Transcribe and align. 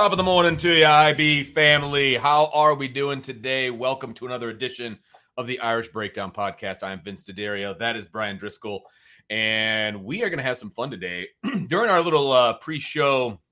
Top 0.00 0.12
of 0.12 0.16
the 0.16 0.24
morning 0.24 0.56
to 0.56 0.74
you, 0.74 0.86
IB 0.86 1.44
family. 1.44 2.14
How 2.14 2.46
are 2.54 2.74
we 2.74 2.88
doing 2.88 3.20
today? 3.20 3.68
Welcome 3.68 4.14
to 4.14 4.24
another 4.24 4.48
edition 4.48 4.98
of 5.36 5.46
the 5.46 5.60
Irish 5.60 5.88
Breakdown 5.88 6.32
Podcast. 6.32 6.82
I 6.82 6.92
am 6.92 7.02
Vince 7.04 7.22
D'Addario. 7.22 7.78
That 7.78 7.96
is 7.96 8.08
Bryan 8.08 8.38
Driskell. 8.38 8.80
And 9.28 10.02
we 10.02 10.22
are 10.22 10.30
going 10.30 10.38
to 10.38 10.42
have 10.42 10.56
some 10.56 10.70
fun 10.70 10.90
today. 10.90 11.28
During 11.66 11.90
our 11.90 12.00
little 12.00 12.32
uh, 12.32 12.54
pre 12.54 12.78
show 12.78 13.42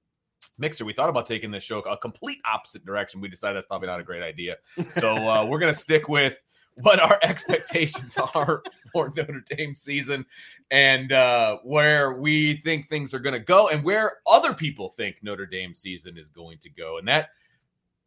mixer, 0.59 0.87
we 0.87 0.95
thought 0.95 1.11
about 1.11 1.27
taking 1.27 1.51
this 1.51 1.65
show 1.65 1.81
a 1.81 1.99
complete 1.99 2.39
opposite 2.51 2.83
direction. 2.83 3.21
We 3.21 3.29
decided 3.29 3.59
that's 3.59 3.67
probably 3.67 3.89
not 3.89 4.01
a 4.01 4.05
great 4.05 4.23
idea. 4.23 4.57
So 4.93 5.17
uh, 5.17 5.45
we're 5.45 5.59
going 5.59 5.75
to 5.75 5.79
stick 5.79 6.09
with 6.09 6.39
what 6.83 7.01
our 7.01 7.19
expectations 7.23 8.17
are 8.35 8.63
for 8.93 9.13
Notre 9.17 9.43
Dame 9.49 9.75
season 9.75 10.25
and 10.71 11.13
uh, 11.13 11.59
where 11.63 12.15
we 12.15 12.57
think 12.59 12.89
things 12.89 13.13
are 13.15 13.19
going 13.19 13.35
to 13.35 13.41
go 13.41 13.69
and 13.69 13.85
where 13.85 14.19
other 14.27 14.55
people 14.55 14.91
think 14.91 15.17
Notre 15.23 15.47
Dame 15.47 15.75
season 15.75 16.17
is 16.17 16.29
going 16.29 16.59
to 16.59 16.71
go. 16.71 16.99
And 16.99 17.09
that 17.09 17.29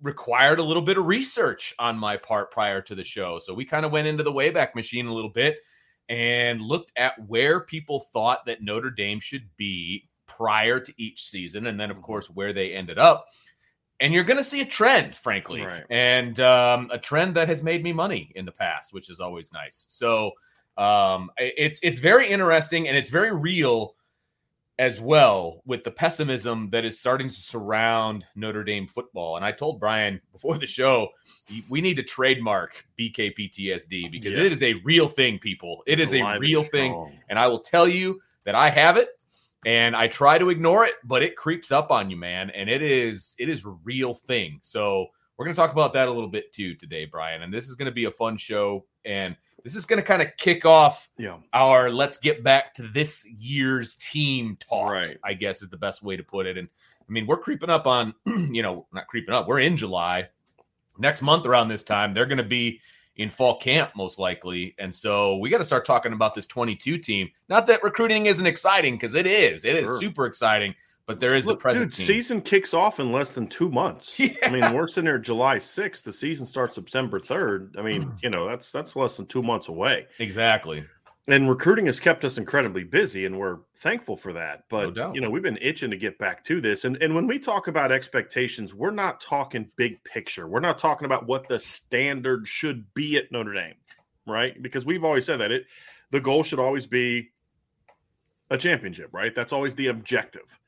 required 0.01 0.59
a 0.59 0.63
little 0.63 0.81
bit 0.81 0.97
of 0.97 1.05
research 1.05 1.75
on 1.77 1.97
my 1.97 2.17
part 2.17 2.51
prior 2.51 2.81
to 2.81 2.95
the 2.95 3.03
show. 3.03 3.39
So 3.39 3.53
we 3.53 3.65
kind 3.65 3.85
of 3.85 3.91
went 3.91 4.07
into 4.07 4.23
the 4.23 4.31
Wayback 4.31 4.73
Machine 4.73 5.05
a 5.05 5.13
little 5.13 5.29
bit 5.29 5.59
and 6.09 6.59
looked 6.61 6.91
at 6.95 7.13
where 7.27 7.61
people 7.61 7.99
thought 8.11 8.45
that 8.45 8.61
Notre 8.61 8.89
Dame 8.89 9.19
should 9.19 9.47
be 9.57 10.09
prior 10.27 10.79
to 10.79 10.93
each 10.97 11.23
season. 11.23 11.67
And 11.67 11.79
then, 11.79 11.91
of 11.91 12.01
course, 12.01 12.29
where 12.29 12.51
they 12.51 12.73
ended 12.73 12.97
up 12.97 13.25
and 14.01 14.13
you're 14.13 14.23
going 14.25 14.37
to 14.37 14.43
see 14.43 14.59
a 14.61 14.65
trend, 14.65 15.15
frankly, 15.15 15.61
Right. 15.61 15.83
and 15.89 16.37
um, 16.41 16.89
a 16.91 16.97
trend 16.97 17.35
that 17.35 17.47
has 17.47 17.63
made 17.63 17.83
me 17.83 17.93
money 17.93 18.31
in 18.35 18.45
the 18.45 18.51
past, 18.51 18.91
which 18.93 19.09
is 19.09 19.19
always 19.19 19.53
nice. 19.53 19.85
So 19.87 20.31
um, 20.77 21.29
it's 21.37 21.79
it's 21.83 21.99
very 21.99 22.27
interesting 22.27 22.87
and 22.87 22.97
it's 22.97 23.09
very 23.09 23.31
real 23.33 23.95
as 24.79 24.99
well 24.99 25.61
with 25.65 25.83
the 25.83 25.91
pessimism 25.91 26.69
that 26.71 26.83
is 26.83 26.99
starting 26.99 27.29
to 27.29 27.35
surround 27.35 28.25
Notre 28.35 28.63
Dame 28.63 28.87
football. 28.87 29.35
And 29.35 29.45
I 29.45 29.51
told 29.51 29.79
Bryan 29.79 30.19
before 30.31 30.57
the 30.57 30.65
show, 30.65 31.09
we 31.69 31.81
need 31.81 31.97
to 31.97 32.03
trademark 32.03 32.83
BKPTSD 32.97 34.11
because 34.11 34.35
it 34.35 34.51
is 34.51 34.63
a 34.63 34.73
real 34.83 35.07
thing, 35.07 35.37
people. 35.37 35.83
It 35.85 35.99
is 35.99 36.13
a 36.15 36.39
real 36.39 36.63
thing, 36.63 37.19
and 37.29 37.37
I 37.37 37.47
will 37.47 37.59
tell 37.59 37.87
you 37.87 38.21
that 38.45 38.55
I 38.55 38.69
have 38.71 38.97
it 38.97 39.09
and 39.65 39.95
I 39.95 40.07
try 40.07 40.37
to 40.37 40.49
ignore 40.49 40.85
it, 40.85 40.95
but 41.03 41.21
it 41.23 41.35
creeps 41.35 41.71
up 41.71 41.91
on 41.91 42.09
you, 42.09 42.17
man. 42.17 42.49
And 42.51 42.69
it 42.69 42.81
is 42.81 43.35
it 43.39 43.49
is 43.49 43.65
a 43.65 43.69
real 43.83 44.13
thing. 44.13 44.59
So 44.63 45.07
we're 45.37 45.45
gonna 45.45 45.55
talk 45.55 45.71
about 45.71 45.93
that 45.93 46.07
a 46.07 46.11
little 46.11 46.29
bit 46.29 46.51
too 46.53 46.75
today, 46.75 47.05
Bryan. 47.05 47.41
And 47.43 47.53
this 47.53 47.67
is 47.69 47.75
gonna 47.75 47.91
be 47.91 48.05
a 48.05 48.11
fun 48.11 48.37
show, 48.37 48.85
and 49.05 49.35
this 49.63 49.75
is 49.75 49.85
gonna 49.85 50.01
kind 50.01 50.21
of 50.21 50.29
kick 50.37 50.65
off 50.65 51.09
Yeah. 51.17 51.37
our 51.53 51.89
let's 51.91 52.17
get 52.17 52.43
back 52.43 52.73
to 52.75 52.87
this 52.87 53.27
year's 53.29 53.95
team 53.95 54.57
talk. 54.59 54.91
Right. 54.91 55.17
I 55.23 55.33
guess 55.33 55.61
is 55.61 55.69
the 55.69 55.77
best 55.77 56.01
way 56.03 56.17
to 56.17 56.23
put 56.23 56.45
it. 56.47 56.57
And 56.57 56.67
I 56.67 57.11
mean, 57.11 57.27
we're 57.27 57.37
creeping 57.37 57.69
up 57.69 57.87
on, 57.87 58.13
you 58.25 58.63
know, 58.63 58.87
not 58.93 59.07
creeping 59.07 59.33
up. 59.35 59.47
We're 59.47 59.59
in 59.59 59.77
July. 59.77 60.29
Next 60.97 61.21
month 61.21 61.45
around 61.45 61.67
this 61.69 61.83
time, 61.83 62.13
they're 62.13 62.25
gonna 62.25 62.43
be 62.43 62.79
in 63.21 63.29
fall 63.29 63.57
camp 63.57 63.91
most 63.95 64.19
likely. 64.19 64.75
And 64.79 64.93
so 64.93 65.37
we 65.37 65.49
got 65.49 65.59
to 65.59 65.65
start 65.65 65.85
talking 65.85 66.13
about 66.13 66.35
this 66.35 66.47
22 66.47 66.97
team. 66.97 67.29
Not 67.49 67.67
that 67.67 67.83
recruiting 67.83 68.25
isn't 68.25 68.45
exciting 68.45 68.95
because 68.95 69.15
it 69.15 69.27
is. 69.27 69.63
It 69.63 69.75
is 69.75 69.85
Sure. 69.85 69.99
super 69.99 70.25
exciting, 70.25 70.75
but 71.05 71.19
there 71.19 71.35
is 71.35 71.45
Look, 71.45 71.59
the 71.59 71.61
present 71.61 71.91
dude, 71.91 71.97
team. 71.97 72.07
season 72.07 72.41
kicks 72.41 72.73
off 72.73 72.99
in 72.99 73.11
less 73.11 73.33
than 73.33 73.47
two 73.47 73.69
months. 73.69 74.19
I 74.43 74.49
mean, 74.49 74.73
we're 74.73 74.87
sitting 74.87 75.05
there 75.05 75.19
July 75.19 75.57
6th. 75.57 76.03
The 76.03 76.11
season 76.13 76.45
starts 76.45 76.75
September 76.75 77.19
3rd. 77.19 77.77
I 77.77 77.81
mean, 77.81 78.03
hmm. 78.03 78.15
you 78.23 78.29
know, 78.29 78.47
that's 78.47 78.71
that's 78.71 78.95
less 78.95 79.17
than 79.17 79.25
two 79.25 79.41
months 79.43 79.67
away. 79.67 80.07
exactly. 80.19 80.83
And 81.27 81.47
recruiting 81.47 81.85
has 81.85 81.99
kept 81.99 82.25
us 82.25 82.37
incredibly 82.37 82.83
busy, 82.83 83.25
and 83.25 83.37
we're 83.37 83.59
thankful 83.77 84.17
for 84.17 84.33
that. 84.33 84.63
But 84.69 84.95
doubt. 84.95 85.15
you 85.15 85.21
know, 85.21 85.29
we've 85.29 85.43
been 85.43 85.59
itching 85.61 85.91
to 85.91 85.97
get 85.97 86.17
back 86.17 86.43
to 86.45 86.59
this. 86.59 86.83
And 86.83 86.97
and 87.01 87.13
when 87.13 87.27
we 87.27 87.37
talk 87.37 87.67
about 87.67 87.91
expectations, 87.91 88.73
we're 88.73 88.89
not 88.89 89.21
talking 89.21 89.69
big 89.75 90.03
picture. 90.03 90.47
We're 90.47 90.61
not 90.61 90.79
talking 90.79 91.05
about 91.05 91.27
what 91.27 91.47
the 91.47 91.59
standard 91.59 92.47
should 92.47 92.91
be 92.95 93.17
at 93.17 93.31
Notre 93.31 93.53
Dame, 93.53 93.75
right? 94.25 94.59
Because 94.61 94.85
we've 94.85 95.03
always 95.03 95.25
said 95.25 95.39
that 95.41 95.51
it 95.51 95.67
the 96.09 96.19
goal 96.19 96.43
should 96.43 96.59
always 96.59 96.87
be 96.87 97.29
a 98.49 98.57
championship, 98.57 99.09
right? 99.13 99.33
That's 99.33 99.53
always 99.53 99.75
the 99.75 99.87
objective. 99.87 100.59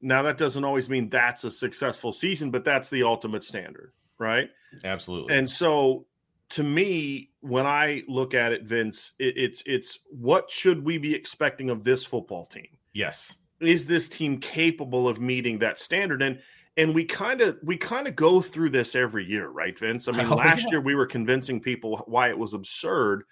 Now 0.00 0.22
that 0.22 0.38
doesn't 0.38 0.64
always 0.64 0.88
mean 0.88 1.08
that's 1.10 1.44
a 1.44 1.50
successful 1.50 2.12
season, 2.12 2.50
but 2.50 2.64
that's 2.64 2.90
the 2.90 3.02
ultimate 3.02 3.44
standard, 3.44 3.92
right? 4.18 4.50
Absolutely. 4.84 5.34
And 5.34 5.48
so 5.48 6.06
to 6.50 6.62
me, 6.62 7.30
when 7.40 7.66
I 7.66 8.02
look 8.08 8.34
at 8.34 8.52
it, 8.52 8.64
Vince, 8.64 9.12
it, 9.18 9.34
it's 9.36 9.62
it's 9.66 9.98
what 10.10 10.50
should 10.50 10.84
we 10.84 10.98
be 10.98 11.14
expecting 11.14 11.70
of 11.70 11.84
this 11.84 12.04
football 12.04 12.44
team? 12.44 12.68
yes. 12.92 13.34
Is 13.58 13.86
this 13.86 14.06
team 14.10 14.38
capable 14.38 15.08
of 15.08 15.18
meeting 15.18 15.58
that 15.60 15.80
standard? 15.80 16.20
And 16.20 16.40
and 16.76 16.94
we 16.94 17.06
kind 17.06 17.40
of 17.40 17.56
we 17.62 17.78
kind 17.78 18.06
of 18.06 18.14
go 18.14 18.42
through 18.42 18.68
this 18.68 18.94
every 18.94 19.24
year, 19.24 19.48
right, 19.48 19.78
Vince? 19.78 20.08
I 20.08 20.12
mean, 20.12 20.26
Oh, 20.30 20.36
last 20.36 20.64
yeah. 20.64 20.72
year 20.72 20.80
we 20.82 20.94
were 20.94 21.06
convincing 21.06 21.58
people 21.60 22.04
why 22.06 22.28
it 22.28 22.38
was 22.38 22.52
absurd 22.52 23.22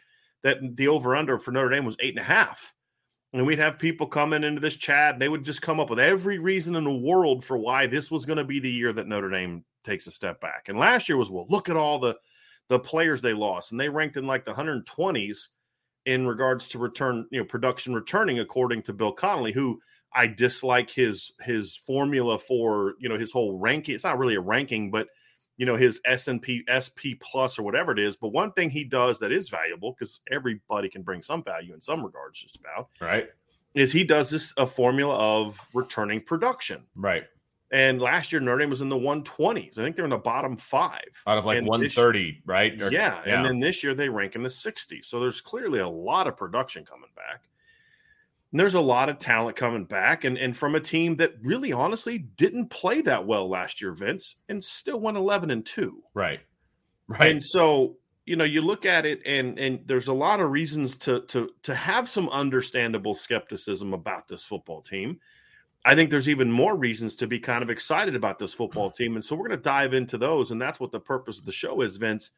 that 0.43 0.77
the 0.77 0.89
over 0.89 1.15
under 1.15 1.39
for 1.39 1.51
Notre 1.53 1.69
Dame 1.69 1.85
was 1.85 1.97
eight 2.01 2.15
and 2.15 2.21
a 2.21 2.23
half. 2.23 2.73
And 3.35 3.45
we'd 3.45 3.59
have 3.59 3.79
people 3.79 4.07
coming 4.07 4.45
into 4.45 4.61
this 4.63 4.77
chat. 4.77 5.19
They 5.19 5.29
would 5.29 5.45
just 5.45 5.61
come 5.61 5.79
up 5.79 5.91
with 5.91 6.01
every 6.01 6.39
reason 6.39 6.75
in 6.77 6.85
the 6.85 6.95
world 6.95 7.45
for 7.45 7.59
why 7.59 7.87
this 7.87 8.11
was 8.11 8.25
going 8.25 8.39
to 8.39 8.45
be 8.45 8.61
the 8.61 8.71
year 8.71 8.93
that 8.95 9.09
Notre 9.09 9.29
Dame 9.29 9.63
takes 9.85 10.07
a 10.07 10.11
step 10.11 10.41
back. 10.41 10.69
And 10.69 10.79
last 10.79 11.09
year 11.09 11.19
was, 11.19 11.31
well, 11.31 11.45
look 11.51 11.69
at 11.69 11.77
all 11.77 11.99
the 11.99 12.17
the 12.69 12.79
players 12.79 13.21
they 13.21 13.35
lost, 13.35 13.73
and 13.73 13.81
they 13.81 13.89
ranked 13.89 14.17
in 14.17 14.27
like 14.27 14.45
the 14.45 14.53
120s 14.53 15.49
in 16.07 16.27
regards 16.27 16.69
to 16.69 16.79
return, 16.79 17.27
you 17.31 17.41
know, 17.41 17.45
production 17.45 17.95
returning, 17.95 18.39
according 18.39 18.83
to 18.83 18.93
Bill 18.93 19.13
Connelly, 19.13 19.53
who 19.53 19.81
I 20.13 20.27
dislike 20.27 20.91
his 20.91 21.33
his 21.41 21.77
formula 21.77 22.39
for 22.39 22.95
you 23.01 23.09
know 23.09 23.19
his 23.19 23.33
whole 23.33 23.59
ranking. 23.59 23.95
It's 23.95 24.05
not 24.05 24.19
really 24.19 24.37
a 24.37 24.41
ranking, 24.41 24.91
but 24.91 25.09
you 25.57 25.67
know 25.67 25.77
his 25.77 26.01
S 26.05 26.29
and 26.29 26.41
P 26.41 26.65
SP 26.71 27.19
plus 27.21 27.59
or 27.59 27.63
whatever 27.63 27.93
it 27.93 27.99
is. 27.99 28.17
But 28.17 28.29
one 28.29 28.53
thing 28.53 28.71
he 28.71 28.85
does 28.85 29.19
that 29.21 29.33
is 29.33 29.49
valuable 29.49 29.93
because 29.93 30.21
everybody 30.31 30.89
can 30.89 31.03
bring 31.03 31.23
some 31.23 31.43
value 31.43 31.75
in 31.75 31.81
some 31.81 32.05
regards, 32.05 32.41
just 32.41 32.57
about 32.57 32.89
Right. 33.01 33.29
is 33.75 33.93
he 33.93 34.05
does 34.05 34.31
this 34.31 34.55
a 34.57 34.67
formula 34.67 35.17
of 35.17 35.69
returning 35.75 36.21
production. 36.21 36.85
Right. 36.95 37.25
And 37.71 38.01
last 38.01 38.31
year 38.31 38.41
Notre 38.41 38.59
Dame 38.59 38.71
was 38.71 38.83
in 38.83 38.89
the 38.89 38.97
120s. 38.97 39.79
I 39.79 39.83
think 39.83 39.97
they're 39.97 40.05
in 40.05 40.11
the 40.11 40.19
bottom 40.19 40.57
five. 40.57 41.01
Out 41.27 41.39
of 41.39 41.45
like 41.45 41.59
And 41.59 41.67
this- 41.67 41.97
130, 41.97 42.43
right? 42.45 42.81
Or- 42.81 42.91
yeah, 42.91 43.21
and 43.25 43.45
then 43.45 43.59
this 43.59 43.83
year 43.83 43.95
they 43.95 44.09
rank 44.09 44.37
in 44.37 44.43
the 44.43 44.51
60s. 44.51 45.07
So 45.07 45.19
there's 45.19 45.41
clearly 45.41 45.81
a 45.81 45.89
lot 45.89 46.27
of 46.27 46.37
production 46.37 46.85
coming 46.85 47.11
back. 47.17 47.49
And 48.53 48.61
there's 48.61 48.75
a 48.75 48.81
lot 48.81 49.09
of 49.09 49.19
talent 49.19 49.57
coming 49.57 49.85
back, 49.85 50.23
and, 50.23 50.39
and 50.39 50.57
from 50.57 50.77
a 50.77 50.81
team 50.81 51.17
that 51.17 51.35
really 51.43 51.73
honestly 51.73 52.19
didn't 52.19 52.69
play 52.69 53.01
that 53.01 53.27
well 53.27 53.49
last 53.49 53.83
year, 53.83 53.91
Vince, 53.91 54.37
and 54.49 54.63
still 54.63 55.01
won 55.01 55.17
11 55.17 55.51
and 55.51 55.67
2. 55.67 56.01
Right. 56.15 56.41
Right. 57.09 57.33
And 57.33 57.43
so, 57.43 57.97
you 58.25 58.37
know, 58.37 58.45
you 58.45 58.63
look 58.63 58.87
at 58.87 59.05
it 59.05 59.21
and 59.27 59.59
and 59.59 59.81
there's 59.87 60.09
a 60.09 60.15
lot 60.15 60.39
of 60.41 60.51
reasons 60.51 60.97
to 60.99 61.23
to 61.23 61.51
to 61.63 61.75
have 61.75 62.09
some 62.09 62.29
understandable 62.29 63.15
skepticism 63.15 63.93
about 63.93 64.29
this 64.29 64.45
football 64.45 64.81
team. 64.81 65.19
I 65.85 65.95
think 65.95 66.11
there's 66.11 66.29
even 66.29 66.51
more 66.51 66.77
reasons 66.77 67.17
to 67.17 67.27
be 67.27 67.39
kind 67.39 67.63
of 67.63 67.69
excited 67.69 68.15
about 68.15 68.39
this 68.39 68.55
football 68.55 68.91
team. 68.91 69.17
And 69.17 69.25
so 69.25 69.37
we're 69.37 69.49
going 69.49 69.59
to 69.59 69.63
dive 69.63 69.93
into 69.93 70.17
those. 70.17 70.51
And 70.51 70.61
that's 70.61 70.81
what 70.81 70.93
the 70.93 71.01
purpose 71.01 71.39
of 71.39 71.45
the 71.45 71.53
show 71.53 71.83
is, 71.83 71.97
Vince. 71.97 72.31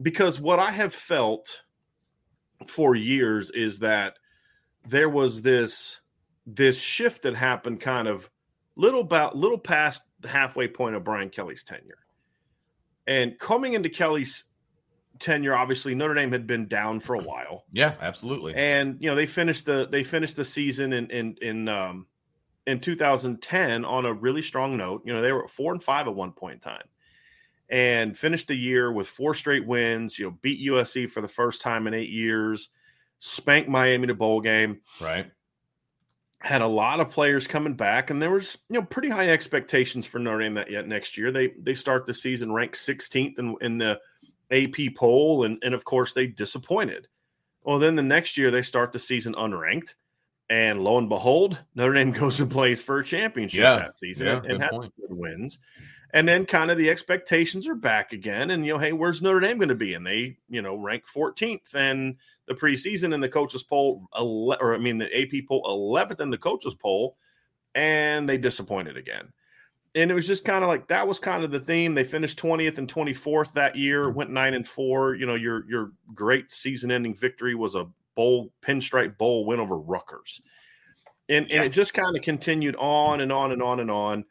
Because 0.00 0.40
what 0.40 0.60
I 0.60 0.70
have 0.70 0.94
felt 0.94 1.62
for 2.66 2.94
years 2.94 3.50
is 3.50 3.80
that 3.80 4.18
there 4.86 5.08
was 5.08 5.42
this 5.42 6.00
this 6.46 6.80
shift 6.80 7.22
that 7.22 7.34
happened 7.34 7.80
kind 7.80 8.08
of 8.08 8.30
little 8.76 9.00
about 9.00 9.36
little 9.36 9.58
past 9.58 10.02
the 10.20 10.28
halfway 10.28 10.68
point 10.68 10.94
of 10.94 11.04
Brian 11.04 11.28
Kelly's 11.28 11.64
tenure. 11.64 11.98
And 13.06 13.38
coming 13.38 13.74
into 13.74 13.88
Kelly's 13.88 14.44
tenure, 15.18 15.54
obviously 15.54 15.94
Notre 15.94 16.14
Dame 16.14 16.32
had 16.32 16.46
been 16.46 16.66
down 16.66 17.00
for 17.00 17.14
a 17.14 17.22
while. 17.22 17.64
Yeah, 17.72 17.94
absolutely. 18.00 18.54
And 18.54 18.96
you 19.00 19.10
know, 19.10 19.16
they 19.16 19.26
finished 19.26 19.66
the 19.66 19.88
they 19.90 20.02
finished 20.02 20.36
the 20.36 20.44
season 20.44 20.92
in 20.92 21.10
in 21.10 21.36
in 21.42 21.68
um 21.68 22.06
in 22.70 22.80
2010 22.80 23.84
on 23.84 24.06
a 24.06 24.12
really 24.12 24.42
strong 24.42 24.76
note. 24.76 25.02
You 25.04 25.12
know, 25.12 25.20
they 25.20 25.32
were 25.32 25.48
four 25.48 25.72
and 25.72 25.82
five 25.82 26.06
at 26.06 26.14
one 26.14 26.32
point 26.32 26.54
in 26.54 26.60
time 26.60 26.88
and 27.70 28.18
finished 28.18 28.48
the 28.48 28.56
year 28.56 28.90
with 28.90 29.06
four 29.06 29.34
straight 29.34 29.66
wins, 29.66 30.18
you 30.18 30.26
know, 30.26 30.36
beat 30.42 30.66
USC 30.68 31.08
for 31.08 31.20
the 31.20 31.28
first 31.28 31.62
time 31.62 31.86
in 31.86 31.94
eight 31.94 32.10
years, 32.10 32.68
spanked 33.20 33.68
Miami 33.68 34.08
to 34.08 34.14
bowl 34.14 34.40
game. 34.40 34.80
Right. 35.00 35.30
Had 36.40 36.62
a 36.62 36.66
lot 36.66 37.00
of 37.00 37.10
players 37.10 37.46
coming 37.46 37.74
back, 37.74 38.10
and 38.10 38.20
there 38.20 38.30
was, 38.30 38.56
you 38.68 38.80
know, 38.80 38.86
pretty 38.86 39.10
high 39.10 39.28
expectations 39.28 40.06
for 40.06 40.18
Notre 40.18 40.40
Dame 40.40 40.54
that 40.54 40.70
yet 40.70 40.88
next 40.88 41.18
year. 41.18 41.30
They 41.30 41.48
they 41.48 41.74
start 41.74 42.06
the 42.06 42.14
season 42.14 42.50
ranked 42.50 42.76
16th 42.76 43.38
in, 43.38 43.56
in 43.60 43.78
the 43.78 44.00
AP 44.50 44.94
poll, 44.96 45.44
and, 45.44 45.58
and 45.62 45.74
of 45.74 45.84
course 45.84 46.14
they 46.14 46.26
disappointed. 46.26 47.08
Well, 47.62 47.78
then 47.78 47.94
the 47.94 48.02
next 48.02 48.38
year 48.38 48.50
they 48.50 48.62
start 48.62 48.92
the 48.92 48.98
season 48.98 49.34
unranked 49.34 49.94
and 50.50 50.82
lo 50.82 50.98
and 50.98 51.08
behold, 51.08 51.58
Notre 51.76 51.94
Dame 51.94 52.10
goes 52.20 52.40
and 52.40 52.50
plays 52.50 52.82
for 52.82 52.98
a 52.98 53.04
championship 53.04 53.60
Yeah. 53.60 53.76
that 53.76 53.96
season 53.96 54.26
Yeah, 54.26 54.40
and, 54.44 54.62
has 54.62 54.70
good 54.72 55.10
wins. 55.10 55.58
And 56.12 56.26
then 56.28 56.44
kind 56.44 56.72
of 56.72 56.76
the 56.76 56.90
expectations 56.90 57.68
are 57.68 57.76
back 57.76 58.12
again. 58.12 58.50
And, 58.50 58.66
you 58.66 58.72
know, 58.72 58.80
hey, 58.80 58.92
where's 58.92 59.22
Notre 59.22 59.38
Dame 59.38 59.58
going 59.58 59.68
to 59.68 59.76
be? 59.76 59.94
And 59.94 60.04
they, 60.04 60.38
you 60.48 60.60
know, 60.60 60.74
rank 60.74 61.04
14th 61.06 61.76
and 61.76 62.16
the 62.46 62.54
preseason 62.54 63.14
in 63.14 63.20
the 63.20 63.28
coaches 63.28 63.62
poll, 63.62 64.08
ele- 64.16 64.56
or 64.60 64.74
I 64.74 64.78
mean, 64.78 64.98
the 64.98 65.06
AP 65.16 65.46
poll 65.46 65.62
11th 65.64 66.20
in 66.20 66.30
the 66.30 66.36
coaches 66.36 66.74
poll, 66.74 67.16
and 67.76 68.28
they 68.28 68.38
disappointed 68.38 68.96
again. 68.96 69.32
And 69.94 70.10
it 70.10 70.14
was 70.14 70.26
just 70.26 70.44
kind 70.44 70.64
of 70.64 70.68
like 70.68 70.88
that 70.88 71.06
was 71.06 71.20
kind 71.20 71.44
of 71.44 71.52
the 71.52 71.60
theme. 71.60 71.94
They 71.94 72.04
finished 72.04 72.40
20th 72.40 72.78
and 72.78 72.92
24th 72.92 73.52
that 73.52 73.76
year, 73.76 74.08
hmm. 74.10 74.14
went 74.14 74.30
nine 74.30 74.54
and 74.54 74.66
four. 74.66 75.14
You 75.14 75.26
know, 75.26 75.36
your 75.36 75.68
your 75.68 75.92
great 76.12 76.50
season 76.50 76.90
ending 76.90 77.14
victory 77.14 77.54
was 77.54 77.76
a 77.76 77.86
bowl 78.14 78.52
pinstripe 78.62 79.16
bowl 79.18 79.44
win 79.46 79.60
over 79.60 79.78
Rutgers. 79.78 80.40
And 81.28 81.50
and 81.50 81.64
it 81.64 81.70
just 81.72 81.94
kind 81.94 82.16
of 82.16 82.22
continued 82.22 82.76
on 82.76 83.20
and 83.20 83.32
on 83.32 83.52
and 83.52 83.62
on 83.62 83.80
and 83.80 83.90
on. 83.90 84.24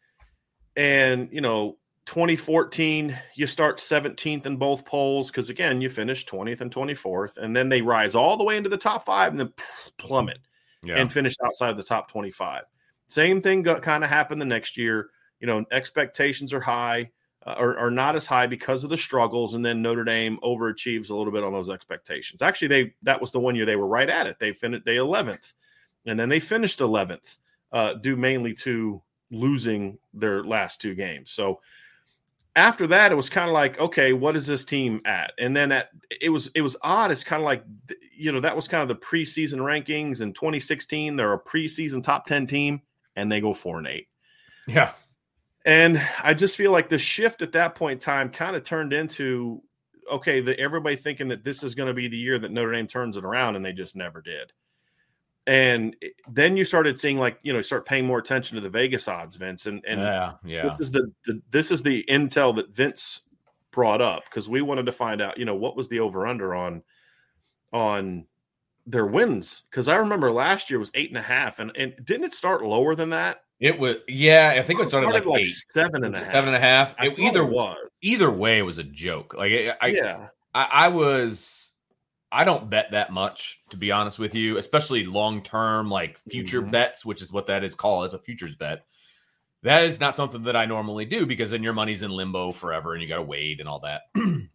And 0.75 1.29
you 1.31 1.41
know, 1.41 1.77
2014, 2.05 3.17
you 3.35 3.47
start 3.47 3.77
17th 3.77 4.45
in 4.45 4.57
both 4.57 4.83
polls 4.85 5.29
because 5.29 5.49
again, 5.49 5.79
you 5.79 5.89
finish 5.89 6.25
20th 6.25 6.61
and 6.61 6.73
24th, 6.73 7.37
and 7.37 7.55
then 7.55 7.69
they 7.69 7.81
rise 7.81 8.15
all 8.15 8.35
the 8.35 8.43
way 8.43 8.57
into 8.57 8.69
the 8.69 8.77
top 8.77 9.05
five 9.05 9.31
and 9.31 9.39
then 9.39 9.53
plummet 9.97 10.39
Yeah. 10.83 10.95
and 10.95 11.11
finish 11.11 11.35
outside 11.45 11.69
of 11.69 11.77
the 11.77 11.83
top 11.83 12.09
25. 12.11 12.63
Same 13.07 13.41
thing 13.41 13.61
got, 13.61 13.81
kind 13.81 14.03
of 14.03 14.09
happened 14.09 14.41
the 14.41 14.45
next 14.45 14.75
year. 14.77 15.09
You 15.39 15.47
know, 15.47 15.65
expectations 15.71 16.51
are 16.51 16.59
high, 16.59 17.11
uh, 17.45 17.55
or, 17.57 17.77
are 17.77 17.91
not 17.91 18.15
as 18.15 18.25
high 18.25 18.47
because 18.47 18.83
of 18.83 18.89
the 18.89 18.97
struggles, 18.97 19.53
and 19.53 19.63
then 19.63 19.81
Notre 19.81 20.03
Dame 20.03 20.39
overachieves 20.43 21.09
a 21.09 21.15
little 21.15 21.31
bit 21.31 21.43
on 21.43 21.53
those 21.53 21.69
expectations. 21.69 22.41
Actually, 22.41 22.67
they 22.67 22.93
that 23.03 23.21
was 23.21 23.31
the 23.31 23.39
one 23.39 23.55
year 23.55 23.65
they 23.65 23.75
were 23.75 23.87
right 23.87 24.09
at 24.09 24.27
it. 24.27 24.39
They 24.39 24.51
finished 24.53 24.85
they 24.85 24.95
11th, 24.95 25.53
and 26.05 26.19
then 26.19 26.29
they 26.29 26.39
finished 26.39 26.79
11th, 26.79 27.37
uh, 27.71 27.93
due 27.93 28.15
mainly 28.15 28.53
to 28.55 29.01
losing 29.31 29.97
their 30.13 30.43
last 30.43 30.81
two 30.81 30.95
games. 30.95 31.31
So 31.31 31.61
after 32.55 32.87
that, 32.87 33.11
it 33.11 33.15
was 33.15 33.29
kind 33.29 33.47
of 33.47 33.53
like, 33.53 33.79
okay, 33.79 34.11
what 34.11 34.35
is 34.35 34.45
this 34.45 34.65
team 34.65 34.99
at? 35.05 35.31
And 35.37 35.55
then 35.55 35.71
at 35.71 35.89
it 36.21 36.29
was 36.29 36.51
it 36.55 36.61
was 36.61 36.75
odd. 36.81 37.11
It's 37.11 37.23
kind 37.23 37.41
of 37.41 37.45
like 37.45 37.63
you 38.15 38.31
know 38.31 38.41
that 38.41 38.55
was 38.55 38.67
kind 38.67 38.81
of 38.83 38.89
the 38.89 39.05
preseason 39.05 39.59
rankings 39.59 40.21
in 40.21 40.33
2016. 40.33 41.15
They're 41.15 41.33
a 41.33 41.39
preseason 41.39 42.03
top 42.03 42.25
10 42.25 42.47
team, 42.47 42.81
and 43.15 43.31
they 43.31 43.39
go 43.39 43.53
four 43.53 43.77
and 43.77 43.87
eight. 43.87 44.07
yeah. 44.67 44.91
And 45.69 46.01
I 46.23 46.33
just 46.33 46.57
feel 46.57 46.71
like 46.71 46.89
the 46.89 46.97
shift 46.97 47.43
at 47.43 47.51
that 47.51 47.75
point 47.75 47.97
in 47.97 47.99
time 47.99 48.31
kind 48.31 48.55
of 48.55 48.63
turned 48.63 48.91
into 48.91 49.61
okay, 50.11 50.39
the, 50.41 50.59
everybody 50.59 50.95
thinking 50.95 51.27
that 51.27 51.43
this 51.43 51.61
is 51.61 51.75
going 51.75 51.85
to 51.85 51.93
be 51.93 52.07
the 52.07 52.17
year 52.17 52.39
that 52.39 52.49
Notre 52.49 52.71
Dame 52.71 52.87
turns 52.87 53.17
it 53.17 53.23
around, 53.23 53.55
and 53.55 53.63
they 53.63 53.71
just 53.71 53.95
never 53.95 54.19
did. 54.19 54.51
And 55.45 55.95
then 56.27 56.57
you 56.57 56.65
started 56.65 56.99
seeing 56.99 57.19
like 57.19 57.37
you 57.43 57.53
know 57.53 57.61
start 57.61 57.85
paying 57.85 58.07
more 58.07 58.17
attention 58.17 58.55
to 58.55 58.61
the 58.61 58.69
Vegas 58.69 59.07
odds, 59.07 59.35
Vince, 59.35 59.67
and 59.67 59.85
and 59.87 60.01
yeah. 60.01 60.33
Yeah. 60.43 60.63
this 60.63 60.79
is 60.79 60.89
the, 60.89 61.11
the 61.27 61.39
this 61.51 61.69
is 61.69 61.83
the 61.83 62.03
intel 62.09 62.55
that 62.55 62.73
Vince 62.73 63.21
brought 63.69 64.01
up 64.01 64.23
because 64.25 64.49
we 64.49 64.63
wanted 64.63 64.87
to 64.87 64.91
find 64.91 65.21
out, 65.21 65.37
you 65.37 65.45
know, 65.45 65.53
what 65.53 65.77
was 65.77 65.87
the 65.87 65.99
over 65.99 66.25
under 66.25 66.55
on 66.55 66.81
on 67.73 68.25
their 68.87 69.05
wins 69.05 69.65
because 69.69 69.87
I 69.87 69.97
remember 69.97 70.31
last 70.31 70.71
year 70.71 70.79
was 70.79 70.89
eight 70.95 71.09
and 71.09 71.17
a 71.19 71.21
half, 71.21 71.59
and 71.59 71.71
and 71.77 71.93
didn't 72.03 72.23
it 72.23 72.33
start 72.33 72.63
lower 72.63 72.95
than 72.95 73.11
that? 73.11 73.43
It 73.59 73.77
was 73.77 73.97
yeah, 74.07 74.53
I 74.55 74.61
think 74.63 74.79
it 74.79 74.83
was 74.83 74.89
started 74.89 75.09
like, 75.09 75.41
eight. 75.41 75.47
seven 75.69 76.03
and 76.03 76.15
a 76.15 76.19
half. 76.19 76.31
seven 76.31 76.47
and 76.47 76.55
a 76.55 76.59
half. 76.59 76.95
It, 76.99 77.19
either 77.19 77.41
it 77.41 77.49
was 77.51 77.77
either 78.01 78.31
way 78.31 78.59
it 78.59 78.63
was 78.63 78.77
a 78.77 78.83
joke. 78.83 79.33
Like 79.37 79.51
I, 79.51 79.73
I, 79.81 79.87
yeah, 79.87 80.27
I, 80.53 80.69
I 80.71 80.87
was 80.87 81.71
I 82.31 82.45
don't 82.45 82.69
bet 82.69 82.91
that 82.91 83.11
much 83.11 83.61
to 83.71 83.77
be 83.77 83.91
honest 83.91 84.17
with 84.17 84.33
you, 84.33 84.57
especially 84.57 85.05
long 85.05 85.41
term 85.43 85.89
like 85.89 86.17
future 86.19 86.61
Mhm. 86.61 86.71
bets, 86.71 87.03
which 87.03 87.21
is 87.21 87.33
what 87.33 87.47
that 87.47 87.63
is 87.63 87.75
called. 87.75 88.05
It's 88.05 88.13
a 88.13 88.19
futures 88.19 88.55
bet. 88.55 88.85
That 89.63 89.83
is 89.83 89.99
not 89.99 90.15
something 90.15 90.43
that 90.43 90.55
I 90.55 90.65
normally 90.65 91.03
do 91.03 91.25
because 91.25 91.51
then 91.51 91.63
your 91.63 91.73
money's 91.73 92.01
in 92.01 92.11
limbo 92.11 92.53
forever 92.53 92.93
and 92.93 93.01
you 93.03 93.09
got 93.09 93.17
to 93.17 93.23
wait 93.23 93.59
and 93.59 93.67
all 93.67 93.81
that. 93.81 94.03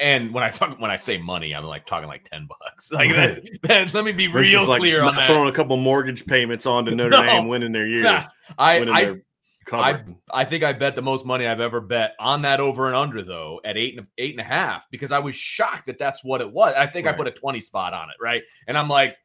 and 0.00 0.32
when 0.32 0.42
I 0.42 0.50
talk 0.50 0.80
when 0.80 0.90
I 0.90 0.96
say 0.96 1.18
money, 1.18 1.54
I'm 1.54 1.64
like 1.64 1.86
talking 1.86 2.08
like 2.08 2.28
ten 2.28 2.46
bucks. 2.48 2.90
Like 3.00 3.10
that, 3.10 3.48
that- 3.62 3.94
let 3.94 4.04
me 4.04 4.12
be 4.12 4.26
is, 4.26 4.32
real 4.34 4.66
like, 4.68 4.80
clear 4.80 5.02
on 5.02 5.14
that. 5.14 5.26
Throwing 5.28 5.48
a 5.48 5.52
couple 5.52 5.76
mortgage 5.76 6.26
payments 6.26 6.66
on 6.66 6.84
to 6.86 6.94
Notre 6.94 7.10
No. 7.18 7.22
Dame 7.22 7.48
winning 7.48 7.72
their 7.72 7.86
year, 7.86 8.02
Nah, 8.02 8.24
I, 8.58 8.80
I 8.80 9.04
their 9.04 9.22
cover. 9.66 10.04
I 10.32 10.44
think 10.44 10.64
I 10.64 10.72
bet 10.72 10.96
the 10.96 11.02
most 11.02 11.24
money 11.26 11.46
I've 11.46 11.60
ever 11.60 11.80
bet 11.80 12.14
on 12.18 12.42
that 12.42 12.60
over 12.60 12.86
and 12.86 12.96
under 12.96 13.22
though 13.22 13.60
at 13.64 13.76
eight 13.76 13.96
and 13.98 14.06
eight 14.18 14.32
and 14.32 14.40
a 14.40 14.44
half 14.44 14.90
because 14.90 15.12
I 15.12 15.18
was 15.20 15.34
shocked 15.36 15.86
that 15.86 15.98
that's 15.98 16.24
what 16.24 16.40
it 16.40 16.50
was. 16.50 16.74
I 16.76 16.86
think 16.86 17.06
I 17.06 17.12
put 17.12 17.28
a 17.28 17.30
twenty 17.30 17.60
spot 17.60 17.92
on 17.92 18.08
it, 18.08 18.16
right? 18.20 18.42
And 18.66 18.76
I'm 18.76 18.88
like, 18.88 19.16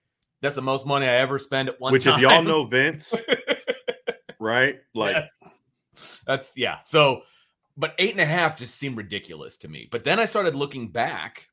that's 0.41 0.55
the 0.55 0.61
most 0.61 0.85
money 0.85 1.07
I 1.07 1.15
ever 1.15 1.39
spend 1.39 1.69
at 1.69 1.79
one 1.79 1.93
Which, 1.93 2.03
time. 2.03 2.15
if 2.15 2.21
y'all 2.21 2.43
know 2.43 2.65
Vince, 2.65 3.15
right? 4.39 4.79
Like, 4.93 5.15
Yes. 5.15 6.21
that's 6.27 6.57
yeah. 6.57 6.81
So, 6.83 7.21
but 7.77 7.93
eight 7.99 8.11
and 8.11 8.21
a 8.21 8.25
half 8.25 8.57
just 8.57 8.75
seemed 8.75 8.97
ridiculous 8.97 9.57
to 9.57 9.67
me. 9.67 9.87
But 9.91 10.03
then 10.03 10.19
I 10.19 10.25
started 10.25 10.55
looking 10.55 10.89
back, 10.89 11.47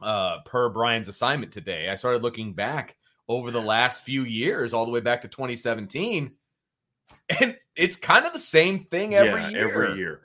uh, 0.00 0.38
per 0.44 0.68
Bryan's 0.68 1.08
assignment 1.08 1.52
today. 1.52 1.88
I 1.88 1.96
started 1.96 2.22
looking 2.22 2.54
back 2.54 2.96
over 3.28 3.50
the 3.50 3.60
last 3.60 4.04
few 4.04 4.24
years, 4.24 4.72
all 4.72 4.84
the 4.84 4.90
way 4.90 5.00
back 5.00 5.22
to 5.22 5.28
2017, 5.28 6.32
and 7.40 7.56
it's 7.76 7.96
kind 7.96 8.26
of 8.26 8.32
the 8.32 8.38
same 8.38 8.84
thing 8.84 9.14
every 9.14 9.42
yeah, 9.42 9.48
year. 9.48 9.68
every 9.68 9.98
year. 9.98 10.20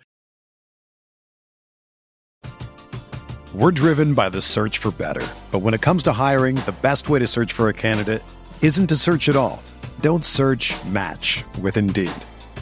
We're 3.54 3.72
driven 3.72 4.16
by 4.16 4.30
the 4.30 4.42
search 4.42 4.80
for 4.80 4.90
better. 4.90 5.26
But 5.52 5.60
when 5.60 5.76
it 5.76 5.82
comes 5.82 6.02
to 6.04 6.12
hiring, 6.12 6.56
the 6.56 6.76
best 6.82 7.08
way 7.08 7.20
to 7.20 7.28
search 7.28 7.54
for 7.54 7.70
a 7.70 7.74
candidate 7.74 8.24
isn't 8.64 8.88
to 8.88 8.96
search 8.96 9.30
at 9.30 9.36
all. 9.36 9.62
Don't 10.00 10.26
search 10.26 10.74
match 10.86 11.44
with 11.62 11.78
Indeed. 11.78 12.12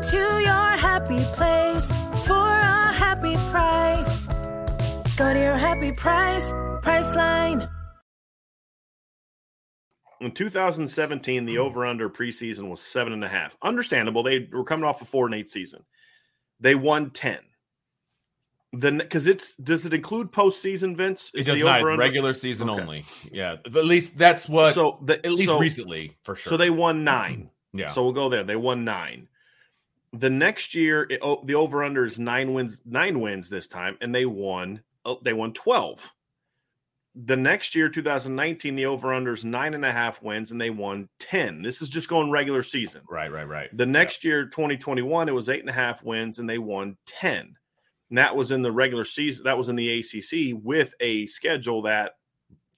Go 0.00 0.06
to 0.12 0.16
your 0.16 0.70
happy 0.78 1.18
place 1.34 1.90
for 2.26 2.32
a 2.32 2.90
happy 2.90 3.34
price. 3.50 4.26
Go 5.18 5.34
to 5.34 5.38
your 5.38 5.58
happy 5.58 5.92
price, 5.92 6.50
Priceline. 6.82 7.68
In 10.22 10.30
2017, 10.32 11.44
the 11.44 11.58
over 11.58 11.84
under 11.84 12.08
preseason 12.08 12.70
was 12.70 12.80
seven 12.80 13.12
and 13.12 13.22
a 13.22 13.28
half. 13.28 13.58
Understandable. 13.60 14.22
They 14.22 14.48
were 14.50 14.64
coming 14.64 14.86
off 14.86 15.02
a 15.02 15.04
four 15.04 15.26
and 15.26 15.34
eight 15.34 15.50
season. 15.50 15.84
They 16.60 16.74
won 16.74 17.10
10. 17.10 17.36
Then, 18.72 18.96
because 18.98 19.26
it's 19.26 19.52
does 19.56 19.84
it 19.84 19.92
include 19.92 20.32
postseason, 20.32 20.96
Vince? 20.96 21.30
It 21.34 21.40
Is 21.40 21.46
does 21.46 21.58
the 21.58 21.66
not. 21.66 21.80
over-under- 21.82 22.00
Regular 22.00 22.32
season 22.32 22.70
Okay. 22.70 22.80
only. 22.80 23.04
Yeah. 23.30 23.56
At 23.66 23.84
least 23.84 24.16
that's 24.16 24.48
what, 24.48 24.72
So 24.72 24.98
the, 25.02 25.16
at 25.26 25.32
least 25.32 25.50
so, 25.50 25.58
recently, 25.58 26.16
for 26.22 26.36
sure. 26.36 26.48
So 26.52 26.56
they 26.56 26.70
won 26.70 27.04
nine. 27.04 27.50
yeah. 27.74 27.88
So 27.88 28.02
we'll 28.02 28.14
go 28.14 28.30
there. 28.30 28.44
They 28.44 28.56
won 28.56 28.84
nine. 28.86 29.26
The 30.12 30.30
next 30.30 30.74
year, 30.74 31.06
it, 31.08 31.20
oh, 31.22 31.42
the 31.44 31.54
over 31.54 31.84
under 31.84 32.04
is 32.04 32.18
nine 32.18 32.52
wins. 32.52 32.82
Nine 32.84 33.20
wins 33.20 33.48
this 33.48 33.68
time, 33.68 33.96
and 34.00 34.14
they 34.14 34.26
won. 34.26 34.82
Oh, 35.04 35.20
they 35.22 35.32
won 35.32 35.52
twelve. 35.52 36.12
The 37.16 37.36
next 37.36 37.74
year, 37.74 37.88
2019, 37.88 38.76
the 38.76 38.86
over 38.86 39.12
under 39.12 39.34
is 39.34 39.44
nine 39.44 39.74
and 39.74 39.84
a 39.84 39.90
half 39.90 40.22
wins, 40.22 40.52
and 40.52 40.60
they 40.60 40.70
won 40.70 41.08
ten. 41.18 41.60
This 41.60 41.82
is 41.82 41.88
just 41.88 42.08
going 42.08 42.30
regular 42.30 42.62
season. 42.62 43.02
right, 43.10 43.30
right, 43.32 43.48
right. 43.48 43.76
The 43.76 43.86
next 43.86 44.22
year, 44.24 44.46
2021, 44.46 45.28
it 45.28 45.32
was 45.32 45.48
eight 45.48 45.60
and 45.60 45.68
a 45.68 45.72
half 45.72 46.04
wins, 46.04 46.38
and 46.38 46.48
they 46.48 46.58
won 46.58 46.96
10. 47.06 47.56
And 48.10 48.18
that 48.18 48.36
was 48.36 48.52
in 48.52 48.62
the 48.62 48.70
regular 48.70 49.04
season. 49.04 49.44
That 49.44 49.58
was 49.58 49.68
in 49.68 49.74
the 49.74 49.98
ACC 49.98 50.56
with 50.62 50.94
a 51.00 51.26
schedule 51.26 51.82
that 51.82 52.12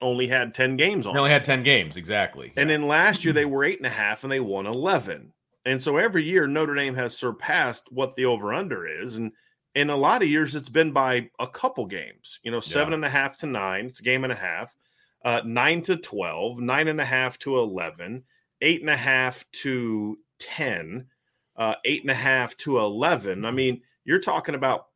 only 0.01 0.27
had 0.27 0.53
10 0.53 0.77
games 0.77 1.05
on. 1.05 1.13
They 1.13 1.19
only 1.19 1.31
had 1.31 1.43
10 1.43 1.61
games, 1.63 1.95
exactly. 1.95 2.53
And 2.55 2.69
Yeah. 2.69 2.77
then 2.77 2.87
last 2.87 3.23
year, 3.23 3.33
they 3.33 3.43
mm-hmm. 3.43 3.51
were 3.51 3.63
eight 3.63 3.77
and 3.77 3.87
a 3.87 3.89
half, 3.89 4.23
and 4.23 4.31
they 4.31 4.39
won 4.39 4.65
11. 4.65 5.31
And 5.65 5.81
so 5.81 5.97
every 5.97 6.23
year, 6.23 6.45
Notre 6.47 6.75
Dame 6.75 6.95
has 6.95 7.17
surpassed 7.17 7.91
what 7.91 8.15
the 8.15 8.25
over 8.25 8.53
under 8.53 8.85
is. 8.85 9.15
And 9.15 9.31
in 9.75 9.89
a 9.89 9.95
lot 9.95 10.21
of 10.21 10.27
years, 10.27 10.55
it's 10.55 10.69
been 10.69 10.91
by 10.91 11.29
a 11.39 11.47
couple 11.47 11.85
games, 11.85 12.39
you 12.43 12.51
know, 12.51 12.59
seven 12.59 12.91
Yeah. 12.91 12.95
and 12.95 13.05
a 13.05 13.09
half 13.09 13.37
to 13.37 13.45
nine. 13.45 13.85
It's 13.85 13.99
a 13.99 14.03
game 14.03 14.23
and 14.23 14.33
a 14.33 14.35
half, 14.35 14.75
uh, 15.23 15.41
nine 15.45 15.81
to 15.83 15.95
12, 15.97 16.59
nine 16.59 16.87
and 16.89 16.99
a 16.99 17.05
half 17.05 17.39
to 17.39 17.57
11, 17.59 18.23
eight 18.61 18.81
and 18.81 18.89
a 18.89 18.97
half 18.97 19.49
to 19.51 20.19
10, 20.39 21.07
uh, 21.55 21.75
eight 21.85 22.01
and 22.01 22.11
a 22.11 22.15
half 22.15 22.57
to 22.57 22.79
11. 22.79 23.45
I 23.45 23.51
mean, 23.51 23.81
you're 24.03 24.19
talking 24.19 24.55
about 24.55 24.87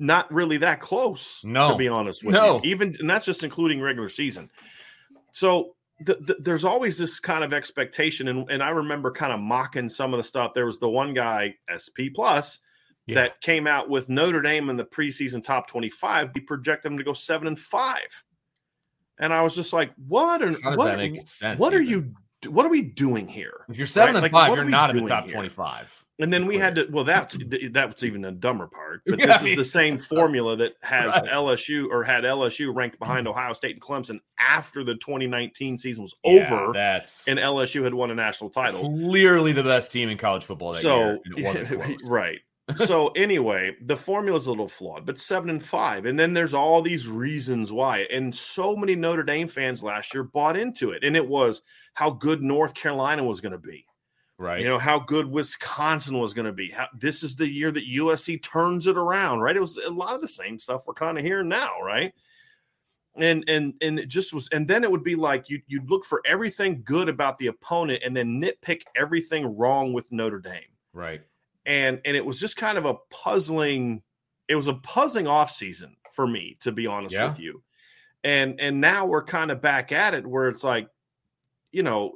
not 0.00 0.32
really 0.32 0.58
that 0.58 0.80
close, 0.80 1.42
No. 1.44 1.70
to 1.72 1.76
be 1.76 1.88
honest 1.88 2.22
with 2.24 2.34
No. 2.34 2.56
you. 2.62 2.70
Even, 2.70 2.94
and 2.98 3.08
that's 3.08 3.26
just 3.26 3.42
including 3.44 3.80
regular 3.80 4.08
season. 4.08 4.50
So 5.32 5.76
th- 6.04 6.18
th- 6.26 6.38
there's 6.42 6.64
always 6.64 6.98
this 6.98 7.20
kind 7.20 7.44
of 7.44 7.52
expectation. 7.52 8.28
And, 8.28 8.50
and 8.50 8.62
I 8.62 8.70
remember 8.70 9.10
kind 9.10 9.32
of 9.32 9.40
mocking 9.40 9.88
some 9.88 10.12
of 10.12 10.18
the 10.18 10.24
stuff. 10.24 10.52
There 10.54 10.66
was 10.66 10.78
the 10.78 10.88
one 10.90 11.14
guy, 11.14 11.54
SP 11.70 12.10
Plus, 12.14 12.58
Yeah. 13.06 13.16
that 13.16 13.40
came 13.40 13.66
out 13.66 13.88
with 13.88 14.08
Notre 14.08 14.42
Dame 14.42 14.70
in 14.70 14.76
the 14.76 14.84
preseason 14.84 15.42
top 15.42 15.68
25. 15.68 16.30
He 16.34 16.40
projected 16.40 16.90
them 16.92 16.98
to 16.98 17.04
go 17.04 17.12
seven 17.12 17.46
and 17.48 17.58
five. 17.58 18.24
And 19.18 19.32
I 19.32 19.42
was 19.42 19.54
just 19.54 19.72
like, 19.72 19.92
what? 20.06 20.42
Are, 20.42 20.52
what, 20.52 21.58
what 21.58 21.74
are 21.74 21.82
you? 21.82 22.12
What 22.46 22.64
are 22.64 22.68
we 22.68 22.82
doing 22.82 23.26
here? 23.26 23.64
If 23.68 23.78
you're 23.78 23.86
seven 23.88 24.14
Right? 24.14 24.22
and 24.24 24.32
Like, 24.32 24.48
five, 24.48 24.54
you're 24.54 24.64
not 24.64 24.90
in 24.90 25.02
the 25.02 25.08
top 25.08 25.24
here? 25.24 25.34
25. 25.34 26.04
And 26.20 26.30
then 26.32 26.46
we 26.46 26.56
had 26.56 26.76
to. 26.76 26.86
Well, 26.90 27.02
that's 27.04 27.36
that's 27.70 28.02
even 28.04 28.24
a 28.24 28.30
dumber 28.30 28.68
part. 28.68 29.02
But 29.06 29.18
this 29.18 29.42
is 29.42 29.56
the 29.56 29.64
same 29.64 29.98
formula 29.98 30.54
that 30.56 30.74
has 30.82 31.08
Right. 31.14 31.24
LSU 31.24 31.88
or 31.90 32.04
had 32.04 32.22
LSU 32.24 32.72
ranked 32.74 32.98
behind 33.00 33.26
Ohio 33.26 33.54
State 33.54 33.72
and 33.72 33.80
Clemson 33.82 34.20
after 34.38 34.84
the 34.84 34.94
2019 34.94 35.78
season 35.78 36.02
was 36.04 36.14
Yeah, 36.24 36.60
over, 36.62 36.72
That's 36.72 37.26
and 37.26 37.38
LSU 37.40 37.82
had 37.82 37.94
won 37.94 38.10
a 38.12 38.14
national 38.14 38.50
title. 38.50 38.80
clearly 38.88 39.52
the 39.52 39.64
best 39.64 39.90
team 39.90 40.08
in 40.08 40.16
college 40.18 40.44
football 40.44 40.72
that 40.74 40.82
year. 40.84 40.92
So 40.92 41.22
and 41.24 41.38
it 41.38 41.44
wasn't 41.44 42.02
right. 42.08 42.38
so 42.86 43.08
anyway, 43.08 43.74
the 43.80 43.96
formula's 43.96 44.46
a 44.46 44.50
little 44.50 44.68
flawed, 44.68 45.06
but 45.06 45.18
seven 45.18 45.48
and 45.48 45.62
five, 45.64 46.04
and 46.04 46.18
then 46.18 46.34
there's 46.34 46.52
all 46.52 46.82
these 46.82 47.08
reasons 47.08 47.72
why, 47.72 48.00
and 48.12 48.34
so 48.34 48.76
many 48.76 48.94
Notre 48.94 49.22
Dame 49.22 49.48
fans 49.48 49.82
last 49.82 50.12
year 50.12 50.22
bought 50.22 50.54
into 50.54 50.90
it, 50.90 51.02
and 51.02 51.16
it 51.16 51.26
was 51.26 51.62
how 51.98 52.10
good 52.10 52.40
North 52.44 52.74
Carolina 52.74 53.24
was 53.24 53.40
going 53.40 53.50
to 53.50 53.58
be. 53.58 53.84
Right. 54.38 54.60
You 54.60 54.68
know 54.68 54.78
how 54.78 55.00
good 55.00 55.26
Wisconsin 55.26 56.16
was 56.20 56.32
going 56.32 56.46
to 56.46 56.52
be. 56.52 56.70
How, 56.70 56.86
this 56.96 57.24
is 57.24 57.34
the 57.34 57.50
year 57.50 57.72
that 57.72 57.88
USC 57.88 58.40
turns 58.40 58.86
it 58.86 58.96
around, 58.96 59.40
right? 59.40 59.56
It 59.56 59.60
was 59.60 59.78
a 59.78 59.90
lot 59.90 60.14
of 60.14 60.20
the 60.20 60.28
same 60.28 60.60
stuff 60.60 60.86
we're 60.86 60.94
kind 60.94 61.18
of 61.18 61.24
hearing 61.24 61.48
now, 61.48 61.80
right? 61.82 62.14
And 63.16 63.42
and 63.48 63.74
and 63.82 63.98
it 63.98 64.06
just 64.06 64.32
was, 64.32 64.48
and 64.52 64.68
then 64.68 64.84
it 64.84 64.90
would 64.92 65.02
be 65.02 65.16
like 65.16 65.50
you 65.50 65.60
you'd 65.66 65.90
look 65.90 66.04
for 66.04 66.22
everything 66.24 66.82
good 66.84 67.08
about 67.08 67.36
the 67.38 67.48
opponent, 67.48 68.04
and 68.04 68.16
then 68.16 68.40
nitpick 68.40 68.82
everything 68.94 69.56
wrong 69.56 69.92
with 69.92 70.06
Notre 70.12 70.38
Dame, 70.38 70.70
right. 70.92 71.20
and 71.66 72.00
and 72.04 72.16
it 72.16 72.24
was 72.24 72.38
just 72.38 72.56
kind 72.56 72.78
of 72.78 72.84
a 72.84 72.94
puzzling. 73.10 74.02
It 74.46 74.54
was 74.54 74.68
a 74.68 74.74
puzzling 74.74 75.26
off 75.26 75.50
season 75.50 75.96
for 76.12 76.28
me, 76.28 76.58
to 76.60 76.70
be 76.70 76.86
honest 76.86 77.16
Yeah. 77.16 77.28
with 77.30 77.40
you, 77.40 77.64
and 78.22 78.60
and 78.60 78.80
now 78.80 79.04
we're 79.04 79.24
kind 79.24 79.50
of 79.50 79.60
back 79.60 79.90
at 79.90 80.14
it 80.14 80.24
where 80.24 80.48
it's 80.48 80.62
like, 80.62 80.88
you 81.72 81.82
know, 81.82 82.14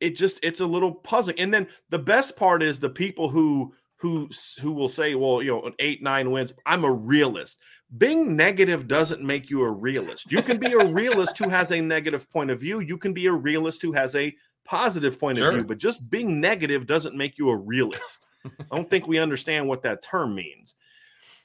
it 0.00 0.16
just 0.16 0.40
it's 0.42 0.60
a 0.60 0.66
little 0.66 0.92
puzzling. 0.92 1.38
And 1.38 1.52
then 1.52 1.66
the 1.90 1.98
best 1.98 2.36
part 2.36 2.62
is 2.62 2.78
the 2.78 2.90
people 2.90 3.28
who 3.28 3.74
who 3.96 4.28
who 4.60 4.72
will 4.72 4.88
say, 4.88 5.14
well, 5.14 5.42
you 5.42 5.50
know, 5.50 5.62
an 5.64 5.74
eight 5.78 6.02
nine 6.02 6.30
wins. 6.30 6.52
I'm 6.66 6.84
a 6.84 6.92
realist. 6.92 7.58
Being 7.96 8.36
negative 8.36 8.88
doesn't 8.88 9.22
make 9.22 9.50
you 9.50 9.62
a 9.62 9.70
realist. 9.70 10.30
You 10.32 10.42
can 10.42 10.58
be 10.58 10.72
a 10.72 10.84
realist 10.84 11.38
who 11.38 11.48
has 11.48 11.70
a 11.70 11.80
negative 11.80 12.28
point 12.30 12.50
of 12.50 12.60
view. 12.60 12.80
You 12.80 12.98
can 12.98 13.12
be 13.12 13.26
a 13.26 13.32
realist 13.32 13.82
who 13.82 13.92
has 13.92 14.14
a 14.16 14.34
positive 14.64 15.18
point 15.18 15.38
Sure. 15.38 15.48
of 15.50 15.54
view. 15.54 15.64
But 15.64 15.78
just 15.78 16.10
being 16.10 16.40
negative 16.40 16.86
doesn't 16.86 17.14
make 17.16 17.38
you 17.38 17.50
a 17.50 17.56
realist. 17.56 18.26
I 18.44 18.76
don't 18.76 18.90
think 18.90 19.06
we 19.06 19.18
understand 19.18 19.68
what 19.68 19.82
that 19.84 20.02
term 20.02 20.34
means. 20.34 20.74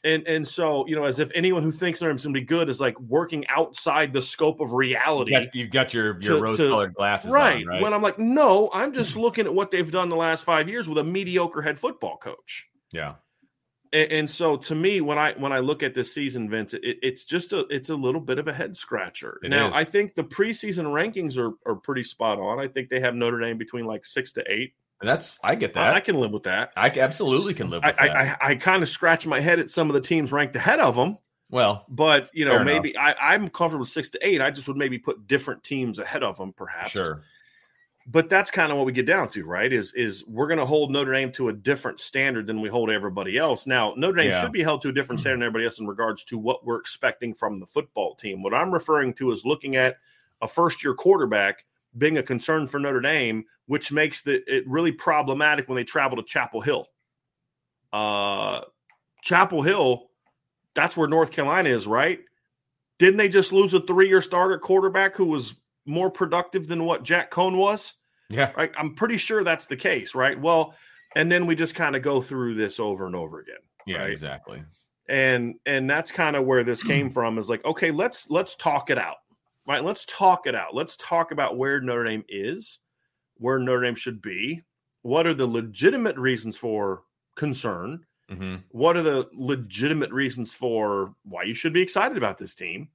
And 0.03 0.25
and 0.27 0.47
so 0.47 0.87
you 0.87 0.95
know, 0.95 1.03
as 1.03 1.19
if 1.19 1.29
anyone 1.35 1.61
who 1.61 1.71
thinks 1.71 1.99
they're 1.99 2.09
going 2.09 2.17
to 2.17 2.29
be 2.29 2.41
good 2.41 2.69
is 2.69 2.79
like 2.79 2.97
working 3.01 3.45
outside 3.49 4.13
the 4.13 4.21
scope 4.21 4.61
of 4.61 4.71
reality. 4.71 5.33
You 5.33 5.39
got, 5.39 5.55
you've 5.55 5.71
got 5.71 5.93
your, 5.93 6.17
your 6.21 6.37
to- 6.37 6.41
rose-colored 6.41 6.93
glasses 6.93 7.31
right. 7.31 7.57
on, 7.57 7.65
right? 7.65 7.81
When 7.81 7.93
I'm 7.93 8.01
like, 8.01 8.17
no, 8.17 8.69
I'm 8.73 8.93
just 8.93 9.17
looking 9.17 9.45
at 9.45 9.53
what 9.53 9.71
they've 9.71 9.91
done 9.91 10.07
the 10.07 10.15
last 10.15 10.45
five 10.45 10.69
years 10.69 10.87
with 10.87 10.97
a 10.99 11.03
mediocre 11.03 11.61
head 11.61 11.77
football 11.77 12.17
coach. 12.17 12.67
yeah. 12.91 13.15
And, 13.91 14.11
and 14.11 14.29
so 14.29 14.55
to 14.55 14.75
me, 14.75 15.01
when 15.01 15.17
I 15.17 15.33
when 15.33 15.51
I 15.51 15.59
look 15.59 15.81
at 15.81 15.95
this 15.95 16.13
season, 16.13 16.49
Vince, 16.49 16.75
it, 16.75 16.81
it's 16.83 17.25
just 17.25 17.53
a 17.53 17.65
it's 17.69 17.89
a 17.89 17.95
little 17.95 18.21
bit 18.21 18.37
of 18.37 18.47
a 18.47 18.53
head 18.53 18.77
scratcher. 18.77 19.39
It 19.41 19.49
now, 19.49 19.69
is. 19.69 19.73
I 19.73 19.83
think 19.83 20.13
the 20.13 20.23
preseason 20.23 20.85
rankings 20.85 21.37
are 21.37 21.53
are 21.65 21.75
pretty 21.75 22.03
spot 22.03 22.39
on. 22.39 22.59
I 22.59 22.67
think 22.67 22.89
they 22.89 22.99
have 22.99 23.15
Notre 23.15 23.39
Dame 23.39 23.57
between 23.57 23.85
like 23.85 24.05
six 24.05 24.31
to 24.33 24.43
eight. 24.47 24.73
And 25.01 25.07
that's 25.09 25.39
I 25.43 25.55
get 25.55 25.73
that. 25.75 25.95
I 25.95 26.01
can 26.01 26.15
live 26.15 26.31
with 26.31 26.43
that. 26.43 26.73
I, 26.75 26.89
absolutely 26.89 27.53
can 27.53 27.69
live 27.69 27.83
I 27.83 27.87
with 27.87 27.97
that. 27.97 28.11
I, 28.11 28.23
I, 28.23 28.37
I 28.51 28.55
kind 28.55 28.83
of 28.83 28.89
scratch 28.89 29.25
my 29.25 29.39
head 29.39 29.59
at 29.59 29.69
some 29.69 29.89
of 29.89 29.93
the 29.93 30.01
teams 30.01 30.31
ranked 30.31 30.55
ahead 30.57 30.81
of 30.81 30.95
them, 30.95 31.17
well, 31.49 31.85
but 31.87 32.29
you 32.33 32.45
know 32.45 32.63
maybe 32.63 32.97
I, 32.97 33.33
I'm 33.33 33.47
comfortable 33.47 33.81
with 33.81 33.89
six 33.89 34.09
to 34.09 34.19
eight. 34.21 34.41
I 34.41 34.51
just 34.51 34.67
would 34.67 34.77
maybe 34.77 34.99
put 34.99 35.25
different 35.25 35.63
teams 35.63 35.99
ahead 35.99 36.21
of 36.21 36.37
them, 36.37 36.53
perhaps. 36.53 36.91
sure. 36.91 37.23
but 38.07 38.29
that's 38.29 38.51
kind 38.51 38.71
of 38.71 38.77
what 38.77 38.85
we 38.85 38.91
get 38.91 39.05
down 39.05 39.29
to, 39.29 39.45
right? 39.45 39.71
Is 39.71 39.93
is 39.93 40.27
we're 40.27 40.47
going 40.47 40.59
to 40.59 40.65
hold 40.65 40.91
Notre 40.91 41.13
Dame 41.13 41.31
to 41.33 41.49
a 41.49 41.53
different 41.53 41.99
standard 41.99 42.45
than 42.45 42.59
we 42.59 42.69
hold 42.69 42.89
everybody 42.89 43.37
else. 43.37 43.65
Now, 43.65 43.93
Notre 43.95 44.21
Dame 44.21 44.31
Yeah. 44.31 44.41
should 44.41 44.51
be 44.51 44.63
held 44.63 44.81
to 44.81 44.89
a 44.89 44.91
different 44.91 45.19
mm. 45.19 45.23
standard 45.23 45.37
than 45.37 45.43
everybody 45.43 45.65
else 45.65 45.79
in 45.79 45.87
regards 45.87 46.23
to 46.25 46.37
what 46.37 46.65
we're 46.65 46.79
expecting 46.79 47.33
from 47.33 47.59
the 47.59 47.65
football 47.65 48.15
team. 48.15 48.43
What 48.43 48.53
I'm 48.53 48.73
referring 48.73 49.13
to 49.15 49.31
is 49.31 49.45
looking 49.45 49.75
at 49.75 49.97
a 50.41 50.47
first 50.47 50.83
year 50.83 50.93
quarterback 50.93 51.65
being 51.97 52.17
a 52.17 52.23
concern 52.23 52.67
for 52.67 52.79
Notre 52.79 53.01
Dame, 53.01 53.45
which 53.65 53.91
makes 53.91 54.21
the, 54.21 54.41
it 54.47 54.67
really 54.67 54.91
problematic 54.91 55.67
when 55.67 55.75
they 55.75 55.83
travel 55.83 56.17
to 56.17 56.23
Chapel 56.23 56.61
Hill. 56.61 56.87
Uh, 57.91 58.61
Chapel 59.21 59.61
Hill, 59.61 60.09
that's 60.75 60.95
where 60.95 61.07
North 61.07 61.31
Carolina 61.31 61.69
is, 61.69 61.87
right? 61.87 62.19
Didn't 62.99 63.17
they 63.17 63.29
just 63.29 63.53
lose 63.53 63.73
a 63.73 63.81
three 63.81 64.07
year 64.07 64.21
starter 64.21 64.57
quarterback 64.59 65.15
who 65.15 65.25
was 65.25 65.55
more 65.85 66.11
productive 66.11 66.67
than 66.67 66.85
what 66.85 67.03
Jack 67.03 67.31
Coan 67.31 67.57
was? 67.57 67.95
Yeah. 68.29 68.51
Right. 68.55 68.71
I'm 68.77 68.93
pretty 68.95 69.17
sure 69.17 69.43
that's 69.43 69.65
the 69.65 69.77
case, 69.77 70.13
right? 70.13 70.39
Well, 70.39 70.75
and 71.15 71.31
then 71.31 71.45
we 71.45 71.55
just 71.55 71.73
kind 71.73 71.95
of 71.95 72.03
go 72.03 72.21
through 72.21 72.55
this 72.55 72.79
over 72.79 73.07
and 73.07 73.15
over 73.15 73.39
again. 73.39 73.55
Yeah, 73.87 73.99
right? 73.99 74.11
exactly. 74.11 74.63
And 75.07 75.55
and 75.65 75.89
that's 75.89 76.11
kind 76.11 76.35
of 76.35 76.45
where 76.45 76.63
this 76.63 76.83
came 76.83 77.09
from 77.11 77.39
is 77.39 77.49
like, 77.49 77.65
okay, 77.65 77.89
let's 77.89 78.29
let's 78.29 78.55
talk 78.55 78.91
it 78.91 78.99
out. 78.99 79.17
Right? 79.69 79.83
Let's 79.83 80.03
talk 80.05 80.47
it 80.47 80.55
out. 80.55 80.73
Let's 80.73 80.97
talk 80.97 81.31
about 81.31 81.55
where 81.57 81.79
Notre 81.79 82.03
Dame 82.05 82.23
is, 82.27 82.79
where 83.35 83.59
Notre 83.59 83.83
Dame 83.83 83.95
should 83.95 84.19
be. 84.21 84.63
What 85.03 85.27
are 85.27 85.35
the 85.35 85.45
legitimate 85.47 86.17
reasons 86.17 86.57
for 86.57 87.03
concern? 87.35 88.05
hmm 88.29 88.55
What 88.69 88.97
are 88.97 89.03
the 89.03 89.29
legitimate 89.31 90.11
reasons 90.11 90.53
for 90.53 91.13
why 91.23 91.43
you 91.43 91.53
should 91.53 91.71
be 91.73 91.81
excited 91.81 92.17
about 92.17 92.39
this 92.39 92.55
team? 92.55 92.89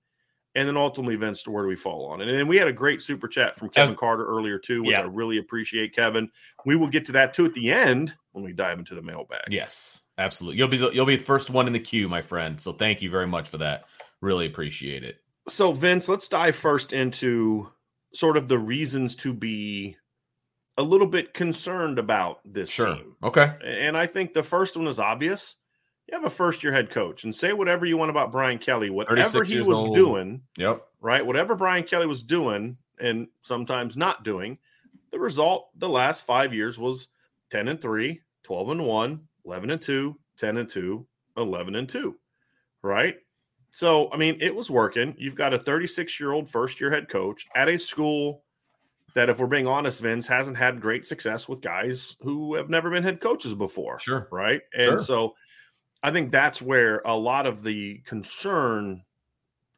And 0.56 0.68
then 0.68 0.76
ultimately, 0.76 1.16
Vince, 1.16 1.42
to 1.44 1.50
where 1.50 1.64
do 1.64 1.68
we 1.68 1.74
fall 1.74 2.06
on? 2.06 2.20
And 2.20 2.30
then 2.30 2.46
we 2.46 2.56
had 2.56 2.68
a 2.68 2.72
great 2.72 3.02
super 3.02 3.26
chat 3.26 3.56
from 3.56 3.70
Kevin 3.70 3.96
Carter 3.96 4.24
earlier, 4.24 4.56
too, 4.58 4.82
which 4.82 4.92
Yeah. 4.92 5.00
I 5.00 5.04
really 5.04 5.38
appreciate, 5.38 5.94
Kevin. 5.94 6.30
We 6.64 6.76
will 6.76 6.86
get 6.86 7.04
to 7.06 7.12
that, 7.12 7.34
too, 7.34 7.44
at 7.44 7.54
the 7.54 7.72
end 7.72 8.14
when 8.32 8.44
we 8.44 8.52
dive 8.52 8.78
into 8.78 8.94
the 8.94 9.02
mailbag. 9.02 9.46
Yes, 9.50 10.02
absolutely. 10.16 10.58
You'll 10.58 10.68
be 10.68 10.76
you'll 10.76 11.06
be 11.06 11.16
the 11.16 11.24
first 11.24 11.50
one 11.50 11.66
in 11.66 11.72
the 11.72 11.80
queue, 11.80 12.08
my 12.08 12.22
friend. 12.22 12.60
So 12.60 12.72
thank 12.72 13.02
you 13.02 13.10
very 13.10 13.26
much 13.26 13.48
for 13.48 13.58
that. 13.58 13.86
Really 14.20 14.46
appreciate 14.46 15.02
it. 15.02 15.23
So, 15.48 15.72
Vince, 15.72 16.08
let's 16.08 16.28
dive 16.28 16.56
first 16.56 16.92
into 16.92 17.70
sort 18.14 18.36
of 18.36 18.48
the 18.48 18.58
reasons 18.58 19.14
to 19.16 19.32
be 19.32 19.96
a 20.78 20.82
little 20.82 21.06
bit 21.06 21.34
concerned 21.34 21.98
about 21.98 22.40
this 22.44 22.70
Sure. 22.70 22.94
team. 22.96 23.16
Okay. 23.22 23.52
And 23.62 23.96
I 23.96 24.06
think 24.06 24.32
the 24.32 24.42
first 24.42 24.76
one 24.76 24.86
is 24.88 24.98
obvious. 24.98 25.56
You 26.08 26.16
have 26.16 26.24
a 26.24 26.30
first 26.30 26.62
year 26.64 26.72
head 26.72 26.90
coach 26.90 27.24
and 27.24 27.34
say 27.34 27.52
whatever 27.52 27.86
you 27.86 27.96
want 27.96 28.10
about 28.10 28.32
Brian 28.32 28.58
Kelly, 28.58 28.90
whatever 28.90 29.44
he 29.44 29.58
was 29.60 29.78
old. 29.78 29.94
doing, 29.94 30.42
Yep. 30.58 30.86
right? 31.00 31.24
Whatever 31.24 31.54
Brian 31.54 31.84
Kelly 31.84 32.06
was 32.06 32.22
doing 32.22 32.76
and 32.98 33.28
sometimes 33.42 33.96
not 33.96 34.22
doing, 34.24 34.58
the 35.10 35.18
result 35.18 35.68
the 35.78 35.88
last 35.88 36.26
five 36.26 36.52
years 36.52 36.78
was 36.78 37.08
10 37.50 37.68
and 37.68 37.80
3, 37.80 38.20
12 38.42 38.68
and 38.70 38.84
1, 38.86 39.28
11 39.44 39.70
and 39.70 39.80
2, 39.80 40.18
10 40.36 40.56
and 40.56 40.68
2, 40.68 41.06
11 41.36 41.74
and 41.76 41.88
2, 41.88 42.18
right? 42.82 43.16
So, 43.76 44.08
I 44.12 44.16
mean, 44.16 44.36
it 44.40 44.54
was 44.54 44.70
working. 44.70 45.16
You've 45.18 45.34
got 45.34 45.52
a 45.52 45.58
36 45.58 46.20
year 46.20 46.30
old 46.30 46.48
first 46.48 46.80
year 46.80 46.90
head 46.92 47.08
coach 47.08 47.44
at 47.56 47.68
a 47.68 47.76
school 47.76 48.44
that, 49.16 49.28
if 49.28 49.40
we're 49.40 49.46
being 49.48 49.66
honest, 49.66 50.00
Vince 50.00 50.28
hasn't 50.28 50.56
had 50.56 50.80
great 50.80 51.04
success 51.06 51.48
with 51.48 51.60
guys 51.60 52.16
who 52.20 52.54
have 52.54 52.70
never 52.70 52.88
been 52.88 53.02
head 53.02 53.20
coaches 53.20 53.52
before 53.54 53.98
Sure. 53.98 54.28
right? 54.30 54.62
And 54.74 54.84
Sure. 54.90 54.98
so 54.98 55.34
I 56.04 56.12
think 56.12 56.30
that's 56.30 56.62
where 56.62 57.02
a 57.04 57.16
lot 57.16 57.46
of 57.46 57.64
the 57.64 57.98
concern, 58.06 59.02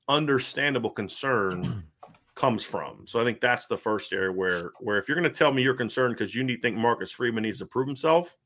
understandable 0.08 0.90
concern, 0.90 1.84
comes 2.34 2.64
from. 2.64 3.06
So 3.06 3.18
I 3.18 3.24
think 3.24 3.40
that's 3.40 3.66
the 3.66 3.78
first 3.78 4.12
area 4.12 4.30
where 4.30 4.72
where 4.80 4.98
if 4.98 5.08
you're 5.08 5.18
going 5.18 5.30
to 5.30 5.38
tell 5.38 5.52
me 5.52 5.62
you're 5.62 5.72
concerned 5.74 6.14
because 6.14 6.34
you 6.34 6.44
need 6.44 6.60
think 6.60 6.76
Marcus 6.76 7.10
Freeman 7.10 7.44
needs 7.44 7.60
to 7.60 7.66
prove 7.66 7.86
himself, 7.86 8.36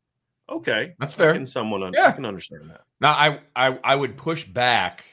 okay, 0.48 0.94
That's 1.00 1.14
I 1.14 1.16
fair. 1.16 1.32
can 1.32 1.44
someone 1.46 1.82
un- 1.82 1.92
Yeah. 1.92 2.06
I 2.06 2.12
can 2.12 2.24
understand 2.24 2.70
that. 2.70 2.82
Now, 3.00 3.12
I, 3.12 3.40
I 3.56 3.78
I 3.82 3.96
would 3.96 4.16
push 4.16 4.44
back 4.44 5.04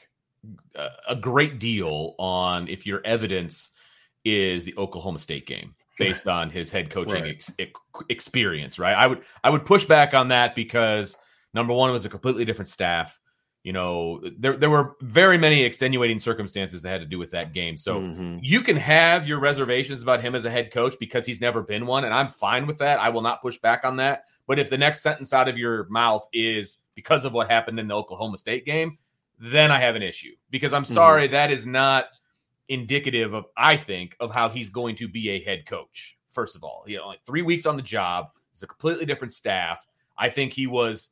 a, 1.08 1.16
great 1.16 1.58
deal 1.58 2.14
on 2.18 2.68
if 2.68 2.86
your 2.86 3.00
evidence 3.04 3.70
is 4.24 4.64
the 4.64 4.74
Oklahoma 4.76 5.18
State 5.18 5.46
game 5.46 5.74
based 5.98 6.26
on 6.28 6.50
his 6.50 6.70
head 6.70 6.90
coaching 6.90 7.22
Right. 7.22 7.34
ex, 7.34 7.50
ex- 7.58 7.80
experience, 8.08 8.78
right? 8.78 8.94
I 8.94 9.06
would 9.06 9.22
I 9.42 9.50
would 9.50 9.66
push 9.66 9.84
back 9.84 10.14
on 10.14 10.28
that 10.28 10.54
because 10.54 11.16
number 11.54 11.72
one 11.72 11.90
it 11.90 11.92
was 11.92 12.04
a 12.04 12.08
completely 12.08 12.44
different 12.44 12.68
staff. 12.68 13.18
You 13.64 13.72
know, 13.72 14.20
there 14.38 14.56
there 14.56 14.70
were 14.70 14.94
very 15.00 15.36
many 15.36 15.62
extenuating 15.64 16.20
circumstances 16.20 16.82
that 16.82 16.88
had 16.90 17.00
to 17.00 17.06
do 17.06 17.18
with 17.18 17.32
that 17.32 17.52
game. 17.52 17.76
So 17.76 18.00
Mhm. 18.00 18.38
you 18.42 18.60
can 18.60 18.76
have 18.76 19.26
your 19.26 19.40
reservations 19.40 20.02
about 20.02 20.22
him 20.22 20.34
as 20.36 20.44
a 20.44 20.50
head 20.50 20.70
coach 20.70 20.94
because 21.00 21.26
he's 21.26 21.40
never 21.40 21.62
been 21.62 21.84
one, 21.84 22.04
and 22.04 22.14
I'm 22.14 22.28
fine 22.28 22.66
with 22.66 22.78
that. 22.78 23.00
I 23.00 23.08
will 23.08 23.20
not 23.22 23.42
push 23.42 23.58
back 23.58 23.84
on 23.84 23.96
that. 23.96 24.24
But 24.46 24.58
if 24.60 24.70
the 24.70 24.78
next 24.78 25.00
sentence 25.02 25.32
out 25.32 25.48
of 25.48 25.58
your 25.58 25.86
mouth 25.88 26.26
is 26.32 26.78
because 26.94 27.24
of 27.24 27.32
what 27.32 27.50
happened 27.50 27.80
in 27.80 27.88
the 27.88 27.94
Oklahoma 27.94 28.38
State 28.38 28.64
game, 28.64 28.98
then 29.38 29.70
I 29.70 29.78
have 29.80 29.96
an 29.96 30.02
issue 30.02 30.32
because 30.50 30.72
I'm 30.72 30.84
sorry 30.84 31.28
that 31.28 31.50
is 31.50 31.64
not 31.66 32.06
indicative 32.68 33.32
of 33.34 33.46
I 33.56 33.76
think 33.76 34.16
of 34.20 34.32
how 34.32 34.48
he's 34.48 34.68
going 34.68 34.96
to 34.96 35.08
be 35.08 35.30
a 35.30 35.40
head 35.42 35.66
coach. 35.66 36.18
First 36.28 36.56
of 36.56 36.62
all, 36.64 36.84
he 36.86 36.92
had 36.94 37.02
only 37.02 37.18
three 37.26 37.42
weeks 37.42 37.66
on 37.66 37.76
the 37.76 37.82
job. 37.82 38.28
It's 38.52 38.62
a 38.62 38.66
completely 38.66 39.06
different 39.06 39.32
staff. 39.32 39.86
I 40.16 40.28
think 40.30 40.52
he 40.52 40.66
was. 40.66 41.10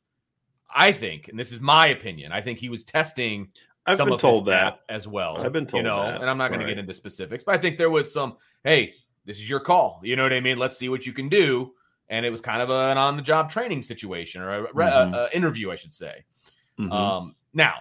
I 0.69 0.91
think, 0.91 1.29
and 1.29 1.39
this 1.39 1.53
is 1.53 1.61
my 1.61 1.87
opinion, 1.87 2.33
I 2.33 2.41
think 2.41 2.59
he 2.59 2.67
was 2.67 2.83
testing 2.83 3.47
I've 3.85 3.95
some 3.97 4.07
been 4.07 4.15
of 4.15 4.19
told 4.21 4.47
that. 4.47 4.81
as 4.89 5.07
well. 5.07 5.37
I've 5.37 5.53
been 5.53 5.65
told, 5.65 5.81
you 5.83 5.89
know, 5.89 6.01
that, 6.03 6.19
and 6.19 6.29
I'm 6.29 6.37
not 6.37 6.49
going 6.49 6.59
right. 6.59 6.65
to 6.67 6.71
get 6.73 6.77
into 6.79 6.93
specifics, 6.93 7.45
but 7.45 7.55
I 7.55 7.57
think 7.57 7.77
there 7.77 7.89
was 7.89 8.11
some. 8.13 8.35
Hey, 8.65 8.93
this 9.25 9.37
is 9.37 9.49
your 9.49 9.61
call. 9.61 10.01
You 10.03 10.17
know 10.17 10.23
what 10.23 10.33
I 10.33 10.41
mean? 10.41 10.57
Let's 10.57 10.77
see 10.77 10.89
what 10.89 11.05
you 11.05 11.13
can 11.13 11.29
do. 11.29 11.71
And 12.09 12.25
it 12.25 12.29
was 12.29 12.41
kind 12.41 12.61
of 12.61 12.69
an 12.69 12.97
on 12.97 13.15
the 13.15 13.21
job 13.21 13.49
training 13.49 13.81
situation 13.81 14.41
or 14.41 14.65
a, 14.65 14.67
Mhm. 14.73 15.13
a- 15.13 15.17
a 15.25 15.29
interview, 15.35 15.71
I 15.71 15.75
should 15.75 15.91
say. 15.93 16.23
Mhm. 16.79 16.91
Um, 16.91 17.35
now, 17.53 17.75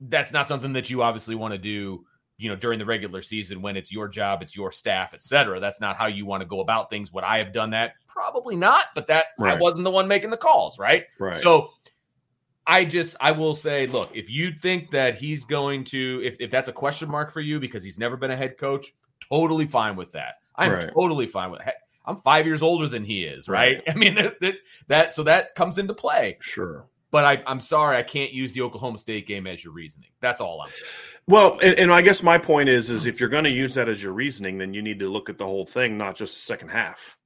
that's 0.00 0.32
not 0.32 0.48
something 0.48 0.72
that 0.74 0.90
you 0.90 1.02
obviously 1.02 1.34
want 1.34 1.52
to 1.52 1.58
do. 1.58 2.04
You 2.40 2.48
know, 2.48 2.54
during 2.54 2.78
the 2.78 2.84
regular 2.84 3.20
season 3.20 3.62
when 3.62 3.76
it's 3.76 3.90
your 3.92 4.06
job, 4.06 4.42
it's 4.42 4.54
your 4.54 4.70
staff, 4.70 5.12
etc. 5.12 5.58
That's 5.58 5.80
not 5.80 5.96
how 5.96 6.06
you 6.06 6.24
want 6.24 6.40
to 6.40 6.46
go 6.46 6.60
about 6.60 6.88
things. 6.88 7.12
Would 7.12 7.24
I 7.24 7.38
have 7.38 7.52
done 7.52 7.70
that? 7.70 7.94
Probably 8.06 8.54
not. 8.54 8.86
But 8.94 9.08
that 9.08 9.26
I 9.40 9.56
wasn't 9.56 9.82
the 9.82 9.90
one 9.90 10.06
making 10.06 10.30
the 10.30 10.36
calls, 10.36 10.78
right? 10.78 11.06
right. 11.18 11.34
So 11.34 11.70
I 12.64 12.84
just 12.84 13.16
I 13.20 13.32
will 13.32 13.56
say, 13.56 13.88
look, 13.88 14.14
if 14.14 14.30
you 14.30 14.52
think 14.52 14.92
that 14.92 15.16
he's 15.16 15.44
going 15.44 15.82
to, 15.86 16.20
if, 16.24 16.36
if 16.38 16.48
that's 16.50 16.68
a 16.68 16.72
question 16.72 17.10
mark 17.10 17.32
for 17.32 17.40
you 17.40 17.58
because 17.58 17.82
he's 17.82 17.98
never 17.98 18.16
been 18.16 18.30
a 18.30 18.36
head 18.36 18.56
coach, 18.56 18.86
totally 19.28 19.66
fine 19.66 19.96
with 19.96 20.12
that. 20.12 20.34
I'm 20.54 20.72
Right. 20.72 20.90
totally 20.94 21.26
fine 21.26 21.50
with 21.50 21.62
it. 21.66 21.74
I'm 22.04 22.16
five 22.16 22.46
years 22.46 22.62
older 22.62 22.86
than 22.88 23.04
he 23.04 23.24
is, 23.24 23.48
right? 23.48 23.78
Right. 23.78 23.82
I 23.88 23.98
mean, 23.98 24.14
that, 24.14 24.38
that, 24.40 24.54
that 24.86 25.12
so 25.12 25.24
that 25.24 25.54
comes 25.56 25.78
into 25.78 25.92
play. 25.92 26.36
sure. 26.40 26.86
But 27.10 27.24
I, 27.24 27.42
I'm 27.46 27.60
sorry, 27.60 27.96
I 27.96 28.02
can't 28.02 28.32
use 28.32 28.52
the 28.52 28.60
Oklahoma 28.62 28.98
State 28.98 29.26
game 29.26 29.46
as 29.46 29.64
your 29.64 29.72
reasoning. 29.72 30.10
That's 30.20 30.40
all 30.42 30.60
I'm 30.60 30.70
saying. 30.70 30.82
Well, 31.26 31.58
and, 31.62 31.78
and 31.78 31.92
I 31.92 32.02
guess 32.02 32.22
my 32.22 32.36
point 32.38 32.68
is, 32.68 32.90
is 32.90 33.06
if 33.06 33.18
you're 33.20 33.28
going 33.30 33.44
to 33.44 33.50
use 33.50 33.74
that 33.74 33.88
as 33.88 34.02
your 34.02 34.12
reasoning, 34.12 34.58
then 34.58 34.74
you 34.74 34.82
need 34.82 34.98
to 35.00 35.08
look 35.08 35.30
at 35.30 35.38
the 35.38 35.46
whole 35.46 35.64
thing, 35.66 35.96
not 35.96 36.16
just 36.16 36.34
the 36.34 36.40
second 36.42 36.68
half, 36.68 37.16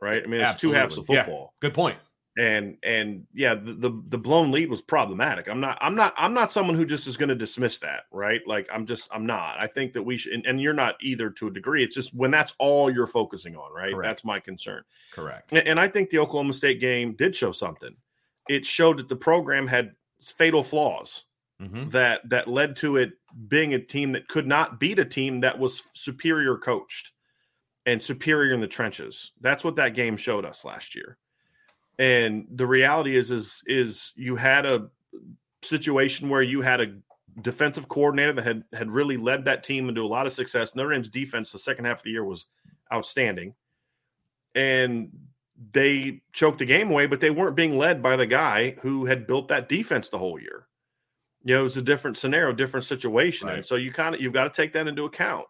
right? 0.00 0.22
I 0.22 0.26
mean, 0.26 0.40
it's 0.42 0.60
two 0.60 0.72
halves 0.72 0.98
of 0.98 1.04
Absolutely. 1.04 1.14
Yeah. 1.16 1.22
football. 1.24 1.54
Good 1.60 1.74
point. 1.74 1.98
and 2.38 2.76
and 2.84 3.26
yeah 3.34 3.54
the, 3.56 3.72
the 3.72 4.02
the 4.06 4.16
blown 4.18 4.52
lead 4.52 4.70
was 4.70 4.80
problematic 4.80 5.48
i'm 5.48 5.58
not 5.60 5.76
i'm 5.80 5.96
not 5.96 6.14
i'm 6.16 6.32
not 6.32 6.52
someone 6.52 6.76
who 6.76 6.86
just 6.86 7.08
is 7.08 7.16
going 7.16 7.28
to 7.28 7.34
dismiss 7.34 7.80
that 7.80 8.04
right 8.12 8.40
like 8.46 8.68
i'm 8.72 8.86
just 8.86 9.08
i'm 9.12 9.26
not 9.26 9.56
i 9.58 9.66
think 9.66 9.92
that 9.92 10.02
we 10.04 10.16
should 10.16 10.32
and, 10.34 10.46
and 10.46 10.60
you're 10.60 10.72
not 10.72 10.94
either 11.02 11.28
to 11.28 11.48
a 11.48 11.50
degree 11.50 11.82
it's 11.82 11.94
just 11.94 12.14
when 12.14 12.30
that's 12.30 12.54
all 12.60 12.88
you're 12.88 13.08
focusing 13.08 13.56
on 13.56 13.74
right 13.74 13.92
Correct. 13.92 14.06
that's 14.08 14.24
my 14.24 14.38
concern 14.38 14.84
Correct. 15.10 15.50
and, 15.52 15.66
and 15.66 15.80
i 15.80 15.88
think 15.88 16.08
the 16.10 16.18
oklahoma 16.20 16.52
state 16.52 16.80
game 16.80 17.14
did 17.14 17.34
show 17.34 17.50
something 17.50 17.96
it 18.48 18.66
showed 18.66 18.98
that 18.98 19.08
the 19.08 19.16
program 19.16 19.66
had 19.66 19.94
fatal 20.22 20.62
flaws 20.62 21.24
Mhm. 21.60 21.90
that 21.90 22.28
that 22.30 22.48
led 22.48 22.76
to 22.76 22.96
it 22.96 23.12
being 23.48 23.74
a 23.74 23.78
team 23.78 24.12
that 24.12 24.28
could 24.28 24.46
not 24.46 24.80
beat 24.80 24.98
a 24.98 25.04
team 25.04 25.40
that 25.40 25.58
was 25.58 25.82
superior 25.92 26.56
coached 26.56 27.12
and 27.86 28.02
superior 28.02 28.54
in 28.54 28.60
the 28.60 28.66
trenches. 28.68 29.32
That's 29.40 29.62
what 29.64 29.76
that 29.76 29.94
game 29.94 30.16
showed 30.16 30.44
us 30.44 30.64
last 30.64 30.94
year. 30.94 31.18
And 31.98 32.46
the 32.50 32.66
reality 32.66 33.16
is 33.16 33.30
is 33.30 33.62
is 33.66 34.12
you 34.16 34.36
had 34.36 34.64
a 34.64 34.90
situation 35.62 36.28
where 36.30 36.42
you 36.42 36.62
had 36.62 36.80
a 36.80 36.96
defensive 37.42 37.88
coordinator 37.88 38.32
that 38.32 38.44
had 38.44 38.64
had 38.72 38.90
really 38.90 39.16
led 39.18 39.44
that 39.44 39.62
team 39.62 39.88
into 39.88 40.02
a 40.02 40.06
lot 40.08 40.26
of 40.26 40.32
success. 40.32 40.74
Notre 40.74 40.92
Dame's 40.92 41.10
defense 41.10 41.52
the 41.52 41.58
second 41.58 41.84
half 41.84 41.98
of 41.98 42.04
the 42.04 42.10
year 42.10 42.24
was 42.24 42.46
outstanding. 42.92 43.54
And 44.54 45.10
they 45.72 46.22
choked 46.32 46.58
the 46.58 46.64
game 46.64 46.90
away, 46.90 47.06
but 47.06 47.20
they 47.20 47.30
weren't 47.30 47.56
being 47.56 47.76
led 47.76 48.02
by 48.02 48.16
the 48.16 48.26
guy 48.26 48.76
who 48.80 49.04
had 49.04 49.26
built 49.26 49.48
that 49.48 49.68
defense 49.68 50.08
the 50.08 50.18
whole 50.18 50.40
year. 50.40 50.66
You 51.44 51.54
know, 51.54 51.60
it 51.60 51.64
was 51.64 51.76
a 51.76 51.82
different 51.82 52.16
scenario, 52.16 52.52
different 52.52 52.84
situation. 52.84 53.48
Right. 53.48 53.56
And 53.56 53.64
so 53.64 53.76
you 53.76 53.92
kind 53.92 54.14
of 54.14 54.20
you've 54.20 54.32
got 54.32 54.44
to 54.44 54.50
take 54.50 54.72
that 54.72 54.88
into 54.88 55.04
account. 55.04 55.46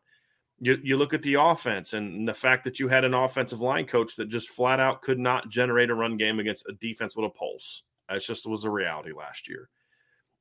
You 0.58 0.78
you 0.82 0.96
look 0.96 1.14
at 1.14 1.22
the 1.22 1.34
offense 1.34 1.92
and 1.92 2.28
the 2.28 2.34
fact 2.34 2.64
that 2.64 2.80
you 2.80 2.88
had 2.88 3.04
an 3.04 3.14
offensive 3.14 3.60
line 3.60 3.86
coach 3.86 4.16
that 4.16 4.28
just 4.28 4.50
flat 4.50 4.80
out 4.80 5.02
could 5.02 5.18
not 5.18 5.48
generate 5.48 5.90
a 5.90 5.94
run 5.94 6.16
game 6.16 6.38
against 6.38 6.68
a 6.68 6.72
defense 6.72 7.16
with 7.16 7.26
a 7.26 7.30
pulse. 7.30 7.84
That's 8.08 8.26
just 8.26 8.46
was 8.46 8.64
a 8.64 8.70
reality 8.70 9.12
last 9.12 9.48
year. 9.48 9.68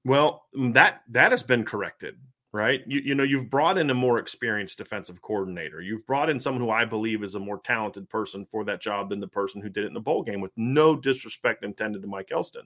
Well, 0.04 0.46
that 0.72 1.02
that 1.10 1.32
has 1.32 1.44
been 1.44 1.64
corrected, 1.64 2.18
right? 2.52 2.82
You 2.88 3.00
you 3.02 3.16
know, 3.16 3.24
you've 3.24 3.50
brought 3.50 3.78
in 3.78 3.90
a 3.90 3.94
more 3.94 4.20
experienced 4.20 4.78
defensive 4.78 5.22
coordinator. 5.22 5.82
You've 5.82 6.06
brought 6.06 6.30
in 6.30 6.40
someone 6.40 6.62
who 6.62 6.72
I 6.72 6.86
believe 6.86 7.24
is 7.24 7.36
a 7.36 7.40
more 7.40 7.60
talented 7.64 8.10
person 8.10 8.46
for 8.46 8.64
that 8.66 8.82
job 8.82 9.10
than 9.10 9.20
the 9.20 9.28
person 9.28 9.62
who 9.62 9.70
did 9.70 9.84
it 9.84 9.88
in 9.88 9.94
the 9.94 10.00
bowl 10.00 10.24
game 10.24 10.42
with 10.42 10.52
no 10.58 10.96
disrespect 10.96 11.64
intended 11.64 12.02
to 12.02 12.08
Mike 12.08 12.30
Elston. 12.32 12.64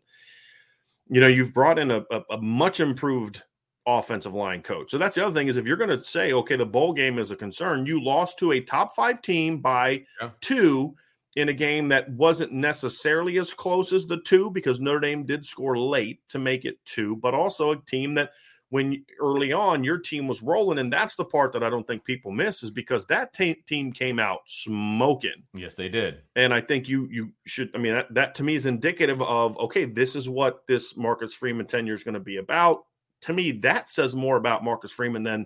You 1.09 1.19
know, 1.21 1.27
you've 1.27 1.53
brought 1.53 1.79
in 1.79 1.91
a, 1.91 2.03
a, 2.11 2.21
a 2.31 2.41
much 2.41 2.79
improved 2.79 3.43
offensive 3.85 4.33
line 4.33 4.61
coach. 4.61 4.89
So 4.91 4.97
that's 4.97 5.15
the 5.15 5.25
other 5.25 5.35
thing 5.35 5.47
is 5.47 5.57
if 5.57 5.67
you're 5.67 5.75
going 5.77 5.89
to 5.89 6.01
say, 6.01 6.31
okay, 6.31 6.55
the 6.55 6.65
bowl 6.65 6.93
game 6.93 7.19
is 7.19 7.31
a 7.31 7.35
concern, 7.35 7.85
you 7.85 8.01
lost 8.01 8.39
to 8.39 8.53
a 8.53 8.61
top 8.61 8.95
five 8.95 9.21
team 9.21 9.59
by 9.59 10.05
Yeah. 10.21 10.29
two 10.39 10.95
in 11.35 11.49
a 11.49 11.53
game 11.53 11.89
that 11.89 12.09
wasn't 12.11 12.53
necessarily 12.53 13.37
as 13.39 13.53
close 13.53 13.91
as 13.91 14.05
the 14.05 14.21
two 14.21 14.51
because 14.51 14.79
Notre 14.79 14.99
Dame 15.01 15.25
did 15.25 15.45
score 15.45 15.77
late 15.77 16.21
to 16.29 16.39
make 16.39 16.63
it 16.63 16.77
two, 16.85 17.17
but 17.17 17.33
also 17.33 17.71
a 17.71 17.75
team 17.77 18.13
that 18.13 18.31
when 18.73 19.05
early 19.19 19.53
on 19.53 19.83
your 19.83 19.99
team 19.99 20.27
was 20.27 20.41
rolling. 20.41 20.79
And 20.79 20.91
that's 20.91 21.15
the 21.15 21.23
part 21.23 21.53
that 21.53 21.61
I 21.61 21.69
don't 21.69 21.85
think 21.85 22.03
people 22.03 22.31
miss 22.31 22.63
is 22.63 22.71
because 22.71 23.05
that 23.05 23.31
te- 23.31 23.61
team 23.67 23.91
came 23.91 24.17
out 24.17 24.39
smoking. 24.47 25.43
Yes, 25.53 25.75
they 25.75 25.89
did. 25.89 26.21
And 26.35 26.51
I 26.51 26.59
think 26.59 26.89
you 26.89 27.07
you 27.11 27.29
should. 27.45 27.69
I 27.75 27.77
mean, 27.77 27.93
that, 27.93 28.11
that 28.15 28.33
to 28.33 28.43
me 28.43 28.55
is 28.55 28.65
indicative 28.65 29.21
of 29.21 29.55
okay, 29.59 29.85
this 29.85 30.15
is 30.15 30.27
what 30.27 30.65
this 30.67 30.97
Marcus 30.97 31.35
Freeman 31.35 31.67
tenure 31.67 31.93
is 31.93 32.03
going 32.03 32.15
to 32.15 32.19
be 32.19 32.37
about. 32.37 32.85
To 33.21 33.33
me, 33.33 33.51
that 33.51 33.91
says 33.91 34.15
more 34.15 34.37
about 34.37 34.63
Marcus 34.63 34.91
Freeman 34.91 35.21
than 35.21 35.45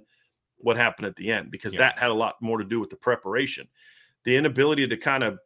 what 0.60 0.78
happened 0.78 1.08
at 1.08 1.18
the 1.18 1.30
end 1.30 1.52
because 1.52 1.74
Yeah. 1.74 1.80
that 1.80 2.00
had 2.00 2.12
a 2.12 2.14
lot 2.14 2.42
more 2.42 2.60
to 2.60 2.64
do 2.64 2.80
with 2.80 2.90
the 2.90 2.96
preparation. 2.96 3.68
The 4.24 4.38
inability 4.38 4.88
to 4.88 4.96
kind 4.96 5.26
of 5.26 5.38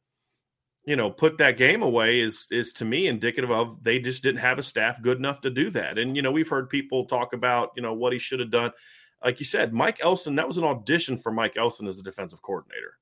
you 0.86 0.96
know 0.96 1.12
put 1.12 1.38
that 1.38 1.58
game 1.58 1.82
away 1.84 2.20
is 2.20 2.48
is 2.52 2.74
to 2.74 2.86
me 2.86 3.08
indicative 3.08 3.52
of 3.52 3.84
they 3.84 4.00
just 4.00 4.24
didn't 4.24 4.42
have 4.42 4.58
a 4.58 4.64
staff 4.64 5.02
good 5.02 5.18
enough 5.18 5.42
to 5.42 5.50
do 5.50 5.70
that. 5.72 5.98
And 5.98 6.16
you 6.16 6.22
know 6.22 6.32
we've 6.32 6.48
heard 6.50 6.70
people 6.70 7.06
talk 7.06 7.34
about 7.34 7.72
you 7.76 7.82
know 7.82 7.94
what 7.94 8.14
he 8.14 8.20
should 8.20 8.40
have 8.40 8.52
done. 8.52 8.72
Like 9.24 9.40
you 9.40 9.46
said 9.46 9.74
mike 9.74 10.00
elston 10.02 10.36
that 10.36 10.48
was 10.48 10.58
an 10.58 10.64
audition 10.64 11.18
for 11.18 11.32
mike 11.32 11.54
elston 11.58 11.88
as 11.88 12.00
a 12.00 12.04
defensive 12.04 12.42
coordinator. 12.42 12.98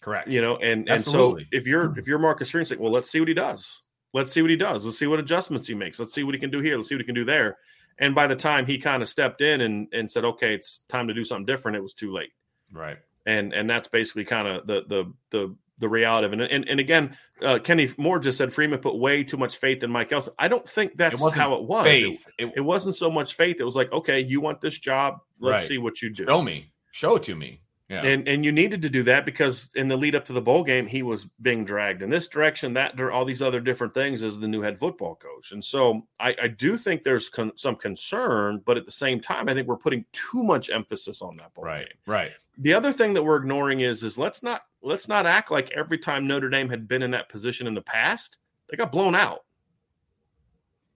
Correct. 0.00 0.28
you 0.28 0.42
know 0.42 0.56
and 0.56 0.88
and 0.88 1.02
so 1.02 1.38
if 1.50 1.66
you're 1.66 1.88
mm-hmm. 1.88 1.98
if 1.98 2.06
you're 2.06 2.18
marcus 2.18 2.50
Freeman, 2.50 2.68
like 2.70 2.80
well 2.80 2.92
let's 2.92 3.10
see 3.10 3.20
what 3.20 3.28
he 3.28 3.34
does. 3.34 3.82
Let's 4.12 4.30
see 4.32 4.42
what 4.42 4.50
he 4.50 4.56
does. 4.56 4.84
Let's 4.84 4.98
see 4.98 5.08
what 5.08 5.18
adjustments 5.18 5.66
he 5.66 5.74
makes. 5.74 5.98
Let's 5.98 6.14
see 6.14 6.22
what 6.22 6.34
he 6.34 6.40
can 6.40 6.50
do 6.50 6.60
here. 6.60 6.76
Let's 6.76 6.88
see 6.88 6.94
what 6.94 7.00
he 7.00 7.06
can 7.06 7.16
do 7.16 7.24
there. 7.24 7.58
And 7.98 8.14
by 8.14 8.28
the 8.28 8.36
time 8.36 8.64
he 8.64 8.78
kind 8.78 9.02
of 9.02 9.08
stepped 9.08 9.40
in 9.40 9.60
and 9.60 9.88
and 9.92 10.10
said 10.10 10.24
okay 10.24 10.54
it's 10.54 10.80
time 10.88 11.08
to 11.08 11.14
do 11.14 11.24
something 11.24 11.46
different 11.46 11.76
it 11.76 11.82
was 11.82 11.94
too 11.94 12.12
late. 12.12 12.30
Right. 12.72 12.98
and 13.26 13.52
and 13.52 13.68
that's 13.68 13.88
basically 13.88 14.24
kind 14.24 14.48
of 14.48 14.66
the 14.66 14.82
the 14.88 15.12
the 15.30 15.56
the 15.78 15.88
reality 15.88 16.26
of 16.26 16.32
it. 16.32 16.52
And 16.52 16.68
and 16.68 16.80
again, 16.80 17.16
uh, 17.42 17.58
Kenny 17.58 17.88
Moore 17.98 18.18
just 18.18 18.38
said 18.38 18.52
Freeman 18.52 18.78
put 18.78 18.96
way 18.96 19.24
too 19.24 19.36
much 19.36 19.56
faith 19.56 19.82
in 19.82 19.90
Mike 19.90 20.12
Elston. 20.12 20.34
I 20.38 20.48
don't 20.48 20.68
think 20.68 20.96
that's 20.96 21.20
It 21.20 21.34
how 21.34 21.54
it 21.54 21.64
was. 21.64 21.86
It, 21.86 22.02
Faith. 22.02 22.26
It, 22.38 22.52
it 22.56 22.60
wasn't 22.60 22.94
so 22.94 23.10
much 23.10 23.34
faith. 23.34 23.56
It 23.60 23.64
was 23.64 23.74
like, 23.76 23.90
okay, 23.92 24.20
you 24.20 24.40
want 24.40 24.60
this 24.60 24.78
job, 24.78 25.18
let's 25.40 25.60
Right. 25.62 25.68
see 25.68 25.78
what 25.78 26.00
you 26.00 26.10
do. 26.10 26.24
show 26.26 26.42
me. 26.42 26.72
Show 26.92 27.16
it 27.16 27.24
to 27.24 27.34
me. 27.34 27.60
Yeah. 27.90 28.00
And 28.02 28.26
and 28.26 28.44
you 28.46 28.50
needed 28.52 28.80
to 28.82 28.88
do 28.88 29.02
that 29.02 29.26
because 29.26 29.68
in 29.74 29.88
the 29.88 29.96
lead 29.96 30.14
up 30.14 30.24
to 30.26 30.32
the 30.32 30.40
bowl 30.40 30.64
game, 30.64 30.86
he 30.86 31.02
was 31.02 31.26
being 31.42 31.66
dragged 31.66 32.00
in 32.02 32.08
this 32.08 32.28
direction, 32.28 32.72
that 32.74 32.96
dir- 32.96 33.12
all 33.12 33.26
these 33.26 33.42
other 33.42 33.60
different 33.60 33.92
things 33.92 34.22
as 34.22 34.38
the 34.38 34.48
new 34.48 34.62
head 34.62 34.78
football 34.78 35.16
coach. 35.16 35.52
And 35.52 35.62
so 35.62 36.00
I, 36.18 36.34
I 36.44 36.48
do 36.48 36.78
think 36.78 37.02
there's 37.02 37.28
con- 37.28 37.52
some 37.56 37.76
concern, 37.76 38.62
but 38.64 38.78
at 38.78 38.86
the 38.86 38.90
same 38.90 39.20
time, 39.20 39.50
I 39.50 39.54
think 39.54 39.68
we're 39.68 39.76
putting 39.76 40.06
too 40.12 40.42
much 40.42 40.70
emphasis 40.70 41.20
on 41.20 41.36
that 41.36 41.52
bowl 41.52 41.64
right. 41.66 41.86
game 41.86 41.96
Right. 42.06 42.30
The 42.58 42.74
other 42.74 42.92
thing 42.92 43.14
that 43.14 43.22
we're 43.22 43.36
ignoring 43.36 43.80
is 43.80 44.02
is 44.04 44.16
let's 44.18 44.42
not 44.42 44.62
let's 44.82 45.08
not 45.08 45.26
act 45.26 45.50
like 45.50 45.70
every 45.72 45.98
time 45.98 46.26
Notre 46.26 46.48
Dame 46.50 46.68
had 46.68 46.86
been 46.88 47.02
in 47.02 47.10
that 47.12 47.28
position 47.28 47.66
in 47.66 47.74
the 47.74 47.82
past, 47.82 48.38
they 48.70 48.76
got 48.76 48.92
blown 48.92 49.14
out. 49.14 49.40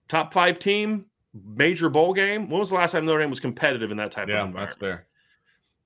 Top 0.07 0.33
five 0.33 0.57
team, 0.59 1.05
major 1.33 1.89
bowl 1.89 2.13
game. 2.13 2.49
When 2.49 2.59
was 2.59 2.69
the 2.69 2.75
last 2.75 2.91
time 2.93 3.05
Notre 3.05 3.19
Dame 3.21 3.29
was 3.29 3.39
competitive 3.39 3.91
in 3.91 3.97
that 3.97 4.11
type 4.11 4.23
of 4.23 4.29
Yeah, 4.29 4.43
environment? 4.45 4.69
that's 4.69 4.75
fair. 4.79 5.05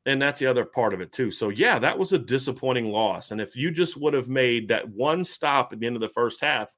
and 0.06 0.22
that's 0.22 0.40
the 0.40 0.48
other 0.48 0.66
part 0.66 0.94
of 0.94 1.02
it 1.02 1.12
too. 1.12 1.32
So 1.32 1.50
yeah, 1.50 1.80
that 1.80 1.98
was 1.98 2.14
a 2.14 2.20
disappointing 2.20 2.88
loss. 2.92 3.32
And 3.32 3.40
if 3.42 3.56
you 3.56 3.72
just 3.72 3.98
would 3.98 4.14
have 4.14 4.30
made 4.30 4.68
that 4.70 4.88
one 4.90 5.24
stop 5.24 5.72
at 5.74 5.80
the 5.80 5.88
end 5.88 5.96
of 5.96 6.02
the 6.02 6.10
first 6.10 6.42
half, 6.42 6.74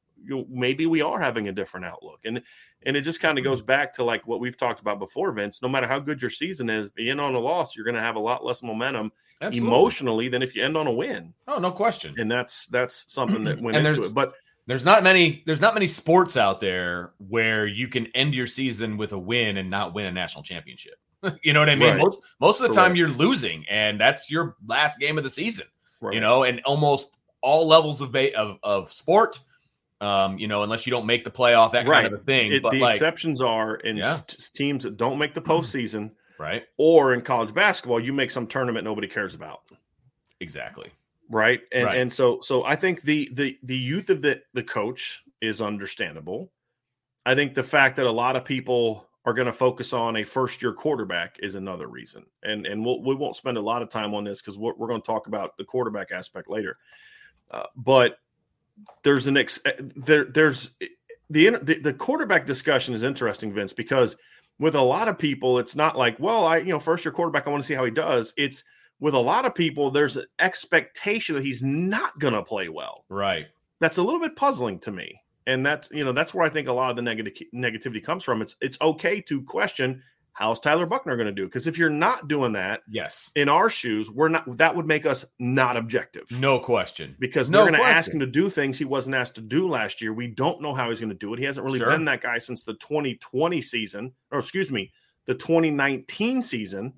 maybe 0.50 0.86
we 0.86 1.02
are 1.02 1.20
having 1.20 1.48
a 1.48 1.52
different 1.52 1.86
outlook. 1.86 2.22
And 2.26 2.42
and 2.86 2.96
it 2.96 3.02
just 3.02 3.20
kind 3.20 3.38
of 3.38 3.44
goes 3.44 3.60
mm-hmm. 3.60 3.68
back 3.68 3.94
to 3.94 4.04
like 4.04 4.28
what 4.28 4.40
we've 4.40 4.58
talked 4.58 4.80
about 4.80 5.00
before, 5.00 5.32
Vince. 5.32 5.62
No 5.62 5.68
matter 5.68 5.88
how 5.88 6.00
good 6.00 6.22
your 6.22 6.32
season 6.32 6.70
is, 6.70 6.90
end 7.00 7.22
on 7.22 7.36
a 7.36 7.40
loss, 7.40 7.76
you're 7.76 7.86
going 7.86 7.96
to 7.96 8.02
have 8.02 8.16
a 8.16 8.20
lot 8.20 8.46
less 8.46 8.62
momentum 8.62 9.12
Absolutely. 9.42 9.68
emotionally 9.68 10.30
than 10.30 10.42
if 10.42 10.56
you 10.56 10.64
end 10.64 10.78
on 10.78 10.88
a 10.88 10.92
win. 10.92 11.34
Oh, 11.48 11.58
no 11.58 11.72
question. 11.72 12.16
And 12.18 12.32
that's 12.32 12.68
that's 12.68 13.12
something 13.12 13.44
that 13.46 13.62
went 13.62 13.78
into 13.78 14.04
it. 14.04 14.14
But 14.14 14.34
There's 14.68 14.86
not 14.86 15.04
many. 15.04 15.44
There's 15.46 15.62
not 15.62 15.74
many 15.74 15.88
sports 15.88 16.38
out 16.38 16.60
there 16.60 17.14
where 17.18 17.68
you 17.68 17.88
can 17.88 18.08
end 18.08 18.34
your 18.34 18.48
season 18.48 18.98
with 18.98 19.12
a 19.14 19.20
win 19.20 19.58
and 19.58 19.70
not 19.70 19.94
win 19.94 20.06
a 20.06 20.12
national 20.12 20.44
championship. 20.44 20.96
you 21.44 21.54
know 21.54 21.60
what 21.60 21.70
I 21.70 21.76
mean? 21.76 21.90
Right. 21.90 22.00
Most 22.00 22.22
most 22.40 22.62
of 22.62 22.68
the 22.68 22.74
time 22.74 22.96
you're 22.96 23.08
losing, 23.08 23.66
and 23.70 24.00
that's 24.00 24.32
your 24.32 24.56
last 24.66 25.00
game 25.00 25.18
of 25.18 25.24
the 25.24 25.30
season. 25.30 25.66
right. 26.02 26.14
You 26.14 26.20
know, 26.20 26.44
and 26.44 26.62
almost 26.66 27.16
all 27.42 27.68
levels 27.68 28.02
of 28.02 28.12
ba- 28.12 28.36
of 28.36 28.58
of 28.64 28.92
sport. 28.92 29.40
Um, 30.02 30.38
you 30.38 30.48
know, 30.48 30.64
unless 30.64 30.86
you 30.86 30.92
don't 30.92 31.06
make 31.06 31.24
the 31.24 31.32
playoff, 31.32 31.72
that 31.72 31.88
Right. 31.88 32.04
kind 32.04 32.14
of 32.14 32.22
a 32.22 32.24
thing. 32.24 32.52
It- 32.52 32.62
but 32.64 32.72
the 32.72 32.80
like, 32.82 32.96
exceptions 32.96 33.42
are 33.42 33.76
in 33.78 33.98
Yeah. 33.98 34.20
teams 34.54 34.84
that 34.84 34.98
don't 34.98 35.18
make 35.18 35.34
the 35.34 35.42
postseason 35.42 36.12
right? 36.38 36.66
or 36.78 37.14
in 37.14 37.22
college 37.22 37.54
basketball, 37.54 38.00
you 38.02 38.12
make 38.12 38.30
some 38.30 38.46
tournament 38.46 38.84
nobody 38.84 39.08
cares 39.08 39.36
about. 39.36 39.62
Exactly. 40.42 40.92
right 41.32 41.62
and 41.72 41.86
Right. 41.86 41.98
and 41.98 42.14
so 42.14 42.40
so 42.42 42.64
i 42.66 42.76
think 42.76 43.02
the 43.02 43.28
the 43.34 43.58
the 43.64 43.76
youth 43.76 44.12
of 44.12 44.22
the 44.22 44.44
the 44.54 44.62
coach 44.62 45.24
is 45.42 45.60
understandable 45.60 46.52
i 47.26 47.34
think 47.34 47.56
the 47.56 47.64
fact 47.64 47.96
that 47.96 48.06
a 48.06 48.12
lot 48.12 48.36
of 48.36 48.46
people 48.46 49.08
are 49.26 49.34
going 49.34 49.48
to 49.48 49.52
focus 49.54 49.92
on 49.92 50.18
a 50.18 50.24
first 50.24 50.62
year 50.62 50.72
quarterback 50.72 51.38
is 51.42 51.56
another 51.56 51.88
reason 51.88 52.24
and 52.44 52.68
and 52.68 52.86
we'll, 52.86 53.02
we 53.02 53.16
won't 53.16 53.36
spend 53.36 53.58
a 53.58 53.62
lot 53.62 53.82
of 53.82 53.90
time 53.90 54.14
on 54.14 54.24
this 54.24 54.40
because 54.40 54.56
we're, 54.56 54.76
we're 54.76 54.88
going 54.88 55.02
to 55.02 55.06
talk 55.08 55.26
about 55.26 55.58
the 55.58 55.64
quarterback 55.64 56.12
aspect 56.12 56.48
later 56.48 56.78
uh, 57.50 57.64
but 57.76 58.20
there's 59.04 59.28
an 59.28 59.38
ex 59.38 59.60
eh, 59.66 59.74
there 59.96 60.26
there's 60.26 60.72
the, 61.30 61.48
in- 61.48 61.66
the 61.66 61.80
the 61.80 61.94
quarterback 61.94 62.46
discussion 62.46 62.94
is 62.94 63.04
interesting 63.04 63.54
vince 63.54 63.74
because 63.74 64.16
with 64.60 64.76
a 64.76 64.82
lot 64.82 65.08
of 65.08 65.18
people 65.18 65.60
it's 65.60 65.76
not 65.76 65.98
like 65.98 66.20
well 66.20 66.46
i 66.46 66.58
you 66.58 66.70
know 66.70 66.80
first 66.80 67.06
year 67.06 67.12
quarterback 67.12 67.48
i 67.48 67.50
want 67.50 67.62
to 67.64 67.68
see 67.68 67.74
how 67.74 67.86
he 67.86 67.92
does 67.92 68.34
it's 68.38 68.64
with 69.00 69.14
a 69.14 69.20
lot 69.20 69.46
of 69.46 69.54
people, 69.54 69.92
there's 69.92 70.18
an 70.18 70.26
expectation 70.40 71.36
that 71.36 71.44
he's 71.44 71.62
not 71.62 72.18
going 72.20 72.34
to 72.34 72.44
play 72.44 72.70
well. 72.70 73.06
Right. 73.10 73.48
That's 73.80 73.98
a 73.98 74.04
little 74.04 74.20
bit 74.20 74.36
puzzling 74.36 74.80
to 74.80 74.92
me, 74.92 75.22
and 75.46 75.66
that's 75.66 75.92
you 75.92 76.06
know 76.06 76.14
that's 76.14 76.34
where 76.34 76.46
I 76.46 76.50
think 76.50 76.70
a 76.70 76.74
lot 76.74 76.92
of 76.92 76.96
the 76.96 77.02
negative 77.02 77.34
negativity 77.54 78.02
comes 78.02 78.24
from. 78.24 78.42
It's 78.42 78.56
it's 78.62 78.78
okay 78.80 79.20
to 79.22 79.42
question 79.44 80.02
how's 80.36 80.60
Tyler 80.60 80.86
Buchner 80.86 81.16
going 81.16 81.26
to 81.28 81.32
do 81.32 81.46
because 81.46 81.66
if 81.66 81.78
you're 81.78 81.90
not 81.90 82.28
doing 82.28 82.52
that 82.54 82.82
Yes. 82.90 83.32
in 83.36 83.50
our 83.50 83.70
shoes, 83.70 84.12
we're 84.12 84.28
not. 84.30 84.58
That 84.58 84.76
would 84.76 84.86
make 84.86 85.06
us 85.06 85.26
not 85.40 85.78
objective 85.78 86.24
No 86.40 86.60
question. 86.60 87.16
because 87.20 87.50
No 87.50 87.64
they're 87.64 87.72
going 87.72 87.82
to 87.82 87.88
ask 87.88 88.12
him 88.12 88.20
to 88.20 88.26
do 88.28 88.50
things 88.50 88.78
he 88.78 88.86
wasn't 88.86 89.16
asked 89.16 89.36
to 89.36 89.42
do 89.42 89.68
last 89.68 90.02
year. 90.02 90.14
We 90.14 90.28
don't 90.28 90.62
know 90.62 90.74
how 90.74 90.90
he's 90.90 91.00
going 91.00 91.10
to 91.10 91.16
do 91.16 91.34
it. 91.34 91.40
He 91.40 91.46
hasn't 91.46 91.66
really 91.66 91.80
Sure. 91.80 91.90
been 91.90 92.06
that 92.06 92.22
guy 92.22 92.38
since 92.38 92.64
the 92.64 92.74
2020 92.76 93.62
season, 93.62 94.12
or 94.32 94.40
excuse 94.40 94.72
me, 94.72 94.92
the 95.26 95.36
2019 95.36 96.42
season. 96.42 96.94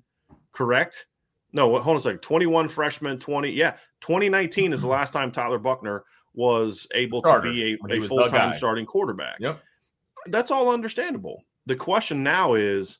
Correct? 0.52 1.06
No, 1.52 1.70
hold 1.80 1.86
on 1.86 1.96
a 1.96 2.00
second. 2.00 2.18
21 2.20 2.68
freshman, 2.68 3.18
20. 3.18 3.50
Yeah, 3.52 3.76
2019 4.00 4.72
is 4.72 4.82
the 4.82 4.88
last 4.88 5.12
time 5.12 5.30
Tyler 5.30 5.58
Buchner 5.58 6.04
was 6.34 6.86
able 6.94 7.22
Mm-hmm. 7.22 7.46
To 7.46 7.52
be 7.52 7.78
a, 7.94 7.96
a 7.98 8.06
full 8.06 8.28
time 8.28 8.52
starting 8.52 8.84
quarterback. 8.84 9.36
Yep. 9.40 9.60
That's 10.26 10.50
all 10.50 10.70
understandable. 10.70 11.44
The 11.66 11.76
question 11.76 12.22
now 12.22 12.54
is 12.54 12.98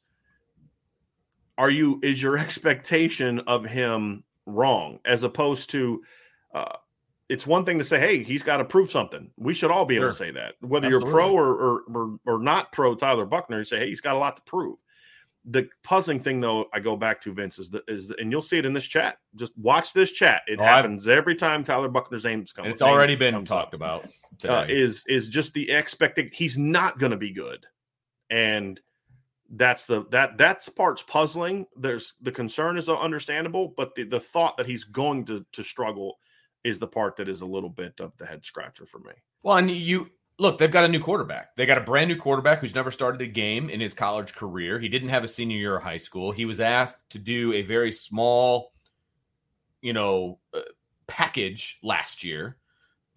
are 1.59 1.68
you 1.71 2.01
is 2.03 2.23
your 2.23 2.38
expectation 2.38 3.40
of 3.40 3.64
him 3.64 4.25
wrong? 4.47 5.01
As 5.05 5.23
opposed 5.25 5.68
to 5.71 6.03
uh, 6.55 6.77
it's 7.29 7.47
one 7.47 7.64
thing 7.66 7.77
to 7.79 7.85
say 7.85 8.01
hey 8.01 8.23
he's 8.23 8.42
got 8.42 8.57
to 8.59 8.64
prove 8.64 8.90
something. 8.90 9.31
We 9.37 9.53
should 9.53 9.71
all 9.71 9.85
be 9.85 9.97
able 9.97 10.09
to 10.09 10.14
say 10.14 10.31
that 10.31 10.55
whether 10.61 10.88
you're 10.88 11.01
pro 11.03 11.31
or, 11.33 11.49
or 11.49 11.83
or 11.94 12.18
or 12.27 12.38
not 12.38 12.73
pro 12.73 12.94
tyler 12.94 13.27
buchner 13.27 13.59
you 13.59 13.64
say 13.64 13.81
hey 13.81 13.88
he's 13.88 14.01
got 14.01 14.16
a 14.16 14.18
lot 14.18 14.37
to 14.37 14.42
prove. 14.44 14.79
The 15.51 15.68
puzzling 15.83 16.21
thing 16.21 16.40
though 16.40 16.66
i 16.75 16.81
go 16.81 16.94
back 16.97 17.21
to 17.23 17.33
vince 17.33 17.59
is 17.59 17.71
the 17.71 17.83
is 17.88 18.09
the, 18.09 18.18
and 18.21 18.31
you'll 18.31 18.42
see 18.42 18.59
it 18.59 18.64
in 18.66 18.73
this 18.73 18.87
chat. 18.87 19.18
Just 19.35 19.53
watch 19.59 19.92
this 19.92 20.12
chat. 20.12 20.42
It 20.47 20.59
Oh, 20.61 20.62
I've- 20.62 20.71
happens 20.73 21.09
every 21.09 21.35
time 21.37 21.64
tyler 21.64 21.88
buchner's 21.88 22.25
name's 22.25 22.53
come 22.53 22.64
And 22.66 22.73
it's 22.73 22.83
already 22.83 23.16
been 23.16 23.44
talked 23.44 23.68
up. 23.68 23.75
about 23.75 24.07
today. 24.38 24.55
uh, 24.55 24.64
is 24.68 25.05
is 25.09 25.29
just 25.29 25.55
the 25.55 25.71
expecting 25.71 26.31
he's 26.33 26.57
not 26.59 26.99
going 26.99 27.12
to 27.12 27.16
be 27.18 27.33
good, 27.33 27.66
and 28.31 28.81
that's 29.51 29.87
the 29.87 30.05
that 30.11 30.37
that's 30.37 30.69
part's 30.69 31.03
puzzling. 31.03 31.67
There's 31.77 32.15
the 32.21 32.33
concern 32.33 32.77
is 32.77 32.89
understandable, 32.89 33.73
but 33.77 33.95
the 33.95 34.05
the 34.05 34.21
thought 34.21 34.57
that 34.57 34.67
he's 34.67 34.85
going 34.85 35.25
to 35.27 35.45
to 35.53 35.63
struggle 35.63 36.19
is 36.65 36.79
the 36.79 36.87
part 36.87 37.17
that 37.17 37.29
is 37.29 37.41
a 37.41 37.47
little 37.47 37.71
bit 37.71 38.01
of 38.01 38.17
the 38.19 38.27
head 38.27 38.45
scratcher 38.45 38.85
for 38.85 38.99
me. 38.99 39.13
Well, 39.43 39.57
and 39.57 39.71
you 39.71 40.11
look, 40.39 40.59
they've 40.59 40.71
got 40.71 40.85
a 40.85 40.89
new 40.89 41.01
quarterback. 41.01 41.57
They 41.57 41.67
got 41.67 41.79
a 41.79 41.83
brand 41.83 42.09
new 42.09 42.17
quarterback 42.17 42.61
who's 42.61 42.75
never 42.75 42.91
started 42.91 43.21
a 43.23 43.27
game 43.27 43.71
in 43.71 43.81
his 43.81 43.95
college 43.95 44.35
career. 44.35 44.79
He 44.79 44.89
didn't 44.89 45.09
have 45.09 45.25
a 45.25 45.29
senior 45.29 45.57
year 45.57 45.77
of 45.77 45.83
high 45.83 45.99
school. 45.99 46.33
He 46.33 46.45
was 46.45 46.61
asked 46.61 47.09
to 47.11 47.19
do 47.19 47.53
a 47.55 47.63
very 47.63 47.93
small, 47.93 48.73
you 49.81 49.93
know, 49.93 50.39
uh, 50.53 50.61
package 51.07 51.79
last 51.83 52.23
year, 52.23 52.57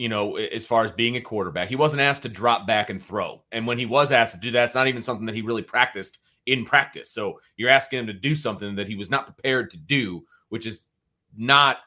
you 0.02 0.10
know, 0.10 0.38
as 0.38 0.66
far 0.66 0.84
as 0.84 0.92
being 0.92 1.16
a 1.16 1.22
quarterback. 1.22 1.70
He 1.70 1.76
wasn't 1.76 2.02
asked 2.02 2.24
to 2.24 2.30
drop 2.30 2.66
back 2.66 2.90
and 2.90 3.00
throw. 3.00 3.44
And 3.52 3.68
when 3.68 3.78
he 3.78 3.86
was 3.86 4.12
asked 4.12 4.34
to 4.34 4.42
do 4.42 4.50
that, 4.50 4.66
it's 4.66 4.74
not 4.74 4.88
even 4.88 5.04
something 5.04 5.28
that 5.28 5.36
he 5.36 5.44
really 5.44 5.62
practiced 5.62 6.18
in 6.48 6.66
practice. 6.66 7.12
So 7.12 7.40
you're 7.56 7.70
asking 7.70 8.00
him 8.00 8.08
to 8.08 8.14
do 8.14 8.34
something 8.34 8.74
that 8.78 8.88
he 8.88 8.96
was 8.96 9.12
not 9.12 9.28
prepared 9.28 9.70
to 9.70 9.78
do, 9.78 10.26
which 10.50 10.66
is 10.66 10.86
not 11.38 11.82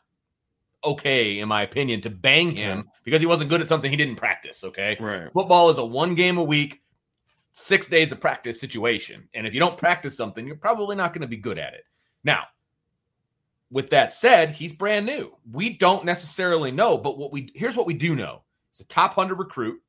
okay, 0.84 1.40
in 1.40 1.48
my 1.48 1.62
opinion, 1.62 2.02
to 2.02 2.10
bang 2.10 2.54
him 2.54 2.88
because 3.02 3.20
he 3.20 3.26
wasn't 3.26 3.50
good 3.50 3.60
at 3.60 3.66
something 3.66 3.90
he 3.90 3.96
didn't 3.96 4.14
practice. 4.14 4.62
Okay. 4.62 4.96
Right. 5.00 5.32
Football 5.32 5.70
is 5.70 5.78
a 5.78 5.84
one 5.84 6.14
game 6.14 6.38
a 6.38 6.44
week, 6.44 6.82
six 7.52 7.88
days 7.88 8.12
of 8.12 8.20
practice 8.20 8.60
situation. 8.60 9.28
And 9.34 9.44
if 9.44 9.54
you 9.54 9.58
don't 9.58 9.76
practice 9.76 10.16
something, 10.16 10.46
you're 10.46 10.54
probably 10.54 10.94
not 10.94 11.14
going 11.14 11.22
to 11.22 11.26
be 11.26 11.36
good 11.36 11.58
at 11.58 11.74
it. 11.74 11.82
Now, 12.22 12.44
with 13.74 13.90
that 13.90 14.12
said, 14.12 14.52
he's 14.52 14.72
brand 14.72 15.04
new. 15.04 15.36
We 15.50 15.76
don't 15.76 16.04
necessarily 16.04 16.70
know, 16.70 16.96
but 16.96 17.18
what 17.18 17.32
we 17.32 17.50
here's 17.56 17.74
what 17.76 17.86
we 17.86 17.94
do 17.94 18.14
know. 18.14 18.42
It's 18.70 18.78
a 18.78 18.86
top 18.86 19.16
100 19.16 19.34
recruit. 19.34 19.80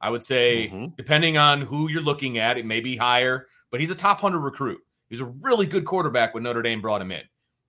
I 0.00 0.08
would 0.10 0.24
say, 0.24 0.70
Mhm. 0.72 0.96
depending 0.96 1.36
on 1.36 1.60
who 1.60 1.88
you're 1.90 2.02
looking 2.02 2.38
at, 2.38 2.56
it 2.58 2.64
may 2.66 2.80
be 2.80 2.96
higher, 2.96 3.46
but 3.70 3.80
he's 3.80 3.90
a 3.90 3.94
top 3.94 4.22
100 4.22 4.40
recruit. 4.40 4.80
He 5.08 5.14
was 5.14 5.20
a 5.20 5.26
really 5.26 5.66
good 5.66 5.84
quarterback 5.84 6.32
when 6.32 6.42
Notre 6.42 6.62
Dame 6.62 6.80
brought 6.80 7.02
him 7.02 7.12
in. 7.12 7.22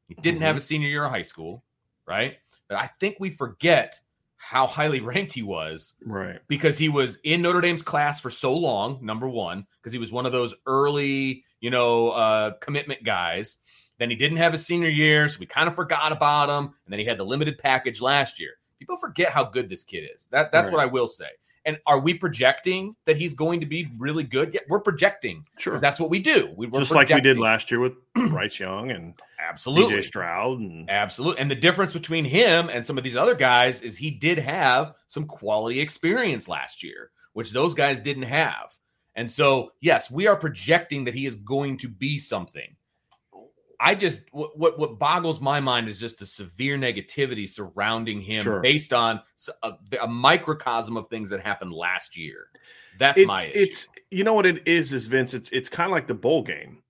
He 0.07 0.15
didn't 0.15 0.37
Mm-hmm. 0.37 0.43
have 0.45 0.57
a 0.57 0.61
senior 0.61 0.87
year 0.87 1.03
of 1.05 1.11
high 1.11 1.21
school, 1.23 1.63
right? 2.07 2.37
But 2.69 2.77
I 2.77 2.87
think 2.99 3.17
we 3.19 3.29
forget 3.31 3.99
how 4.37 4.67
highly 4.67 4.99
ranked 5.01 5.33
he 5.33 5.43
was 5.43 5.95
Right. 6.05 6.39
because 6.47 6.77
he 6.77 6.87
was 6.89 7.17
in 7.23 7.41
Notre 7.41 7.61
Dame's 7.61 7.81
class 7.81 8.19
for 8.21 8.29
so 8.29 8.53
long, 8.55 8.99
number 9.05 9.27
one, 9.27 9.67
because 9.81 9.91
he 9.93 9.99
was 9.99 10.11
one 10.11 10.25
of 10.25 10.31
those 10.31 10.53
early, 10.65 11.43
you 11.59 11.69
know, 11.69 12.09
uh, 12.11 12.51
commitment 12.61 13.03
guys. 13.03 13.57
Then 13.97 14.09
he 14.09 14.15
didn't 14.15 14.37
have 14.37 14.53
a 14.53 14.57
senior 14.57 14.89
year, 14.89 15.29
so 15.29 15.39
we 15.39 15.45
kind 15.45 15.67
of 15.67 15.75
forgot 15.75 16.11
about 16.11 16.49
him. 16.49 16.65
And 16.65 16.91
then 16.91 16.99
he 16.99 17.05
had 17.05 17.17
the 17.17 17.23
limited 17.23 17.57
package 17.57 18.01
last 18.01 18.39
year. 18.39 18.51
People 18.79 18.97
forget 18.97 19.31
how 19.31 19.45
good 19.45 19.69
this 19.69 19.83
kid 19.83 20.09
is. 20.15 20.27
That 20.31 20.51
that's 20.51 20.69
what 20.69 20.81
I 20.81 20.85
will 20.85 21.07
say. 21.07 21.29
And 21.65 21.79
are 21.87 21.99
we 21.99 22.13
projecting 22.13 22.95
that 23.05 23.17
he's 23.17 23.33
going 23.33 23.59
to 23.59 23.65
be 23.65 23.91
really 23.97 24.23
good? 24.23 24.53
Yeah, 24.53 24.61
we're 24.69 24.79
projecting 24.79 25.45
Sure. 25.57 25.71
because 25.73 25.81
that's 25.81 25.99
what 25.99 26.11
we 26.11 26.19
do. 26.19 26.53
We, 26.55 26.67
we're 26.67 26.79
Just 26.79 26.91
like 26.93 27.09
we 27.09 27.21
did 27.21 27.39
last 27.39 27.71
year 27.71 27.79
with 27.79 27.93
Bryce 28.13 28.59
Young 28.59 28.91
and 28.91 29.15
Absolutely. 29.39 29.95
CJ 29.95 30.03
Stroud 30.03 30.59
and 30.59 30.89
Absolutely. 30.89 31.41
And 31.41 31.49
the 31.49 31.55
difference 31.55 31.91
between 31.91 32.23
him 32.23 32.69
and 32.69 32.85
some 32.85 32.99
of 32.99 33.03
these 33.03 33.15
other 33.15 33.33
guys 33.33 33.81
is 33.81 33.97
he 33.97 34.11
did 34.11 34.37
have 34.37 34.93
some 35.07 35.25
quality 35.25 35.79
experience 35.79 36.47
last 36.47 36.83
year, 36.83 37.09
which 37.33 37.51
those 37.51 37.73
guys 37.73 37.99
didn't 37.99 38.23
have. 38.23 38.77
And 39.15 39.29
so, 39.29 39.71
yes, 39.81 40.11
we 40.11 40.27
are 40.27 40.35
projecting 40.35 41.05
that 41.05 41.15
he 41.15 41.25
is 41.25 41.35
going 41.35 41.77
to 41.79 41.89
be 41.89 42.19
something. 42.19 42.75
I 43.79 43.95
just 43.95 44.23
what 44.31 44.57
what, 44.57 44.79
what 44.79 44.99
boggles 44.99 45.39
my 45.39 45.59
mind 45.59 45.87
is 45.87 45.99
just 45.99 46.19
the 46.19 46.25
severe 46.25 46.77
negativity 46.77 47.47
surrounding 47.49 48.21
him 48.21 48.41
Sure. 48.41 48.59
based 48.61 48.93
on 48.93 49.21
a 50.01 50.07
microcosm 50.07 50.97
of 50.97 51.07
things 51.09 51.29
that 51.29 51.41
happened 51.41 51.73
last 51.73 52.17
year. 52.17 52.47
That's 52.97 53.19
it's, 53.19 53.27
my 53.27 53.45
issue. 53.45 53.51
it's 53.59 53.87
you 54.11 54.23
know 54.23 54.33
what 54.33 54.45
it 54.45 54.67
is 54.67 54.93
is 54.93 55.07
Vince. 55.07 55.33
It's 55.33 55.49
it's 55.49 55.69
kind 55.69 55.89
of 55.89 55.91
like 55.91 56.07
the 56.07 56.13
bowl 56.13 56.43
game. 56.43 56.81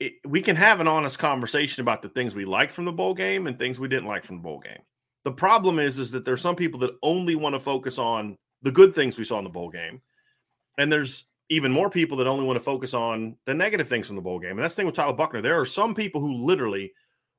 It, 0.00 0.14
we 0.26 0.42
can 0.42 0.56
have 0.56 0.80
an 0.80 0.88
honest 0.88 1.18
conversation 1.18 1.80
about 1.80 2.02
the 2.02 2.08
things 2.08 2.34
we 2.34 2.44
like 2.44 2.72
from 2.72 2.86
the 2.86 2.92
bowl 2.92 3.14
game 3.14 3.46
and 3.46 3.58
things 3.58 3.78
we 3.78 3.86
didn't 3.88 4.08
like 4.08 4.24
from 4.24 4.36
the 4.38 4.42
bowl 4.42 4.58
game. 4.58 4.80
The 5.24 5.32
problem 5.32 5.78
is 5.78 5.98
is 5.98 6.10
that 6.10 6.24
there's 6.24 6.40
some 6.40 6.56
people 6.56 6.80
that 6.80 6.96
only 7.02 7.36
want 7.36 7.54
to 7.54 7.60
focus 7.60 7.98
on 7.98 8.36
the 8.62 8.72
good 8.72 8.94
things 8.94 9.16
we 9.18 9.24
saw 9.24 9.38
in 9.38 9.44
the 9.44 9.50
bowl 9.50 9.70
game, 9.70 10.00
and 10.78 10.90
there's 10.90 11.24
even 11.52 11.70
more 11.72 11.90
people 11.90 12.16
that 12.16 12.26
only 12.26 12.44
want 12.44 12.56
to 12.56 12.64
focus 12.64 12.94
on 12.94 13.36
the 13.44 13.54
negative 13.54 13.88
things 13.88 14.06
from 14.06 14.16
the 14.16 14.22
bowl 14.22 14.38
game. 14.38 14.52
And 14.52 14.60
that's 14.60 14.74
the 14.74 14.80
thing 14.80 14.86
with 14.86 14.94
Tyler 14.94 15.12
Buchner. 15.12 15.42
There 15.42 15.60
are 15.60 15.66
some 15.66 15.94
people 15.94 16.20
who 16.20 16.32
literally 16.34 16.92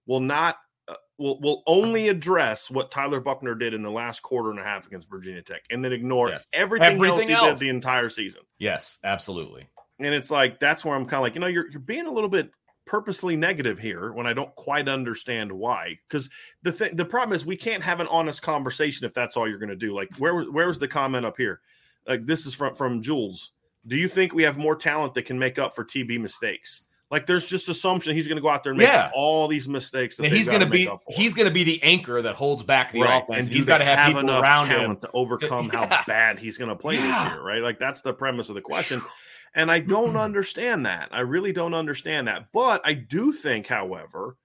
will 0.06 0.20
not 0.20 0.58
uh, 0.88 0.96
will 1.18 1.40
will 1.42 1.64
only 1.68 2.10
address 2.10 2.70
what 2.70 2.92
Tyler 2.92 3.20
Buchner 3.20 3.56
did 3.56 3.74
in 3.74 3.82
the 3.82 3.92
last 3.92 4.22
quarter 4.22 4.52
and 4.52 4.60
a 4.60 4.64
half 4.64 4.86
against 4.88 5.10
Virginia 5.10 5.42
Tech, 5.42 5.64
and 5.72 5.84
then 5.84 5.92
ignore 5.94 6.30
Yes. 6.30 6.48
everything, 6.54 6.86
else 6.86 6.94
Everything 7.08 7.28
he 7.30 7.34
else. 7.34 7.60
did 7.60 7.66
the 7.66 7.70
entire 7.70 8.10
season. 8.10 8.42
yes, 8.60 9.00
absolutely. 9.04 9.68
And 10.00 10.14
it's 10.14 10.30
like 10.32 10.60
that's 10.60 10.84
where 10.84 10.96
I'm 10.96 11.06
kind 11.06 11.16
of 11.20 11.22
like, 11.22 11.36
you 11.36 11.42
know, 11.42 11.48
you're 11.48 11.70
you're 11.72 11.80
being 11.80 12.06
a 12.08 12.12
little 12.12 12.30
bit 12.30 12.52
purposely 12.86 13.38
negative 13.38 13.80
here 13.80 14.12
when 14.12 14.28
I 14.28 14.34
don't 14.34 14.54
quite 14.56 14.90
understand 14.90 15.52
why. 15.52 15.98
Because 16.10 16.30
the 16.64 16.72
thing, 16.74 16.96
the 16.98 17.06
problem 17.06 17.34
is 17.34 17.46
we 17.46 17.56
can't 17.56 17.82
have 17.82 18.02
an 18.02 18.08
honest 18.08 18.42
conversation 18.42 19.06
if 19.06 19.14
that's 19.14 19.38
all 19.38 19.48
you're 19.48 19.60
going 19.60 19.70
to 19.70 19.76
do. 19.76 19.96
Like, 19.96 20.10
where 20.18 20.36
was 20.36 20.50
where 20.50 20.68
was 20.68 20.80
the 20.80 20.88
comment 20.88 21.26
up 21.26 21.38
here? 21.38 21.62
Like, 22.06 22.26
this 22.26 22.46
is 22.46 22.54
from 22.54 22.74
from 22.76 23.02
Jules. 23.02 23.54
Do 23.86 23.98
you 23.98 24.08
think 24.08 24.34
we 24.34 24.44
have 24.44 24.58
more 24.58 24.76
talent 24.76 25.14
that 25.16 25.24
can 25.24 25.38
make 25.38 25.60
up 25.60 25.76
for 25.76 25.84
TB 25.84 26.20
mistakes? 26.20 26.84
Like, 27.12 27.28
there's 27.28 27.46
just 27.46 27.70
assumption 27.70 28.16
he's 28.16 28.28
going 28.28 28.38
to 28.38 28.42
go 28.42 28.50
out 28.50 28.64
there 28.64 28.72
and 28.72 28.80
make 28.80 28.88
Yeah. 28.88 29.12
all 29.14 29.48
these 29.48 29.70
mistakes. 29.70 30.18
That 30.18 30.32
he's 30.32 30.48
going 30.48 30.62
to 30.62 30.66
be 30.70 30.90
he's 31.10 31.34
going 31.36 31.48
to 31.48 31.54
be 31.54 31.64
the 31.64 31.82
anchor 31.84 32.22
that 32.24 32.36
holds 32.36 32.64
back 32.64 32.92
the 32.92 33.02
Right. 33.02 33.22
offense. 33.22 33.46
And 33.46 33.54
he's 33.56 33.66
got 33.66 33.80
to 33.80 33.86
have, 33.86 34.08
people 34.08 34.22
enough 34.22 34.42
around 34.42 34.68
him. 34.68 34.80
talent 34.80 35.02
to 35.02 35.10
overcome 35.14 35.70
how 35.70 35.82
Yeah. 35.92 36.04
bad 36.08 36.40
he's 36.40 36.58
going 36.58 36.70
to 36.70 36.76
play 36.76 36.96
Yeah. 36.96 37.24
this 37.26 37.34
year, 37.34 37.42
right? 37.44 37.62
Like 37.62 37.78
that's 37.78 38.02
the 38.02 38.14
premise 38.14 38.50
of 38.50 38.56
the 38.56 38.62
question. 38.62 39.02
And 39.56 39.70
I 39.70 39.82
don't 39.82 40.16
understand 40.18 40.88
that. 40.88 41.10
I 41.12 41.20
really 41.20 41.52
don't 41.54 41.76
understand 41.76 42.28
that. 42.28 42.52
But 42.52 42.82
I 42.84 42.94
do 42.94 43.32
think, 43.32 43.68
however, 43.68 44.36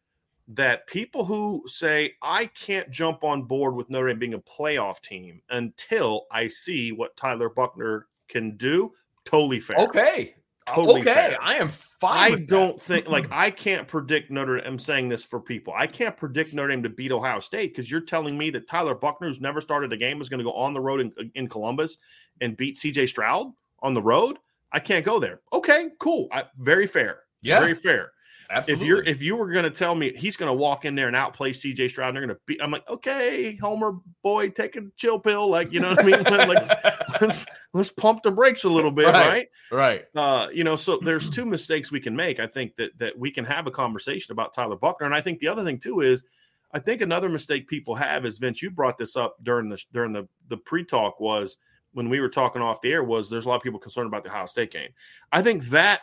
that 0.49 0.87
people 0.87 1.25
who 1.25 1.63
say 1.67 2.13
I 2.21 2.45
can't 2.45 2.91
jump 2.91 3.25
on 3.25 3.45
board 3.45 3.75
with 3.75 3.89
Notre 3.89 4.09
Dame 4.09 4.19
being 4.19 4.35
a 4.35 4.39
playoff 4.39 5.01
team 5.01 5.41
until 5.49 6.27
I 6.31 6.49
see 6.49 6.93
what 6.93 7.17
Tyler 7.17 7.49
Buchner 7.49 8.07
can 8.29 8.59
do, 8.59 8.93
totally 9.29 9.61
fair. 9.61 9.77
Okay. 9.79 10.35
Totally 10.67 11.01
okay. 11.01 11.15
fair. 11.15 11.37
I 11.41 11.55
am 11.57 11.69
fine. 11.69 12.33
I 12.33 12.37
don't 12.37 12.81
think 12.81 13.09
like 13.09 13.29
I 13.33 13.51
can't 13.51 13.89
predict 13.89 14.31
Notre 14.31 14.59
Dame. 14.59 14.67
I'm 14.67 14.79
saying 14.79 15.09
this 15.09 15.25
for 15.25 15.41
people. 15.41 15.73
I 15.77 15.87
can't 15.87 16.17
predict 16.17 16.53
Notre 16.53 16.69
Dame 16.69 16.83
to 16.83 16.89
beat 16.89 17.13
Ohio 17.13 17.41
State 17.41 17.75
because 17.75 17.91
you're 17.91 18.03
telling 18.03 18.37
me 18.37 18.51
that 18.51 18.69
Tyler 18.69 18.95
Buchner, 18.95 19.29
who's 19.29 19.41
never 19.41 19.61
started 19.61 19.93
a 19.93 19.97
game, 19.97 20.21
is 20.21 20.29
going 20.29 20.39
to 20.39 20.45
go 20.45 20.53
on 20.53 20.75
the 20.75 20.81
road 20.81 21.01
in, 21.01 21.13
in 21.35 21.49
Columbus 21.49 21.99
and 22.41 22.57
beat 22.57 22.77
CJ 22.77 23.09
Stroud 23.09 23.53
on 23.81 23.95
the 23.95 24.03
road. 24.03 24.39
I 24.73 24.81
can't 24.81 25.05
go 25.05 25.19
there. 25.19 25.41
Okay, 25.53 25.89
cool. 25.99 26.29
I, 26.31 26.45
very 26.59 26.87
fair. 26.87 27.21
Yeah. 27.41 27.61
very 27.61 27.75
fair. 27.75 28.13
Absolutely. 28.51 28.83
If 28.83 28.89
you're 28.89 29.03
if 29.05 29.23
you 29.23 29.37
were 29.37 29.51
going 29.51 29.65
to 29.65 29.71
tell 29.71 29.95
me 29.95 30.13
he's 30.17 30.37
going 30.37 30.49
to 30.49 30.55
walk 30.55 30.85
in 30.85 30.95
there 30.95 31.07
and 31.07 31.17
outplay 31.17 31.53
CJ 31.53 31.91
Stroud, 31.91 32.09
and 32.09 32.17
they're 32.17 32.27
going 32.27 32.35
to 32.37 32.41
beat, 32.47 32.63
I'm 32.63 32.71
like, 32.71 32.89
okay, 32.89 33.57
Homer 33.57 33.97
boy, 34.23 34.49
take 34.49 34.77
a 34.77 34.83
chill 34.97 35.19
pill, 35.19 35.51
like 35.51 35.71
you 35.73 35.81
know 35.81 35.91
what 35.91 36.01
I 36.01 36.03
mean. 36.05 36.23
like, 36.23 37.21
let's 37.21 37.47
let's 37.75 37.93
pump 37.93 38.23
the 38.23 38.31
brakes 38.31 38.65
a 38.65 38.69
little 38.71 38.91
bit, 38.91 39.07
Right. 39.07 39.49
right? 39.71 40.05
right. 40.15 40.17
uh, 40.17 40.49
you 40.53 40.65
know, 40.65 40.77
so 40.77 40.99
there's 41.03 41.29
two 41.39 41.45
mistakes 41.45 41.93
we 41.93 42.01
can 42.01 42.17
make. 42.17 42.41
I 42.41 42.47
think 42.47 42.77
that 42.77 42.99
that 42.99 43.19
we 43.19 43.31
can 43.31 43.45
have 43.45 43.67
a 43.67 43.71
conversation 43.71 44.33
about 44.33 44.55
Tyler 44.55 44.77
Buchner, 44.77 45.07
and 45.07 45.15
I 45.15 45.21
think 45.21 45.41
the 45.41 45.49
other 45.49 45.65
thing 45.65 45.79
too 45.79 46.01
is, 46.01 46.25
I 46.73 46.79
think 46.79 47.03
another 47.03 47.29
mistake 47.29 47.69
people 47.69 47.95
have 47.97 48.25
is 48.25 48.39
Vince. 48.39 48.63
You 48.63 48.71
brought 48.71 48.97
this 48.97 49.17
up 49.17 49.37
during 49.43 49.69
the 49.69 49.83
during 49.93 50.13
the 50.13 50.27
the 50.49 50.57
pre 50.57 50.85
talk 50.85 51.21
was 51.21 51.59
when 51.93 52.09
we 52.09 52.21
were 52.21 52.29
talking 52.29 52.63
off 52.63 52.81
the 52.81 52.93
air 52.93 53.03
was 53.03 53.29
there's 53.29 53.47
a 53.47 53.49
lot 53.49 53.57
of 53.57 53.63
people 53.63 53.79
concerned 53.79 54.07
about 54.07 54.23
the 54.25 54.31
Ohio 54.31 54.47
State 54.47 54.71
game. 54.71 54.91
I 55.33 55.43
think 55.43 55.65
that 55.67 56.01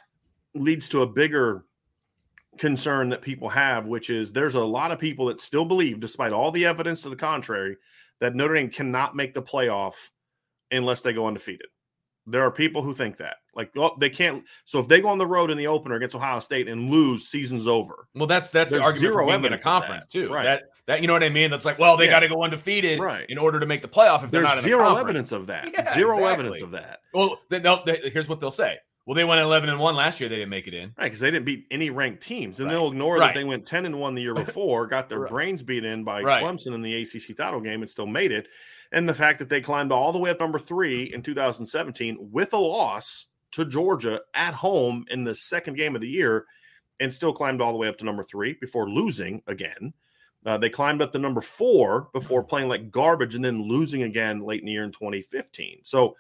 leads 0.54 0.90
to 0.90 1.02
a 1.02 1.08
bigger 1.08 1.66
concern 2.58 3.10
that 3.10 3.22
people 3.22 3.50
have, 3.50 3.86
which 3.86 4.10
is 4.10 4.32
there's 4.32 4.56
a 4.56 4.64
lot 4.64 4.92
of 4.92 5.00
people 5.00 5.28
that 5.28 5.42
still 5.42 5.66
believe, 5.66 6.00
despite 6.00 6.34
all 6.34 6.52
the 6.52 6.66
evidence 6.66 7.02
to 7.04 7.10
the 7.10 7.16
contrary, 7.16 7.78
that 8.20 8.36
Notre 8.36 8.56
Dame 8.56 8.70
cannot 8.70 9.16
make 9.16 9.34
the 9.34 9.42
playoff 9.42 9.94
unless 10.72 11.02
they 11.02 11.14
go 11.14 11.28
undefeated. 11.28 11.68
There 12.28 12.42
are 12.42 12.50
people 12.52 12.82
who 12.82 12.94
think 12.94 13.18
that. 13.18 13.38
Like, 13.54 13.72
oh, 13.78 13.96
they 14.00 14.10
can't. 14.10 14.44
So 14.66 14.80
if 14.80 14.88
they 14.88 15.00
go 15.00 15.10
on 15.10 15.20
the 15.20 15.28
road 15.28 15.52
in 15.52 15.58
the 15.60 15.68
opener 15.68 15.96
against 15.96 16.16
Ohio 16.16 16.40
State 16.40 16.68
and 16.68 16.90
lose, 16.90 17.28
season's 17.28 17.68
over. 17.68 18.08
Well, 18.16 18.26
that's 18.26 18.50
that's 18.50 18.72
the 18.72 18.80
argument 18.80 19.00
zero 19.00 19.18
being 19.18 19.28
in 19.30 19.34
a 19.34 19.38
evidence 19.38 19.64
conference 19.64 20.06
too. 20.08 20.34
Right. 20.34 20.44
That 20.44 20.64
that 20.88 21.02
you 21.02 21.08
know 21.08 21.14
what 21.14 21.24
I 21.24 21.30
mean? 21.30 21.52
That's 21.52 21.66
like, 21.66 21.78
well, 21.78 21.98
they 21.98 22.06
Yeah. 22.06 22.12
got 22.12 22.20
to 22.22 22.28
go 22.28 22.42
undefeated 22.44 23.00
Right. 23.00 23.30
in 23.30 23.38
order 23.38 23.60
to 23.60 23.68
make 23.68 23.84
the 23.84 23.88
playoff. 23.88 24.24
If 24.24 24.32
they're 24.32 24.42
There's 24.42 24.56
not 24.56 24.58
in 24.58 24.64
the 24.64 24.70
zero 24.70 24.96
evidence 24.96 25.32
of 25.32 25.48
that. 25.48 25.66
Yeah, 25.74 25.94
zero 25.94 26.16
exactly. 26.16 26.32
evidence 26.34 26.62
of 26.64 26.72
that. 26.72 27.00
Well, 27.14 27.40
then, 27.50 27.62
no, 27.62 27.84
they, 27.86 28.10
here's 28.12 28.28
what 28.28 28.40
they'll 28.40 28.50
say. 28.50 28.78
Well, 29.06 29.14
they 29.16 29.24
went 29.24 29.40
11 29.42 29.70
and 29.70 29.80
one 29.80 29.96
last 29.96 30.20
year. 30.20 30.30
They 30.30 30.38
didn't 30.38 30.50
make 30.50 30.68
it 30.68 30.74
in. 30.74 30.92
Right, 30.98 31.06
because 31.06 31.20
they 31.20 31.30
didn't 31.30 31.46
beat 31.46 31.68
any 31.70 31.92
ranked 31.92 32.24
teams, 32.24 32.60
and 32.60 32.68
Right. 32.68 32.74
they'll 32.74 32.88
ignore 32.88 33.18
Right. 33.18 33.28
that 33.28 33.36
they 33.40 33.44
went 33.44 33.66
ten 33.68 33.86
and 33.86 34.00
one 34.00 34.16
the 34.16 34.24
year 34.24 34.34
before, 34.58 34.88
got 34.88 35.10
their 35.10 35.20
Right. 35.20 35.30
brains 35.30 35.62
beat 35.62 35.86
in 35.86 36.04
by. 36.04 36.24
Clemson 36.24 36.74
in 36.74 36.82
the 36.82 36.94
ACC 37.04 37.36
title 37.36 37.62
game, 37.62 37.82
and 37.82 37.90
still 37.90 38.08
made 38.08 38.32
it. 38.32 38.48
And 38.92 39.08
the 39.08 39.14
fact 39.14 39.40
that 39.40 39.50
they 39.50 39.62
climbed 39.62 39.92
all 39.92 40.12
the 40.12 40.18
way 40.20 40.32
up 40.32 40.40
number 40.40 40.58
three 40.60 41.04
in 41.14 41.22
2017 41.22 42.18
with 42.32 42.54
a 42.54 42.58
loss 42.58 43.28
to 43.52 43.64
Georgia 43.66 44.22
at 44.34 44.56
home 44.56 45.06
in 45.10 45.24
the 45.24 45.36
second 45.36 45.76
game 45.76 45.96
of 45.96 46.02
the 46.02 46.10
year, 46.10 46.46
and 47.00 47.14
still 47.14 47.34
climbed 47.34 47.62
all 47.62 47.72
the 47.74 47.78
way 47.78 47.88
up 47.88 47.98
to 48.00 48.06
number 48.06 48.24
three 48.24 48.54
before 48.60 48.90
losing 48.90 49.42
again. 49.48 49.94
Uh, 50.46 50.58
they 50.58 50.70
climbed 50.70 51.02
up 51.02 51.12
to 51.12 51.20
number 51.20 51.42
four 51.42 52.10
before 52.14 52.44
playing 52.44 52.70
like 52.70 52.90
garbage 52.92 53.36
and 53.36 53.44
then 53.46 53.62
losing 53.68 54.04
again 54.04 54.40
late 54.42 54.62
in 54.62 54.66
the 54.68 54.72
year 54.72 54.84
in 54.84 54.92
2015. 54.92 55.80
So 55.84 56.16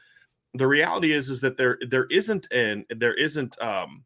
the 0.57 0.67
reality 0.67 1.11
is 1.11 1.29
is 1.29 1.41
that 1.41 1.57
there 1.57 1.77
there 1.89 2.05
isn't 2.05 2.47
an 2.51 2.85
there 2.89 3.13
isn't 3.13 3.61
um 3.61 4.03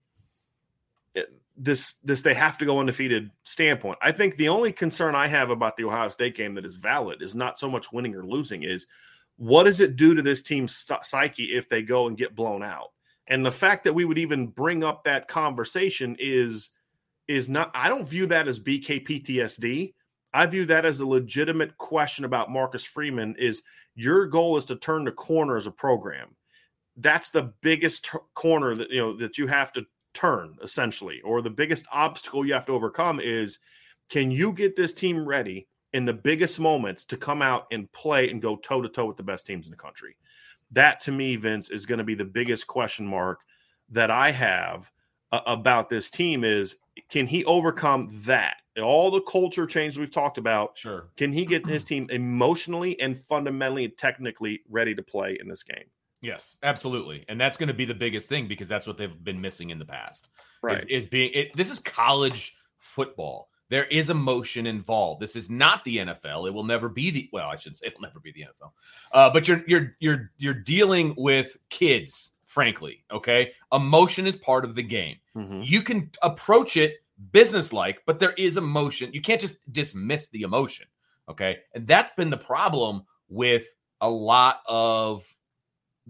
this 1.60 1.96
this 2.04 2.22
they 2.22 2.34
have 2.34 2.58
to 2.58 2.66
go 2.66 2.80
undefeated 2.80 3.30
standpoint. 3.44 4.00
I 4.02 4.12
think 4.12 4.38
the 4.38 4.50
only 4.50 4.72
concern 4.72 5.14
I 5.14 5.28
have 5.28 5.50
about 5.50 5.76
the 5.76 5.84
Ohio 5.84 6.08
State 6.08 6.36
game 6.36 6.56
that 6.56 6.66
is 6.66 6.78
valid 6.78 7.22
is 7.22 7.36
not 7.36 7.60
so 7.60 7.70
much 7.70 7.92
winning 7.92 8.16
or 8.16 8.26
losing 8.26 8.64
is 8.64 8.88
what 9.36 9.64
does 9.64 9.82
it 9.82 9.96
do 9.96 10.16
to 10.16 10.22
this 10.22 10.42
team's 10.42 10.90
psyche 11.04 11.56
if 11.56 11.70
they 11.70 11.82
go 11.82 12.08
and 12.08 12.18
get 12.18 12.36
blown 12.36 12.64
out? 12.64 12.92
And 13.28 13.46
the 13.46 13.52
fact 13.52 13.84
that 13.84 13.94
we 13.94 14.06
would 14.06 14.18
even 14.18 14.48
bring 14.48 14.84
up 14.84 15.04
that 15.04 15.28
conversation 15.28 16.16
is 16.20 16.72
is 17.28 17.50
not 17.50 17.72
I 17.76 17.90
don't 17.90 18.08
view 18.08 18.26
that 18.28 18.48
as 18.48 18.60
BKPTSD. 18.60 19.94
I 20.34 20.46
view 20.46 20.66
that 20.66 20.86
as 20.86 21.02
a 21.02 21.08
legitimate 21.08 21.78
question 21.78 22.24
about 22.24 22.52
Marcus 22.52 22.84
Freeman 22.84 23.36
is 23.38 23.64
your 23.96 24.28
goal 24.28 24.56
is 24.58 24.66
to 24.66 24.78
turn 24.78 25.04
the 25.04 25.12
corner 25.12 25.58
as 25.58 25.68
a 25.68 25.72
program. 25.72 26.36
That's 27.02 27.30
the 27.30 27.54
biggest 27.62 28.06
t- 28.06 28.18
corner 28.34 28.76
that 28.76 28.90
you 28.90 29.00
know 29.00 29.16
that 29.18 29.38
you 29.38 29.48
have 29.48 29.72
to 29.74 29.86
turn 30.14 30.56
essentially 30.64 31.22
or 31.22 31.42
the 31.42 31.50
biggest 31.50 31.86
obstacle 31.92 32.46
you 32.46 32.54
have 32.54 32.66
to 32.66 32.74
overcome 32.74 33.20
is 33.20 33.60
can 34.10 34.32
you 34.32 34.52
get 34.52 34.76
this 34.76 34.92
team 34.92 35.24
ready 35.26 35.68
in 35.94 36.06
the 36.06 36.14
biggest 36.14 36.60
moments 36.60 37.06
to 37.06 37.16
come 37.16 37.42
out 37.42 37.68
and 37.72 37.92
play 37.92 38.30
and 38.30 38.42
go 38.42 38.56
toe 38.56 38.82
to 38.82 38.90
toe 38.90 39.06
with 39.06 39.18
the 39.18 39.24
best 39.24 39.46
teams 39.46 39.68
in 39.68 39.72
the 39.72 39.78
country? 39.78 40.16
That 40.72 41.00
to 41.02 41.12
me 41.12 41.36
vince 41.36 41.70
is 41.70 41.86
going 41.86 42.00
to 42.00 42.04
be 42.04 42.16
the 42.16 42.26
biggest 42.26 42.68
question 42.68 43.06
mark 43.06 43.42
that 43.92 44.12
i 44.12 44.32
have 44.32 44.92
uh, 45.32 45.42
about 45.46 45.90
this 45.90 46.10
team 46.10 46.44
is 46.44 46.78
can 47.10 47.28
he 47.28 47.46
overcome 47.46 48.10
that? 48.26 48.58
All 48.82 49.12
the 49.12 49.22
culture 49.22 49.66
change 49.66 49.98
we've 49.98 50.12
talked 50.12 50.38
about 50.38 50.78
Sure. 50.78 51.10
can 51.18 51.34
he 51.34 51.46
get 51.46 51.66
his 51.66 51.84
team 51.84 52.08
emotionally 52.10 53.00
and 53.00 53.18
fundamentally 53.26 53.86
and 53.86 53.98
technically 53.98 54.62
ready 54.70 54.96
to 54.96 55.04
play 55.04 55.38
in 55.40 55.48
this 55.48 55.64
game 55.64 55.86
Yes, 56.22 56.58
absolutely. 56.64 57.26
And 57.30 57.40
that's 57.40 57.58
going 57.58 57.68
to 57.68 57.74
be 57.74 57.86
the 57.86 57.94
biggest 57.94 58.28
thing 58.28 58.48
because 58.48 58.68
that's 58.68 58.86
what 58.86 58.98
they've 58.98 59.24
been 59.24 59.40
missing 59.40 59.70
in 59.70 59.80
the 59.80 59.86
past. 59.86 60.30
Right. 60.62 60.78
Is, 60.78 60.86
is 60.86 61.08
being 61.08 61.32
it, 61.34 61.56
this 61.56 61.72
is 61.72 61.80
college 61.80 62.58
football. 62.78 63.50
There 63.70 63.86
is 63.86 64.10
emotion 64.10 64.66
involved. 64.66 65.22
This 65.22 65.36
is 65.36 65.50
not 65.50 65.84
the 65.86 65.98
NFL. 65.98 66.48
It 66.48 66.54
will 66.54 66.64
never 66.64 66.90
be 66.90 67.12
the 67.12 67.30
well, 67.32 67.50
I 67.50 67.56
shouldn't 67.56 67.78
say 67.78 67.88
it'll 67.88 68.02
never 68.02 68.20
be 68.20 68.32
the 68.32 68.42
NFL. 68.42 68.72
Uh, 69.12 69.30
but 69.30 69.48
you're 69.48 69.64
you're 69.68 69.96
you're 70.00 70.32
you're 70.38 70.54
dealing 70.54 71.14
with 71.18 71.56
kids, 71.70 72.36
frankly. 72.46 73.06
Okay. 73.12 73.52
Emotion 73.72 74.26
is 74.26 74.36
part 74.36 74.66
of 74.66 74.76
the 74.76 74.84
game. 74.84 75.18
Mhm. 75.36 75.66
You 75.66 75.82
can 75.82 76.10
approach 76.22 76.78
it 76.78 76.98
businesslike, 77.32 78.02
but 78.06 78.20
there 78.20 78.34
is 78.34 78.58
emotion. 78.58 79.12
You 79.14 79.22
can't 79.22 79.42
just 79.42 79.58
dismiss 79.72 80.28
the 80.30 80.42
emotion. 80.42 80.88
Okay. 81.30 81.60
And 81.74 81.86
that's 81.86 82.12
been 82.12 82.30
the 82.30 82.38
problem 82.38 83.04
with 83.30 83.68
a 84.02 84.10
lot 84.10 84.62
of 84.66 85.24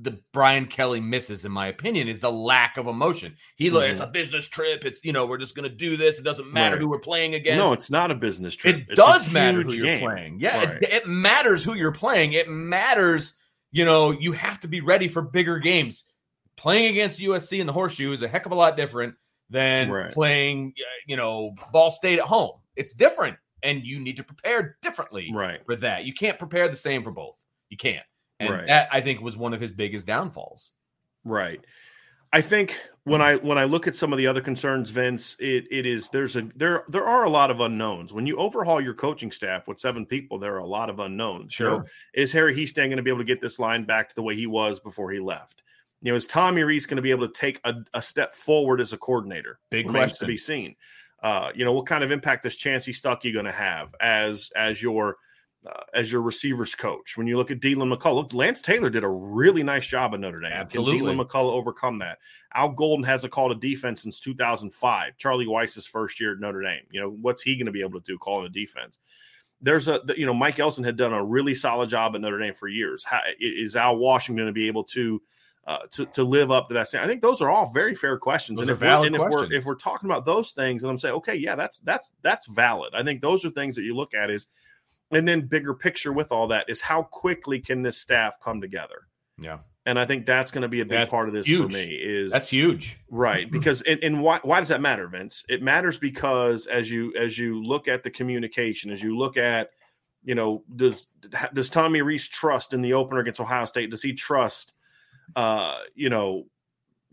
the 0.02 0.20
Brian 0.34 0.66
Kelly 0.66 1.00
misses, 1.00 1.46
in 1.46 1.52
my 1.52 1.68
opinion, 1.68 2.08
is 2.08 2.20
the 2.20 2.32
lack 2.32 2.78
of 2.78 2.88
emotion. 2.88 3.36
He 3.58 3.70
look, 3.70 3.84
it's 3.90 4.00
a 4.00 4.08
mm. 4.08 4.12
business 4.14 4.48
trip. 4.48 4.86
It's 4.86 5.04
you 5.04 5.12
know, 5.12 5.26
we're 5.26 5.38
just 5.38 5.56
gonna 5.56 5.68
do 5.70 5.98
this. 5.98 6.20
It 6.20 6.24
doesn't 6.24 6.52
matter 6.52 6.76
Right. 6.76 6.82
who 6.82 6.90
we're 6.90 7.00
playing 7.00 7.36
against. 7.36 7.58
No, 7.58 7.74
it's 7.74 7.92
not 7.92 8.12
a 8.12 8.16
business 8.16 8.56
trip. 8.56 8.76
It 8.78 8.86
It's 8.90 8.96
does 8.96 9.30
matter 9.32 9.62
who 9.64 9.74
you're 9.74 9.86
game. 9.86 10.00
playing. 10.02 10.40
Yeah, 10.40 10.58
Right. 10.66 10.82
it, 10.84 10.94
it 10.94 11.08
matters 11.08 11.64
who 11.64 11.74
you're 11.74 11.92
playing. 11.92 12.34
It 12.34 12.48
matters, 12.48 13.34
you 13.72 13.84
know, 13.86 14.12
you 14.12 14.32
have 14.34 14.60
to 14.62 14.68
be 14.68 14.82
ready 14.82 15.08
for 15.08 15.22
bigger 15.22 15.60
games. 15.60 16.06
Playing 16.56 16.86
against 16.92 17.20
USC 17.20 17.60
in 17.60 17.68
the 17.68 17.74
horseshoe 17.74 18.12
is 18.12 18.22
a 18.22 18.28
heck 18.28 18.46
of 18.46 18.52
a 18.52 18.56
lot 18.56 18.78
different 18.78 19.16
than 19.50 19.90
Right. 19.90 20.12
playing, 20.14 20.74
you 21.08 21.16
know, 21.18 21.56
Ball 21.72 21.90
State 21.92 22.20
at 22.20 22.26
home. 22.26 22.60
It's 22.76 22.94
different, 22.94 23.38
and 23.64 23.84
you 23.84 24.00
need 24.00 24.18
to 24.18 24.24
prepare 24.24 24.78
differently 24.82 25.30
Right. 25.34 25.60
for 25.66 25.76
that. 25.78 26.06
You 26.06 26.14
can't 26.14 26.38
prepare 26.38 26.68
the 26.68 26.76
same 26.76 27.04
for 27.04 27.12
both. 27.12 27.38
You 27.70 27.78
can't. 27.78 28.06
And 28.40 28.50
Right. 28.50 28.68
that 28.68 28.90
I 28.92 29.02
think 29.02 29.22
was 29.22 29.36
one 29.38 29.54
of 29.54 29.62
his 29.62 29.72
biggest 29.72 30.08
downfalls. 30.08 30.74
Right. 31.24 31.60
I 32.32 32.42
think 32.42 32.80
when 33.06 33.22
I 33.22 33.38
when 33.38 33.58
I 33.58 33.64
look 33.64 33.88
at 33.88 33.96
some 33.96 34.14
of 34.14 34.18
the 34.18 34.28
other 34.28 34.42
concerns, 34.42 34.92
Vince, 34.92 35.36
it 35.40 35.66
it 35.72 35.86
is 35.88 36.10
there's 36.10 36.36
a 36.36 36.48
there 36.56 36.84
there 36.88 37.06
are 37.06 37.24
a 37.24 37.30
lot 37.30 37.50
of 37.50 37.60
unknowns. 37.60 38.14
When 38.14 38.28
you 38.28 38.38
overhaul 38.38 38.80
your 38.80 38.94
coaching 38.94 39.32
staff 39.32 39.68
with 39.68 39.80
seven 39.80 40.06
people, 40.06 40.38
there 40.38 40.54
are 40.54 40.60
a 40.60 40.68
lot 40.68 40.90
of 40.92 41.00
unknowns. 41.00 41.60
You 41.60 41.66
know, 41.66 41.84
is 42.14 42.32
Harry 42.32 42.56
Hiestand 42.56 42.76
going 42.88 42.98
to 42.98 43.04
be 43.04 43.10
able 43.10 43.20
to 43.22 43.26
get 43.26 43.42
this 43.42 43.58
line 43.58 43.84
back 43.84 44.10
to 44.10 44.16
the 44.16 44.22
way 44.22 44.36
he 44.36 44.46
was 44.46 44.80
before 44.80 45.12
he 45.12 45.20
left? 45.20 45.64
You 46.02 46.12
know, 46.12 46.16
is 46.16 46.28
Tommy 46.28 46.64
Rees 46.64 46.86
going 46.86 46.98
to 46.98 47.02
be 47.02 47.12
able 47.12 47.28
to 47.28 47.34
take 47.34 47.60
a, 47.64 47.74
a 47.96 48.02
step 48.02 48.36
forward 48.36 48.80
as 48.80 48.94
a 48.94 48.98
coordinator? 48.98 49.60
Big 49.72 49.88
Remains 49.88 50.12
question. 50.12 50.28
to 50.28 50.32
be 50.32 50.38
seen. 50.38 50.76
Uh, 51.22 51.52
you 51.56 51.66
know, 51.66 51.74
what 51.74 51.88
kind 51.88 52.04
of 52.04 52.12
impact 52.12 52.46
is 52.46 52.56
Chansi 52.56 52.94
Stuckey 52.94 53.34
going 53.34 53.46
to 53.46 53.52
have 53.52 53.94
as 54.00 54.52
as 54.56 54.82
your 54.82 55.18
uh, 55.66 55.84
as 55.94 56.12
your 56.12 56.22
receivers 56.22 56.76
coach? 56.76 57.18
When 57.18 57.28
you 57.28 57.38
look 57.38 57.52
at 57.52 57.60
Deland 57.60 57.92
McCullough, 57.92 58.16
look, 58.16 58.34
Lance 58.34 58.62
Taylor 58.62 58.90
did 58.90 59.04
a 59.04 59.10
really 59.10 59.64
nice 59.64 59.88
job 59.88 60.14
at 60.14 60.20
Notre 60.20 60.40
Dame. 60.40 60.52
Absolutely. 60.52 61.00
Can 61.00 61.08
Deland 61.08 61.20
McCullough 61.20 61.54
overcome 61.54 62.00
that? 62.00 62.20
Al 62.56 62.70
Golden 62.70 63.04
hasn't 63.04 63.32
called 63.32 63.52
a 63.52 63.56
defense 63.56 64.02
since 64.02 64.20
2005. 64.20 65.18
Charlie 65.18 65.48
Weis's 65.48 65.86
first 65.86 66.20
year 66.20 66.34
at 66.34 66.40
Notre 66.40 66.62
Dame. 66.62 66.84
You 66.92 67.02
know, 67.02 67.10
what's 67.22 67.42
he 67.42 67.56
going 67.56 67.68
to 67.68 67.72
be 67.72 67.82
able 67.82 68.00
to 68.00 68.06
do 68.12 68.18
calling 68.18 68.46
a 68.46 68.50
defense? 68.50 69.00
There's 69.62 69.88
a, 69.88 70.02
you 70.16 70.26
know, 70.26 70.34
Mike 70.34 70.60
Elston 70.60 70.86
had 70.86 70.96
done 70.96 71.14
a 71.14 71.24
really 71.24 71.54
solid 71.54 71.90
job 71.90 72.16
at 72.16 72.22
Notre 72.22 72.40
Dame 72.40 72.54
for 72.54 72.68
years. 72.68 73.04
How, 73.04 73.20
is 73.40 73.76
Al 73.76 73.98
Washington 73.98 74.38
going 74.38 74.48
to 74.48 74.54
be 74.54 74.68
able 74.68 74.86
to, 74.86 75.22
uh, 75.68 75.80
to 75.92 76.06
to 76.06 76.24
live 76.24 76.50
up 76.50 76.70
to 76.70 76.74
that? 76.74 76.88
standard? 76.88 77.06
I 77.06 77.10
think 77.10 77.22
those 77.22 77.42
are 77.42 77.50
all 77.50 77.72
very 77.74 77.94
fair 77.94 78.18
questions. 78.18 78.58
Those 78.58 78.70
and 78.70 78.76
if, 78.76 78.82
we're, 78.82 79.06
and 79.06 79.16
if 79.16 79.22
we're 79.22 79.54
if 79.54 79.66
we're 79.66 79.76
talking 79.76 80.10
about 80.10 80.26
those 80.26 80.52
things, 80.52 80.84
and 80.84 80.90
I'm 80.90 80.98
saying, 80.98 81.16
okay, 81.16 81.36
yeah, 81.36 81.56
that's 81.56 81.80
that's 81.82 82.14
that's 82.24 82.48
valid. 82.48 82.94
I 82.96 83.04
think 83.04 83.22
those 83.22 83.44
are 83.44 83.52
things 83.52 83.76
that 83.76 83.84
you 83.84 83.96
look 83.96 84.14
at 84.14 84.32
is, 84.32 84.48
and 85.12 85.28
then 85.28 85.42
bigger 85.42 85.74
picture 85.74 86.14
with 86.14 86.32
all 86.32 86.48
that 86.48 86.70
is 86.70 86.82
how 86.82 87.04
quickly 87.04 87.60
can 87.60 87.82
this 87.82 87.98
staff 87.98 88.40
come 88.42 88.62
together? 88.62 89.08
Yeah. 89.42 89.60
And 89.86 89.98
I 89.98 90.06
think 90.06 90.26
that's 90.26 90.52
going 90.52 90.62
to 90.62 90.68
be 90.68 90.82
a 90.82 90.86
big 90.86 91.00
That's 91.00 91.12
part 91.12 91.30
of 91.30 91.34
this 91.34 91.48
huge. 91.48 91.72
for 91.72 91.78
me. 91.78 91.86
Is 91.86 92.32
That's 92.32 92.50
huge. 92.50 93.00
right 93.10 93.50
because 93.52 93.82
and, 93.84 94.04
and 94.04 94.22
why 94.22 94.40
why 94.44 94.60
does 94.60 94.70
that 94.70 94.82
matter, 94.82 95.08
Vince? 95.08 95.44
It 95.50 95.64
matters 95.64 95.98
because 95.98 96.68
as 96.68 96.92
you 96.92 97.14
as 97.20 97.38
you 97.38 97.64
look 97.64 97.88
at 97.88 98.04
the 98.04 98.12
communication, 98.12 98.92
as 98.92 99.02
you 99.02 99.18
look 99.18 99.38
at 99.38 99.72
you 100.24 100.36
know 100.36 100.64
does 100.76 101.08
does 101.54 101.70
Tommy 101.70 102.02
Rees 102.02 102.28
trust 102.28 102.74
in 102.74 102.82
the 102.82 102.94
opener 102.94 103.22
against 103.22 103.40
Ohio 103.40 103.66
State? 103.66 103.90
Does 103.90 104.04
he 104.04 104.14
trust 104.14 104.74
uh 105.36 105.80
you 105.96 106.10
know 106.10 106.46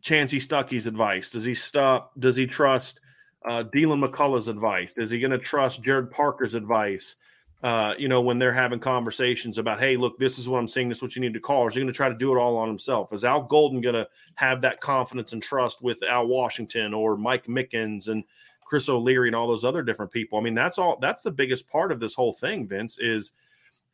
Chansi 0.02 0.40
Stuckey's 0.40 0.87
advice? 0.87 1.30
Does 1.30 1.44
he 1.44 1.54
stop? 1.54 2.12
Does 2.18 2.37
he 2.37 2.46
trust 2.46 3.00
uh, 3.46 3.62
Deland 3.62 4.02
McCullough's 4.02 4.48
advice? 4.48 4.92
Is 4.98 5.11
he 5.11 5.20
going 5.20 5.30
to 5.30 5.38
trust 5.38 5.82
Jared 5.82 6.11
Parker's 6.11 6.54
advice? 6.54 7.16
Uh, 7.62 7.95
you 7.99 8.07
know, 8.07 8.21
when 8.21 8.38
they're 8.38 8.53
having 8.53 8.79
conversations 8.79 9.59
about, 9.59 9.81
hey, 9.81 9.97
look, 9.97 10.19
this 10.19 10.38
is 10.38 10.49
what 10.49 10.59
I'm 10.59 10.69
seeing, 10.69 10.88
this 10.88 10.99
is 10.99 11.03
what 11.03 11.16
you 11.16 11.23
need 11.23 11.35
to 11.35 11.40
call. 11.40 11.62
Or 11.62 11.69
is 11.69 11.75
he 11.75 11.81
going 11.81 11.92
to 11.92 11.97
try 11.97 12.09
to 12.09 12.14
do 12.14 12.33
it 12.33 12.38
all 12.38 12.57
on 12.57 12.69
himself? 12.69 13.12
Is 13.12 13.25
Al 13.25 13.42
Golden 13.42 13.81
going 13.81 13.95
to 13.95 14.07
have 14.35 14.61
that 14.61 14.81
confidence 14.81 15.33
and 15.33 15.42
trust 15.42 15.83
with 15.83 16.03
Al 16.03 16.27
Washington 16.27 16.92
or 16.92 17.16
Mike 17.16 17.47
Mickens 17.47 18.09
and 18.09 18.25
Chris 18.64 18.88
O'Leary 18.88 19.29
and 19.29 19.37
all 19.37 19.49
those 19.49 19.64
other 19.64 19.83
different 19.83 20.12
people? 20.12 20.38
I 20.38 20.42
mean, 20.42 20.55
that's 20.55 20.79
all. 20.79 20.99
That's 21.01 21.23
the 21.23 21.31
biggest 21.31 21.66
part 21.69 21.92
of 21.92 21.99
this 21.99 22.14
whole 22.14 22.35
thing, 22.35 22.69
Vince. 22.69 22.99
Is 22.99 23.33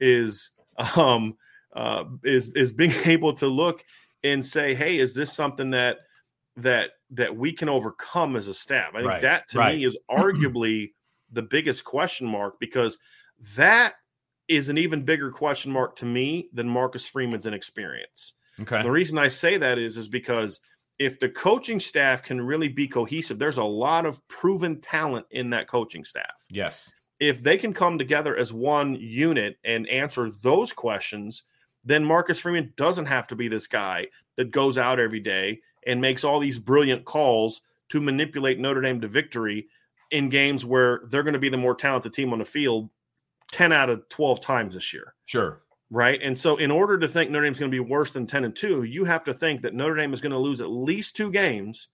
is 0.01 0.51
um 0.96 1.37
uh 1.72 2.05
is 2.25 2.48
is 2.51 2.72
being 2.72 2.92
able 3.05 3.33
to 3.35 3.46
look 3.46 3.85
and 4.25 4.44
say, 4.44 4.75
hey, 4.75 4.98
is 4.98 5.14
this 5.14 5.33
something 5.33 5.70
that 5.70 5.98
that 6.57 6.90
that 7.11 7.35
we 7.35 7.53
can 7.53 7.68
overcome 7.68 8.35
as 8.37 8.48
a 8.48 8.55
staff? 8.55 8.90
I 8.94 8.98
think 8.98 9.09
Right, 9.09 9.22
that 9.22 9.48
to 9.48 9.59
right. 9.59 9.77
me 9.77 9.85
is 9.85 9.96
arguably 10.11 10.92
the 11.31 11.42
biggest 11.42 11.85
question 11.85 12.27
mark 12.27 12.59
because 12.61 12.98
that 13.57 13.94
is 14.48 14.68
an 14.68 14.78
even 14.78 15.05
bigger 15.05 15.31
question 15.31 15.72
mark 15.72 15.96
to 15.96 16.05
me 16.05 16.48
than 16.52 16.68
Marcus 16.68 17.07
Freeman's 17.07 17.46
inexperience. 17.46 18.35
Okay. 18.61 18.83
The 18.83 18.90
reason 18.90 19.18
I 19.18 19.28
say 19.28 19.57
that 19.57 19.78
is 19.78 19.96
is 19.96 20.09
because 20.09 20.61
if 20.98 21.18
the 21.18 21.28
coaching 21.28 21.81
staff 21.81 22.22
can 22.22 22.40
really 22.40 22.68
be 22.68 22.87
cohesive, 22.87 23.38
there's 23.38 23.59
a 23.59 23.64
lot 23.64 24.07
of 24.07 24.26
proven 24.28 24.81
talent 24.81 25.26
in 25.31 25.50
that 25.50 25.68
coaching 25.68 26.05
staff. 26.05 26.44
Yes. 26.50 26.92
If 27.18 27.42
they 27.42 27.57
can 27.57 27.72
come 27.72 27.98
together 27.98 28.37
as 28.37 28.52
one 28.52 28.94
unit 28.94 29.57
and 29.64 29.88
answer 29.88 30.31
those 30.42 30.72
questions, 30.72 31.44
then 31.85 32.05
Marcus 32.05 32.38
Freeman 32.38 32.72
doesn't 32.76 33.07
have 33.07 33.26
to 33.28 33.37
be 33.37 33.48
this 33.48 33.66
guy 33.66 34.09
that 34.37 34.50
goes 34.50 34.78
out 34.78 35.00
every 35.00 35.20
day 35.20 35.61
and 35.87 36.00
makes 36.00 36.24
all 36.24 36.40
these 36.40 36.59
brilliant 36.59 37.05
calls 37.05 37.62
to 37.88 38.00
manipulate 38.00 38.59
Notre 38.59 38.81
Dame 38.81 39.00
to 39.00 39.09
victory 39.09 39.66
in 40.11 40.28
games 40.28 40.64
where 40.64 41.00
they're 41.09 41.22
going 41.22 41.33
to 41.33 41.38
be 41.38 41.48
the 41.48 41.57
more 41.57 41.74
talented 41.74 42.12
team 42.12 42.33
on 42.33 42.38
the 42.38 42.44
field 42.44 42.90
10 43.52 43.72
out 43.72 43.88
of 43.90 44.08
12 44.08 44.40
times 44.40 44.74
this 44.74 44.92
year 44.92 45.14
Sure. 45.26 45.62
right? 45.90 46.20
And 46.22 46.36
so, 46.36 46.56
in 46.56 46.70
order 46.70 46.98
to 46.98 47.06
think 47.08 47.30
Notre 47.30 47.44
Dame's 47.46 47.60
going 47.60 47.70
to 47.70 47.74
be 47.74 47.80
worse 47.80 48.12
than 48.12 48.26
ten 48.26 48.44
and 48.44 48.54
two, 48.56 48.82
you 48.82 49.04
have 49.04 49.22
to 49.24 49.32
think 49.34 49.60
that 49.62 49.74
Notre 49.74 49.94
Dame 49.94 50.12
is 50.12 50.20
going 50.20 50.32
to 50.32 50.38
lose 50.38 50.60
at 50.60 50.68
least 50.70 51.14
two 51.16 51.30
games 51.30 51.88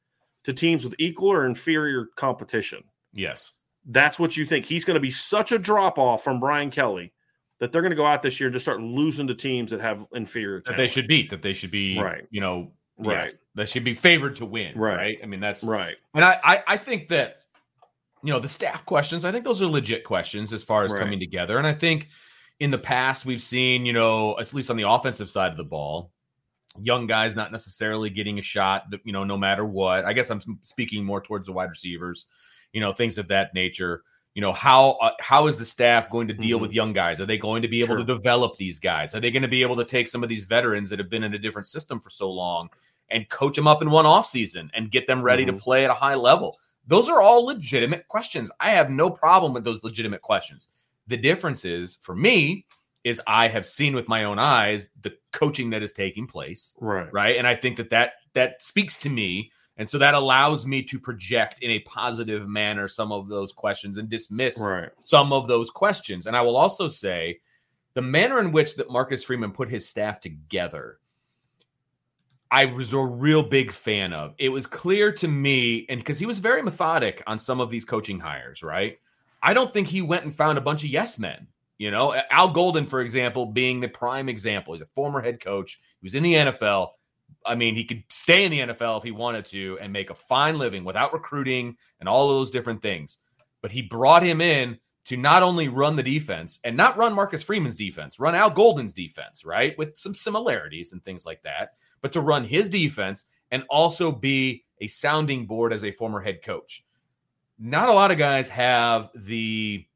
to 0.44 0.52
teams 0.52 0.84
with 0.84 0.94
equal 0.98 1.30
or 1.32 1.44
inferior 1.46 2.06
competition. 2.16 2.82
Yes. 3.12 3.52
That's 3.86 4.18
what 4.18 4.36
you 4.36 4.46
think. 4.46 4.64
He's 4.66 4.84
going 4.84 4.94
to 4.94 5.00
be 5.00 5.10
such 5.10 5.52
a 5.52 5.58
drop 5.58 5.98
off 5.98 6.22
from 6.24 6.40
Brian 6.40 6.70
Kelly 6.70 7.12
that 7.58 7.72
they're 7.72 7.82
going 7.82 7.90
to 7.90 7.96
go 7.96 8.06
out 8.06 8.22
this 8.22 8.38
year 8.38 8.46
and 8.46 8.52
just 8.52 8.64
start 8.64 8.80
losing 8.80 9.26
to 9.26 9.34
teams 9.34 9.70
that 9.72 9.80
have 9.80 10.06
inferior. 10.12 10.62
That 10.66 10.76
they 10.76 10.86
should 10.86 11.08
beat. 11.08 11.30
That 11.30 11.42
they 11.42 11.52
should 11.52 11.70
be. 11.72 11.98
Right. 11.98 12.24
You 12.30 12.40
know. 12.40 12.72
Right. 13.00 13.24
Yes, 13.30 13.34
they 13.54 13.66
should 13.66 13.84
be 13.84 13.94
favored 13.94 14.36
to 14.36 14.44
win. 14.44 14.76
Right. 14.78 14.96
Right. 14.96 15.18
I 15.22 15.26
mean, 15.26 15.38
that's 15.40 15.62
right, 15.62 15.94
And 16.14 16.24
I, 16.24 16.38
I, 16.42 16.62
I 16.66 16.76
think 16.76 17.08
that, 17.08 17.42
you 18.22 18.32
know, 18.32 18.40
the 18.40 18.48
staff 18.48 18.84
questions, 18.84 19.24
I 19.24 19.32
think 19.32 19.44
those 19.44 19.62
are 19.62 19.66
legit 19.66 20.04
questions 20.04 20.52
as 20.52 20.64
far 20.64 20.84
as 20.84 20.92
Right. 20.92 21.00
coming 21.00 21.20
together. 21.20 21.58
And 21.58 21.66
I 21.66 21.72
think 21.72 22.08
in 22.60 22.70
the 22.70 22.78
past, 22.78 23.24
we've 23.26 23.42
seen, 23.42 23.86
you 23.86 23.92
know, 23.92 24.38
at 24.38 24.52
least 24.52 24.70
on 24.70 24.76
the 24.76 24.88
offensive 24.88 25.30
side 25.30 25.50
of 25.52 25.56
the 25.56 25.64
ball, 25.64 26.10
young 26.80 27.06
guys 27.06 27.34
not 27.36 27.52
necessarily 27.52 28.10
getting 28.10 28.38
a 28.38 28.42
shot, 28.42 28.84
you 29.04 29.12
know, 29.12 29.24
no 29.24 29.36
matter 29.36 29.64
what. 29.64 30.04
I 30.04 30.12
guess 30.12 30.30
I'm 30.30 30.40
speaking 30.62 31.04
more 31.04 31.20
towards 31.20 31.46
the 31.46 31.52
wide 31.52 31.70
receivers, 31.70 32.26
you 32.72 32.80
know, 32.80 32.92
things 32.92 33.18
of 33.18 33.28
that 33.28 33.54
nature. 33.54 34.02
You 34.34 34.42
know, 34.42 34.52
how 34.52 34.90
uh, 35.00 35.12
how 35.20 35.46
is 35.48 35.58
the 35.58 35.64
staff 35.64 36.10
going 36.10 36.28
to 36.28 36.34
deal 36.34 36.58
Mhm. 36.58 36.62
with 36.62 36.72
young 36.72 36.92
guys? 36.92 37.20
Are 37.20 37.26
they 37.26 37.38
going 37.38 37.62
to 37.62 37.68
be 37.68 37.78
able 37.80 37.96
Sure. 37.96 37.98
to 37.98 38.04
develop 38.04 38.56
these 38.56 38.78
guys? 38.78 39.14
Are 39.14 39.20
they 39.20 39.30
going 39.32 39.42
to 39.42 39.48
be 39.48 39.62
able 39.62 39.76
to 39.76 39.84
take 39.84 40.06
some 40.08 40.22
of 40.22 40.28
these 40.28 40.44
veterans 40.44 40.90
that 40.90 40.98
have 41.00 41.10
been 41.10 41.24
in 41.24 41.34
a 41.34 41.38
different 41.38 41.66
system 41.66 41.98
for 42.00 42.10
so 42.10 42.30
long 42.30 42.68
and 43.10 43.28
coach 43.28 43.56
them 43.56 43.66
up 43.66 43.82
in 43.82 43.90
one 43.90 44.06
off 44.06 44.26
season 44.26 44.70
and 44.74 44.92
get 44.92 45.06
them 45.08 45.22
ready 45.22 45.44
to 45.46 45.52
Mhm. 45.54 45.58
play 45.58 45.84
at 45.84 45.90
a 45.90 45.94
high 45.94 46.14
level? 46.14 46.58
Those 46.88 47.08
are 47.08 47.20
all 47.20 47.44
legitimate 47.44 48.08
questions. 48.08 48.50
I 48.58 48.70
have 48.70 48.90
no 48.90 49.10
problem 49.10 49.52
with 49.52 49.62
those 49.62 49.84
legitimate 49.84 50.22
questions. 50.22 50.68
The 51.06 51.18
difference 51.18 51.64
is 51.64 51.96
for 52.02 52.16
me 52.16 52.66
is 53.04 53.22
I 53.26 53.48
have 53.48 53.66
seen 53.66 53.94
with 53.94 54.08
my 54.08 54.24
own 54.24 54.38
eyes 54.38 54.88
the 55.02 55.16
coaching 55.32 55.70
that 55.70 55.82
is 55.82 55.92
taking 55.92 56.26
place, 56.26 56.74
right, 56.80 57.12
right? 57.12 57.36
And 57.36 57.46
I 57.46 57.54
think 57.54 57.76
that 57.76 57.90
that 57.90 58.14
that 58.34 58.60
speaks 58.62 58.98
to 58.98 59.10
me, 59.10 59.52
and 59.76 59.88
so 59.88 59.98
that 59.98 60.14
allows 60.14 60.66
me 60.66 60.82
to 60.84 60.98
project 60.98 61.62
in 61.62 61.70
a 61.70 61.80
positive 61.80 62.48
manner 62.48 62.88
some 62.88 63.12
of 63.12 63.28
those 63.28 63.52
questions 63.52 63.98
and 63.98 64.08
dismiss 64.08 64.60
right, 64.60 64.90
some 64.98 65.32
of 65.32 65.46
those 65.46 65.70
questions. 65.70 66.26
And 66.26 66.36
I 66.36 66.40
will 66.42 66.56
also 66.56 66.88
say 66.88 67.40
the 67.94 68.02
manner 68.02 68.40
in 68.40 68.50
which 68.50 68.76
that 68.76 68.90
Marcus 68.90 69.24
Freeman 69.24 69.52
put 69.52 69.70
his 69.70 69.88
staff 69.88 70.20
together, 70.20 70.98
I 72.50 72.64
was 72.64 72.92
a 72.92 72.98
real 72.98 73.42
big 73.42 73.72
fan 73.72 74.12
of. 74.12 74.34
It 74.38 74.48
was 74.48 74.66
clear 74.66 75.12
to 75.12 75.28
me, 75.28 75.86
and 75.88 76.00
because 76.00 76.18
he 76.18 76.26
was 76.26 76.38
very 76.38 76.62
methodic 76.62 77.22
on 77.26 77.38
some 77.38 77.60
of 77.60 77.70
these 77.70 77.84
coaching 77.84 78.20
hires, 78.20 78.62
right? 78.62 78.98
I 79.42 79.54
don't 79.54 79.72
think 79.72 79.88
he 79.88 80.02
went 80.02 80.24
and 80.24 80.34
found 80.34 80.58
a 80.58 80.62
bunch 80.62 80.82
of 80.82 80.90
yes 80.90 81.18
men. 81.18 81.46
You 81.76 81.92
know, 81.92 82.20
Al 82.30 82.50
Golden, 82.50 82.86
for 82.86 83.00
example, 83.00 83.46
being 83.46 83.80
the 83.80 83.88
prime 83.88 84.28
example. 84.28 84.74
He's 84.74 84.82
a 84.82 84.86
former 84.86 85.20
head 85.20 85.40
coach. 85.40 85.80
He 86.00 86.06
was 86.06 86.14
in 86.14 86.24
the 86.24 86.34
NFL. 86.34 86.88
I 87.46 87.54
mean, 87.54 87.76
he 87.76 87.84
could 87.84 88.02
stay 88.08 88.44
in 88.44 88.50
the 88.50 88.60
NFL 88.60 88.98
if 88.98 89.04
he 89.04 89.12
wanted 89.12 89.44
to 89.46 89.78
and 89.80 89.92
make 89.92 90.10
a 90.10 90.14
fine 90.14 90.58
living 90.58 90.84
without 90.84 91.12
recruiting 91.12 91.76
and 92.00 92.08
all 92.08 92.30
of 92.30 92.36
those 92.36 92.50
different 92.50 92.82
things. 92.82 93.18
But 93.62 93.70
he 93.70 93.82
brought 93.82 94.24
him 94.24 94.40
in 94.40 94.78
to 95.08 95.16
not 95.16 95.42
only 95.42 95.68
run 95.68 95.96
the 95.96 96.02
defense 96.02 96.60
and 96.64 96.76
not 96.76 96.98
run 96.98 97.14
Marcus 97.14 97.42
Freeman's 97.42 97.74
defense, 97.74 98.20
run 98.20 98.34
Al 98.34 98.50
Golden's 98.50 98.92
defense, 98.92 99.42
right? 99.42 99.76
With 99.78 99.96
some 99.96 100.12
similarities 100.12 100.92
and 100.92 101.02
things 101.02 101.24
like 101.24 101.42
that, 101.44 101.76
but 102.02 102.12
to 102.12 102.20
run 102.20 102.44
his 102.44 102.68
defense 102.68 103.24
and 103.50 103.64
also 103.70 104.12
be 104.12 104.66
a 104.82 104.86
sounding 104.86 105.46
board 105.46 105.72
as 105.72 105.82
a 105.82 105.92
former 105.92 106.20
head 106.20 106.42
coach. 106.42 106.84
Not 107.58 107.88
a 107.88 107.92
lot 107.94 108.10
of 108.10 108.18
guys 108.18 108.50
have 108.50 109.08
the 109.14 109.86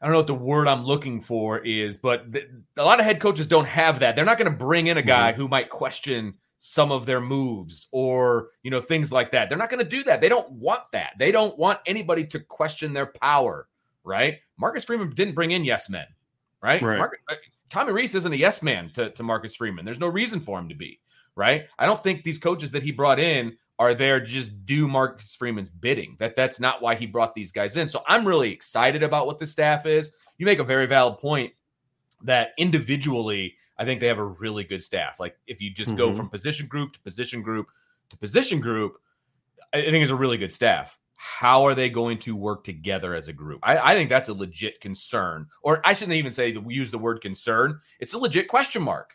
I 0.00 0.06
don't 0.06 0.14
know 0.14 0.18
what 0.18 0.26
the 0.26 0.34
word 0.34 0.66
I'm 0.66 0.84
looking 0.84 1.20
for 1.20 1.60
is, 1.60 1.96
but 1.96 2.26
a 2.76 2.84
lot 2.84 2.98
of 2.98 3.06
head 3.06 3.20
coaches 3.20 3.46
don't 3.46 3.68
have 3.68 4.00
that. 4.00 4.16
They're 4.16 4.24
not 4.24 4.36
going 4.36 4.50
to 4.50 4.58
bring 4.58 4.88
in 4.88 4.98
a 4.98 5.02
guy 5.02 5.30
mm-hmm. 5.30 5.40
who 5.40 5.46
might 5.46 5.70
question 5.70 6.34
some 6.58 6.90
of 6.90 7.06
their 7.06 7.20
moves 7.20 7.86
or 7.92 8.48
you 8.64 8.70
know 8.72 8.80
things 8.80 9.12
like 9.12 9.30
that. 9.30 9.48
They're 9.48 9.58
not 9.58 9.70
going 9.70 9.84
to 9.84 9.88
do 9.88 10.02
that. 10.04 10.20
They 10.20 10.28
don't 10.28 10.50
want 10.50 10.82
that. 10.90 11.12
They 11.20 11.30
don't 11.30 11.56
want 11.56 11.78
anybody 11.86 12.26
to 12.26 12.40
question 12.40 12.92
their 12.92 13.06
power, 13.06 13.68
right? 14.04 14.38
Marcus 14.56 14.84
Freeman 14.84 15.10
didn't 15.10 15.34
bring 15.34 15.50
in 15.50 15.64
yes 15.64 15.88
men, 15.88 16.06
right? 16.62 16.82
right. 16.82 16.98
Marcus, 16.98 17.18
uh, 17.28 17.34
Tommy 17.68 17.92
Rees 17.92 18.14
isn't 18.14 18.32
a 18.32 18.36
yes 18.36 18.62
man 18.62 18.90
to, 18.94 19.10
to 19.10 19.22
Marcus 19.22 19.54
Freeman. 19.54 19.84
There's 19.84 20.00
no 20.00 20.08
reason 20.08 20.40
for 20.40 20.58
him 20.58 20.68
to 20.68 20.74
be, 20.74 21.00
right? 21.34 21.66
I 21.78 21.86
don't 21.86 22.02
think 22.02 22.22
these 22.22 22.38
coaches 22.38 22.70
that 22.72 22.82
he 22.82 22.90
brought 22.92 23.18
in 23.18 23.56
are 23.78 23.94
there 23.94 24.20
to 24.20 24.26
just 24.26 24.64
do 24.64 24.86
Marcus 24.86 25.34
Freeman's 25.34 25.70
bidding. 25.70 26.16
That 26.18 26.36
that's 26.36 26.60
not 26.60 26.82
why 26.82 26.94
he 26.94 27.06
brought 27.06 27.34
these 27.34 27.50
guys 27.50 27.76
in. 27.76 27.88
So 27.88 28.02
I'm 28.06 28.26
really 28.26 28.52
excited 28.52 29.02
about 29.02 29.26
what 29.26 29.38
the 29.38 29.46
staff 29.46 29.86
is. 29.86 30.10
You 30.38 30.46
make 30.46 30.58
a 30.58 30.64
very 30.64 30.86
valid 30.86 31.18
point 31.18 31.52
that 32.22 32.50
individually, 32.58 33.56
I 33.78 33.84
think 33.84 34.00
they 34.00 34.06
have 34.06 34.18
a 34.18 34.24
really 34.24 34.64
good 34.64 34.82
staff. 34.82 35.18
Like 35.18 35.36
if 35.46 35.60
you 35.60 35.70
just 35.70 35.90
mm-hmm. 35.90 35.98
go 35.98 36.14
from 36.14 36.28
position 36.28 36.66
group 36.66 36.92
to 36.92 37.00
position 37.00 37.42
group 37.42 37.68
to 38.10 38.16
position 38.18 38.60
group, 38.60 38.98
I 39.72 39.80
think 39.80 40.02
it's 40.02 40.12
a 40.12 40.16
really 40.16 40.36
good 40.36 40.52
staff. 40.52 40.98
How 41.24 41.66
are 41.66 41.76
they 41.76 41.88
going 41.88 42.18
to 42.18 42.34
work 42.34 42.64
together 42.64 43.14
as 43.14 43.28
a 43.28 43.32
group? 43.32 43.60
I, 43.62 43.92
I 43.92 43.94
think 43.94 44.10
that's 44.10 44.28
a 44.28 44.34
legit 44.34 44.80
concern, 44.80 45.46
or 45.62 45.80
I 45.84 45.92
shouldn't 45.92 46.16
even 46.16 46.32
say 46.32 46.52
use 46.66 46.90
the 46.90 46.98
word 46.98 47.20
concern. 47.20 47.78
It's 48.00 48.12
a 48.12 48.18
legit 48.18 48.48
question 48.48 48.82
mark. 48.82 49.12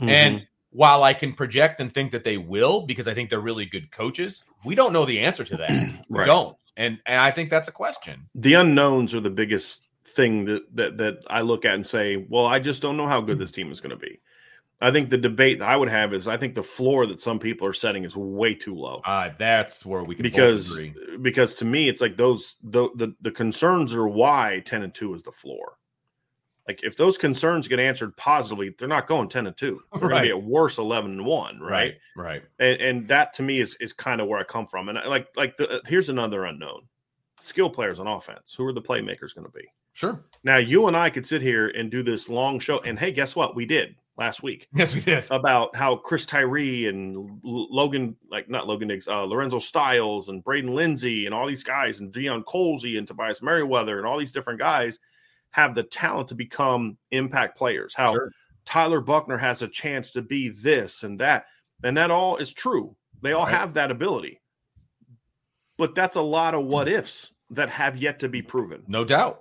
Mm-hmm. 0.00 0.08
And 0.08 0.46
while 0.70 1.02
I 1.02 1.12
can 1.12 1.34
project 1.34 1.78
and 1.78 1.92
think 1.92 2.12
that 2.12 2.24
they 2.24 2.38
will, 2.38 2.86
because 2.86 3.06
I 3.06 3.12
think 3.12 3.28
they're 3.28 3.40
really 3.40 3.66
good 3.66 3.90
coaches, 3.90 4.42
we 4.64 4.74
don't 4.74 4.94
know 4.94 5.04
the 5.04 5.20
answer 5.20 5.44
to 5.44 5.56
that. 5.58 5.70
right. 6.08 6.20
We 6.20 6.24
don't. 6.24 6.56
And 6.78 6.98
and 7.04 7.20
I 7.20 7.30
think 7.30 7.50
that's 7.50 7.68
a 7.68 7.72
question. 7.72 8.30
The 8.34 8.54
unknowns 8.54 9.14
are 9.14 9.20
the 9.20 9.28
biggest 9.28 9.82
thing 10.06 10.46
that 10.46 10.74
that 10.76 10.96
that 10.96 11.18
I 11.26 11.42
look 11.42 11.66
at 11.66 11.74
and 11.74 11.84
say, 11.84 12.16
well, 12.16 12.46
I 12.46 12.58
just 12.58 12.80
don't 12.80 12.96
know 12.96 13.06
how 13.06 13.20
good 13.20 13.38
this 13.38 13.52
team 13.52 13.70
is 13.70 13.82
going 13.82 13.90
to 13.90 13.96
be. 13.96 14.18
I 14.82 14.90
think 14.90 15.10
the 15.10 15.18
debate 15.18 15.58
that 15.58 15.68
I 15.68 15.76
would 15.76 15.90
have 15.90 16.14
is 16.14 16.26
I 16.26 16.38
think 16.38 16.54
the 16.54 16.62
floor 16.62 17.04
that 17.06 17.20
some 17.20 17.38
people 17.38 17.66
are 17.66 17.72
setting 17.72 18.04
is 18.04 18.16
way 18.16 18.54
too 18.54 18.74
low. 18.74 19.02
Uh, 19.04 19.30
that's 19.38 19.84
where 19.84 20.02
we 20.02 20.14
can 20.14 20.22
because 20.22 20.78
because 21.20 21.54
to 21.56 21.64
me 21.66 21.88
it's 21.88 22.00
like 22.00 22.16
those 22.16 22.56
the, 22.62 22.88
the 22.94 23.14
the 23.20 23.30
concerns 23.30 23.92
are 23.92 24.08
why 24.08 24.62
ten 24.64 24.82
and 24.82 24.94
two 24.94 25.14
is 25.14 25.22
the 25.22 25.32
floor. 25.32 25.76
Like 26.66 26.80
if 26.82 26.96
those 26.96 27.18
concerns 27.18 27.68
get 27.68 27.78
answered 27.78 28.16
positively, 28.16 28.74
they're 28.78 28.88
not 28.88 29.06
going 29.06 29.28
ten 29.28 29.46
and 29.46 29.56
two. 29.56 29.82
They're 29.92 30.02
right. 30.02 30.10
going 30.10 30.22
to 30.22 30.34
be 30.34 30.38
at 30.38 30.44
worse 30.44 30.78
eleven 30.78 31.12
and 31.12 31.26
one, 31.26 31.58
right? 31.60 31.96
Right. 32.16 32.24
right. 32.24 32.42
And, 32.58 32.80
and, 32.80 33.08
that 33.08 33.34
to 33.34 33.42
me 33.42 33.60
is 33.60 33.76
is 33.80 33.92
kind 33.92 34.20
of 34.20 34.28
where 34.28 34.38
I 34.38 34.44
come 34.44 34.66
from. 34.66 34.88
And 34.88 34.98
I, 34.98 35.06
like 35.08 35.28
like 35.36 35.56
the, 35.56 35.68
uh, 35.68 35.80
here's 35.86 36.08
another 36.08 36.44
unknown: 36.44 36.82
skill 37.40 37.68
players 37.68 38.00
on 38.00 38.06
offense. 38.06 38.54
Who 38.54 38.64
are 38.66 38.72
the 38.72 38.82
playmakers 38.82 39.34
going 39.34 39.46
to 39.46 39.52
be? 39.52 39.64
Sure. 39.92 40.24
Now 40.44 40.58
you 40.58 40.86
and 40.86 40.96
I 40.96 41.10
could 41.10 41.26
sit 41.26 41.42
here 41.42 41.68
and 41.68 41.90
do 41.90 42.02
this 42.02 42.30
long 42.30 42.60
show, 42.60 42.78
and 42.78 42.98
hey, 42.98 43.10
guess 43.10 43.34
what? 43.36 43.54
We 43.56 43.66
did 43.66 43.96
last 44.20 44.42
week. 44.42 44.68
Yes, 44.76 44.94
we 44.94 45.00
did. 45.00 45.26
About 45.30 45.74
how 45.74 45.96
Chris 45.96 46.26
Tyree 46.26 46.86
and 46.86 47.40
Logan, 47.42 48.16
like 48.30 48.48
not 48.48 48.66
Logan 48.66 48.88
Diggs, 48.88 49.08
uh, 49.08 49.24
Lorenzo 49.24 49.58
Styles 49.58 50.28
and 50.28 50.44
Braden 50.44 50.72
Lenzy 50.72 51.26
and 51.26 51.34
all 51.34 51.46
these 51.46 51.64
guys, 51.64 52.00
and 52.00 52.12
Deion 52.12 52.44
Colzie 52.44 52.98
and 52.98 53.08
Tobias 53.08 53.42
Merriweather 53.42 53.98
and 53.98 54.06
all 54.06 54.18
these 54.18 54.32
different 54.32 54.60
guys 54.60 54.98
have 55.50 55.74
the 55.74 55.82
talent 55.82 56.28
to 56.28 56.34
become 56.34 56.96
impact 57.10 57.58
players. 57.58 57.94
How 57.94 58.12
sure. 58.12 58.30
Tyler 58.64 59.00
Buchner 59.00 59.38
has 59.38 59.62
a 59.62 59.68
chance 59.68 60.12
to 60.12 60.22
be 60.22 60.48
this 60.48 61.02
and 61.02 61.18
that. 61.20 61.46
And 61.82 61.96
that 61.96 62.10
all 62.10 62.36
is 62.36 62.52
true. 62.52 62.94
They 63.22 63.32
all 63.32 63.44
right. 63.44 63.54
have 63.54 63.74
that 63.74 63.90
ability. 63.90 64.40
But 65.76 65.94
that's 65.94 66.16
a 66.16 66.22
lot 66.22 66.54
of 66.54 66.64
what 66.64 66.88
ifs 66.88 67.32
that 67.50 67.70
have 67.70 67.96
yet 67.96 68.20
to 68.20 68.28
be 68.28 68.42
proven. 68.42 68.84
No 68.86 69.04
doubt. 69.04 69.40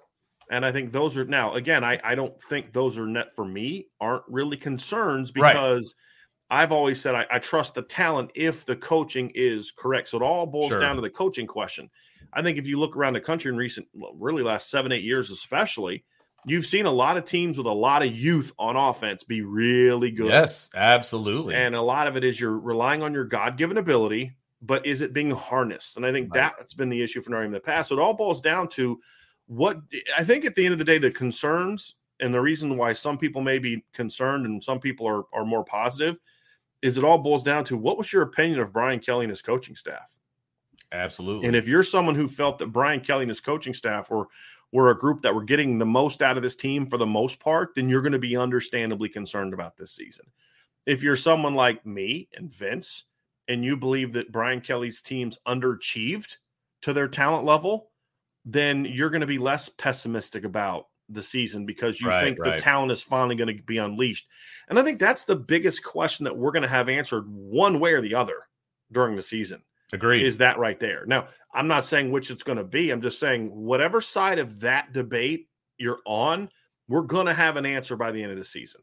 And 0.50 0.66
I 0.66 0.72
think 0.72 0.92
those 0.92 1.16
are 1.18 1.26
now, 1.26 1.54
again, 1.54 1.84
I, 1.84 2.00
I 2.04 2.16
don't 2.16 2.42
think 2.42 2.74
those 2.74 2.98
are 2.98 3.06
net 3.06 3.36
for 3.36 3.46
me, 3.46 3.88
aren't 4.02 4.24
really 4.28 4.58
concerns 4.58 5.32
because 5.32 5.96
right. 6.50 6.64
I've 6.64 6.72
always 6.72 7.00
said 7.00 7.14
I, 7.14 7.28
I, 7.30 7.40
trust 7.40 7.76
the 7.76 7.84
talent 7.84 8.32
if 8.34 8.66
the 8.66 8.76
coaching 8.76 9.32
is 9.36 9.72
correct. 9.72 10.10
So 10.10 10.18
it 10.18 10.24
all 10.24 10.48
boils 10.48 10.70
sure. 10.70 10.80
down 10.80 10.96
to 10.96 11.02
the 11.02 11.10
coaching 11.12 11.46
question. 11.46 11.90
I 12.34 12.42
think 12.42 12.58
if 12.58 12.66
you 12.66 12.80
look 12.80 12.98
around 12.98 13.14
the 13.14 13.22
country 13.22 13.50
in 13.50 13.58
recent, 13.58 13.88
well, 13.94 14.16
really 14.18 14.42
last 14.42 14.72
seven, 14.72 14.92
eight 14.92 15.04
years, 15.04 15.30
especially, 15.30 16.04
you've 16.46 16.66
seen 16.66 16.88
a 16.88 16.92
lot 16.92 17.18
of 17.18 17.26
teams 17.26 17.58
with 17.58 17.68
a 17.68 17.72
lot 17.72 18.02
of 18.02 18.16
youth 18.16 18.52
on 18.58 18.76
offense 18.76 19.24
be 19.24 19.42
really 19.42 20.10
good. 20.10 20.30
Yes, 20.30 20.70
absolutely. 20.76 21.54
And 21.54 21.76
a 21.76 21.82
lot 21.82 22.08
of 22.08 22.18
it 22.18 22.24
is 22.24 22.40
you're 22.40 22.58
relying 22.58 23.04
on 23.04 23.14
your 23.14 23.26
God 23.26 23.56
given 23.58 23.78
ability, 23.78 24.34
but 24.62 24.86
is 24.86 25.02
it 25.02 25.14
being 25.14 25.32
harnessed? 25.32 25.98
And 25.98 26.06
I 26.06 26.12
think 26.12 26.34
right. 26.34 26.54
that's 26.58 26.74
been 26.74 26.90
the 26.90 27.04
issue 27.04 27.22
for 27.22 27.30
Notre 27.30 27.46
in 27.46 27.52
the 27.52 27.60
past. 27.60 27.90
So 27.90 27.96
it 27.98 28.02
all 28.02 28.16
boils 28.16 28.42
down 28.42 28.68
to 28.70 29.00
what 29.50 29.82
I 30.18 30.24
think 30.24 30.46
at 30.46 30.56
the 30.56 30.64
end 30.64 30.74
of 30.74 30.78
the 30.78 30.86
day, 30.86 30.98
the 30.98 31.12
concerns 31.12 31.96
and 32.20 32.34
the 32.34 32.40
reason 32.40 32.78
why 32.78 32.94
some 32.94 33.18
people 33.18 33.42
may 33.42 33.60
be 33.60 33.84
concerned 33.94 34.46
and 34.46 34.64
some 34.64 34.80
people 34.80 35.08
are, 35.08 35.24
are 35.34 35.46
more 35.46 35.66
positive 35.66 36.20
is 36.82 36.98
it 36.98 37.04
all 37.04 37.18
boils 37.18 37.44
down 37.44 37.64
to 37.66 37.76
what 37.76 37.98
was 37.98 38.14
your 38.14 38.22
opinion 38.22 38.60
of 38.60 38.72
Brian 38.72 39.00
Kelly 39.00 39.26
and 39.26 39.30
his 39.30 39.42
coaching 39.42 39.76
staff? 39.76 40.18
Absolutely. 40.92 41.48
And 41.48 41.56
if 41.56 41.68
you're 41.68 41.84
someone 41.84 42.16
who 42.16 42.28
felt 42.28 42.58
that 42.60 42.68
Brian 42.68 43.02
Kelly 43.02 43.24
and 43.24 43.30
his 43.30 43.42
coaching 43.42 43.74
staff 43.74 44.10
were 44.10 44.28
were 44.72 44.92
a 44.92 44.98
group 44.98 45.24
that 45.24 45.34
were 45.34 45.44
getting 45.44 45.80
the 45.80 45.86
most 45.86 46.22
out 46.22 46.38
of 46.38 46.44
this 46.44 46.56
team 46.56 46.86
for 46.86 46.98
the 46.98 47.06
most 47.06 47.40
part, 47.40 47.74
then 47.74 47.90
you're 47.90 48.04
going 48.04 48.12
to 48.12 48.20
be 48.20 48.38
understandably 48.38 49.10
concerned 49.10 49.52
about 49.52 49.76
this 49.76 49.92
season. 49.92 50.28
If 50.86 51.02
you're 51.02 51.16
someone 51.16 51.56
like 51.56 51.84
me 51.88 52.30
and 52.36 52.54
Vince, 52.54 53.06
and 53.48 53.66
you 53.66 53.76
believe 53.76 54.14
that 54.14 54.32
Brian 54.32 54.62
Kelly's 54.62 55.02
teams 55.02 55.40
underachieved 55.48 56.38
to 56.84 56.94
their 56.94 57.08
talent 57.08 57.46
level, 57.46 57.89
then 58.54 58.86
you're 58.86 59.10
going 59.10 59.22
to 59.22 59.28
be 59.28 59.38
less 59.38 59.70
pessimistic 59.70 60.44
about 60.44 60.88
the 61.10 61.22
season 61.22 61.66
because 61.66 62.00
you 62.00 62.08
right, 62.08 62.24
think 62.24 62.40
right. 62.40 62.58
the 62.58 62.62
talent 62.62 62.92
is 62.92 63.02
finally 63.02 63.36
going 63.36 63.56
to 63.56 63.64
be 63.64 63.78
unleashed. 63.78 64.28
And 64.70 64.78
I 64.78 64.84
think 64.84 65.00
that's 65.00 65.24
the 65.24 65.36
biggest 65.36 65.84
question 65.84 66.24
that 66.26 66.38
we're 66.38 66.52
going 66.52 66.64
to 66.64 66.70
have 66.70 66.90
answered 66.90 67.26
one 67.28 67.80
way 67.80 67.94
or 67.94 68.02
the 68.02 68.16
other 68.16 68.48
during 68.92 69.16
the 69.16 69.22
season. 69.22 69.62
Agreed. 69.92 70.24
Is 70.24 70.38
that 70.38 70.60
right 70.60 70.80
there? 70.80 71.06
Now, 71.06 71.28
I'm 71.54 71.68
not 71.68 71.86
saying 71.86 72.12
which 72.12 72.30
it's 72.30 72.44
going 72.44 72.60
to 72.60 72.64
be. 72.64 72.92
I'm 72.92 73.02
just 73.02 73.20
saying 73.20 73.50
whatever 73.50 74.02
side 74.02 74.38
of 74.38 74.60
that 74.60 74.94
debate 74.94 75.48
you're 75.78 76.00
on, 76.06 76.50
we're 76.88 77.02
going 77.02 77.26
to 77.26 77.34
have 77.34 77.58
an 77.58 77.66
answer 77.66 77.96
by 77.96 78.12
the 78.12 78.22
end 78.22 78.32
of 78.32 78.38
the 78.38 78.46
season, 78.46 78.82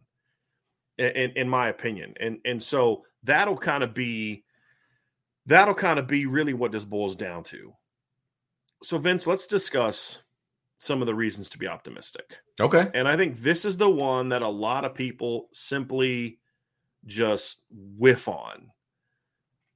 in, 0.99 1.31
in 1.33 1.49
my 1.49 1.69
opinion. 1.69 2.15
And 2.19 2.39
and 2.45 2.61
so 2.61 3.05
that'll 3.23 3.57
kind 3.57 3.85
of 3.85 3.95
be 3.95 4.45
that'll 5.47 5.75
kind 5.75 6.01
of 6.01 6.09
be 6.09 6.27
really 6.27 6.55
what 6.55 6.73
this 6.73 6.85
boils 6.85 7.15
down 7.15 7.45
to. 7.45 7.73
So, 8.83 8.99
Vince, 8.99 9.27
let's 9.27 9.47
discuss 9.47 10.23
some 10.79 11.01
of 11.01 11.07
the 11.07 11.15
reasons 11.15 11.49
to 11.51 11.59
be 11.59 11.67
optimistic. 11.67 12.39
Okay. 12.61 12.91
And 12.95 13.09
I 13.09 13.17
think 13.17 13.39
this 13.39 13.65
is 13.65 13.77
the 13.77 13.91
one 13.91 14.29
that 14.31 14.43
a 14.43 14.49
lot 14.49 14.85
of 14.85 14.95
people 14.95 15.49
simply 15.53 16.39
just 17.07 17.61
whiff 17.71 18.29
on 18.29 18.71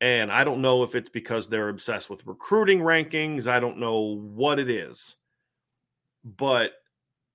and 0.01 0.33
I 0.33 0.45
don't 0.45 0.63
know 0.63 0.83
if 0.83 0.95
it's 0.95 1.11
because 1.11 1.49
they're 1.49 1.69
obsessed 1.69 2.09
with 2.09 2.27
recruiting 2.27 2.81
rankings. 2.81 3.47
I 3.47 3.61
don't 3.61 3.79
know 3.79 4.17
what 4.17 4.59
it 4.59 4.71
is. 4.71 5.17
But 6.25 6.73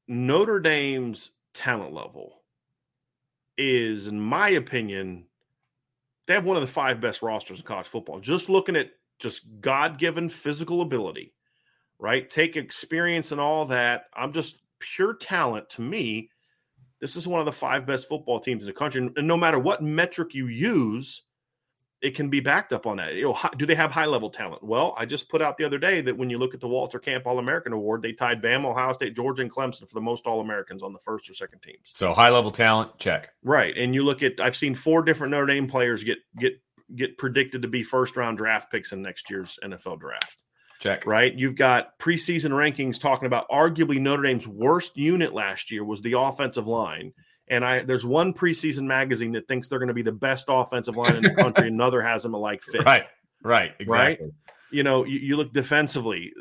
Notre 0.08 0.60
Dame's 0.60 1.32
talent 1.54 1.94
level 1.94 2.42
is, 3.58 4.08
in 4.08 4.20
my 4.20 4.50
opinion, 4.50 5.26
they 6.26 6.34
have 6.34 6.46
one 6.46 6.58
of 6.58 6.64
the 6.64 6.68
five 6.68 7.00
best 7.00 7.22
rosters 7.22 7.60
in 7.60 7.66
college 7.66 7.88
football. 7.88 8.20
Just 8.20 8.50
looking 8.50 8.76
at 8.76 8.90
just 9.20 9.44
God 9.62 10.00
given 10.00 10.28
physical 10.28 10.82
ability, 10.82 11.35
right? 12.00 12.30
Take 12.30 12.56
experience 12.56 13.32
and 13.32 13.42
all 13.42 13.66
that. 13.66 14.06
I'm 14.14 14.34
just 14.34 14.62
pure 14.80 15.14
talent 15.14 15.70
to 15.72 15.82
me. 15.82 16.30
This 17.00 17.16
is 17.16 17.28
one 17.28 17.40
of 17.40 17.46
the 17.46 17.52
five 17.52 17.86
best 17.86 18.08
football 18.08 18.40
teams 18.40 18.64
in 18.64 18.68
the 18.68 18.74
country. 18.74 19.10
And 19.16 19.28
no 19.28 19.38
matter 19.38 19.60
what 19.60 19.84
metric 19.84 20.34
you 20.34 20.48
use, 20.48 21.24
it 22.02 22.16
can 22.16 22.30
be 22.30 22.40
backed 22.40 22.72
up 22.74 22.86
on 22.86 22.98
that. 22.98 23.16
You 23.16 23.24
know, 23.24 23.40
do 23.58 23.66
they 23.66 23.76
have 23.76 23.92
high 23.92 24.06
level 24.06 24.30
talent? 24.30 24.64
Well, 24.64 24.94
I 24.98 25.06
just 25.06 25.30
put 25.30 25.42
out 25.42 25.58
the 25.58 25.64
other 25.64 25.78
day 25.78 26.02
that 26.02 26.16
when 26.16 26.30
you 26.30 26.38
look 26.38 26.54
at 26.54 26.60
the 26.60 26.68
Walter 26.68 27.00
Camp 27.00 27.26
All 27.26 27.40
American 27.40 27.74
Award, 27.74 28.02
they 28.02 28.14
tied 28.14 28.42
Bama, 28.42 28.66
Ohio 28.66 28.94
State, 28.94 29.16
Georgia, 29.16 29.42
and 29.42 29.52
Clemson 29.52 29.88
for 29.88 29.96
the 29.96 30.02
most 30.02 30.28
All 30.28 30.42
Americans 30.42 30.84
on 30.84 30.94
the 30.94 31.00
first 31.00 31.30
or 31.30 31.34
second 31.34 31.62
teams. 31.62 31.92
So 31.96 32.14
high 32.14 32.30
level 32.30 32.52
talent, 32.52 32.98
check. 33.00 33.32
Right, 33.44 33.76
and 33.78 33.96
you 33.96 34.04
look 34.04 34.22
at 34.24 34.40
I've 34.40 34.56
seen 34.56 34.76
four 34.76 35.04
different 35.04 35.32
Notre 35.32 35.48
Dame 35.48 35.68
players 35.68 36.04
get 36.04 36.20
get 36.38 36.54
get 36.96 37.18
predicted 37.18 37.64
to 37.64 37.68
be 37.68 37.82
first 37.82 38.16
round 38.16 38.38
draft 38.38 38.72
picks 38.72 38.92
in 38.92 39.02
next 39.02 39.30
year's 39.30 39.58
NFL 39.64 40.00
draft. 40.00 40.44
Check. 40.86 41.06
Right, 41.08 41.34
you've 41.34 41.56
got 41.56 41.98
preseason 41.98 42.52
rankings 42.52 43.00
talking 43.00 43.26
about 43.26 43.50
arguably 43.50 44.00
Notre 44.00 44.22
Dame's 44.22 44.48
worst 44.48 44.96
unit 44.98 45.34
last 45.34 45.72
year 45.72 45.84
was 45.84 46.02
the 46.02 46.14
offensive 46.14 46.68
line 46.68 47.12
And 47.48 47.66
I 47.66 47.84
there's 47.84 48.06
one 48.06 48.34
preseason 48.34 48.84
magazine 48.84 49.32
that 49.32 49.48
thinks 49.48 49.68
they're 49.68 49.80
going 49.80 49.88
to 49.88 49.96
be 49.96 50.04
the 50.04 50.12
best 50.12 50.46
offensive 50.48 50.96
line 50.96 51.16
in 51.16 51.24
the 51.24 51.34
country, 51.34 51.68
another 51.70 52.02
has 52.02 52.22
them 52.24 52.36
at 52.36 52.42
like 52.42 52.62
fifth. 52.62 52.86
Right. 52.86 53.08
Right. 53.44 53.74
Exactly. 53.80 54.32
You 54.72 54.84
know, 54.84 55.06
you, 55.06 55.20
you 55.20 55.38
look 55.38 55.54
defensively. 55.54 56.34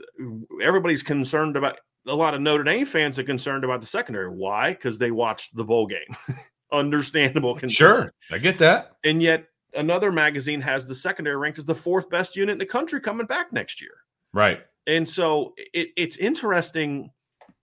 Everybody's 0.62 1.02
concerned 1.02 1.56
about 1.56 1.78
a 2.06 2.14
lot 2.14 2.34
of 2.34 2.40
Notre 2.40 2.64
Dame 2.64 2.86
fans 2.86 3.18
are 3.18 3.24
concerned 3.24 3.64
about 3.64 3.80
the 3.80 3.86
secondary. 3.86 4.28
Why? 4.28 4.70
Because 4.70 4.98
they 4.98 5.10
watched 5.10 5.54
the 5.56 5.64
bowl 5.64 5.86
game. 5.86 6.16
Understandable 6.72 7.54
concern. 7.54 7.70
Sure. 7.70 8.14
I 8.30 8.38
get 8.38 8.58
that. 8.58 8.92
And 9.04 9.22
yet 9.22 9.46
another 9.74 10.12
magazine 10.12 10.60
has 10.62 10.86
the 10.86 10.94
secondary 10.94 11.36
ranked 11.36 11.58
as 11.58 11.64
the 11.64 11.74
fourth 11.74 12.10
best 12.10 12.36
unit 12.36 12.54
in 12.54 12.58
the 12.58 12.66
country 12.66 13.00
coming 13.00 13.26
back 13.26 13.52
next 13.52 13.80
year. 13.80 13.92
Right. 14.34 14.60
And 14.86 15.08
so 15.08 15.54
it, 15.56 15.90
it's 15.96 16.16
interesting 16.16 17.10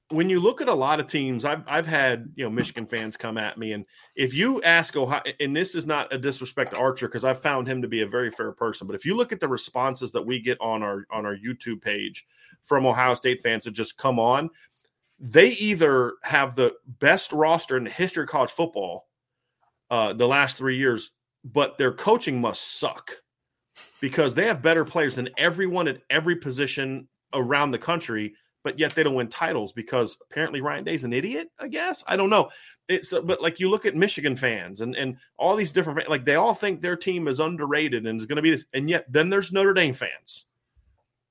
when 0.09 0.29
you 0.29 0.39
look 0.39 0.61
at 0.61 0.67
a 0.67 0.73
lot 0.73 0.99
of 0.99 1.07
teams. 1.07 1.45
I've 1.45 1.63
I've 1.67 1.85
had 1.85 2.31
you 2.35 2.43
know 2.43 2.49
Michigan 2.49 2.85
fans 2.85 3.15
come 3.17 3.37
at 3.37 3.57
me, 3.57 3.73
and 3.73 3.85
if 4.15 4.33
you 4.33 4.61
ask 4.63 4.95
Ohio, 4.95 5.21
and 5.39 5.55
this 5.55 5.75
is 5.75 5.85
not 5.85 6.11
a 6.13 6.17
disrespect 6.17 6.73
to 6.73 6.79
Archer 6.79 7.07
because 7.07 7.23
I've 7.23 7.41
found 7.41 7.67
him 7.67 7.81
to 7.81 7.87
be 7.87 8.01
a 8.01 8.07
very 8.07 8.31
fair 8.31 8.51
person, 8.51 8.87
but 8.87 8.95
if 8.95 9.05
you 9.05 9.15
look 9.15 9.31
at 9.31 9.39
the 9.39 9.47
responses 9.47 10.11
that 10.13 10.25
we 10.25 10.39
get 10.41 10.59
on 10.59 10.81
our 10.81 11.05
on 11.11 11.25
our 11.25 11.35
YouTube 11.35 11.81
page 11.81 12.25
from 12.63 12.85
Ohio 12.85 13.13
State 13.13 13.41
fans 13.41 13.65
that 13.65 13.71
just 13.71 13.97
come 13.97 14.19
on, 14.19 14.49
they 15.19 15.49
either 15.49 16.13
have 16.23 16.55
the 16.55 16.73
best 16.99 17.31
roster 17.31 17.77
in 17.77 17.83
the 17.83 17.89
history 17.89 18.23
of 18.23 18.29
college 18.29 18.51
football 18.51 19.07
uh, 19.89 20.13
the 20.13 20.27
last 20.27 20.57
three 20.57 20.77
years, 20.77 21.11
but 21.43 21.77
their 21.77 21.91
coaching 21.91 22.39
must 22.41 22.79
suck 22.79 23.11
because 24.01 24.35
they 24.35 24.47
have 24.47 24.61
better 24.61 24.83
players 24.83 25.15
than 25.15 25.29
everyone 25.37 25.87
at 25.87 26.01
every 26.09 26.35
position 26.35 27.07
around 27.33 27.71
the 27.71 27.77
country, 27.77 28.33
but 28.63 28.77
yet 28.77 28.93
they 28.93 29.03
don't 29.03 29.15
win 29.15 29.29
titles 29.29 29.71
because 29.71 30.17
apparently 30.29 30.59
Ryan 30.59 30.83
Day's 30.83 31.05
an 31.05 31.13
idiot. 31.13 31.49
I 31.59 31.69
guess 31.69 32.03
I 32.07 32.17
don't 32.17 32.29
know. 32.29 32.49
It's 32.89 33.13
but 33.13 33.41
like 33.41 33.59
you 33.59 33.69
look 33.69 33.85
at 33.85 33.95
Michigan 33.95 34.35
fans 34.35 34.81
and 34.81 34.95
and 34.95 35.15
all 35.37 35.55
these 35.55 35.71
different 35.71 36.09
like 36.09 36.25
they 36.25 36.35
all 36.35 36.53
think 36.53 36.81
their 36.81 36.97
team 36.97 37.27
is 37.27 37.39
underrated 37.39 38.05
and 38.05 38.19
is 38.19 38.25
going 38.25 38.35
to 38.35 38.41
be 38.41 38.51
this, 38.51 38.65
and 38.73 38.89
yet 38.89 39.05
then 39.07 39.29
there's 39.29 39.53
Notre 39.53 39.73
Dame 39.73 39.93
fans 39.93 40.45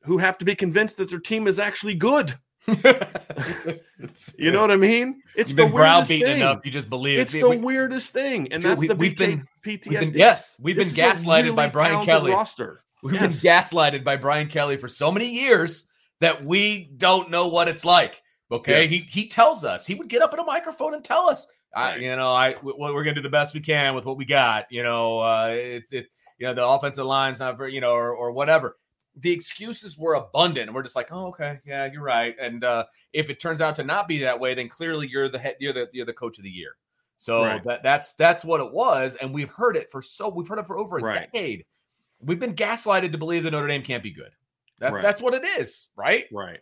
who 0.05 0.16
have 0.18 0.39
to 0.39 0.45
be 0.47 0.55
convinced 0.55 0.97
that 0.97 1.11
their 1.11 1.21
team 1.21 1.47
is 1.47 1.59
actually 1.59 1.95
good. 1.95 2.39
you 4.36 4.50
know 4.52 4.61
what 4.61 4.70
I 4.70 4.76
mean? 4.76 5.22
It's 5.36 5.50
You've 5.50 5.56
the 5.56 5.64
been 5.64 5.72
weirdest 5.72 6.08
browbeaten 6.08 6.28
thing. 6.28 6.40
enough. 6.42 6.61
You 6.64 6.70
just 6.70 6.88
believe 6.90 7.18
It's 7.18 7.32
See, 7.32 7.40
the 7.40 7.48
we- 7.50 7.56
weirdest 7.56 8.12
thing, 8.12 8.52
and 8.52 8.62
Dude, 8.62 8.70
that's 8.72 8.80
we- 8.80 8.88
the 8.88 8.94
we've 8.96 9.16
been- 9.16 9.46
PTSD. 9.64 9.88
we've 9.88 10.00
been- 10.00 10.18
yes, 10.18 10.56
we've 10.61 10.76
This 10.76 10.94
been 10.94 11.04
gaslighted 11.12 11.54
by 11.56 11.68
Brian 11.68 12.04
Kelly. 12.04 12.32
Roster. 12.32 12.82
We've 13.02 13.14
Yes. 13.14 13.42
been 13.42 13.50
gaslighted 13.52 14.04
by 14.04 14.16
Brian 14.16 14.48
Kelly 14.48 14.76
for 14.76 14.88
so 14.88 15.11
many 15.11 15.26
years 15.30 15.88
that 16.20 16.44
we 16.44 16.84
don't 16.96 17.30
know 17.30 17.48
what 17.48 17.66
it's 17.68 17.84
like. 17.84 18.22
Okay, 18.52 18.82
Yes. 18.82 18.90
he 18.90 18.98
he 19.22 19.28
tells 19.28 19.64
us 19.64 19.86
he 19.86 19.94
would 19.94 20.08
get 20.08 20.22
up 20.22 20.32
at 20.34 20.38
a 20.38 20.44
microphone 20.44 20.92
and 20.94 21.04
tell 21.04 21.30
us, 21.30 21.46
I, 21.74 21.96
you 21.96 22.14
know, 22.16 22.30
I 22.32 22.56
we- 22.62 22.72
we're 22.76 23.04
gonna 23.04 23.14
do 23.14 23.22
the 23.22 23.28
best 23.28 23.54
we 23.54 23.61
can 23.61 23.94
with 23.94 24.04
what 24.04 24.16
we 24.16 24.24
got. 24.24 24.66
You 24.70 24.82
know, 24.82 25.20
uh, 25.20 25.50
it's 25.54 25.92
it, 25.92 26.08
you 26.38 26.46
know, 26.46 26.54
the 26.54 26.66
offensive 26.66 27.06
line's 27.06 27.38
not 27.40 27.56
very, 27.56 27.72
you 27.74 27.80
know, 27.80 27.92
or, 27.92 28.12
or 28.12 28.32
whatever. 28.32 28.76
The 29.21 29.33
excuses 29.33 29.99
were 29.99 30.14
abundant, 30.14 30.68
and 30.68 30.75
we're 30.75 30.83
just 30.83 30.97
like, 30.97 31.12
oh, 31.12 31.27
okay, 31.29 31.61
yeah, 31.66 31.91
you're 31.93 32.03
right. 32.03 32.35
And 32.41 32.64
uh, 32.64 32.87
if 33.12 33.29
it 33.31 33.41
turns 33.41 33.61
out 33.61 33.77
to 33.77 33.85
not 33.85 34.09
be 34.09 34.18
that 34.18 34.39
way, 34.39 34.55
then 34.55 34.68
clearly 34.68 35.09
you're 35.09 35.29
the 35.29 35.39
head, 35.39 35.57
you're 35.61 35.73
the 35.73 35.89
you're 35.93 36.07
the 36.07 36.12
coach 36.12 36.39
of 36.39 36.45
the 36.45 36.51
year. 36.51 36.77
So 37.16 37.43
Right. 37.43 37.62
that 37.64 37.83
that's 37.83 38.14
that's 38.14 38.45
what 38.45 38.61
it 38.61 38.73
was, 38.73 39.16
and 39.16 39.33
we've 39.35 39.51
heard 39.51 39.77
it 39.77 39.91
for 39.91 40.01
so 40.01 40.29
we've 40.29 40.49
heard 40.49 40.59
it 40.59 40.66
for 40.66 40.79
over 40.79 40.99
a 40.99 41.03
Right. 41.03 41.21
decade. 41.21 41.64
We've 42.21 42.39
been 42.41 42.55
gaslighted 42.55 43.12
to 43.12 43.18
believe 43.18 43.45
that 43.45 43.51
Notre 43.51 43.66
Dame 43.68 43.83
can't 43.83 44.03
be 44.03 44.11
good. 44.11 44.31
That, 44.79 44.93
Right. 44.93 45.03
That's 45.03 45.21
what 45.21 45.35
it 45.35 45.45
is, 45.45 45.89
right? 45.97 46.27
Right. 46.33 46.61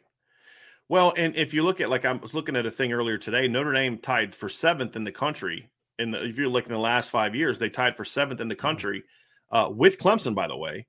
Well, 0.89 1.13
and 1.17 1.37
if 1.37 1.53
you 1.53 1.63
look 1.63 1.81
at 1.81 1.91
like 1.91 2.05
I 2.05 2.13
was 2.13 2.35
looking 2.35 2.57
at 2.57 2.67
a 2.67 2.71
thing 2.71 2.93
earlier 2.93 3.19
today, 3.19 3.47
Notre 3.47 3.73
Dame 3.73 3.99
tied 3.99 4.35
for 4.35 4.49
seventh 4.49 4.97
in 4.97 5.05
the 5.05 5.13
country. 5.13 5.71
And 5.99 6.15
if 6.15 6.39
you 6.39 6.49
look 6.49 6.67
in 6.67 6.73
the 6.73 6.79
last 6.79 7.11
five 7.11 7.35
years, 7.35 7.59
they 7.59 7.69
tied 7.69 7.97
for 7.97 8.05
seventh 8.05 8.41
in 8.41 8.49
the 8.49 8.57
country 8.57 9.05
uh, 9.51 9.69
with 9.71 9.99
Clemson, 9.99 10.35
by 10.35 10.47
the 10.47 10.57
way, 10.57 10.87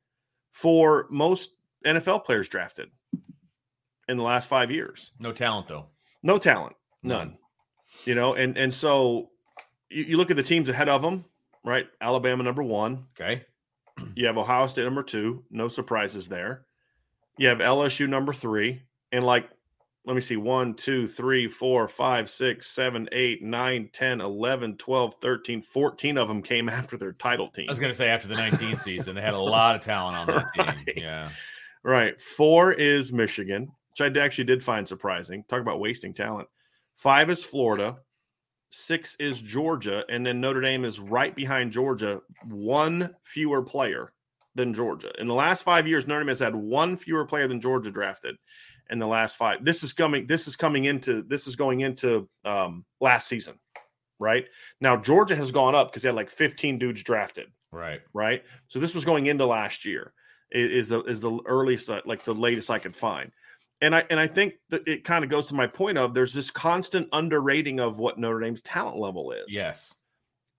for 0.52 1.08
most 1.10 1.52
NFL 1.86 2.26
players 2.26 2.50
drafted 2.50 2.90
in 4.08 4.18
the 4.18 4.24
last 4.24 4.48
five 4.48 4.72
years. 4.72 5.12
No 5.20 5.32
talent 5.32 5.68
though. 5.68 5.88
No 6.24 6.38
talent, 6.38 6.74
mm-hmm. 6.74 7.10
none. 7.10 7.38
You 8.06 8.16
know, 8.16 8.34
and 8.36 8.58
and 8.58 8.74
so 8.74 9.30
you, 9.90 10.04
you 10.04 10.18
look 10.18 10.32
at 10.32 10.38
the 10.38 10.44
teams 10.44 10.70
ahead 10.70 10.90
of 10.90 11.02
them, 11.02 11.26
right? 11.64 11.88
Alabama 12.02 12.44
number 12.44 12.64
one. 12.64 13.06
Okay. 13.20 13.44
You 14.16 14.28
have 14.28 14.38
Ohio 14.38 14.68
State 14.68 14.86
number 14.86 15.04
two. 15.04 15.44
No 15.52 15.68
surprises 15.68 16.28
there. 16.28 16.66
You 17.38 17.48
have 17.48 17.60
LSU 17.60 18.08
number 18.08 18.34
three. 18.34 18.82
And 19.12 19.26
like, 19.26 19.50
let 20.06 20.16
me 20.16 20.22
see, 20.22 20.38
one, 20.38 20.74
two, 20.74 21.06
three, 21.06 21.48
four, 21.48 21.88
five, 21.88 22.30
six, 22.30 22.68
seven, 22.68 23.10
eight, 23.12 23.44
nine, 23.44 23.90
10, 23.92 24.22
11, 24.22 24.78
12, 24.78 25.16
13, 25.16 25.62
14 25.62 26.18
of 26.18 26.28
them 26.28 26.42
came 26.42 26.70
after 26.70 26.98
their 26.98 27.14
title 27.14 27.50
team. 27.50 27.66
I 27.68 27.72
was 27.72 27.80
gonna 27.80 27.94
say 27.94 28.10
after 28.10 28.28
the 28.28 28.36
19th 28.36 28.82
season, 28.82 29.16
they 29.16 29.22
had 29.22 29.34
a 29.34 29.40
lot 29.40 29.76
of 29.76 29.82
talent 29.82 30.18
on 30.18 30.28
that 30.28 30.48
team. 30.96 31.06
Right. 31.06 31.30
Right. 31.84 32.20
Four 32.20 32.74
is 32.74 33.14
Michigan, 33.14 33.72
which 33.90 34.02
I 34.02 34.20
actually 34.20 34.44
did 34.46 34.64
find 34.64 34.88
surprising. 34.88 35.44
Talk 35.48 35.62
about 35.62 35.80
wasting 35.80 36.14
talent. 36.14 36.48
Five 36.96 37.30
is 37.30 37.44
Florida. 37.46 37.98
Six 38.72 39.16
is 39.20 39.42
Georgia. 39.42 40.04
And 40.10 40.26
then 40.26 40.42
Notre 40.42 40.62
Dame 40.62 40.86
is 40.86 41.00
right 41.00 41.36
behind 41.36 41.72
Georgia, 41.72 42.20
one 42.46 43.16
fewer 43.24 43.64
player 43.64 44.10
than 44.56 44.74
Georgia. 44.74 45.12
In 45.20 45.28
the 45.28 45.34
last 45.34 45.64
five 45.64 45.88
years, 45.88 46.06
Notre 46.06 46.22
Dame 46.22 46.28
has 46.30 46.40
had 46.40 46.56
one 46.56 46.98
fewer 46.98 47.26
player 47.26 47.48
than 47.48 47.62
Georgia 47.62 47.92
drafted 47.92 48.36
in 48.90 49.00
the 49.00 49.08
last 49.08 49.38
five. 49.38 49.64
This 49.64 49.84
is 49.84 49.94
coming, 49.94 50.28
this 50.28 50.48
is 50.48 50.56
coming 50.56 50.86
into 50.86 51.22
this 51.24 51.48
is 51.48 51.56
going 51.56 51.82
into 51.82 52.28
um 52.44 52.86
last 53.00 53.28
season. 53.28 53.60
Right. 54.20 54.46
Now 54.82 54.98
Georgia 54.98 55.36
has 55.36 55.52
gone 55.52 55.76
up 55.76 55.90
because 55.90 56.04
they 56.04 56.10
had 56.10 56.16
like 56.16 56.30
15 56.30 56.78
dudes 56.78 57.04
drafted 57.04 57.48
Right. 57.72 58.02
right? 58.14 58.44
So 58.68 58.80
this 58.80 58.94
was 58.94 59.06
going 59.06 59.28
into 59.28 59.46
last 59.46 59.86
year. 59.86 60.12
Is 60.52 60.88
the 60.88 61.04
is 61.04 61.22
the 61.22 61.40
earliest 61.46 61.90
like 62.06 62.24
the 62.24 62.34
latest 62.34 62.72
I 62.72 62.80
could 62.80 62.96
find, 62.96 63.32
and 63.82 63.96
I 63.96 64.04
and 64.10 64.20
I 64.20 64.28
think 64.28 64.56
that 64.70 64.88
it 64.88 65.04
kind 65.04 65.24
of 65.24 65.30
goes 65.30 65.48
to 65.50 65.54
my 65.54 65.68
point 65.68 65.98
of 65.98 66.14
there's 66.14 66.34
this 66.34 66.50
constant 66.50 67.08
underrating 67.12 67.80
of 67.80 68.00
what 68.00 68.18
Notre 68.18 68.40
Dame's 68.40 68.62
talent 68.62 68.98
level 68.98 69.32
is. 69.32 69.46
Yes. 69.50 69.94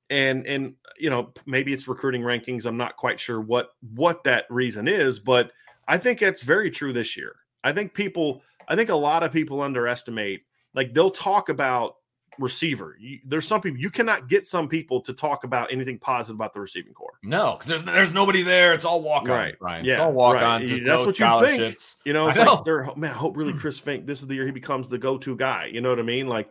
and 0.09 0.47
and 0.47 0.75
you 0.99 1.11
know 1.11 1.33
maybe 1.47 1.73
it's 1.73 1.89
recruiting 1.89 2.23
rankings. 2.23 2.67
I'm 2.67 2.77
not 2.77 2.97
quite 2.97 3.19
sure 3.19 3.41
what 3.41 3.71
what 3.95 4.25
that 4.25 4.45
reason 4.49 4.87
is, 4.89 5.19
but 5.19 5.51
I 5.89 5.99
think 5.99 6.23
it's 6.23 6.43
very 6.43 6.71
true 6.71 6.93
this 6.93 7.17
year. 7.17 7.35
I 7.65 7.73
think 7.73 7.95
people, 7.95 8.43
I 8.69 8.77
think 8.77 8.91
a 8.91 8.95
lot 8.95 9.23
of 9.23 9.33
people 9.33 9.61
underestimate. 9.61 10.43
Like 10.73 10.95
they'll 10.95 11.11
talk 11.11 11.49
about 11.49 11.97
receiver. 12.41 12.97
You, 12.99 13.19
there's 13.25 13.47
some 13.47 13.61
people 13.61 13.79
you 13.79 13.91
cannot 13.91 14.29
get 14.29 14.47
some 14.47 14.69
people 14.69 15.01
to 15.03 15.13
talk 15.13 15.45
about 15.45 15.71
anything 15.73 15.99
positive 15.99 16.35
about 16.35 16.53
the 16.55 16.61
receiving 16.61 16.93
corps. 16.95 17.19
No, 17.23 17.53
because 17.53 17.69
there's 17.69 17.85
there's 17.85 18.13
nobody 18.13 18.43
there. 18.43 18.75
It's 18.75 18.85
all 18.85 19.03
walk 19.03 19.23
on. 19.25 19.29
Right. 19.29 19.59
Brian. 19.59 19.85
Yeah, 19.85 19.93
It's 19.93 20.01
all 20.01 20.13
walk 20.13 20.35
right. 20.37 20.43
on. 20.43 20.85
That's 20.85 21.07
what 21.07 21.19
you 21.21 21.47
think. 21.47 21.79
You 22.05 22.13
know, 22.13 22.29
it's 22.29 22.39
I 22.39 22.45
know. 22.45 22.55
like 22.55 22.65
they're 22.65 22.89
man. 22.97 23.11
I 23.11 23.15
hope 23.15 23.37
really 23.37 23.53
Chris 23.53 23.81
Finke. 23.81 24.07
This 24.07 24.21
is 24.23 24.27
the 24.27 24.35
year 24.35 24.47
he 24.47 24.53
becomes 24.53 24.89
the 24.89 24.99
go-to 24.99 25.37
guy. 25.37 25.71
You 25.73 25.81
know 25.81 25.91
what 25.91 25.99
I 26.01 26.03
mean? 26.03 26.27
Like 26.27 26.51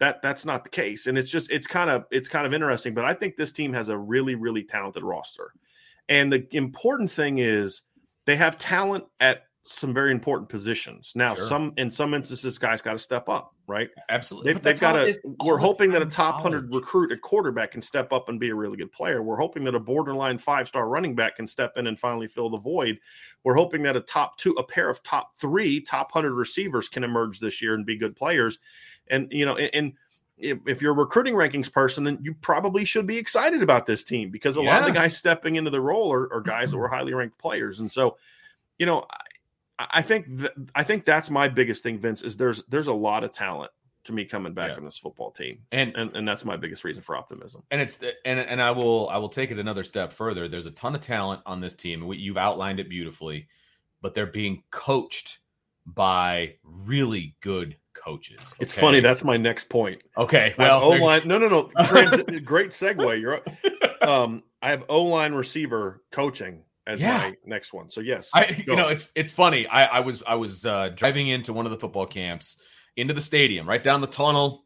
that. 0.00 0.20
That's 0.22 0.44
not 0.44 0.64
the 0.64 0.70
case, 0.70 1.06
and 1.06 1.16
it's 1.16 1.30
just 1.30 1.50
it's 1.50 1.66
kind 1.66 1.88
of 1.88 2.04
it's 2.10 2.28
kind 2.28 2.46
of 2.46 2.52
interesting. 2.52 2.92
But 2.92 3.04
I 3.04 3.14
think 3.14 3.36
this 3.36 3.52
team 3.52 3.72
has 3.72 3.88
a 3.88 3.96
really 3.96 4.34
really 4.34 4.64
talented 4.64 5.02
roster, 5.02 5.52
and 6.08 6.32
the 6.32 6.46
important 6.52 7.10
thing 7.10 7.38
is 7.38 7.82
they 8.26 8.36
have 8.36 8.58
talent 8.58 9.04
at 9.20 9.44
some 9.64 9.92
very 9.92 10.12
important 10.12 10.48
positions. 10.48 11.12
Now, 11.14 11.34
Sure. 11.34 11.46
some 11.46 11.72
in 11.76 11.90
some 11.90 12.14
instances, 12.14 12.56
guys 12.58 12.80
got 12.80 12.92
to 12.92 12.98
step 12.98 13.28
up, 13.28 13.54
right? 13.66 13.90
Absolutely. 14.08 14.52
They've, 14.52 14.62
they've 14.62 14.80
got 14.80 14.96
it 15.08 15.14
to. 15.22 15.36
We're 15.44 15.58
hoping 15.58 15.90
that 15.92 16.00
a 16.00 16.06
top 16.06 16.40
hundred 16.40 16.74
recruit 16.74 17.12
at 17.12 17.20
quarterback 17.20 17.72
can 17.72 17.82
step 17.82 18.12
up 18.12 18.28
and 18.30 18.40
be 18.40 18.48
a 18.48 18.54
really 18.54 18.78
good 18.78 18.90
player. 18.92 19.22
We're 19.22 19.36
hoping 19.36 19.64
that 19.64 19.74
a 19.74 19.80
borderline 19.80 20.38
five 20.38 20.68
star 20.68 20.88
running 20.88 21.14
back 21.14 21.36
can 21.36 21.46
step 21.46 21.72
in 21.76 21.86
and 21.86 21.98
finally 21.98 22.28
fill 22.28 22.48
the 22.48 22.58
void. 22.58 22.98
We're 23.44 23.54
hoping 23.56 23.82
that 23.82 23.96
a 23.96 24.00
top 24.00 24.38
two, 24.38 24.52
a 24.52 24.62
pair 24.64 24.88
of 24.88 25.02
top 25.02 25.34
three, 25.34 25.80
top 25.80 26.12
hundred 26.12 26.32
receivers 26.32 26.88
can 26.88 27.04
emerge 27.04 27.40
this 27.40 27.60
year 27.60 27.74
and 27.74 27.84
be 27.84 27.98
good 27.98 28.16
players. 28.16 28.58
And 29.08 29.30
you 29.30 29.44
know, 29.44 29.56
and, 29.56 29.70
and 29.74 29.92
if, 30.38 30.58
if 30.66 30.82
you're 30.82 30.92
a 30.92 30.96
recruiting 30.96 31.34
rankings 31.34 31.70
person, 31.70 32.04
then 32.04 32.18
you 32.22 32.34
probably 32.34 32.84
should 32.84 33.06
be 33.06 33.18
excited 33.18 33.62
about 33.62 33.86
this 33.86 34.02
team 34.02 34.30
because 34.30 34.56
a 34.56 34.62
lot 34.62 34.80
of 34.80 34.86
the 34.86 34.92
guys 34.92 35.16
stepping 35.16 35.56
into 35.56 35.70
the 35.70 35.80
role 35.80 36.12
are, 36.12 36.32
are 36.32 36.40
guys 36.40 36.70
that 36.70 36.78
were 36.78 36.88
highly 36.88 37.12
ranked 37.12 37.38
players. 37.38 37.80
And 37.80 37.90
so, 37.90 38.16
you 38.78 38.86
know, 38.86 39.04
I, 39.78 40.02
think 40.02 40.26
th- 40.28 40.52
I 40.74 40.82
think 40.82 41.04
that's 41.04 41.30
my 41.30 41.48
biggest 41.48 41.82
thing, 41.82 41.98
Vince. 41.98 42.22
Is 42.22 42.36
there's 42.36 42.62
there's 42.68 42.88
a 42.88 42.92
lot 42.92 43.24
of 43.24 43.32
talent 43.32 43.70
to 44.04 44.12
me 44.12 44.24
coming 44.24 44.54
back 44.54 44.70
Yeah. 44.70 44.76
on 44.78 44.84
this 44.84 44.98
football 44.98 45.30
team, 45.30 45.60
And 45.72 45.94
and 45.96 46.14
and 46.16 46.26
that's 46.26 46.44
my 46.44 46.56
biggest 46.56 46.82
reason 46.84 47.02
for 47.02 47.16
optimism. 47.16 47.62
and 47.70 47.80
it's 47.80 47.98
and 48.24 48.38
and 48.40 48.60
I 48.62 48.70
will 48.70 49.08
I 49.08 49.18
will 49.18 49.28
take 49.28 49.50
it 49.50 49.58
another 49.58 49.84
step 49.84 50.12
further. 50.12 50.48
There's 50.48 50.66
a 50.66 50.70
ton 50.70 50.94
of 50.94 51.00
talent 51.00 51.42
on 51.46 51.60
this 51.60 51.74
team. 51.74 52.06
We- 52.06 52.16
You've 52.18 52.36
outlined 52.38 52.80
it 52.80 52.88
beautifully, 52.88 53.48
but 54.02 54.14
they're 54.14 54.26
being 54.26 54.62
coached 54.70 55.38
by 55.86 56.54
really 56.62 57.36
good 57.40 57.76
coaches. 57.94 58.54
It's 58.60 58.74
funny. 58.74 59.00
That's 59.00 59.24
my 59.24 59.36
next 59.36 59.68
point. 59.68 60.02
okay. 60.16 60.54
Well, 60.58 60.82
O 60.82 60.90
line. 60.90 61.22
No, 61.24 61.38
no, 61.38 61.48
no. 61.48 61.70
Trans- 61.84 62.22
great 62.44 62.70
segue. 62.70 63.20
You're. 63.20 63.40
Um, 64.00 64.42
I 64.62 64.70
have 64.70 64.84
O 64.88 65.02
line 65.04 65.32
receiver 65.34 66.02
coaching 66.12 66.62
as 66.88 67.00
Yeah. 67.00 67.18
my 67.18 67.34
next 67.46 67.72
one. 67.72 67.88
So 67.90 68.00
yes, 68.00 68.30
I 68.34 68.60
you 68.66 68.74
know 68.74 68.88
it's 68.88 69.08
it's 69.14 69.30
funny. 69.32 69.66
I 69.68 69.84
I 69.84 70.00
was 70.00 70.22
I 70.26 70.34
was 70.34 70.66
uh, 70.66 70.88
driving 70.94 71.28
into 71.28 71.52
one 71.52 71.66
of 71.66 71.70
the 71.72 71.78
football 71.78 72.06
camps 72.06 72.60
into 72.96 73.14
the 73.14 73.22
stadium, 73.22 73.68
right 73.68 73.82
down 73.82 74.00
the 74.00 74.06
tunnel. 74.08 74.64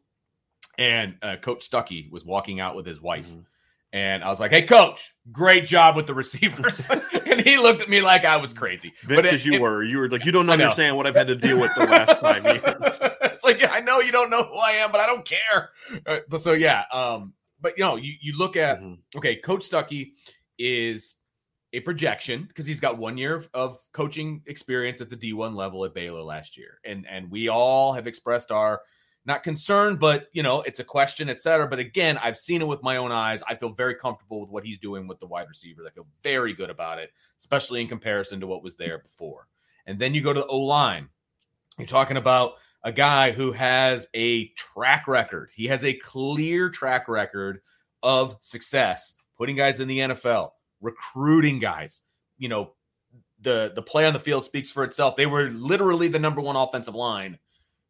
and 0.79 1.15
uh, 1.21 1.35
Coach 1.35 1.69
Stuckey 1.69 2.09
was 2.11 2.25
walking 2.25 2.59
out 2.59 2.75
with 2.75 2.85
his 2.87 2.99
wife. 2.99 3.29
Mhm. 3.29 3.45
And 3.91 4.23
I 4.23 4.29
was 4.29 4.39
like, 4.39 4.49
"Hey, 4.49 4.63
coach, 4.63 5.13
great 5.31 5.67
job 5.67 5.95
with 5.95 6.07
the 6.07 6.15
receivers." 6.15 6.89
and 7.27 7.39
he 7.41 7.57
looked 7.57 7.81
at 7.81 7.89
me 7.89 8.01
like 8.01 8.25
I 8.25 8.37
was 8.37 8.51
crazy. 8.51 8.91
As 9.07 9.45
you 9.45 9.53
it- 9.53 9.61
were, 9.61 9.83
you 9.83 9.99
were 9.99 10.09
like, 10.09 10.25
you 10.25 10.31
don't 10.31 10.49
understand 10.57 10.97
what 10.97 11.05
I've 11.05 11.13
had 11.15 11.27
to 11.27 11.35
deal 11.35 11.59
with 11.61 11.69
the 11.75 11.85
last 11.85 12.19
time." 12.19 12.41
it's 12.45 13.43
like, 13.43 13.61
yeah, 13.61 13.71
I 13.71 13.81
know 13.81 13.99
you 13.99 14.11
don't 14.11 14.31
know 14.31 14.43
who 14.43 14.55
I 14.57 14.71
am, 14.83 14.91
but 14.91 14.99
I 14.99 15.05
don't 15.05 15.23
care. 15.25 15.69
Uh, 16.07 16.19
but 16.27 16.41
so 16.41 16.53
yeah, 16.53 16.85
um, 16.91 17.33
but 17.61 17.77
you 17.77 17.83
know, 17.83 17.97
you 17.97 18.13
you 18.19 18.35
look 18.35 18.55
at 18.57 18.81
Mhm. 18.81 18.97
okay, 19.17 19.35
Coach 19.35 19.69
Stuckey 19.69 20.13
is 20.57 21.15
a 21.73 21.79
projection 21.79 22.45
because 22.47 22.65
he's 22.65 22.79
got 22.79 22.97
one 22.97 23.17
year 23.17 23.35
of, 23.35 23.49
of 23.53 23.77
coaching 23.91 24.41
experience 24.45 25.01
at 25.01 25.09
the 25.09 25.17
D1 25.17 25.55
level 25.55 25.83
at 25.85 25.93
Baylor 25.93 26.21
last 26.21 26.57
year. 26.57 26.79
And 26.85 27.05
and 27.09 27.29
we 27.29 27.49
all 27.49 27.93
have 27.93 28.07
expressed 28.07 28.51
our 28.51 28.81
not 29.25 29.41
concern, 29.41 29.95
but 29.95 30.27
you 30.33 30.43
know, 30.43 30.61
it's 30.61 30.79
a 30.79 30.83
question, 30.83 31.29
et 31.29 31.39
cetera. 31.39 31.67
But 31.67 31.79
again, 31.79 32.17
I've 32.17 32.37
seen 32.37 32.61
it 32.61 32.67
with 32.67 32.83
my 32.83 32.97
own 32.97 33.11
eyes. 33.11 33.41
I 33.47 33.55
feel 33.55 33.69
very 33.69 33.95
comfortable 33.95 34.41
with 34.41 34.49
what 34.49 34.65
he's 34.65 34.77
doing 34.77 35.07
with 35.07 35.19
the 35.19 35.25
wide 35.25 35.47
receivers. 35.47 35.85
I 35.87 35.91
feel 35.91 36.07
very 36.23 36.53
good 36.53 36.69
about 36.69 36.99
it, 36.99 37.11
especially 37.39 37.81
in 37.81 37.87
comparison 37.87 38.39
to 38.41 38.47
what 38.47 38.63
was 38.63 38.75
there 38.75 38.99
before. 38.99 39.47
And 39.87 39.97
then 39.97 40.13
you 40.13 40.21
go 40.21 40.33
to 40.33 40.41
the 40.41 40.47
O 40.47 40.59
line. 40.59 41.09
You're 41.77 41.87
talking 41.87 42.17
about 42.17 42.55
a 42.83 42.91
guy 42.91 43.31
who 43.31 43.51
has 43.53 44.07
a 44.13 44.49
track 44.49 45.07
record. 45.07 45.49
He 45.55 45.67
has 45.67 45.85
a 45.85 45.93
clear 45.93 46.69
track 46.69 47.07
record 47.07 47.61
of 48.03 48.35
success, 48.41 49.15
putting 49.37 49.55
guys 49.55 49.79
in 49.79 49.87
the 49.87 49.99
NFL, 49.99 50.51
recruiting 50.83 51.57
guys. 51.59 52.01
You 52.37 52.49
know, 52.49 52.73
the 53.41 53.71
the 53.73 53.81
play 53.81 54.05
on 54.05 54.13
the 54.13 54.19
field 54.19 54.45
speaks 54.45 54.69
for 54.69 54.83
itself. 54.83 55.15
They 55.15 55.25
were 55.25 55.49
literally 55.49 56.07
the 56.07 56.19
number 56.19 56.41
one 56.41 56.55
offensive 56.55 56.95
line. 56.95 57.39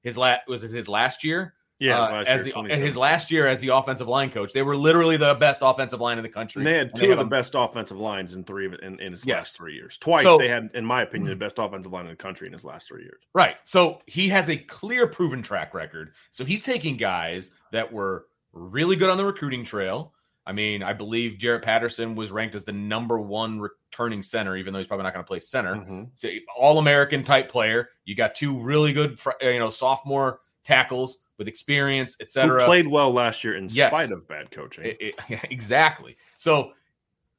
His 0.02 0.18
last 0.18 0.48
was 0.48 0.62
his 0.62 0.88
last 0.88 1.24
year. 1.24 1.54
Yeah, 1.80 2.00
Uh, 2.00 2.02
his 2.04 2.12
last 2.12 2.28
as 2.28 2.46
year, 2.46 2.54
the 2.54 2.76
his 2.86 2.98
last 2.98 3.32
year 3.32 3.48
as 3.48 3.60
the 3.60 3.70
offensive 3.70 4.08
line 4.08 4.30
coach. 4.30 4.54
They 4.54 4.62
were 4.62 4.78
literally 4.78 5.18
the 5.18 5.34
best 5.36 5.62
offensive 5.64 6.00
line 6.00 6.18
in 6.18 6.24
the 6.24 6.30
country. 6.30 6.62
And 6.62 6.68
they 6.68 6.78
had 6.78 6.96
two 6.96 7.12
of 7.12 7.18
the 7.18 7.26
best 7.26 7.56
offensive 7.58 7.98
lines 7.98 8.36
in 8.36 8.44
three 8.44 8.68
of 8.68 8.74
it 8.74 8.82
in, 8.82 9.00
in 9.00 9.12
his 9.12 9.26
Yes. 9.26 9.36
last 9.38 9.58
three 9.58 9.74
years. 9.74 9.98
Twice 9.98 10.24
So- 10.24 10.38
they 10.38 10.48
had, 10.48 10.70
in 10.76 10.86
my 10.86 11.02
opinion, 11.02 11.32
the 11.32 11.36
best 11.36 11.58
offensive 11.60 11.92
line 11.92 12.06
in 12.06 12.12
the 12.12 12.16
country 12.16 12.48
in 12.48 12.54
his 12.54 12.64
last 12.64 12.88
three 12.88 13.02
years. 13.02 13.22
Right. 13.34 13.56
So 13.64 14.00
he 14.06 14.30
has 14.30 14.50
a 14.50 14.56
clear 14.56 15.08
proven 15.08 15.42
track 15.42 15.74
record. 15.74 16.14
So 16.32 16.46
he's 16.46 16.62
taking 16.62 16.96
guys 16.96 17.52
that 17.72 17.92
were 17.92 18.28
really 18.54 18.96
good 18.96 19.10
on 19.10 19.18
the 19.18 19.26
recruiting 19.26 19.66
trail. 19.66 20.13
I 20.46 20.52
mean, 20.52 20.84
I 20.84 20.92
believe 20.94 21.38
Jarrett 21.38 21.64
Patterson 21.64 22.16
was 22.16 22.32
ranked 22.32 22.54
as 22.56 22.66
the 22.66 22.74
number 22.74 23.18
one 23.20 23.62
returning 23.62 24.22
center, 24.22 24.58
even 24.58 24.74
though 24.74 24.80
he's 24.80 24.88
probably 24.88 25.04
not 25.04 25.14
going 25.14 25.24
to 25.24 25.28
play 25.28 25.40
center. 25.40 25.76
Mhm. 25.76 26.10
So 26.16 26.30
all 26.58 26.80
American 26.80 27.24
type 27.24 27.50
player. 27.50 27.90
You 28.06 28.14
got 28.16 28.36
two 28.36 28.60
really 28.60 28.92
good, 28.92 29.18
you 29.42 29.60
know, 29.60 29.70
sophomore 29.70 30.42
tackles 30.66 31.20
with 31.38 31.48
experience, 31.48 32.18
etc. 32.20 32.66
played 32.66 32.88
well 32.88 33.12
last 33.12 33.44
year 33.44 33.56
in 33.56 33.70
Yes. 33.72 33.94
spite 33.94 34.12
of 34.12 34.28
bad 34.28 34.52
coaching. 34.52 34.86
It- 34.86 34.98
it- 35.00 35.16
exactly. 35.52 36.18
So 36.38 36.74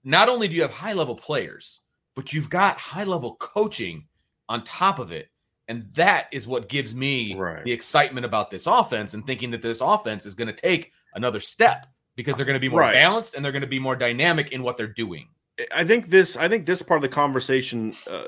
not 0.02 0.28
only 0.30 0.48
do 0.48 0.54
you 0.54 0.62
have 0.62 0.72
high 0.72 0.92
level 0.94 1.14
players, 1.16 1.80
but 2.14 2.32
you've 2.32 2.50
got 2.50 2.78
high 2.78 3.04
level 3.04 3.36
coaching 3.36 4.06
on 4.48 4.64
top 4.64 4.98
of 4.98 5.12
it. 5.12 5.28
And 5.68 5.82
that 5.94 6.28
is 6.32 6.46
what 6.46 6.68
gives 6.68 6.94
me 6.94 7.34
Right. 7.34 7.64
the 7.64 7.72
excitement 7.72 8.26
about 8.26 8.50
this 8.50 8.66
offense 8.66 9.14
and 9.14 9.26
thinking 9.26 9.50
that 9.52 9.62
this 9.62 9.80
offense 9.80 10.26
is 10.26 10.34
going 10.34 10.48
to 10.48 10.54
take 10.54 10.92
another 11.14 11.40
step 11.40 11.86
because 12.16 12.36
they're 12.36 12.46
going 12.46 12.54
to 12.54 12.60
be 12.60 12.68
more 12.68 12.80
Right. 12.80 12.94
balanced 12.94 13.34
and 13.34 13.44
they're 13.44 13.52
going 13.52 13.62
to 13.62 13.68
be 13.68 13.78
more 13.78 13.96
dynamic 13.96 14.52
in 14.52 14.62
what 14.62 14.76
they're 14.76 14.86
doing. 14.86 15.28
I 15.72 15.84
think 15.84 16.10
this. 16.10 16.36
I 16.36 16.48
think 16.48 16.66
this 16.66 16.82
part 16.82 16.98
of 16.98 17.02
the 17.02 17.08
conversation 17.08 17.94
uh, 18.10 18.24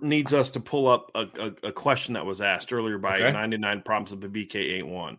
needs 0.00 0.32
us 0.32 0.52
to 0.52 0.60
pull 0.60 0.86
up 0.86 1.10
a, 1.14 1.26
a, 1.38 1.68
a 1.68 1.72
question 1.72 2.14
that 2.14 2.24
was 2.24 2.40
asked 2.40 2.72
earlier 2.72 2.98
by 2.98 3.16
Okay. 3.20 3.32
99 3.32 3.82
problems 3.82 4.12
of 4.12 4.20
the 4.20 4.28
BK81. 4.28 5.18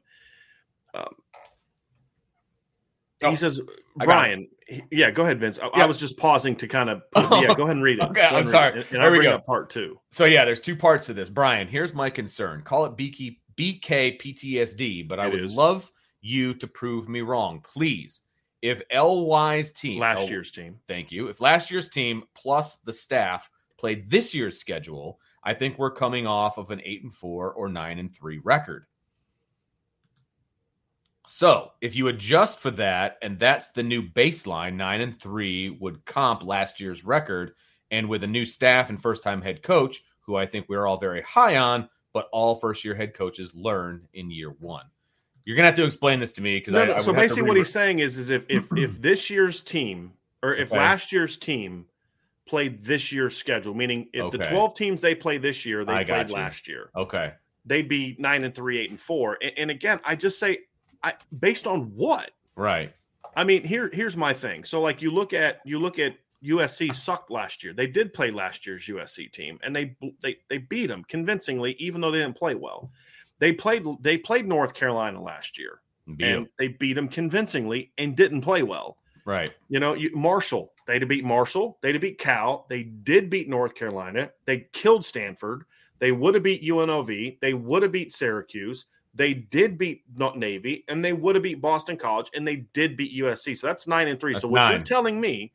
Um, 0.94 1.06
Oh, 3.22 3.30
he 3.32 3.36
says, 3.36 3.60
Brian, 3.98 4.48
he- 4.66 4.84
yeah, 4.92 5.12
go 5.12 5.24
ahead, 5.24 5.42
Vince. 5.42 5.60
I, 5.62 5.68
I 5.82 5.86
was 5.88 6.00
just 6.00 6.16
pausing 6.16 6.56
to 6.56 6.70
kind 6.70 6.90
of, 6.90 7.02
Oh, 7.16 7.42
yeah, 7.42 7.54
go 7.54 7.64
ahead 7.64 7.76
and 7.76 7.84
read 7.84 7.98
it. 8.00 8.04
okay, 8.12 8.22
I'm 8.22 8.46
sorry. 8.46 8.70
it. 8.70 8.76
And, 8.78 8.86
Here 8.86 9.02
and 9.02 9.16
I 9.16 9.18
we 9.18 9.24
go. 9.24 9.40
part 9.40 9.70
two. 9.70 10.00
So 10.12 10.24
yeah, 10.24 10.46
there's 10.46 10.62
two 10.62 10.78
parts 10.78 11.08
to 11.08 11.14
this. 11.14 11.28
Brian, 11.30 11.68
here's 11.68 11.94
my 11.94 12.10
concern. 12.10 12.62
Call 12.62 12.86
it 12.86 12.96
BK, 12.96 13.40
BK 13.58 14.22
PTSD, 14.22 15.06
but 15.06 15.20
I 15.20 15.28
It 15.28 15.32
would 15.34 15.44
is. 15.44 15.54
love 15.54 15.92
you 16.22 16.54
to 16.56 16.68
prove 16.68 17.10
me 17.10 17.22
wrong. 17.22 17.62
Please. 17.62 18.22
If 18.62 18.82
LY's 18.94 19.72
team 19.72 20.00
Last 20.00 20.24
L- 20.24 20.30
year's 20.30 20.52
team. 20.52 20.80
Thank 20.88 21.12
you. 21.12 21.28
If 21.28 21.40
last 21.40 21.72
year's 21.72 21.88
team 21.88 22.24
plus 22.36 22.78
the 22.78 22.94
staff 22.94 23.50
played 23.78 24.10
this 24.10 24.34
year's 24.34 24.60
schedule, 24.60 25.20
I 25.44 25.54
think 25.54 25.78
we're 25.78 25.92
coming 25.92 26.28
off 26.28 26.58
of 26.58 26.70
an 26.72 26.82
8 26.84 27.04
and 27.04 27.14
4 27.14 27.54
or 27.54 27.70
9 27.70 28.00
and 28.00 28.14
3 28.14 28.40
record. 28.44 28.86
So, 31.26 31.72
if 31.80 31.96
you 31.96 32.08
adjust 32.08 32.60
for 32.60 32.72
that 32.72 33.18
and 33.22 33.38
that's 33.38 33.72
the 33.72 33.84
new 33.84 34.02
baseline, 34.02 34.76
9 34.76 35.02
and 35.02 35.20
3 35.20 35.78
would 35.80 36.04
comp 36.06 36.44
last 36.44 36.82
year's 36.82 37.06
record 37.06 37.54
and 37.92 38.10
with 38.10 38.24
a 38.24 38.28
new 38.28 38.46
staff 38.46 38.90
and 38.90 39.02
first-time 39.02 39.42
head 39.42 39.64
coach 39.64 40.04
who 40.22 40.36
I 40.36 40.46
think 40.46 40.68
we're 40.68 40.88
all 40.88 41.00
very 41.00 41.22
high 41.22 41.58
on, 41.58 41.88
but 42.14 42.30
all 42.32 42.56
first-year 42.56 42.96
head 42.96 43.14
coaches 43.14 43.56
learn 43.56 44.08
in 44.14 44.32
year 44.32 44.50
1. 44.60 44.86
You're 45.46 45.56
going 45.56 45.64
to 45.64 45.68
have 45.68 45.76
to 45.76 45.86
explain 45.86 46.20
this 46.20 46.34
to 46.34 46.42
me 46.42 46.58
because 46.58 46.74
No, 46.74 46.82
I, 46.84 46.86
no, 46.86 46.94
I 46.94 47.00
so 47.00 47.08
would 47.08 47.16
have 47.16 47.16
to 47.16 47.22
basically, 47.22 47.48
what 47.48 47.58
he's 47.58 47.70
saying 47.70 48.00
is, 48.00 48.18
is 48.18 48.30
if 48.30 48.46
if 48.50 48.68
if 48.78 49.02
this 49.02 49.30
year's 49.30 49.62
team 49.62 50.14
or 50.44 50.54
if 50.54 50.72
Okay. 50.72 50.78
last 50.80 51.12
year's 51.12 51.38
team 51.38 51.86
played 52.48 52.84
this 52.84 53.12
year's 53.12 53.36
schedule, 53.36 53.74
meaning 53.74 54.10
if 54.14 54.32
the 54.32 54.38
twelve 54.40 54.74
teams 54.76 55.02
they 55.02 55.16
play 55.16 55.38
this 55.38 55.66
year, 55.66 55.86
they 55.86 55.94
I 55.94 56.04
played 56.04 56.30
last 56.32 56.68
year, 56.68 56.90
Okay. 56.96 57.34
they'd 57.66 57.88
be 57.90 58.16
nine 58.20 58.44
and 58.44 58.54
three, 58.54 58.80
eight 58.80 58.90
and 58.90 59.00
four. 59.00 59.38
And, 59.42 59.52
and 59.58 59.72
again, 59.72 60.00
I 60.04 60.16
just 60.16 60.40
say, 60.40 60.60
I 61.04 61.14
based 61.38 61.68
on 61.68 61.96
what? 61.96 62.32
Right. 62.56 62.94
I 63.36 63.44
mean, 63.44 63.64
here 63.64 63.90
here's 63.94 64.18
my 64.18 64.34
thing. 64.34 64.64
So 64.64 64.82
like 64.82 65.02
you 65.02 65.12
look 65.12 65.34
at 65.34 65.62
you 65.64 65.80
look 65.80 66.00
at 66.00 66.16
USC 66.44 66.96
sucked 66.96 67.30
last 67.32 67.64
year. 67.64 67.74
They 67.74 67.88
did 67.88 68.14
play 68.14 68.32
last 68.32 68.66
year's 68.66 68.86
USC 68.88 69.32
team, 69.32 69.60
and 69.62 69.76
they 69.76 69.96
they 70.22 70.38
they 70.50 70.58
beat 70.58 70.88
them 70.88 71.04
convincingly, 71.08 71.74
even 71.80 72.02
though 72.02 72.12
they 72.12 72.20
didn't 72.20 72.38
play 72.38 72.56
well. 72.56 72.92
They 73.40 73.54
played 73.54 73.86
they 74.02 74.18
played 74.18 74.48
North 74.48 74.74
Carolina 74.74 75.22
last 75.22 75.58
year, 75.58 75.82
Beat 76.06 76.26
and 76.26 76.48
they 76.58 76.70
beat 76.70 76.94
them 76.94 77.08
convincingly 77.08 77.92
and 77.98 78.16
didn't 78.16 78.42
play 78.42 78.64
well. 78.64 78.98
Right. 79.26 79.54
You 79.68 79.80
know, 79.80 79.94
you, 79.94 80.16
Marshall, 80.16 80.74
they'd 80.88 81.02
have 81.02 81.10
beat 81.10 81.24
Marshall. 81.24 81.78
They'd 81.82 81.96
have 81.96 82.02
beat 82.02 82.18
Cal. 82.18 82.66
They 82.70 82.84
did 82.84 83.30
beat 83.30 83.48
North 83.48 83.76
Carolina. 83.76 84.32
They 84.46 84.68
killed 84.74 85.06
Stanford. 85.06 85.66
They 86.00 86.12
would 86.12 86.34
have 86.34 86.44
beat 86.44 86.64
UNLV. 86.64 87.40
They 87.40 87.54
would 87.54 87.84
have 87.84 87.92
beat 87.92 88.12
Syracuse. 88.12 88.86
They 89.14 89.34
did 89.34 89.78
beat 89.78 90.04
not 90.16 90.38
Navy, 90.38 90.86
and 90.88 91.04
they 91.04 91.14
would 91.14 91.36
have 91.36 91.44
beat 91.44 91.62
Boston 91.62 91.98
College, 91.98 92.30
and 92.34 92.48
they 92.48 92.68
did 92.74 92.96
beat 92.96 93.20
USC. 93.22 93.58
So 93.58 93.68
that's 93.68 93.88
nine 93.88 94.08
and 94.08 94.20
three. 94.20 94.34
That's 94.34 94.44
so 94.44 94.48
what 94.48 94.70
you're 94.72 94.80
telling 94.80 95.20
me 95.20 95.52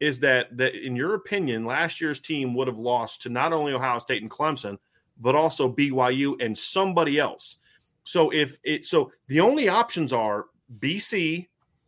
is 0.00 0.20
that 0.20 0.56
that 0.56 0.74
in 0.74 0.94
your 0.94 1.14
opinion, 1.14 1.64
last 1.64 2.00
year's 2.00 2.20
team 2.20 2.54
would 2.54 2.68
have 2.68 2.78
lost 2.78 3.22
to 3.22 3.28
not 3.28 3.52
only 3.52 3.72
Ohio 3.72 3.98
State 3.98 4.22
and 4.22 4.30
Clemson, 4.30 4.78
but 5.20 5.34
also 5.34 5.72
BYU 5.72 6.34
and 6.44 6.56
somebody 6.56 7.18
else. 7.18 7.56
So 8.04 8.30
if 8.30 8.58
it 8.62 8.84
so 8.86 9.12
the 9.28 9.40
only 9.40 9.68
options 9.68 10.12
are 10.12 10.46
BC, 10.78 11.46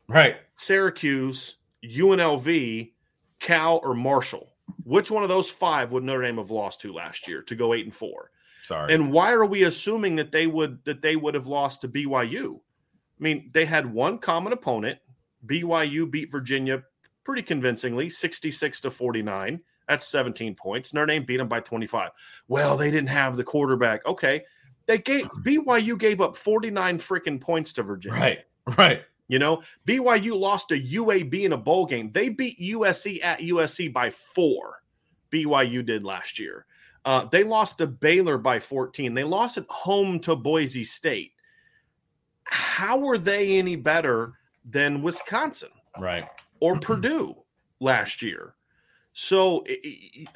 Right. 0.09 0.37
Syracuse, 0.55 1.59
UNLV, 1.85 2.93
Cal, 3.41 3.81
or 3.85 3.95
Marshall. 3.95 4.53
Which 4.85 5.11
one 5.11 5.23
of 5.23 5.29
those 5.29 5.51
five 5.51 5.93
would 5.93 6.03
Notre 6.03 6.23
Dame 6.23 6.39
have 6.39 6.51
lost 6.51 6.81
to 6.81 6.93
last 6.93 7.29
year 7.29 7.43
to 7.43 7.55
go 7.55 7.75
eight 7.75 7.85
and 7.85 7.95
four? 7.95 8.31
Sorry. 8.63 8.93
And 8.93 9.13
why 9.13 9.33
are 9.33 9.45
we 9.45 9.65
assuming 9.65 10.17
that 10.17 10.33
they 10.33 10.47
would 10.47 10.85
that 10.85 11.03
they 11.03 11.17
would 11.17 11.35
have 11.35 11.47
lost 11.47 11.83
to 11.83 11.89
BYU? 11.89 12.57
I 12.57 13.23
mean, 13.23 13.51
they 13.53 13.65
had 13.65 13.93
one 13.93 14.19
common 14.19 14.53
opponent. 14.53 14.99
BYU 15.47 16.11
beat 16.11 16.31
Virginia 16.31 16.83
pretty 17.25 17.43
convincingly, 17.43 18.09
66 18.09 18.81
to 18.83 18.91
49. 18.91 19.61
That's 19.89 20.07
17 20.07 20.55
points. 20.55 20.93
Notre 20.93 21.07
Dame 21.07 21.25
beat 21.25 21.39
them 21.39 21.49
by 21.49 21.61
25. 21.61 22.11
Well, 22.49 22.77
they 22.77 22.91
didn't 22.91 23.09
have 23.09 23.37
the 23.37 23.45
quarterback. 23.45 24.05
Okay. 24.07 24.45
They 24.87 24.99
gave 24.99 25.25
BYU 25.45 25.99
gave 25.99 26.21
up 26.21 26.37
49 26.37 26.99
freaking 26.99 27.41
points 27.41 27.73
to 27.75 27.83
Virginia. 27.83 28.19
right. 28.21 28.39
Right. 28.77 29.03
You 29.29 29.39
know, 29.39 29.63
BYU 29.87 30.39
lost 30.39 30.69
to 30.71 30.81
UAB 30.81 31.45
in 31.45 31.53
a 31.53 31.57
bowl 31.57 31.85
game. 31.87 32.11
They 32.11 32.29
beat 32.31 32.59
USC 32.61 33.23
at 33.23 33.41
USC 33.41 33.93
by 33.93 34.11
four. 34.11 34.83
BYU 35.31 35.85
did 35.85 36.05
last 36.05 36.39
year. 36.39 36.65
Uh, 37.05 37.25
they 37.27 37.45
lost 37.45 37.79
to 37.79 37.87
Baylor 37.87 38.39
by 38.39 38.59
14. 38.61 39.13
They 39.15 39.25
lost 39.25 39.57
at 39.59 39.67
home 39.69 40.19
to 40.21 40.35
Boise 40.37 40.85
State. 40.85 41.33
How 42.45 42.99
were 42.99 43.19
they 43.19 43.59
any 43.59 43.77
better 43.77 44.35
than 44.65 45.03
Wisconsin 45.03 45.69
Right. 45.99 46.27
or 46.61 46.79
Purdue 46.79 47.37
last 47.81 48.23
year? 48.23 48.55
So 49.21 49.65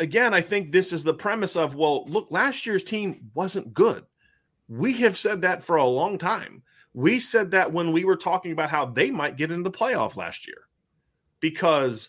again, 0.00 0.34
I 0.34 0.40
think 0.40 0.72
this 0.72 0.92
is 0.92 1.04
the 1.04 1.14
premise 1.14 1.54
of 1.54 1.76
well, 1.76 2.04
look, 2.08 2.32
last 2.32 2.66
year's 2.66 2.82
team 2.82 3.30
wasn't 3.32 3.72
good. 3.72 4.04
We 4.66 4.94
have 5.02 5.16
said 5.16 5.42
that 5.42 5.62
for 5.62 5.76
a 5.76 5.84
long 5.86 6.18
time. 6.18 6.64
We 6.92 7.20
said 7.20 7.52
that 7.52 7.72
when 7.72 7.92
we 7.92 8.04
were 8.04 8.16
talking 8.16 8.50
about 8.50 8.70
how 8.70 8.86
they 8.86 9.12
might 9.12 9.36
get 9.36 9.52
into 9.52 9.70
the 9.70 9.78
playoff 9.78 10.16
last 10.16 10.48
year. 10.48 10.62
Because 11.38 12.08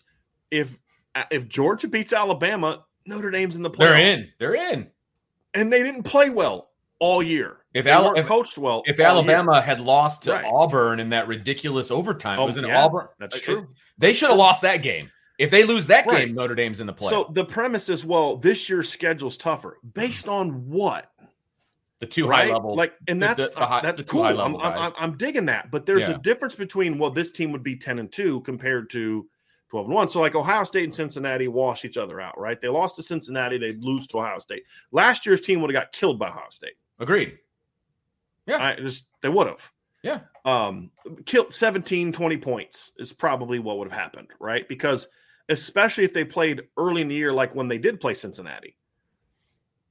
if 0.50 0.80
uh, 1.14 1.22
if 1.30 1.48
Georgia 1.48 1.86
beats 1.86 2.12
Alabama, 2.12 2.84
Notre 3.06 3.30
Dame's 3.30 3.54
in 3.54 3.62
the 3.62 3.70
playoff. 3.70 3.78
They're 3.78 3.96
in. 3.98 4.28
They're 4.40 4.72
in. 4.72 4.88
And 5.54 5.72
they 5.72 5.84
didn't 5.84 6.02
play 6.02 6.28
well 6.28 6.72
all 6.98 7.22
year. 7.22 7.58
If 7.72 7.84
weren't 7.84 8.18
if- 8.18 8.26
coached 8.26 8.58
well, 8.58 8.82
If 8.84 8.98
all 8.98 9.04
year. 9.04 9.06
Alabama 9.10 9.60
had 9.60 9.80
lost 9.80 10.24
to 10.24 10.32
Right. 10.32 10.44
Auburn 10.44 10.98
in 10.98 11.10
that 11.10 11.28
ridiculous 11.28 11.92
overtime. 11.92 12.40
Oh, 12.40 12.42
it 12.42 12.46
was 12.46 12.56
an 12.56 12.64
yeah, 12.66 12.84
Auburn. 12.84 13.06
that's 13.20 13.36
uh, 13.36 13.38
it- 13.38 13.42
true. 13.44 13.68
they 13.96 14.12
should 14.12 14.30
have 14.30 14.38
lost 14.38 14.62
that 14.62 14.78
game. 14.82 15.08
If 15.38 15.50
they 15.50 15.64
lose 15.64 15.86
that 15.88 16.06
Right. 16.06 16.26
game, 16.26 16.34
Notre 16.34 16.54
Dame's 16.54 16.80
in 16.80 16.86
the 16.86 16.92
play. 16.92 17.10
So 17.10 17.28
the 17.32 17.44
premise 17.44 17.88
is, 17.88 18.04
well, 18.04 18.36
this 18.36 18.68
year's 18.68 18.88
schedule's 18.88 19.36
tougher. 19.36 19.78
Based 19.94 20.28
on 20.28 20.68
what? 20.70 21.10
the 22.00 22.06
two 22.06 22.26
right? 22.26 22.48
high 22.48 22.52
level, 22.52 22.74
like, 22.76 22.92
and 23.08 23.22
that's 23.22 23.42
the- 23.42 23.48
the 23.48 23.64
high- 23.64 23.80
that's 23.80 23.96
the 23.96 24.04
cool. 24.04 24.22
I'm. 24.24 24.56
I'm, 24.56 24.92
I'm 24.98 25.16
digging 25.16 25.46
that, 25.46 25.70
but 25.70 25.86
there's 25.86 26.02
Yeah. 26.02 26.16
a 26.16 26.18
difference 26.18 26.54
between 26.54 26.98
well, 26.98 27.10
this 27.10 27.32
team 27.32 27.50
would 27.52 27.62
be 27.62 27.76
ten 27.76 27.98
and 27.98 28.12
two 28.12 28.40
compared 28.42 28.90
to 28.90 29.26
twelve 29.70 29.86
and 29.86 29.94
one. 29.94 30.08
So 30.08 30.20
like 30.20 30.34
Ohio 30.34 30.64
State 30.64 30.84
and 30.84 30.94
Cincinnati 30.94 31.48
wash 31.48 31.84
each 31.84 31.96
other 31.96 32.20
out, 32.20 32.38
right? 32.38 32.60
They 32.60 32.68
lost 32.68 32.96
to 32.96 33.02
Cincinnati, 33.02 33.56
they 33.58 33.72
lose 33.72 34.06
to 34.08 34.18
Ohio 34.18 34.38
State. 34.38 34.64
Last 34.90 35.24
year's 35.24 35.40
team 35.40 35.62
would 35.62 35.72
have 35.74 35.80
got 35.82 35.92
killed 35.92 36.18
by 36.18 36.28
Ohio 36.28 36.50
State. 36.50 36.74
agreed. 36.98 37.38
Yeah. 38.46 38.62
I 38.62 38.76
just 38.76 39.06
they 39.22 39.28
would 39.30 39.46
have. 39.46 39.72
Yeah. 40.02 40.20
Um, 40.44 40.90
killed 41.24 41.54
17, 41.54 42.12
20 42.12 42.36
points 42.36 42.92
is 42.98 43.12
probably 43.14 43.58
what 43.60 43.78
would 43.78 43.90
have 43.90 43.98
happened, 43.98 44.28
right? 44.38 44.68
Because 44.68 45.08
especially 45.48 46.04
if 46.04 46.12
they 46.12 46.24
played 46.24 46.62
early 46.76 47.02
in 47.02 47.08
the 47.08 47.14
year, 47.14 47.32
like 47.32 47.54
when 47.54 47.68
they 47.68 47.78
did 47.78 48.00
play 48.00 48.14
Cincinnati. 48.14 48.76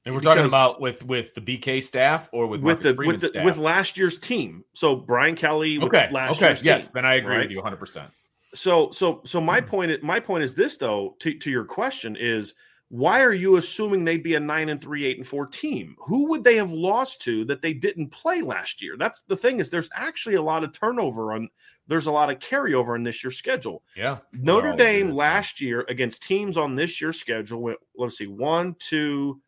And 0.06 0.14
we're 0.14 0.20
talking 0.20 0.44
about 0.44 0.80
with 0.82 1.02
with 1.06 1.34
the 1.34 1.40
BK 1.40 1.82
staff 1.82 2.28
or 2.32 2.46
with 2.46 2.60
with 2.60 2.78
Marcus 2.78 2.84
the 2.84 2.94
Freeman's 2.94 3.22
with 3.22 3.32
the 3.32 3.38
staff? 3.38 3.44
with 3.46 3.56
last 3.56 3.96
year's 3.96 4.18
team. 4.18 4.64
So 4.74 4.94
Brian 4.96 5.34
Kelly 5.34 5.78
with 5.78 5.88
okay, 5.94 6.08
last 6.12 6.36
okay, 6.36 6.48
year's 6.48 6.62
yes, 6.62 6.84
team. 6.88 6.92
then 6.96 7.04
I 7.06 7.14
agree 7.14 7.36
right? 7.36 7.42
with 7.42 7.50
you 7.52 7.56
100. 7.58 7.76
percent 7.78 8.10
So 8.52 8.90
so 8.90 9.22
so 9.24 9.40
my 9.40 9.60
Hmm. 9.60 9.66
point 9.66 10.02
my 10.02 10.20
point 10.20 10.44
is 10.44 10.54
this 10.54 10.76
though 10.76 11.16
to, 11.20 11.32
to 11.38 11.50
your 11.50 11.64
question 11.64 12.16
is 12.16 12.54
why 12.94 13.22
are 13.22 13.32
you 13.32 13.56
assuming 13.56 14.04
they'd 14.04 14.22
be 14.22 14.36
a 14.36 14.40
nine 14.40 14.68
and 14.68 14.80
three, 14.80 15.04
eight 15.04 15.16
and 15.16 15.26
four 15.26 15.48
team? 15.48 15.96
Who 15.98 16.30
would 16.30 16.44
they 16.44 16.54
have 16.54 16.70
lost 16.70 17.22
to 17.22 17.44
that 17.46 17.60
they 17.60 17.72
didn't 17.72 18.10
play 18.10 18.40
last 18.40 18.80
year? 18.80 18.94
That's 18.96 19.22
the 19.22 19.36
thing 19.36 19.58
is 19.58 19.68
there's 19.68 19.90
actually 19.92 20.36
a 20.36 20.42
lot 20.42 20.62
of 20.62 20.72
turnover 20.72 21.32
on 21.32 21.48
there's 21.88 22.06
a 22.06 22.12
lot 22.12 22.30
of 22.30 22.38
carryover 22.38 22.94
in 22.94 23.02
this 23.02 23.24
year's 23.24 23.36
schedule. 23.36 23.82
Yeah, 23.96 24.18
Notre 24.32 24.76
Dame 24.76 25.10
last 25.10 25.60
year 25.60 25.84
against 25.88 26.22
teams 26.22 26.56
on 26.56 26.76
this 26.76 27.00
year's 27.00 27.18
schedule 27.18 27.62
went, 27.62 27.78
let's 27.96 28.16
see, 28.16 28.28
one, 28.28 28.76
two, 28.78 29.40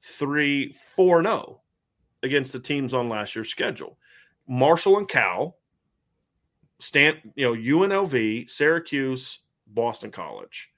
three, 0.00 0.74
four, 0.96 1.20
no, 1.20 1.32
oh 1.36 1.60
against 2.22 2.54
the 2.54 2.60
teams 2.60 2.94
on 2.94 3.10
last 3.10 3.36
year's 3.36 3.50
schedule. 3.50 3.98
Marshall 4.48 4.96
and 4.96 5.06
Cal, 5.06 5.58
Stan, 6.78 7.18
you 7.34 7.44
know, 7.44 7.52
UNLV, 7.52 8.48
Syracuse, 8.48 9.40
Boston 9.66 10.10
College. 10.10 10.70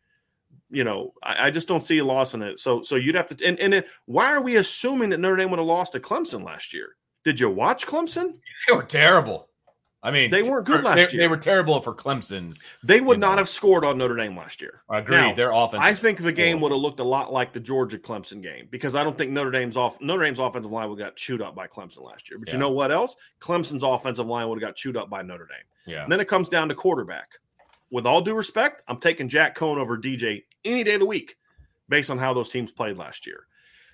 You 0.71 0.85
know, 0.85 1.15
I, 1.23 1.47
I 1.47 1.51
just 1.51 1.69
don't 1.69 1.85
see 1.85 1.99
a 1.99 2.05
loss 2.05 2.35
in 2.35 2.43
it. 2.43 2.61
So, 2.61 2.83
so 2.83 2.97
you'd 2.97 3.15
have 3.15 3.27
to. 3.29 3.47
And 3.47 3.59
and 3.59 3.73
then 3.73 3.85
why 4.07 4.33
are 4.33 4.43
we 4.43 4.57
assuming 4.57 5.11
that 5.11 5.19
Notre 5.19 5.37
Dame 5.37 5.51
would 5.51 5.59
have 5.59 5.67
lost 5.67 5.93
to 5.93 6.01
Clemson 6.01 6.45
last 6.45 6.75
year? 6.75 6.97
Did 7.25 7.41
you 7.41 7.51
watch 7.51 7.87
Clemson? 7.87 8.35
they 8.69 8.75
were 8.75 8.83
terrible. 8.83 9.49
I 10.01 10.13
mean, 10.13 10.31
They 10.31 10.43
weren't 10.43 10.65
good 10.65 10.85
last 10.85 10.95
they, 10.95 11.01
year. 11.03 11.23
They 11.23 11.29
were 11.29 11.37
terrible 11.37 11.81
for 11.83 11.93
Clemson's. 11.93 12.65
They 12.85 13.01
would 13.01 13.19
not 13.19 13.33
know. 13.33 13.39
have 13.39 13.49
scored 13.49 13.85
on 13.85 13.99
Notre 13.99 14.15
Dame 14.15 14.37
last 14.37 14.61
year. 14.61 14.83
I 14.89 14.99
agree. 14.99 15.17
Now, 15.17 15.35
Their 15.35 15.51
offense. 15.51 15.83
I 15.83 15.93
think 15.93 16.23
the 16.23 16.33
game 16.33 16.61
would 16.61 16.71
have 16.71 16.81
looked 16.81 17.01
a 17.01 17.05
lot 17.05 17.33
like 17.33 17.53
the 17.53 17.59
Georgia 17.59 17.99
Clemson 17.99 18.41
game 18.41 18.69
because 18.71 18.95
I 18.95 19.03
don't 19.03 19.19
think 19.19 19.33
Notre 19.33 19.51
Dame's 19.51 19.77
off 19.77 20.01
Notre 20.01 20.23
Dame's 20.23 20.39
offensive 20.39 20.71
line 20.71 20.89
would 20.89 21.01
have 21.01 21.09
got 21.09 21.17
chewed 21.17 21.43
up 21.43 21.57
by 21.57 21.67
Clemson 21.67 22.05
last 22.05 22.31
year. 22.31 22.39
But 22.39 22.53
you 22.53 22.59
know 22.59 22.71
what 22.71 22.93
else? 22.93 23.17
Clemson's 23.41 23.83
offensive 23.83 24.27
line 24.27 24.49
would 24.49 24.63
have 24.63 24.69
got 24.69 24.77
chewed 24.77 24.97
up 24.97 25.11
by 25.11 25.23
Notre 25.23 25.47
Dame. 25.47 25.95
Yeah, 25.95 26.05
And 26.05 26.13
then 26.13 26.21
it 26.21 26.29
comes 26.29 26.49
down 26.49 26.69
to 26.69 26.77
quarterback. 26.77 27.29
With 27.91 28.07
all 28.07 28.21
due 28.21 28.35
respect, 28.35 28.83
I'm 28.89 28.99
taking 28.99 29.29
Jack 29.29 29.57
Coan 29.57 29.79
over 29.79 29.97
DJ 29.97 30.45
any 30.65 30.85
day 30.85 30.95
of 30.95 31.01
the 31.01 31.07
week 31.07 31.37
based 31.89 32.11
on 32.11 32.19
how 32.19 32.35
those 32.35 32.51
teams 32.51 32.71
played 32.71 32.99
last 32.99 33.27
year. 33.27 33.47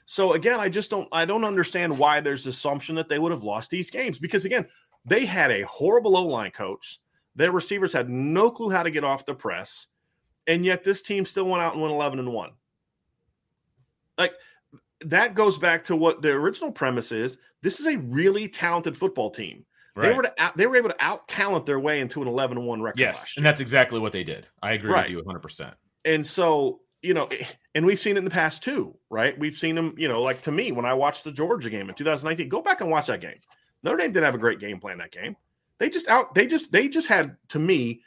So 0.06 0.32
again, 0.32 0.60
I 0.60 0.68
just 0.68 0.90
don't 0.90 1.08
I 1.12 1.24
don't 1.24 1.44
understand 1.44 1.96
why 1.96 2.20
there's 2.20 2.46
assumption 2.46 2.96
that 2.96 3.08
they 3.08 3.18
would 3.18 3.32
have 3.32 3.44
lost 3.44 3.70
these 3.70 3.90
games 3.90 4.18
because 4.18 4.44
again, 4.44 4.66
they 5.04 5.24
had 5.24 5.50
a 5.50 5.62
horrible 5.62 6.16
O-line 6.16 6.50
coach. 6.50 7.00
Their 7.36 7.52
receivers 7.52 7.92
had 7.92 8.08
no 8.08 8.50
clue 8.50 8.70
how 8.70 8.82
to 8.82 8.90
get 8.90 9.04
off 9.04 9.26
the 9.26 9.34
press, 9.34 9.88
and 10.46 10.64
yet 10.64 10.84
this 10.84 11.02
team 11.02 11.24
still 11.24 11.46
went 11.46 11.62
out 11.62 11.72
and 11.72 11.82
went 11.82 11.94
11 11.94 12.18
and 12.18 12.32
1. 12.32 12.50
Like 14.18 14.34
that 15.00 15.34
goes 15.34 15.58
back 15.58 15.84
to 15.84 15.96
what 15.96 16.22
the 16.22 16.30
original 16.30 16.70
premise 16.70 17.12
is. 17.12 17.38
This 17.62 17.80
is 17.80 17.86
a 17.86 17.98
really 17.98 18.48
talented 18.48 18.96
football 18.96 19.30
team. 19.30 19.64
They 19.96 20.12
were 20.12 20.22
to 20.22 20.42
out, 20.42 20.56
they 20.56 20.66
were 20.66 20.76
able 20.76 20.88
to 20.90 20.96
out 21.04 21.28
talent 21.28 21.66
their 21.66 21.78
way 21.78 22.00
into 22.00 22.20
an 22.20 22.28
11 22.28 22.64
1 22.64 22.82
record 22.82 22.98
yes, 22.98 23.34
and 23.36 23.46
that's 23.46 23.60
exactly 23.60 24.00
what 24.00 24.12
they 24.12 24.24
did. 24.24 24.48
I 24.62 24.72
agree 24.72 24.90
Right. 24.90 25.04
with 25.04 25.10
you 25.12 25.18
100. 25.18 25.40
percent 25.40 25.74
And 26.04 26.26
so, 26.26 26.80
you 27.02 27.14
know, 27.14 27.26
eh, 27.26 27.44
and 27.74 27.86
we've 27.86 27.98
seen 28.00 28.16
it 28.16 28.18
in 28.18 28.24
the 28.24 28.30
past 28.30 28.62
too, 28.62 28.96
right? 29.10 29.38
We've 29.38 29.54
seen 29.54 29.74
them, 29.76 29.94
you 29.96 30.08
know, 30.08 30.20
like 30.20 30.40
to 30.42 30.52
me 30.52 30.72
when 30.72 30.84
I 30.84 30.94
watched 30.94 31.24
the 31.24 31.32
Georgia 31.32 31.70
game 31.70 31.88
in 31.88 31.94
2019, 31.94 32.48
go 32.48 32.60
back 32.60 32.80
and 32.80 32.90
watch 32.90 33.06
that 33.06 33.20
game. 33.20 33.38
Notre 33.82 33.98
Dame 33.98 34.12
didn't 34.12 34.24
have 34.24 34.34
a 34.34 34.38
great 34.38 34.58
game 34.60 34.80
plan 34.80 34.98
that 34.98 35.12
game. 35.12 35.36
They 35.78 35.88
just 35.90 36.08
out 36.08 36.34
they 36.34 36.46
just 36.46 36.72
they 36.72 36.88
just 36.88 37.06
had 37.08 37.36
to 37.50 37.58
me 37.58 38.00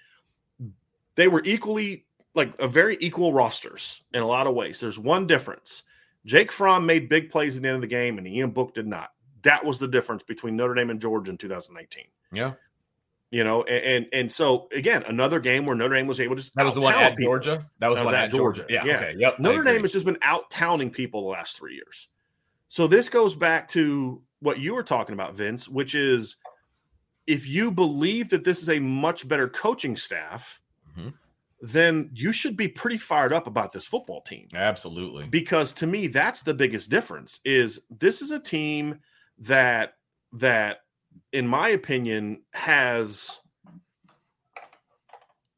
they 1.15 1.27
were 1.27 1.43
equally 1.45 2.05
like 2.35 2.53
a 2.59 2.67
very 2.67 2.97
equal 2.99 3.33
rosters 3.33 4.01
in 4.13 4.21
a 4.21 4.27
lot 4.27 4.45
of 4.47 4.53
ways. 4.55 4.79
There's 4.79 4.99
one 4.99 5.25
difference. 5.25 5.83
Jake 6.25 6.51
Fromm 6.51 6.85
made 6.85 7.09
big 7.09 7.31
plays 7.31 7.55
at 7.55 7.63
the 7.63 7.67
end 7.69 7.75
of 7.75 7.81
the 7.81 7.87
game 7.87 8.17
and 8.17 8.27
Ian 8.27 8.51
Book 8.51 8.73
did 8.73 8.85
not. 8.87 9.11
That 9.47 9.65
was 9.65 9.79
the 9.79 9.87
difference 9.87 10.23
between 10.23 10.55
Notre 10.55 10.73
Dame 10.75 10.89
and 10.89 10.99
Georgia 11.01 11.31
in 11.31 11.37
2019. 11.37 12.03
Yeah, 12.33 12.53
You 13.31 13.43
know, 13.43 13.63
and 13.63 13.83
and, 13.85 14.05
and 14.13 14.31
so 14.31 14.67
again, 14.73 15.03
another 15.07 15.39
game 15.39 15.65
where 15.65 15.75
Notre 15.75 15.95
Dame 15.95 16.07
was 16.07 16.19
able 16.19 16.35
to 16.35 16.41
just 16.41 16.53
that 16.55 16.65
was 16.65 16.75
the 16.75 16.81
one 16.81 16.93
at 16.95 17.15
people. 17.15 17.31
Georgia. 17.33 17.65
That 17.79 17.87
was 17.87 17.97
That 17.99 18.05
was 18.05 18.13
at 18.13 18.23
at 18.25 18.29
Georgia. 18.31 18.61
Georgia. 18.61 18.73
Yeah. 18.73 18.85
Yeah. 18.85 18.95
Okay. 18.97 19.15
Yep. 19.17 19.39
Notre 19.39 19.63
Dame 19.63 19.81
has 19.81 19.91
just 19.93 20.05
been 20.05 20.17
out 20.21 20.49
towning 20.49 20.89
people 20.91 21.21
the 21.23 21.29
last 21.29 21.57
three 21.57 21.75
years. 21.75 22.09
So 22.67 22.85
this 22.87 23.07
goes 23.09 23.35
back 23.35 23.67
to 23.69 24.21
what 24.39 24.59
you 24.59 24.75
were 24.75 24.83
talking 24.83 25.13
about, 25.13 25.35
Vince, 25.35 25.67
which 25.69 25.95
is 25.95 26.35
if 27.25 27.47
you 27.47 27.71
believe 27.71 28.29
that 28.29 28.43
this 28.43 28.61
is 28.61 28.69
a 28.69 28.79
much 28.79 29.27
better 29.27 29.47
coaching 29.49 29.95
staff, 29.97 30.61
Mhm. 30.97 31.13
then 31.61 32.09
you 32.13 32.31
should 32.31 32.55
be 32.57 32.67
pretty 32.67 32.97
fired 32.97 33.33
up 33.33 33.47
about 33.47 33.71
this 33.71 33.85
football 33.85 34.21
team. 34.21 34.47
absolutely. 34.53 35.27
Because 35.27 35.73
to 35.73 35.87
me, 35.87 36.07
that's 36.07 36.41
the 36.41 36.53
biggest 36.53 36.89
difference. 36.89 37.39
Is 37.45 37.79
this 37.89 38.21
is 38.21 38.31
a 38.31 38.39
team 38.39 38.99
that 39.39 39.93
that, 40.33 40.79
in 41.31 41.47
my 41.47 41.69
opinion, 41.69 42.41
has 42.53 43.39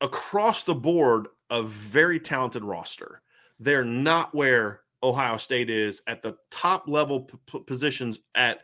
across 0.02 0.64
the 0.64 0.76
board 0.76 1.28
a 1.50 1.64
very 1.64 2.20
talented 2.20 2.64
roster. 2.64 3.22
They're 3.60 3.84
not 3.86 4.34
where 4.34 4.82
Ohio 5.04 5.38
State 5.38 5.70
is 5.70 6.02
at 6.08 6.22
the 6.22 6.38
top 6.52 6.88
level 6.88 7.22
p- 7.22 7.60
positions 7.60 8.20
at 8.36 8.60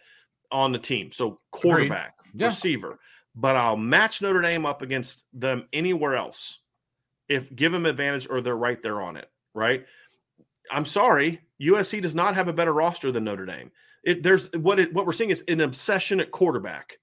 on 0.52 0.72
the 0.72 0.80
team. 0.80 1.12
So 1.12 1.40
quarterback, 1.52 2.16
Yeah. 2.34 2.48
receiver. 2.48 3.00
But 3.34 3.56
I'll 3.58 3.76
match 3.78 4.22
Notre 4.22 4.42
Dame 4.42 4.66
up 4.66 4.82
against 4.82 5.26
them 5.34 5.68
anywhere 5.74 6.16
else 6.16 6.60
if 7.28 7.54
give 7.54 7.72
them 7.72 7.86
advantage 7.86 8.28
or 8.30 8.40
they're 8.40 8.56
right 8.56 8.82
there 8.82 9.02
on 9.02 9.18
it. 9.18 9.30
Right. 9.54 9.86
I'm 10.72 10.86
sorry, 10.86 11.42
USC 11.62 12.02
does 12.02 12.16
not 12.16 12.36
have 12.36 12.48
a 12.48 12.54
better 12.54 12.74
roster 12.74 13.12
than 13.12 13.24
Notre 13.26 13.46
Dame. 13.46 13.72
It, 14.06 14.24
there's 14.24 14.52
what 14.54 14.80
it, 14.80 14.94
what 14.94 15.06
we're 15.06 15.14
seeing 15.14 15.32
is 15.32 15.44
an 15.48 15.62
obsession 15.62 16.20
at 16.20 16.32
quarterback. 16.32 16.98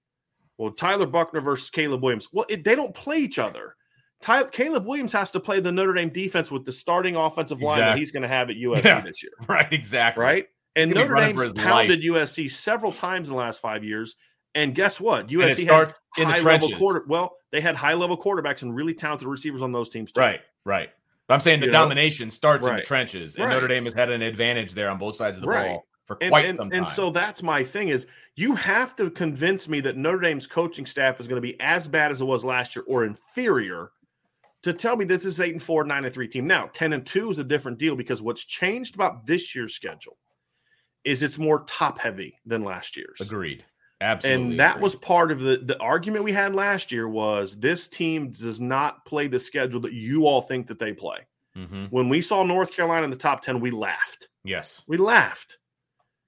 Well, 0.58 0.70
Tyler 0.70 1.06
Buchner 1.06 1.40
versus 1.40 1.68
Caleb 1.70 2.02
Williams. 2.02 2.28
Well, 2.32 2.44
it, 2.48 2.62
they 2.64 2.74
don't 2.76 2.94
play 2.94 3.18
each 3.18 3.38
other. 3.38 3.74
Ty, 4.20 4.44
Caleb 4.44 4.86
Williams 4.86 5.12
has 5.12 5.32
to 5.32 5.40
play 5.40 5.58
the 5.58 5.72
Notre 5.72 5.94
Dame 5.94 6.10
defense 6.10 6.50
with 6.52 6.64
the 6.64 6.70
starting 6.70 7.16
offensive 7.16 7.60
line 7.60 7.80
that 7.80 7.98
he's 7.98 8.12
going 8.12 8.22
to 8.22 8.28
have 8.28 8.50
at 8.50 8.56
USC 8.62 8.84
Yeah. 8.84 9.00
this 9.00 9.22
year, 9.22 9.32
Right. 9.48 9.66
Exactly. 9.72 10.22
right? 10.22 10.46
And 10.76 10.90
He's 10.90 10.94
gonna 10.94 11.08
be 11.08 11.32
Notre 11.32 11.42
Dame's 11.48 11.52
pounded 11.54 12.02
USC 12.02 12.50
several 12.50 12.92
times 12.92 13.28
in 13.28 13.34
the 13.34 13.40
last 13.40 13.60
five 13.60 13.82
years. 13.82 14.14
And 14.54 14.74
guess 14.74 15.00
what? 15.00 15.26
USC 15.28 15.66
had 15.68 15.92
in 16.18 16.28
the 16.28 16.34
high 16.34 16.38
level 16.40 16.70
quarter. 16.76 17.04
Well, 17.08 17.36
they 17.50 17.60
had 17.60 17.74
high 17.74 17.94
level 17.94 18.16
quarterbacks 18.16 18.62
and 18.62 18.74
really 18.74 18.94
talented 18.94 19.26
receivers 19.26 19.60
on 19.62 19.72
those 19.72 19.90
teams 19.90 20.12
too. 20.12 20.20
Right. 20.20 20.40
Right. 20.64 20.90
But 21.26 21.34
I'm 21.34 21.40
saying 21.40 21.60
the 21.60 21.66
You 21.66 21.72
know? 21.72 21.80
domination 21.80 22.30
starts 22.30 22.66
in 22.66 22.76
the 22.76 22.82
trenches, 22.82 23.34
and 23.36 23.44
Right. 23.46 23.54
Notre 23.54 23.66
Dame 23.68 23.84
has 23.84 23.94
had 23.94 24.10
an 24.10 24.22
advantage 24.22 24.72
there 24.74 24.88
on 24.90 24.98
both 24.98 25.16
sides 25.16 25.36
of 25.38 25.42
the 25.42 25.48
Right. 25.48 25.68
ball 25.68 25.86
for 26.04 26.16
and, 26.20 26.30
quite 26.30 26.46
and, 26.46 26.56
some 26.58 26.70
time. 26.70 26.78
and 26.78 26.88
so 26.88 27.10
that's 27.10 27.42
my 27.42 27.62
thing 27.62 27.88
is 27.88 28.06
you 28.34 28.54
have 28.54 28.96
to 28.96 29.10
convince 29.10 29.68
me 29.68 29.80
that 29.80 29.96
Notre 29.96 30.20
Dame's 30.20 30.46
coaching 30.46 30.86
staff 30.86 31.20
is 31.20 31.28
going 31.28 31.40
to 31.40 31.46
be 31.46 31.60
as 31.60 31.88
bad 31.88 32.10
as 32.10 32.20
it 32.20 32.24
was 32.24 32.44
last 32.44 32.76
year 32.76 32.84
or 32.88 33.04
inferior 33.04 33.90
to 34.62 34.72
tell 34.72 34.96
me 34.96 35.04
that 35.04 35.16
this 35.16 35.24
is 35.24 35.40
eight 35.40 35.52
and 35.52 35.62
four, 35.62 35.84
nine 35.84 36.04
and 36.04 36.12
three 36.14 36.28
team. 36.28 36.46
Now, 36.46 36.66
10 36.72 36.92
and 36.92 37.06
two 37.06 37.30
is 37.30 37.38
a 37.38 37.44
different 37.44 37.78
deal 37.78 37.96
because 37.96 38.22
what's 38.22 38.44
changed 38.44 38.94
about 38.94 39.26
this 39.26 39.54
year's 39.54 39.74
schedule 39.74 40.16
is 41.04 41.22
it's 41.22 41.38
more 41.38 41.64
top 41.64 41.98
heavy 41.98 42.38
than 42.46 42.62
last 42.62 42.96
year's. 42.96 43.20
agreed. 43.20 43.64
Absolutely. 44.00 44.50
And 44.50 44.60
that 44.60 44.72
agreed. 44.76 44.82
was 44.82 44.96
part 44.96 45.30
of 45.30 45.40
the, 45.40 45.58
the 45.58 45.78
argument 45.78 46.24
we 46.24 46.32
had 46.32 46.54
last 46.54 46.90
year 46.90 47.08
was 47.08 47.56
this 47.56 47.86
team 47.86 48.30
does 48.30 48.60
not 48.60 49.04
play 49.04 49.28
the 49.28 49.38
schedule 49.38 49.80
that 49.82 49.92
you 49.92 50.26
all 50.26 50.40
think 50.40 50.66
that 50.68 50.78
they 50.78 50.92
play. 50.92 51.18
Mhm. 51.56 51.90
When 51.90 52.08
we 52.08 52.20
saw 52.20 52.42
North 52.42 52.72
Carolina 52.72 53.04
in 53.04 53.10
the 53.10 53.16
top 53.16 53.42
10, 53.42 53.60
we 53.60 53.70
laughed. 53.70 54.28
yes. 54.44 54.82
We 54.88 54.96
laughed 54.96 55.58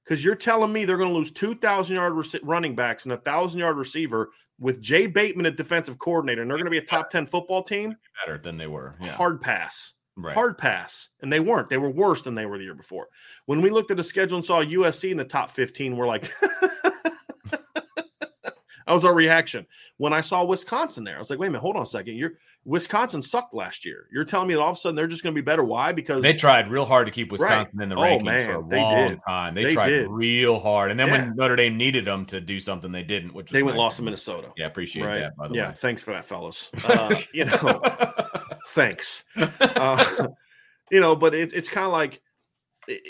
because 0.05 0.25
you're 0.25 0.35
telling 0.35 0.73
me 0.73 0.85
they're 0.85 0.97
going 0.97 1.09
to 1.09 1.15
lose 1.15 1.33
2,000 1.33 1.95
yard 1.97 2.13
rec- 2.15 2.43
running 2.43 2.75
backs 2.75 3.05
and 3.05 3.13
a 3.13 3.17
1,000 3.17 3.59
yard 3.59 3.77
receiver 3.77 4.31
with 4.59 4.81
Jay 4.81 5.07
Bateman 5.07 5.47
at 5.47 5.57
defensive 5.57 5.99
coordinator, 5.99 6.43
and 6.43 6.51
they're 6.51 6.59
going 6.59 6.67
to 6.67 6.71
be 6.71 6.79
a 6.79 6.85
top 6.85 7.11
10 7.11 7.27
football 7.27 7.63
team? 7.63 7.97
Better 8.25 8.39
than 8.39 8.57
they 8.57 8.67
were. 8.67 8.95
Yeah. 9.01 9.09
Hard 9.13 9.41
pass. 9.41 9.95
Right. 10.17 10.33
hard 10.33 10.57
pass, 10.59 11.09
and 11.23 11.33
they 11.33 11.41
weren't. 11.41 11.69
They 11.69 11.77
were 11.77 11.91
worse 11.91 12.23
than 12.23 12.37
they 12.37 12.47
were 12.47 12.57
the 12.57 12.63
year 12.63 12.75
before. 12.75 13.09
When 13.47 13.63
we 13.63 13.71
looked 13.71 13.91
at 13.91 13.97
the 13.97 14.05
schedule 14.05 14.37
and 14.37 14.45
saw 14.45 14.63
USC 14.63 15.11
in 15.11 15.17
the 15.17 15.25
top 15.25 15.51
15, 15.51 15.97
we're 15.97 16.07
like, 16.07 16.33
that 18.87 18.93
was 18.93 19.05
our 19.05 19.15
reaction. 19.15 19.67
When 19.97 20.13
I 20.13 20.21
saw 20.21 20.45
Wisconsin 20.45 21.05
there, 21.05 21.17
I 21.17 21.19
was 21.19 21.31
like, 21.31 21.39
wait 21.39 21.49
a 21.49 21.51
minute, 21.51 21.63
hold 21.63 21.77
on 21.77 21.83
a 21.83 21.87
second. 21.87 22.17
You're 22.17 22.35
Wisconsin 22.67 23.21
sucked 23.21 23.53
last 23.53 23.85
year. 23.85 24.07
You're 24.11 24.25
telling 24.25 24.49
me 24.49 24.55
that 24.55 24.61
all 24.61 24.71
of 24.71 24.77
a 24.77 24.81
sudden 24.81 24.97
they're 24.97 25.07
just 25.07 25.23
going 25.23 25.35
to 25.35 25.41
be 25.41 25.45
better? 25.45 25.63
Why? 25.63 25.93
Because 25.93 26.23
They 26.23 26.33
tried 26.33 26.71
real 26.71 26.87
hard 26.87 27.07
to 27.07 27.13
keep 27.13 27.31
Wisconsin 27.31 27.71
Right. 27.77 27.83
in 27.83 27.89
the 27.91 27.95
Oh, 27.97 28.01
rankings 28.01 28.25
man, 28.25 28.47
for 28.47 28.61
a 28.61 28.69
they 28.69 28.81
long 28.81 29.09
did. 29.09 29.21
time. 29.29 29.55
They, 29.55 29.65
They 29.65 29.75
tried 29.75 29.91
did. 29.91 30.09
real 30.09 30.59
hard, 30.59 30.91
and 30.91 30.99
then 30.99 31.09
Yeah. 31.09 31.27
when 31.27 31.37
Notre 31.37 31.57
Dame 31.57 31.77
needed 31.77 32.07
them 32.07 32.25
to 32.27 32.41
do 32.41 32.59
something, 32.61 32.91
they 32.91 33.03
didn't. 33.03 33.35
Which 33.35 33.51
was 33.51 33.53
they 33.53 33.63
went 33.63 33.77
lost 33.77 33.99
to 33.99 34.03
Minnesota. 34.03 34.49
Yeah, 34.57 34.67
appreciate 34.67 35.05
right. 35.05 35.21
that. 35.21 35.37
By 35.37 35.49
the 35.49 35.55
yeah, 35.55 35.63
way, 35.65 35.69
yeah, 35.69 35.73
thanks 35.73 36.01
for 36.03 36.13
that, 36.13 36.25
fellas. 36.25 36.71
Uh, 36.89 37.15
you 37.33 37.45
know, 37.45 37.83
thanks. 38.69 39.25
Uh, 39.37 40.27
you 40.91 41.01
know, 41.01 41.17
but 41.17 41.35
it, 41.35 41.53
it's 41.53 41.69
kind 41.69 41.87
of 41.87 41.93
like 41.93 42.21
it- 42.89 43.03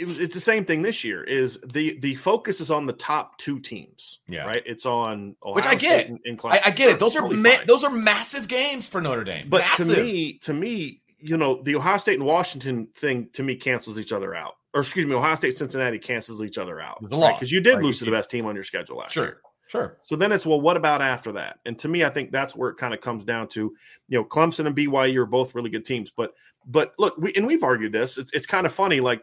it's 0.00 0.34
the 0.34 0.40
same 0.40 0.64
thing 0.64 0.82
this 0.82 1.04
year. 1.04 1.22
Is 1.24 1.58
the 1.66 1.98
the 2.00 2.14
focus 2.14 2.60
is 2.60 2.70
on 2.70 2.86
the 2.86 2.92
top 2.92 3.38
two 3.38 3.58
teams? 3.60 4.20
Yeah. 4.28 4.46
right. 4.46 4.62
It's 4.66 4.86
on 4.86 5.36
Ohio 5.42 5.54
Which 5.56 5.66
I 5.66 5.76
State 5.76 5.80
get. 5.80 6.08
and- 6.08 6.20
and 6.24 6.40
I. 6.44 6.60
I 6.66 6.70
get 6.70 6.90
it. 6.90 7.00
Those 7.00 7.16
are 7.16 7.20
Totally 7.22 7.40
ma- 7.42 7.64
those 7.66 7.84
are 7.84 7.90
massive 7.90 8.48
games 8.48 8.88
for 8.88 9.00
Notre 9.00 9.24
Dame. 9.24 9.48
But 9.48 9.62
massive. 9.62 9.96
to 9.96 10.02
me, 10.02 10.38
to 10.42 10.52
me, 10.52 11.02
you 11.20 11.36
know, 11.36 11.60
the 11.62 11.74
Ohio 11.76 11.98
State 11.98 12.14
and 12.18 12.24
Washington 12.26 12.88
thing 12.96 13.28
to 13.32 13.42
me 13.42 13.56
cancels 13.56 13.98
each 13.98 14.12
other 14.12 14.34
out. 14.34 14.54
Or 14.74 14.82
excuse 14.82 15.06
me, 15.06 15.14
Ohio 15.14 15.34
State 15.34 15.56
Cincinnati 15.56 15.98
cancels 15.98 16.42
each 16.42 16.58
other 16.58 16.80
out. 16.80 16.98
It's 17.02 17.12
a 17.12 17.16
loss. 17.16 17.34
because 17.38 17.50
you 17.50 17.60
did 17.60 17.76
Right, 17.76 17.84
lose 17.84 17.96
you 18.00 18.04
to 18.06 18.10
the 18.10 18.16
best 18.16 18.30
team 18.30 18.46
on 18.46 18.54
your 18.54 18.64
schedule 18.64 18.98
last 18.98 19.12
sure, 19.12 19.24
year. 19.24 19.40
sure. 19.66 19.98
So 20.02 20.14
then 20.14 20.30
it's 20.30 20.44
well, 20.46 20.60
what 20.60 20.76
about 20.76 21.00
after 21.02 21.32
that? 21.32 21.58
And 21.64 21.78
to 21.80 21.88
me, 21.88 22.04
I 22.04 22.10
think 22.10 22.30
that's 22.30 22.54
where 22.54 22.70
it 22.70 22.76
kind 22.76 22.92
of 22.94 23.00
comes 23.00 23.24
down 23.24 23.48
to, 23.48 23.72
you 24.08 24.18
know, 24.18 24.24
Clemson 24.24 24.66
and 24.66 24.76
BYU 24.76 25.16
are 25.16 25.26
both 25.26 25.54
really 25.54 25.70
good 25.70 25.84
teams. 25.84 26.10
But 26.10 26.32
but 26.66 26.92
look, 26.98 27.16
we 27.16 27.32
and 27.34 27.46
we've 27.46 27.62
argued 27.64 27.92
this. 27.92 28.18
It's 28.18 28.30
it's 28.32 28.46
kind 28.46 28.66
of 28.66 28.74
funny. 28.74 29.00
Like 29.00 29.22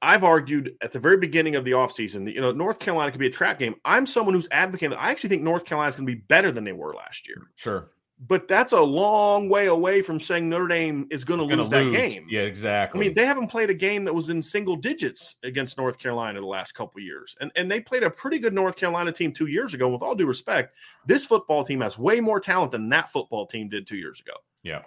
I've 0.00 0.24
argued 0.24 0.76
at 0.82 0.92
the 0.92 1.00
very 1.00 1.16
beginning 1.16 1.56
of 1.56 1.64
the 1.64 1.72
offseason, 1.72 2.24
that, 2.24 2.34
you 2.34 2.40
know, 2.40 2.52
North 2.52 2.78
Carolina 2.78 3.10
could 3.10 3.20
be 3.20 3.26
a 3.26 3.30
trap 3.30 3.58
game. 3.58 3.74
I'm 3.84 4.06
someone 4.06 4.34
who's 4.34 4.48
advocating 4.52 4.90
that 4.90 5.00
I 5.02 5.10
actually 5.10 5.30
think 5.30 5.42
North 5.42 5.64
Carolina's 5.64 5.96
going 5.96 6.06
to 6.06 6.14
be 6.14 6.20
better 6.28 6.52
than 6.52 6.64
they 6.64 6.72
were 6.72 6.94
last 6.94 7.28
year. 7.28 7.38
Sure. 7.56 7.90
But 8.26 8.48
that's 8.48 8.72
a 8.72 8.80
long 8.80 9.48
way 9.48 9.66
away 9.66 10.02
from 10.02 10.18
saying 10.18 10.48
Notre 10.48 10.66
Dame 10.66 11.06
is 11.08 11.22
going 11.22 11.38
to 11.38 11.46
Gonna 11.46 11.62
lose 11.62 11.70
that 11.70 11.92
game. 11.92 12.26
Yeah, 12.28 12.40
exactly. 12.40 12.98
I 12.98 13.00
mean, 13.00 13.14
they 13.14 13.24
haven't 13.24 13.46
played 13.46 13.70
a 13.70 13.74
game 13.74 14.04
that 14.04 14.14
was 14.14 14.28
in 14.28 14.42
single 14.42 14.74
digits 14.74 15.36
against 15.44 15.78
North 15.78 16.00
Carolina 16.00 16.40
the 16.40 16.46
last 16.46 16.72
couple 16.74 16.98
of 16.98 17.04
years. 17.04 17.36
And 17.40 17.52
and 17.54 17.70
they 17.70 17.78
played 17.78 18.02
a 18.02 18.10
pretty 18.10 18.40
good 18.40 18.52
North 18.52 18.74
Carolina 18.74 19.12
team 19.12 19.32
2 19.32 19.46
years 19.46 19.72
ago 19.72 19.88
with 19.88 20.02
all 20.02 20.16
due 20.16 20.26
respect. 20.26 20.74
This 21.06 21.26
football 21.26 21.62
team 21.62 21.80
has 21.80 21.96
way 21.96 22.18
more 22.18 22.40
talent 22.40 22.72
than 22.72 22.88
that 22.88 23.08
football 23.08 23.46
team 23.46 23.68
did 23.68 23.86
2 23.86 23.96
years 23.96 24.20
ago. 24.20 24.34
yeah. 24.64 24.82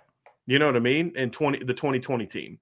You 0.46 0.60
know 0.60 0.66
what 0.66 0.76
I 0.76 0.80
mean? 0.80 1.14
And 1.16 1.32
20 1.32 1.60
the 1.60 1.74
2020 1.74 2.26
team. 2.26 2.60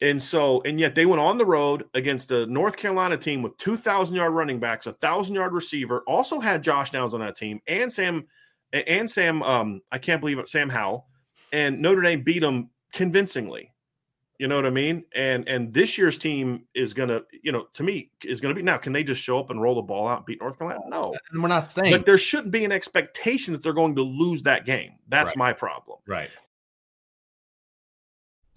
And 0.00 0.22
so 0.22 0.62
and 0.62 0.78
yet 0.78 0.94
they 0.94 1.06
went 1.06 1.20
on 1.20 1.38
the 1.38 1.46
road 1.46 1.84
against 1.94 2.30
a 2.30 2.46
North 2.46 2.76
Carolina 2.76 3.16
team 3.16 3.42
with 3.42 3.56
2000 3.56 4.14
yard 4.14 4.32
running 4.32 4.60
backs, 4.60 4.86
a 4.86 4.90
1000 4.90 5.34
yard 5.34 5.52
receiver, 5.52 6.02
also 6.06 6.38
had 6.38 6.62
Josh 6.62 6.90
Downs 6.90 7.14
on 7.14 7.20
that 7.20 7.36
team 7.36 7.60
and 7.66 7.92
Sam 7.92 8.26
and 8.72 9.10
Sam 9.10 9.42
um 9.42 9.80
I 9.90 9.98
can't 9.98 10.20
believe 10.20 10.38
it 10.38 10.46
Sam 10.46 10.68
Howell 10.68 11.06
and 11.52 11.80
Notre 11.80 12.02
Dame 12.02 12.22
beat 12.22 12.40
them 12.40 12.70
convincingly. 12.92 13.72
You 14.38 14.46
know 14.46 14.54
what 14.54 14.66
I 14.66 14.70
mean? 14.70 15.02
And 15.16 15.48
and 15.48 15.74
this 15.74 15.98
year's 15.98 16.16
team 16.16 16.66
is 16.74 16.94
gonna, 16.94 17.22
you 17.42 17.50
know, 17.50 17.66
to 17.72 17.82
me 17.82 18.12
is 18.22 18.40
gonna 18.40 18.54
be 18.54 18.62
now. 18.62 18.76
Can 18.76 18.92
they 18.92 19.02
just 19.02 19.20
show 19.20 19.40
up 19.40 19.50
and 19.50 19.60
roll 19.60 19.74
the 19.74 19.82
ball 19.82 20.06
out 20.06 20.18
and 20.18 20.26
beat 20.26 20.40
North 20.40 20.58
Carolina? 20.58 20.80
No. 20.86 21.12
And 21.32 21.42
we're 21.42 21.48
not 21.48 21.72
saying 21.72 21.90
But 21.90 22.06
there 22.06 22.18
shouldn't 22.18 22.52
be 22.52 22.64
an 22.64 22.70
expectation 22.70 23.52
that 23.52 23.64
they're 23.64 23.72
going 23.72 23.96
to 23.96 24.02
lose 24.02 24.44
that 24.44 24.64
game. 24.64 24.92
That's 25.08 25.30
Right. 25.30 25.36
my 25.38 25.52
problem. 25.54 25.98
right. 26.06 26.30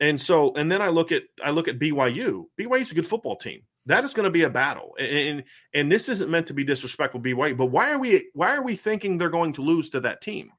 And 0.00 0.20
so, 0.20 0.52
and 0.54 0.70
then 0.70 0.82
I 0.82 0.88
look 0.88 1.12
at 1.12 1.22
I 1.42 1.50
look 1.50 1.68
at 1.68 1.78
BYU. 1.78 2.46
BYU's 2.58 2.92
a 2.92 2.94
good 2.94 3.06
football 3.06 3.36
team. 3.36 3.62
That 3.86 4.04
is 4.04 4.14
going 4.14 4.24
to 4.24 4.30
be 4.30 4.42
a 4.44 4.50
battle, 4.50 4.94
and, 4.98 5.08
and 5.10 5.44
and 5.74 5.92
this 5.92 6.08
isn't 6.08 6.30
meant 6.30 6.46
to 6.46 6.54
be 6.54 6.64
disrespectful 6.64 7.20
BYU. 7.20 7.56
But 7.56 7.66
why 7.66 7.92
are 7.92 7.98
we 7.98 8.30
why 8.32 8.56
are 8.56 8.62
we 8.62 8.76
thinking 8.76 9.18
they're 9.18 9.28
going 9.28 9.52
to 9.54 9.62
lose 9.62 9.90
to 9.90 10.00
that 10.00 10.20
team? 10.22 10.50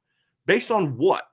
Based 0.46 0.72
on 0.72 0.96
what? 0.98 1.28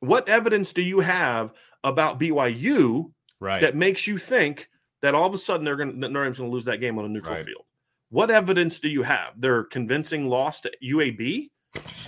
What 0.00 0.28
evidence 0.28 0.72
do 0.72 0.82
you 0.82 1.00
have 1.00 1.52
about 1.84 2.18
BYU 2.20 3.12
Right. 3.40 3.60
that 3.62 3.74
makes 3.74 4.06
you 4.06 4.18
think 4.18 4.68
that 5.02 5.14
all 5.14 5.26
of 5.26 5.34
a 5.34 5.38
sudden 5.38 5.64
they're 5.64 5.76
going 5.76 5.92
to 5.92 5.96
Notre 6.08 6.24
Dame's 6.24 6.38
going 6.38 6.50
to 6.50 6.54
lose 6.54 6.66
that 6.66 6.78
game 6.78 6.98
on 6.98 7.04
a 7.04 7.08
neutral 7.08 7.34
Right. 7.34 7.44
field? 7.44 7.64
What 8.10 8.30
evidence 8.30 8.80
do 8.80 8.88
you 8.88 9.02
have? 9.02 9.40
Their 9.40 9.64
convincing 9.64 10.28
loss 10.28 10.60
to 10.62 10.72
UAB, 10.82 11.50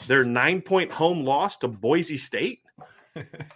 their 0.06 0.24
nine 0.24 0.60
point 0.60 0.90
home 0.90 1.24
loss 1.24 1.56
to 1.58 1.68
Boise 1.68 2.16
State. 2.16 2.61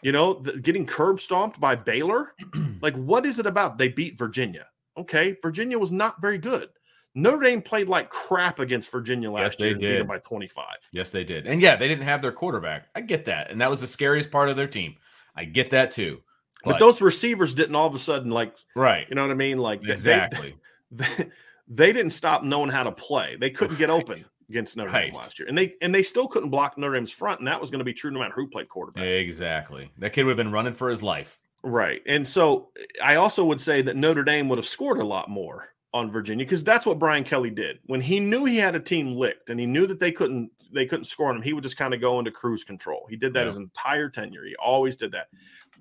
You 0.03 0.13
know, 0.13 0.35
the, 0.35 0.61
getting 0.61 0.87
curb 0.87 1.21
stomped 1.21 1.61
by 1.61 1.75
Baylor. 1.75 2.35
like, 2.83 2.95
what 2.95 3.27
is 3.27 3.39
it 3.39 3.47
about? 3.47 3.79
They 3.79 3.89
beat 3.89 4.19
Virginia. 4.19 4.67
Okay, 4.97 5.37
Virginia 5.43 5.79
was 5.79 5.93
not 5.93 6.21
very 6.21 6.39
good. 6.39 6.69
Notre 7.15 7.41
Dame 7.41 7.63
played 7.63 7.89
like 7.89 8.11
crap 8.11 8.59
against 8.59 8.91
Virginia 8.91 9.31
Yes, 9.31 9.41
last 9.41 9.59
they 9.59 9.69
year 9.69 9.75
beat 9.75 9.81
did. 9.81 10.09
by 10.09 10.19
25. 10.19 10.65
Yes, 10.93 11.11
they 11.11 11.25
did. 11.25 11.47
And 11.47 11.63
yeah, 11.63 11.77
they 11.77 11.89
didn't 11.89 12.05
have 12.05 12.21
their 12.21 12.33
quarterback. 12.33 12.89
I 12.95 13.01
get 13.01 13.25
that. 13.25 13.51
And 13.51 13.61
that 13.61 13.71
was 13.71 13.81
the 13.81 13.87
scariest 13.87 14.31
part 14.31 14.51
of 14.51 14.57
their 14.57 14.67
team. 14.67 14.97
I 15.35 15.45
get 15.45 15.71
that 15.71 15.91
too. 15.91 16.21
But, 16.65 16.81
those 16.81 17.01
receivers 17.01 17.55
didn't 17.55 17.77
all 17.77 17.87
of 17.87 17.95
a 17.95 17.99
sudden, 17.99 18.31
like, 18.31 18.53
right. 18.75 19.07
you 19.09 19.15
know 19.15 19.23
what 19.23 19.31
I 19.31 19.35
mean? 19.35 19.59
Like, 19.59 19.85
Exactly. 19.85 20.57
they, 20.91 21.07
they 21.69 21.93
didn't 21.93 22.11
stop 22.11 22.43
knowing 22.43 22.71
how 22.71 22.83
to 22.83 22.93
play. 22.93 23.37
They 23.39 23.51
couldn't 23.51 23.79
get 23.79 23.89
open 23.89 24.25
against 24.49 24.77
Notre 24.77 24.91
Right. 24.93 25.07
Dame 25.07 25.15
last 25.15 25.39
year, 25.39 25.49
and 25.49 25.57
they 25.57 25.75
and 25.83 25.95
they 25.95 26.03
still 26.03 26.29
couldn't 26.29 26.51
block 26.51 26.77
Notre 26.79 26.95
Dame's 26.95 27.13
front, 27.13 27.41
and 27.41 27.49
that 27.49 27.61
was 27.61 27.71
going 27.71 27.79
to 27.81 27.85
be 27.85 27.93
true 27.95 28.11
no 28.11 28.21
matter 28.21 28.35
who 28.35 28.47
played 28.49 28.69
quarterback. 28.69 29.05
Exactly. 29.05 29.91
That 29.99 30.13
kid 30.13 30.25
would 30.25 30.31
have 30.31 30.37
been 30.45 30.53
running 30.53 30.73
for 30.73 30.89
his 30.89 31.03
life. 31.03 31.39
Right, 31.63 32.03
and 32.07 32.27
so 32.27 32.69
I 33.03 33.17
also 33.17 33.45
would 33.45 33.61
say 33.61 33.83
that 33.83 33.97
Notre 33.97 34.23
Dame 34.23 34.49
would 34.49 34.59
have 34.59 34.67
scored 34.67 34.99
a 34.99 35.05
lot 35.05 35.29
more 35.29 35.71
on 35.93 36.11
Virginia 36.11 36.45
because 36.45 36.63
that's 36.63 36.85
what 36.87 36.99
Brian 36.99 37.25
Kelly 37.25 37.51
did 37.51 37.79
when 37.87 38.01
he 38.01 38.21
knew 38.21 38.45
he 38.45 38.59
had 38.59 38.77
a 38.77 38.81
team 38.81 39.15
licked 39.17 39.51
and 39.51 39.59
he 39.59 39.67
knew 39.67 39.87
that 39.87 39.99
they 39.99 40.13
couldn't 40.13 40.51
they 40.73 40.85
couldn't 40.85 41.05
score 41.07 41.29
on 41.31 41.37
him. 41.37 41.43
He 41.43 41.53
would 41.53 41.63
just 41.63 41.77
kind 41.77 41.95
of 41.95 42.01
go 42.01 42.19
into 42.19 42.31
cruise 42.31 42.65
control. 42.65 43.07
He 43.09 43.17
did 43.17 43.33
that 43.35 43.41
Yeah. 43.41 43.47
his 43.47 43.57
entire 43.57 44.09
tenure. 44.11 44.45
He 44.45 44.55
always 44.57 44.97
did 44.97 45.13
that, 45.13 45.29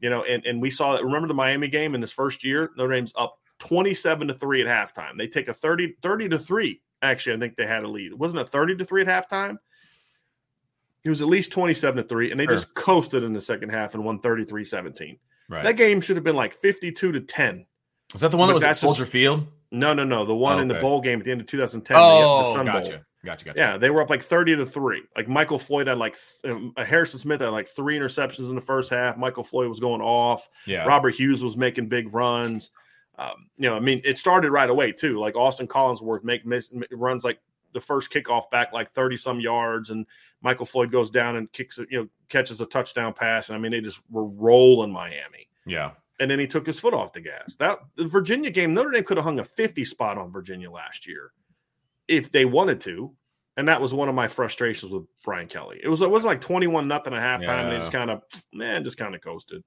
you 0.02 0.10
know. 0.10 0.24
And 0.24 0.46
and 0.46 0.62
we 0.62 0.70
saw 0.72 0.94
that. 0.96 1.04
Remember 1.04 1.28
the 1.28 1.34
Miami 1.34 1.68
game 1.68 1.94
in 1.96 2.02
his 2.02 2.12
first 2.12 2.44
year? 2.44 2.72
Notre 2.78 2.94
Dame's 2.94 3.14
up 3.18 3.40
twenty 3.60 3.94
seven 3.94 4.28
to 4.28 4.34
three 4.34 4.66
at 4.66 4.68
halftime. 4.68 5.18
They 5.18 5.28
take 5.28 5.50
a 5.50 5.54
30, 5.54 5.96
30 6.02 6.30
to 6.30 6.38
three. 6.40 6.82
Actually, 7.06 7.36
I 7.36 7.40
think 7.40 7.56
they 7.56 7.68
had 7.68 7.84
a 7.84 7.88
lead. 7.88 8.12
It 8.12 8.18
Wasn't 8.18 8.40
a 8.42 8.46
thirty 8.46 8.76
to 8.76 8.84
three 8.86 9.02
at 9.04 9.08
halftime? 9.08 9.58
It 11.04 11.10
was 11.10 11.22
at 11.22 11.28
least 11.28 11.52
27 11.52 12.02
to 12.02 12.10
3, 12.10 12.32
and 12.32 12.40
they 12.40 12.46
Sure. 12.46 12.54
just 12.56 12.74
coasted 12.74 13.22
in 13.24 13.32
the 13.32 13.40
second 13.42 13.70
half 13.70 13.94
and 13.94 14.04
won 14.04 14.18
33 14.20 14.66
17. 14.66 15.20
Right. 15.48 15.64
That 15.64 15.74
game 15.78 16.02
should 16.02 16.16
have 16.18 16.24
been 16.24 16.36
like 16.36 16.56
52 16.56 17.12
to 17.12 17.20
10. 17.22 17.66
was 18.14 18.22
that 18.22 18.32
the 18.32 18.38
one 18.38 18.48
but 18.48 18.54
that 18.54 18.54
was 18.56 18.64
at 18.64 18.68
that's 18.68 18.82
just- 18.82 18.98
Soldier 18.98 19.10
Field? 19.10 19.46
No, 19.72 19.94
no, 19.94 20.04
no. 20.04 20.26
The 20.26 20.36
one 20.36 20.60
in 20.60 20.68
the 20.68 20.76
Okay. 20.76 20.82
bowl 20.82 21.02
game 21.02 21.20
at 21.20 21.26
the 21.26 21.32
end 21.32 21.42
of 21.42 21.48
2010. 21.48 21.96
the- 21.96 22.02
the 22.02 22.08
Oh, 22.08 22.54
Sun 22.54 22.66
Bowl. 22.66 22.74
gotcha. 22.76 23.06
Gotcha. 23.24 23.46
Gotcha. 23.46 23.60
Yeah, 23.60 23.78
they 23.78 23.90
were 23.90 24.02
up 24.02 24.10
like 24.12 24.22
30 24.22 24.56
to 24.56 24.66
3. 24.66 25.02
Like 25.16 25.28
Michael 25.28 25.58
Floyd 25.60 25.88
had 25.88 25.98
like 25.98 26.16
um, 26.44 26.74
Harrison 26.78 27.20
Smith 27.20 27.42
had 27.42 27.50
like 27.50 27.68
three 27.68 27.98
interceptions 27.98 28.48
in 28.50 28.56
the 28.56 28.62
first 28.62 28.90
half. 28.92 29.18
Michael 29.18 29.44
Floyd 29.44 29.68
was 29.70 29.80
going 29.80 30.02
off. 30.02 30.48
Yeah. 30.66 30.86
Robert 30.86 31.16
Hughes 31.16 31.44
was 31.44 31.58
making 31.58 31.88
big 31.90 32.14
runs. 32.14 32.70
Um, 33.18 33.50
you 33.58 33.70
know, 33.70 33.76
I 33.76 33.80
mean, 33.80 34.02
it 34.04 34.18
started 34.18 34.52
right 34.52 34.70
away 34.70 34.92
too. 34.92 35.20
Like 35.20 35.36
Austin 35.36 35.68
Collinsworth 35.68 36.24
make 36.24 36.46
miss, 36.46 36.72
runs 36.92 37.24
like 37.24 37.40
the 37.74 37.82
first 37.82 38.12
kickoff 38.12 38.50
back 38.52 38.74
like 38.74 38.92
30 38.92 39.18
some 39.18 39.40
yards 39.40 39.90
and 39.90 40.06
Michael 40.42 40.66
Floyd 40.66 40.92
goes 40.92 41.10
down 41.10 41.36
and 41.36 41.52
kicks 41.52 41.78
it, 41.78 41.90
you 41.92 42.00
know, 42.00 42.08
catches 42.30 42.62
a 42.62 42.66
touchdown 42.66 43.14
pass. 43.14 43.50
And 43.50 43.56
I 43.58 43.60
mean, 43.60 43.72
they 43.72 43.82
just 43.82 44.02
were 44.10 44.26
rolling 44.26 44.92
Miami. 44.92 45.50
Yeah. 45.66 45.92
And 46.20 46.32
then 46.32 46.40
he 46.40 46.48
took 46.48 46.66
his 46.66 46.80
foot 46.80 46.94
off 46.94 47.14
the 47.14 47.22
gas. 47.22 47.56
That 47.58 47.80
the 47.96 48.08
Virginia 48.08 48.50
game, 48.50 48.74
Notre 48.74 48.92
Dame 48.92 49.04
could 49.04 49.18
have 49.18 49.26
hung 49.26 49.40
a 49.40 49.44
50 49.44 49.84
spot 49.86 50.18
on 50.18 50.32
Virginia 50.32 50.72
last 50.72 51.08
year 51.08 51.32
if 52.08 52.32
they 52.32 52.46
wanted 52.46 52.80
to. 52.82 53.12
And 53.58 53.68
that 53.70 53.82
was 53.82 53.94
one 53.94 54.10
of 54.10 54.16
my 54.16 54.28
frustrations 54.28 54.92
with 54.92 55.04
Brian 55.24 55.48
Kelly. 55.48 55.80
It 55.82 55.88
was 55.88 56.02
it 56.02 56.10
was 56.10 56.26
like 56.26 56.42
21 56.42 56.90
nothing 56.90 57.14
at 57.14 57.22
halftime, 57.42 57.64
and 57.64 57.74
he 57.74 57.80
just 57.80 57.92
kind 57.92 58.10
of 58.10 58.22
man, 58.54 58.84
just 58.84 58.98
kind 58.98 59.16
of 59.16 59.22
coasted. 59.22 59.64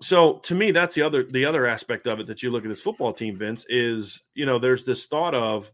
So 0.00 0.38
to 0.40 0.54
me, 0.54 0.70
that's 0.70 0.94
the 0.94 1.02
other 1.02 1.22
the 1.24 1.44
other 1.44 1.66
aspect 1.66 2.06
of 2.06 2.20
it 2.20 2.26
that 2.26 2.42
you 2.42 2.50
look 2.50 2.64
at 2.64 2.68
this 2.68 2.80
football 2.80 3.12
team, 3.12 3.38
Vince, 3.38 3.64
is 3.68 4.24
you 4.34 4.44
know, 4.46 4.58
there's 4.58 4.84
this 4.84 5.06
thought 5.06 5.34
of 5.34 5.72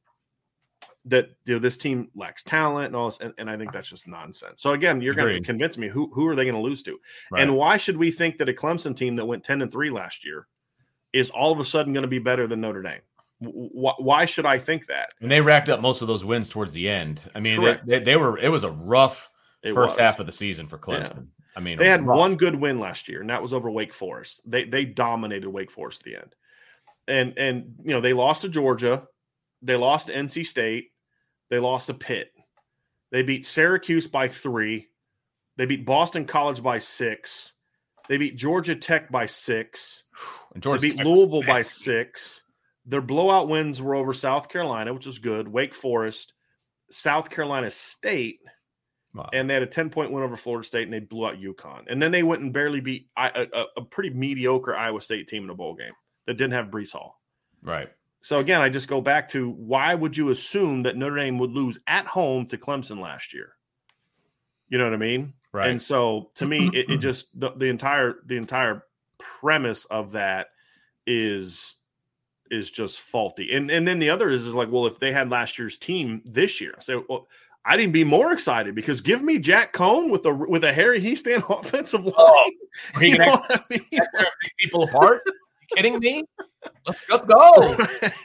that 1.06 1.30
you 1.46 1.54
know 1.54 1.58
this 1.58 1.78
team 1.78 2.10
lacks 2.14 2.42
talent 2.42 2.88
and 2.88 2.96
all 2.96 3.06
this, 3.08 3.18
and, 3.20 3.32
and 3.38 3.48
I 3.50 3.56
think 3.56 3.72
that's 3.72 3.88
just 3.88 4.06
nonsense. 4.06 4.60
So 4.62 4.72
again, 4.72 5.00
you're 5.00 5.14
going 5.14 5.24
to 5.28 5.30
have 5.32 5.36
Agreed. 5.36 5.44
to 5.46 5.52
convince 5.52 5.78
me 5.78 5.88
who 5.88 6.10
who 6.12 6.26
are 6.28 6.36
they 6.36 6.44
going 6.44 6.54
to 6.54 6.60
lose 6.60 6.82
to, 6.84 6.98
Right. 7.32 7.42
and 7.42 7.56
why 7.56 7.76
should 7.78 7.96
we 7.96 8.10
think 8.10 8.36
that 8.38 8.48
a 8.48 8.52
Clemson 8.52 8.94
team 8.94 9.16
that 9.16 9.24
went 9.24 9.42
ten 9.42 9.62
and 9.62 9.72
three 9.72 9.90
last 9.90 10.24
year 10.24 10.46
is 11.12 11.30
all 11.30 11.50
of 11.52 11.58
a 11.58 11.64
sudden 11.64 11.92
going 11.94 12.02
to 12.02 12.08
be 12.08 12.18
better 12.18 12.46
than 12.46 12.60
Notre 12.60 12.82
Dame? 12.82 13.00
Why 13.40 14.26
should 14.26 14.44
I 14.44 14.58
think 14.58 14.86
that? 14.88 15.14
and 15.22 15.30
they 15.30 15.40
racked 15.40 15.70
up 15.70 15.80
most 15.80 16.02
of 16.02 16.08
those 16.08 16.26
wins 16.26 16.50
towards 16.50 16.74
the 16.74 16.88
end. 16.90 17.22
I 17.34 17.40
mean, 17.40 17.64
they, 17.64 17.78
they, 17.86 17.98
they 18.00 18.16
were. 18.16 18.36
It 18.38 18.50
was 18.50 18.64
a 18.64 18.70
rough 18.70 19.30
It 19.62 19.72
first 19.72 19.96
was. 19.96 19.98
half 19.98 20.20
of 20.20 20.26
the 20.26 20.32
season 20.32 20.68
for 20.68 20.76
Clemson. 20.76 21.28
I 21.56 21.60
mean, 21.60 21.78
They 21.78 21.88
had 21.88 22.06
rough. 22.06 22.18
one 22.18 22.36
good 22.36 22.54
win 22.54 22.78
last 22.78 23.08
year, 23.08 23.20
and 23.20 23.30
that 23.30 23.42
was 23.42 23.52
over 23.52 23.70
Wake 23.70 23.92
Forest. 23.94 24.40
They 24.44 24.64
they 24.64 24.84
dominated 24.84 25.50
Wake 25.50 25.70
Forest 25.70 26.02
at 26.02 26.04
the 26.04 26.16
end, 26.16 26.34
and 27.08 27.38
and 27.38 27.74
you 27.82 27.90
know 27.90 28.00
they 28.00 28.12
lost 28.12 28.42
to 28.42 28.48
Georgia, 28.48 29.06
they 29.62 29.76
lost 29.76 30.06
to 30.06 30.14
NC 30.14 30.46
State, 30.46 30.92
they 31.48 31.58
lost 31.58 31.86
to 31.86 31.94
Pitt, 31.94 32.32
they 33.10 33.22
beat 33.22 33.44
Syracuse 33.46 34.06
by 34.06 34.28
three, 34.28 34.88
they 35.56 35.66
beat 35.66 35.84
Boston 35.84 36.24
College 36.24 36.62
by 36.62 36.78
six, 36.78 37.54
they 38.08 38.16
beat 38.16 38.36
Georgia 38.36 38.76
Tech 38.76 39.10
by 39.10 39.26
six, 39.26 40.04
And 40.54 40.62
they 40.62 40.78
beat 40.78 40.96
Tech 40.96 41.06
Louisville 41.06 41.42
by 41.42 41.62
six. 41.62 42.44
Their 42.86 43.02
blowout 43.02 43.48
wins 43.48 43.80
were 43.82 43.94
over 43.94 44.12
South 44.14 44.48
Carolina, 44.48 44.92
which 44.94 45.06
was 45.06 45.18
good, 45.18 45.46
Wake 45.46 45.74
Forest, 45.74 46.32
South 46.90 47.28
Carolina 47.28 47.70
State, 47.70 48.40
Wow. 49.12 49.28
and 49.32 49.50
they 49.50 49.54
had 49.54 49.62
a 49.64 49.66
10 49.66 49.90
point 49.90 50.12
win 50.12 50.22
over 50.22 50.36
Florida 50.36 50.66
State 50.66 50.84
and 50.84 50.92
they 50.92 51.00
blew 51.00 51.26
out 51.26 51.40
UConn. 51.40 51.84
And 51.88 52.00
then 52.00 52.12
they 52.12 52.22
went 52.22 52.42
and 52.42 52.52
barely 52.52 52.80
beat 52.80 53.08
a 53.16 53.82
pretty 53.90 54.10
mediocre 54.10 54.76
Iowa 54.76 55.00
State 55.00 55.26
team 55.26 55.44
in 55.44 55.50
a 55.50 55.54
bowl 55.54 55.74
game 55.74 55.92
that 56.26 56.34
didn't 56.34 56.52
have 56.52 56.66
Breece 56.66 56.92
Hall. 56.92 57.20
right. 57.62 57.88
So 58.22 58.36
again, 58.36 58.60
I 58.60 58.68
just 58.68 58.86
go 58.86 59.00
back 59.00 59.28
to 59.30 59.48
why 59.48 59.94
would 59.94 60.14
you 60.14 60.28
assume 60.28 60.82
that 60.82 60.94
Notre 60.94 61.16
Dame 61.16 61.38
would 61.38 61.52
lose 61.52 61.78
at 61.86 62.04
home 62.04 62.46
to 62.48 62.58
Clemson 62.58 63.00
last 63.00 63.32
year? 63.32 63.54
You 64.68 64.76
know 64.78 64.84
what 64.84 64.92
I 64.92 64.98
mean? 64.98 65.32
Right. 65.52 65.70
And 65.70 65.80
so 65.80 66.30
to 66.34 66.46
me, 66.46 66.70
it, 66.72 66.90
it 66.90 66.98
just 67.00 67.28
the, 67.38 67.50
the 67.52 67.66
entire 67.66 68.16
the 68.26 68.36
entire 68.36 68.84
premise 69.18 69.86
of 69.86 70.12
that 70.12 70.48
is 71.06 71.76
is 72.50 72.70
just 72.70 73.00
faulty. 73.00 73.52
And 73.52 73.70
and 73.70 73.86
then 73.86 73.98
the 73.98 74.10
other 74.10 74.30
is 74.30 74.46
is 74.46 74.54
like, 74.54 74.70
well, 74.70 74.86
if 74.86 74.98
they 74.98 75.12
had 75.12 75.30
last 75.30 75.58
year's 75.58 75.78
team 75.78 76.22
this 76.24 76.60
year, 76.60 76.74
so 76.80 77.04
well, 77.08 77.28
I'd 77.64 77.80
even 77.80 77.92
be 77.92 78.04
more 78.04 78.32
excited 78.32 78.74
because 78.74 79.00
give 79.00 79.22
me 79.22 79.38
Jack 79.38 79.72
Coan 79.72 80.10
with 80.10 80.24
a 80.26 80.34
with 80.34 80.64
a 80.64 80.72
Harry 80.72 81.00
Hiestand 81.00 81.44
offensive 81.60 82.04
line. 82.04 82.14
Oh, 82.16 82.50
You 83.00 83.18
know 83.18 83.44
I 83.48 83.60
mean? 83.68 84.00
people 84.58 84.84
apart. 84.84 85.20
kidding 85.74 85.98
me? 85.98 86.24
Let's 86.86 87.00
let's 87.08 87.26
go. 87.26 87.76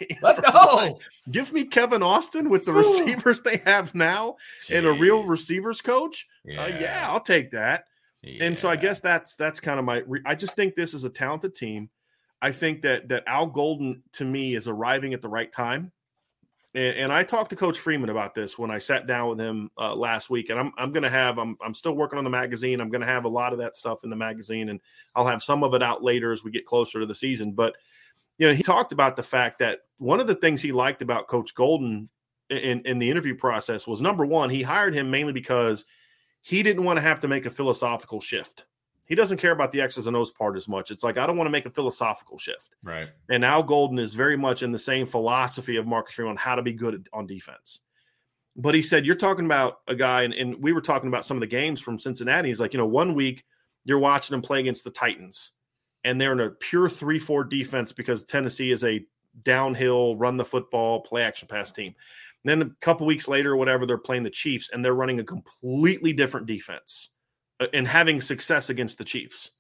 Let's 0.21 0.39
go. 0.39 0.99
Give 1.31 1.51
me 1.53 1.63
Kevin 1.65 2.03
Austin 2.03 2.49
with 2.49 2.65
the 2.65 2.73
receivers 2.73 3.41
they 3.41 3.57
have 3.65 3.95
now 3.95 4.35
and 4.69 4.85
a 4.85 4.91
real 4.91 5.23
receivers 5.23 5.79
coach. 5.81 6.27
Yeah, 6.43 6.63
uh, 6.63 6.67
yeah 6.67 7.07
I'll 7.09 7.21
take 7.21 7.51
that. 7.51 7.85
And 8.41 8.57
so 8.57 8.69
I 8.69 8.75
guess 8.75 8.99
that's 9.01 9.35
that's 9.35 9.59
kind 9.59 9.77
of 9.79 9.85
my. 9.85 9.97
Re- 10.07 10.23
I 10.25 10.35
just 10.35 10.55
think 10.55 10.75
this 10.75 10.93
is 10.93 11.03
a 11.03 11.09
talented 11.09 11.53
team. 11.55 11.89
I 12.41 12.51
think 12.51 12.81
that 12.81 13.07
that 13.09 13.23
Al 13.27 13.45
Golden 13.47 14.01
to 14.13 14.25
me 14.25 14.55
is 14.55 14.67
arriving 14.67 15.13
at 15.13 15.21
the 15.21 15.29
right 15.29 15.51
time. 15.51 15.91
And, 16.75 16.95
and 16.97 17.11
I 17.11 17.23
talked 17.23 17.49
to 17.51 17.55
Coach 17.55 17.79
Freeman 17.79 18.09
about 18.09 18.35
this 18.35 18.59
when 18.59 18.69
I 18.69 18.77
sat 18.77 19.07
down 19.07 19.29
with 19.29 19.39
him 19.39 19.71
uh, 19.77 19.95
last 19.95 20.29
week. 20.29 20.49
And 20.49 20.59
I'm 20.59 20.73
I'm 20.77 20.91
going 20.91 21.03
to 21.03 21.09
have 21.09 21.37
I'm 21.37 21.57
I'm 21.63 21.73
still 21.73 21.95
working 21.95 22.17
on 22.17 22.23
the 22.23 22.29
magazine. 22.29 22.81
I'm 22.81 22.89
going 22.89 23.01
to 23.01 23.07
have 23.07 23.25
a 23.25 23.29
lot 23.29 23.53
of 23.53 23.59
that 23.59 23.75
stuff 23.75 24.03
in 24.03 24.09
the 24.09 24.15
magazine, 24.15 24.69
and 24.69 24.79
I'll 25.15 25.25
have 25.25 25.41
some 25.41 25.63
of 25.63 25.73
it 25.73 25.81
out 25.81 26.03
later 26.03 26.31
as 26.31 26.43
we 26.43 26.51
get 26.51 26.65
closer 26.65 26.99
to 26.99 27.05
the 27.05 27.15
season. 27.15 27.53
But 27.53 27.75
you 28.37 28.47
know, 28.47 28.53
he 28.53 28.63
talked 28.63 28.91
about 28.91 29.15
the 29.15 29.23
fact 29.23 29.59
that 29.59 29.79
one 29.97 30.19
of 30.19 30.27
the 30.27 30.35
things 30.35 30.61
he 30.61 30.73
liked 30.73 31.01
about 31.01 31.27
Coach 31.27 31.55
Golden 31.55 32.09
in 32.49 32.81
in 32.81 32.99
the 32.99 33.09
interview 33.09 33.35
process 33.35 33.87
was 33.87 34.01
number 34.01 34.25
one, 34.25 34.49
he 34.49 34.61
hired 34.61 34.93
him 34.93 35.09
mainly 35.09 35.33
because 35.33 35.85
he 36.41 36.61
didn't 36.61 36.83
want 36.83 36.97
to 36.97 37.01
have 37.01 37.21
to 37.21 37.27
make 37.27 37.45
a 37.45 37.49
philosophical 37.49 38.19
shift. 38.19 38.65
He 39.05 39.15
doesn't 39.15 39.37
care 39.37 39.51
about 39.51 39.71
the 39.71 39.81
X's 39.81 40.07
and 40.07 40.17
O's 40.17 40.31
part 40.31 40.57
as 40.57 40.67
much. 40.67 40.89
It's 40.89 41.03
like 41.03 41.17
I 41.17 41.27
don't 41.27 41.37
want 41.37 41.47
to 41.47 41.51
make 41.51 41.65
a 41.65 41.71
philosophical 41.71 42.37
shift. 42.37 42.75
right. 42.83 43.09
And 43.29 43.45
Al 43.45 43.63
Golden 43.63 43.99
is 43.99 44.15
very 44.15 44.35
much 44.35 44.63
in 44.63 44.71
the 44.71 44.79
same 44.79 45.05
philosophy 45.05 45.77
of 45.77 45.85
Marcus 45.85 46.15
Freeman 46.15 46.31
on 46.31 46.37
how 46.37 46.55
to 46.55 46.61
be 46.61 46.73
good 46.73 47.07
on 47.13 47.27
defense. 47.27 47.81
But 48.55 48.73
he 48.73 48.81
said, 48.81 49.05
You're 49.05 49.15
talking 49.15 49.45
about 49.45 49.79
a 49.87 49.95
guy, 49.95 50.23
and, 50.23 50.33
and 50.33 50.61
we 50.61 50.73
were 50.73 50.81
talking 50.81 51.07
about 51.07 51.25
some 51.25 51.37
of 51.37 51.41
the 51.41 51.47
games 51.47 51.79
from 51.79 51.99
Cincinnati. 51.99 52.49
He's 52.49 52.59
like, 52.59 52.73
You 52.73 52.79
know, 52.79 52.87
one 52.87 53.13
week 53.13 53.43
you're 53.83 53.99
watching 53.99 54.33
them 54.33 54.41
play 54.41 54.59
against 54.59 54.83
the 54.83 54.91
Titans, 54.91 55.51
and 56.03 56.19
they're 56.19 56.33
in 56.33 56.39
a 56.39 56.49
pure 56.49 56.89
3 56.89 57.19
4 57.19 57.43
defense 57.43 57.91
because 57.91 58.23
Tennessee 58.23 58.71
is 58.71 58.83
a 58.83 59.05
downhill, 59.43 60.15
run 60.15 60.37
the 60.37 60.45
football, 60.45 61.01
play 61.01 61.21
action 61.21 61.47
pass 61.47 61.71
team. 61.71 61.93
And 62.43 62.61
then 62.61 62.67
a 62.67 62.85
couple 62.85 63.05
weeks 63.05 63.27
later, 63.27 63.51
or 63.51 63.57
whatever, 63.57 63.85
they're 63.85 63.97
playing 63.97 64.23
the 64.23 64.29
Chiefs, 64.29 64.69
and 64.71 64.83
they're 64.83 64.93
running 64.95 65.19
a 65.19 65.23
completely 65.23 66.13
different 66.13 66.47
defense 66.47 67.09
Uh, 67.59 67.67
and 67.73 67.87
having 67.87 68.21
success 68.21 68.69
against 68.69 68.97
the 68.97 69.05
Chiefs 69.05 69.51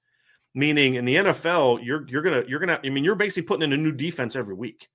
meaning 0.55 0.95
in 0.95 1.05
the 1.05 1.17
NFL, 1.17 1.85
you're 1.85 2.07
you're 2.07 2.23
gonna 2.23 2.43
you're 2.47 2.59
gonna 2.59 2.79
I 2.83 2.89
mean 2.89 3.03
you're 3.03 3.13
basically 3.13 3.43
putting 3.43 3.63
in 3.63 3.73
a 3.73 3.77
new 3.77 3.91
defense 3.91 4.35
every 4.35 4.55
week. 4.55 4.87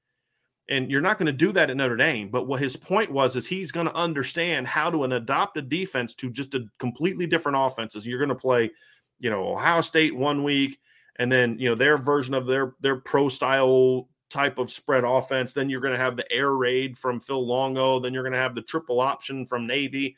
And 0.69 0.89
you're 0.89 1.01
not 1.01 1.19
going 1.19 1.27
to 1.27 1.33
do 1.33 1.51
that 1.51 1.69
at 1.69 1.77
Notre 1.77 1.97
Dame. 1.97 2.29
But 2.29 2.47
what 2.47 2.61
his 2.61 2.77
point 2.77 3.11
was 3.11 3.35
is 3.35 3.45
he's 3.45 3.73
going 3.73 3.87
to 3.87 3.95
understand 3.97 4.69
how 4.69 4.89
to 4.89 5.03
an 5.03 5.11
adopt 5.11 5.57
a 5.57 5.63
defense 5.63 6.15
to 6.17 6.31
just 6.31 6.55
a 6.55 6.65
completely 6.79 7.27
different 7.27 7.59
offenses. 7.59 8.07
You're 8.07 8.21
going 8.21 8.29
to 8.29 8.37
play, 8.37 8.71
you 9.19 9.31
know, 9.31 9.55
Ohio 9.55 9.81
State 9.81 10.15
one 10.15 10.45
week, 10.45 10.79
and 11.17 11.31
then 11.31 11.59
you 11.59 11.69
know 11.69 11.75
their 11.75 11.99
version 11.99 12.35
of 12.35 12.47
their 12.47 12.75
their 12.81 12.97
pro 12.97 13.29
style 13.29 14.09
type 14.29 14.59
of 14.59 14.71
spread 14.71 15.03
offense. 15.03 15.55
Then 15.55 15.69
you're 15.69 15.81
going 15.81 15.95
to 15.95 15.99
have 15.99 16.17
the 16.17 16.31
air 16.31 16.53
raid 16.53 16.97
from 16.97 17.19
Phil 17.19 17.45
Longo. 17.45 17.99
Then 17.99 18.15
you're 18.15 18.23
going 18.23 18.33
to 18.33 18.39
have 18.39 18.55
the 18.55 18.63
triple 18.63 19.01
option 19.01 19.47
from 19.47 19.67
Navy. 19.67 20.17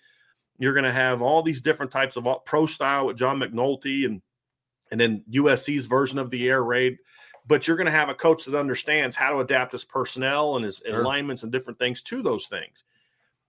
You're 0.63 0.75
going 0.75 0.85
to 0.85 0.93
have 0.93 1.23
all 1.23 1.43
these 1.43 1.61
different 1.61 1.91
types 1.91 2.15
of 2.17 2.25
uh, 2.29 2.39
pro 2.39 2.67
style 2.67 3.07
with 3.09 3.17
John 3.17 3.41
McNulty 3.41 4.07
and 4.07 4.23
and 4.93 5.01
then 5.01 5.25
USC's 5.33 5.87
version 5.87 6.21
of 6.21 6.31
the 6.31 6.49
air 6.49 6.63
raid. 6.63 6.99
But 7.49 7.67
you're 7.67 7.77
going 7.77 7.87
to 7.87 7.91
have 7.91 8.09
a 8.11 8.15
coach 8.15 8.45
that 8.45 8.55
understands 8.57 9.17
how 9.17 9.31
to 9.31 9.41
adapt 9.41 9.73
his 9.73 9.85
personnel 9.85 10.55
and 10.55 10.65
his 10.65 10.81
Sure. 10.87 11.01
alignments 11.01 11.43
and 11.43 11.51
different 11.51 11.81
things 11.81 12.01
to 12.03 12.23
those 12.23 12.47
things. 12.47 12.85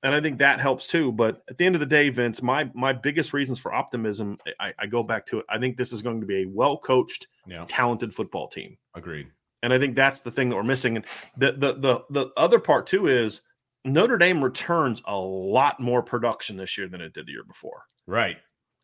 And 0.02 0.16
I 0.16 0.22
think 0.22 0.40
that 0.40 0.60
helps 0.60 0.88
too. 0.88 1.12
But 1.12 1.44
at 1.48 1.60
the 1.60 1.66
end 1.68 1.76
of 1.76 1.82
the 1.82 1.86
day, 1.86 2.10
Vince, 2.10 2.42
my 2.42 2.72
my 2.74 2.94
biggest 2.94 3.32
reasons 3.32 3.60
for 3.60 3.72
optimism, 3.72 4.40
I, 4.60 4.74
I 4.80 4.88
go 4.88 5.04
back 5.04 5.28
to 5.28 5.38
it. 5.38 5.46
I 5.50 5.60
think 5.60 5.78
this 5.78 5.94
is 5.94 6.02
going 6.02 6.20
to 6.20 6.26
be 6.26 6.42
a 6.42 6.46
well 6.48 6.80
coached, 6.80 7.28
Yeah. 7.46 7.66
talented 7.68 8.16
football 8.16 8.48
team. 8.48 8.76
Agreed. 8.96 9.28
And 9.62 9.72
I 9.72 9.78
think 9.78 9.96
that's 9.96 10.22
the 10.22 10.32
thing 10.32 10.50
that 10.50 10.56
we're 10.56 10.64
missing. 10.64 10.96
And 10.96 11.06
the 11.38 11.52
the 11.52 11.74
the 11.74 12.04
the 12.10 12.32
other 12.38 12.58
part 12.60 12.88
too 12.88 13.06
is 13.06 13.42
Notre 13.86 14.18
Dame 14.18 14.44
returns 14.44 15.02
a 15.06 15.18
lot 15.18 15.80
more 15.80 16.02
production 16.04 16.58
this 16.58 16.78
year 16.78 16.88
than 16.88 17.02
it 17.02 17.14
did 17.14 17.26
the 17.28 17.32
year 17.34 17.44
before. 17.44 17.84
Right. 18.08 18.38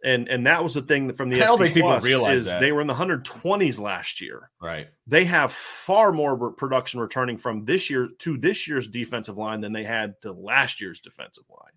And 0.04 0.30
and 0.30 0.48
that 0.48 0.64
was 0.64 0.74
the 0.74 0.82
thing 0.82 1.08
that 1.08 1.18
from 1.18 1.28
the 1.30 1.44
I 1.44 1.48
SP 1.48 1.76
Plus 1.78 2.06
realize 2.06 2.38
is 2.44 2.46
that. 2.46 2.62
they 2.62 2.72
were 2.72 2.80
in 2.82 2.88
the 2.88 2.94
120s 2.94 3.80
last 3.82 4.22
year. 4.22 4.50
Right. 4.62 4.88
They 5.08 5.26
have 5.26 5.52
far 5.52 6.12
more 6.14 6.52
production 6.54 7.00
returning 7.02 7.38
from 7.38 7.64
this 7.64 7.90
year 7.90 8.08
to 8.20 8.38
this 8.38 8.66
year's 8.68 8.88
defensive 8.88 9.38
line 9.38 9.60
than 9.60 9.74
they 9.74 9.84
had 9.84 10.14
to 10.22 10.32
last 10.32 10.80
year's 10.80 11.02
defensive 11.02 11.44
line. 11.50 11.74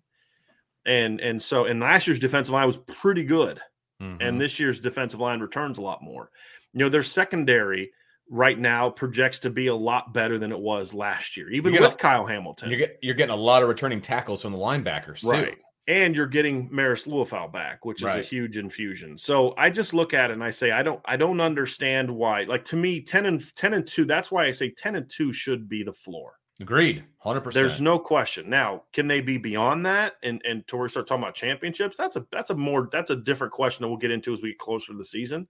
And 0.85 1.19
and 1.19 1.41
so 1.41 1.65
and 1.65 1.79
last 1.81 2.07
year's 2.07 2.19
defensive 2.19 2.53
line 2.53 2.67
was 2.67 2.77
pretty 2.77 3.23
good 3.23 3.59
Mhm. 4.01 4.17
and 4.21 4.39
this 4.41 4.59
year's 4.59 4.79
defensive 4.79 5.19
line 5.19 5.39
returns 5.39 5.77
a 5.77 5.81
lot 5.81 6.01
more. 6.01 6.29
You 6.73 6.79
know, 6.79 6.89
their 6.89 7.03
secondary 7.03 7.91
right 8.29 8.57
now 8.57 8.89
projects 8.89 9.39
to 9.39 9.49
be 9.49 9.67
a 9.67 9.75
lot 9.75 10.13
better 10.13 10.37
than 10.39 10.51
it 10.51 10.59
was 10.59 10.93
last 10.93 11.37
year, 11.37 11.49
even 11.51 11.71
with 11.73 11.81
gonna- 11.81 11.95
Kyle 11.95 12.25
Hamilton. 12.25 12.69
you're, 12.69 12.79
get, 12.79 12.99
you're 13.01 13.15
getting 13.15 13.33
a 13.33 13.35
lot 13.35 13.61
of 13.61 13.69
returning 13.69 14.01
tackles 14.01 14.41
from 14.41 14.53
the 14.53 14.57
linebackers, 14.57 15.21
too. 15.21 15.29
right. 15.29 15.57
And 15.85 16.15
you're 16.15 16.27
getting 16.27 16.69
Marist 16.69 17.07
Liufau 17.07 17.51
back, 17.51 17.83
which 17.83 18.01
is 18.01 18.15
a 18.15 18.21
huge 18.21 18.55
infusion. 18.57 19.17
So 19.17 19.53
I 19.57 19.69
just 19.69 19.93
look 19.93 20.13
at 20.13 20.31
it 20.31 20.33
and 20.33 20.41
I 20.41 20.49
say, 20.49 20.71
I 20.71 20.81
don't 20.81 21.01
I 21.03 21.17
don't 21.17 21.41
understand 21.41 22.09
why. 22.09 22.43
Like 22.43 22.63
to 22.65 22.77
me, 22.77 23.01
10 23.01 23.25
and 23.25 23.55
10 23.57 23.73
and 23.73 23.85
2, 23.85 24.05
that's 24.05 24.31
why 24.31 24.45
I 24.45 24.51
say 24.53 24.69
10 24.69 24.95
and 24.95 25.09
2 25.09 25.33
should 25.33 25.67
be 25.67 25.83
the 25.83 25.91
floor. 25.91 26.35
Agreed. 26.61 27.03
100%. 27.25 27.51
There's 27.51 27.81
no 27.81 27.99
question. 27.99 28.49
Now, 28.49 28.83
can 28.93 29.09
they 29.09 29.19
be 29.19 29.37
beyond 29.37 29.85
that 29.85 30.13
and 30.23 30.41
and 30.45 30.59
until 30.59 30.79
we 30.79 30.87
start 30.87 31.05
talking 31.05 31.21
about 31.23 31.35
championships? 31.35 31.97
That's 31.97 32.15
a 32.15 32.25
that's 32.31 32.51
a 32.51 32.55
more 32.55 32.87
that's 32.89 33.09
a 33.09 33.17
different 33.17 33.51
question 33.51 33.83
that 33.83 33.89
we'll 33.89 33.97
get 33.97 34.11
into 34.11 34.31
as 34.33 34.41
we 34.41 34.51
get 34.51 34.59
closer 34.59 34.93
to 34.93 34.97
the 34.97 35.03
season. 35.03 35.49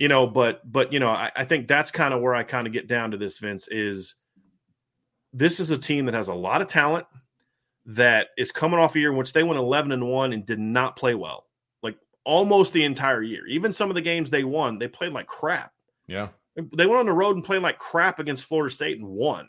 You 0.00 0.08
know, 0.08 0.26
but 0.26 0.60
but 0.70 0.92
you 0.92 0.98
know, 0.98 1.10
I, 1.10 1.30
I 1.36 1.44
think 1.44 1.68
that's 1.68 1.92
kind 1.92 2.12
of 2.12 2.20
where 2.20 2.34
I 2.34 2.42
kind 2.42 2.66
of 2.66 2.72
get 2.72 2.88
down 2.88 3.12
to 3.12 3.16
this, 3.16 3.38
Vince, 3.38 3.68
is 3.68 4.16
this 5.32 5.60
is 5.60 5.70
a 5.70 5.78
team 5.78 6.06
that 6.06 6.14
has 6.14 6.26
a 6.26 6.34
lot 6.34 6.62
of 6.62 6.66
talent. 6.66 7.06
that 7.86 8.28
is 8.36 8.52
coming 8.52 8.78
off 8.78 8.94
a 8.94 8.98
year 8.98 9.10
in 9.10 9.16
which 9.16 9.32
they 9.32 9.42
went 9.42 9.58
11 9.58 9.92
and 9.92 10.08
1 10.08 10.32
and 10.32 10.46
did 10.46 10.58
not 10.58 10.96
play 10.96 11.14
well. 11.14 11.46
Like 11.82 11.96
almost 12.24 12.72
the 12.72 12.84
entire 12.84 13.22
year. 13.22 13.46
Even 13.46 13.72
some 13.72 13.88
of 13.90 13.94
the 13.94 14.02
games 14.02 14.30
they 14.30 14.44
won, 14.44 14.78
they 14.78 14.88
played 14.88 15.12
like 15.12 15.26
crap. 15.26 15.72
Yeah. 16.06 16.28
They 16.56 16.86
went 16.86 17.00
on 17.00 17.06
the 17.06 17.12
road 17.12 17.36
and 17.36 17.44
played 17.44 17.62
like 17.62 17.78
crap 17.78 18.18
against 18.18 18.44
Florida 18.44 18.74
State 18.74 18.98
and 18.98 19.08
won. 19.08 19.48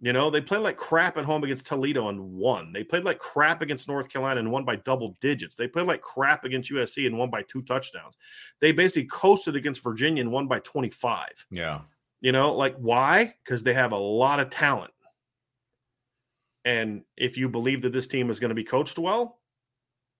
You 0.00 0.12
know, 0.12 0.28
they 0.28 0.42
played 0.42 0.60
like 0.60 0.76
crap 0.76 1.16
at 1.16 1.24
home 1.24 1.42
against 1.42 1.66
Toledo 1.66 2.08
and 2.10 2.20
won. 2.20 2.70
They 2.72 2.84
played 2.84 3.04
like 3.04 3.18
crap 3.18 3.62
against 3.62 3.88
North 3.88 4.10
Carolina 4.10 4.40
and 4.40 4.52
won 4.52 4.64
by 4.64 4.76
double 4.76 5.16
digits. 5.22 5.54
They 5.54 5.68
played 5.68 5.86
like 5.86 6.02
crap 6.02 6.44
against 6.44 6.70
USC 6.70 7.06
and 7.06 7.16
won 7.16 7.30
by 7.30 7.42
two 7.42 7.62
touchdowns. 7.62 8.14
They 8.60 8.72
basically 8.72 9.06
coasted 9.08 9.56
against 9.56 9.82
Virginia 9.82 10.20
and 10.20 10.30
won 10.30 10.48
by 10.48 10.60
25. 10.60 11.46
Yeah. 11.50 11.80
You 12.20 12.32
know, 12.32 12.54
like 12.54 12.76
why? 12.76 13.34
Because 13.42 13.62
they 13.62 13.72
have 13.72 13.92
a 13.92 13.96
lot 13.98 14.38
of 14.38 14.50
talent. 14.50 14.92
And 16.64 17.02
if 17.16 17.36
you 17.38 17.48
believe 17.48 17.80
that 17.82 17.92
this 17.92 18.08
team 18.08 18.28
is 18.28 18.40
going 18.40 18.48
to 18.50 18.54
be 18.54 18.64
coached 18.64 18.98
well, 18.98 19.40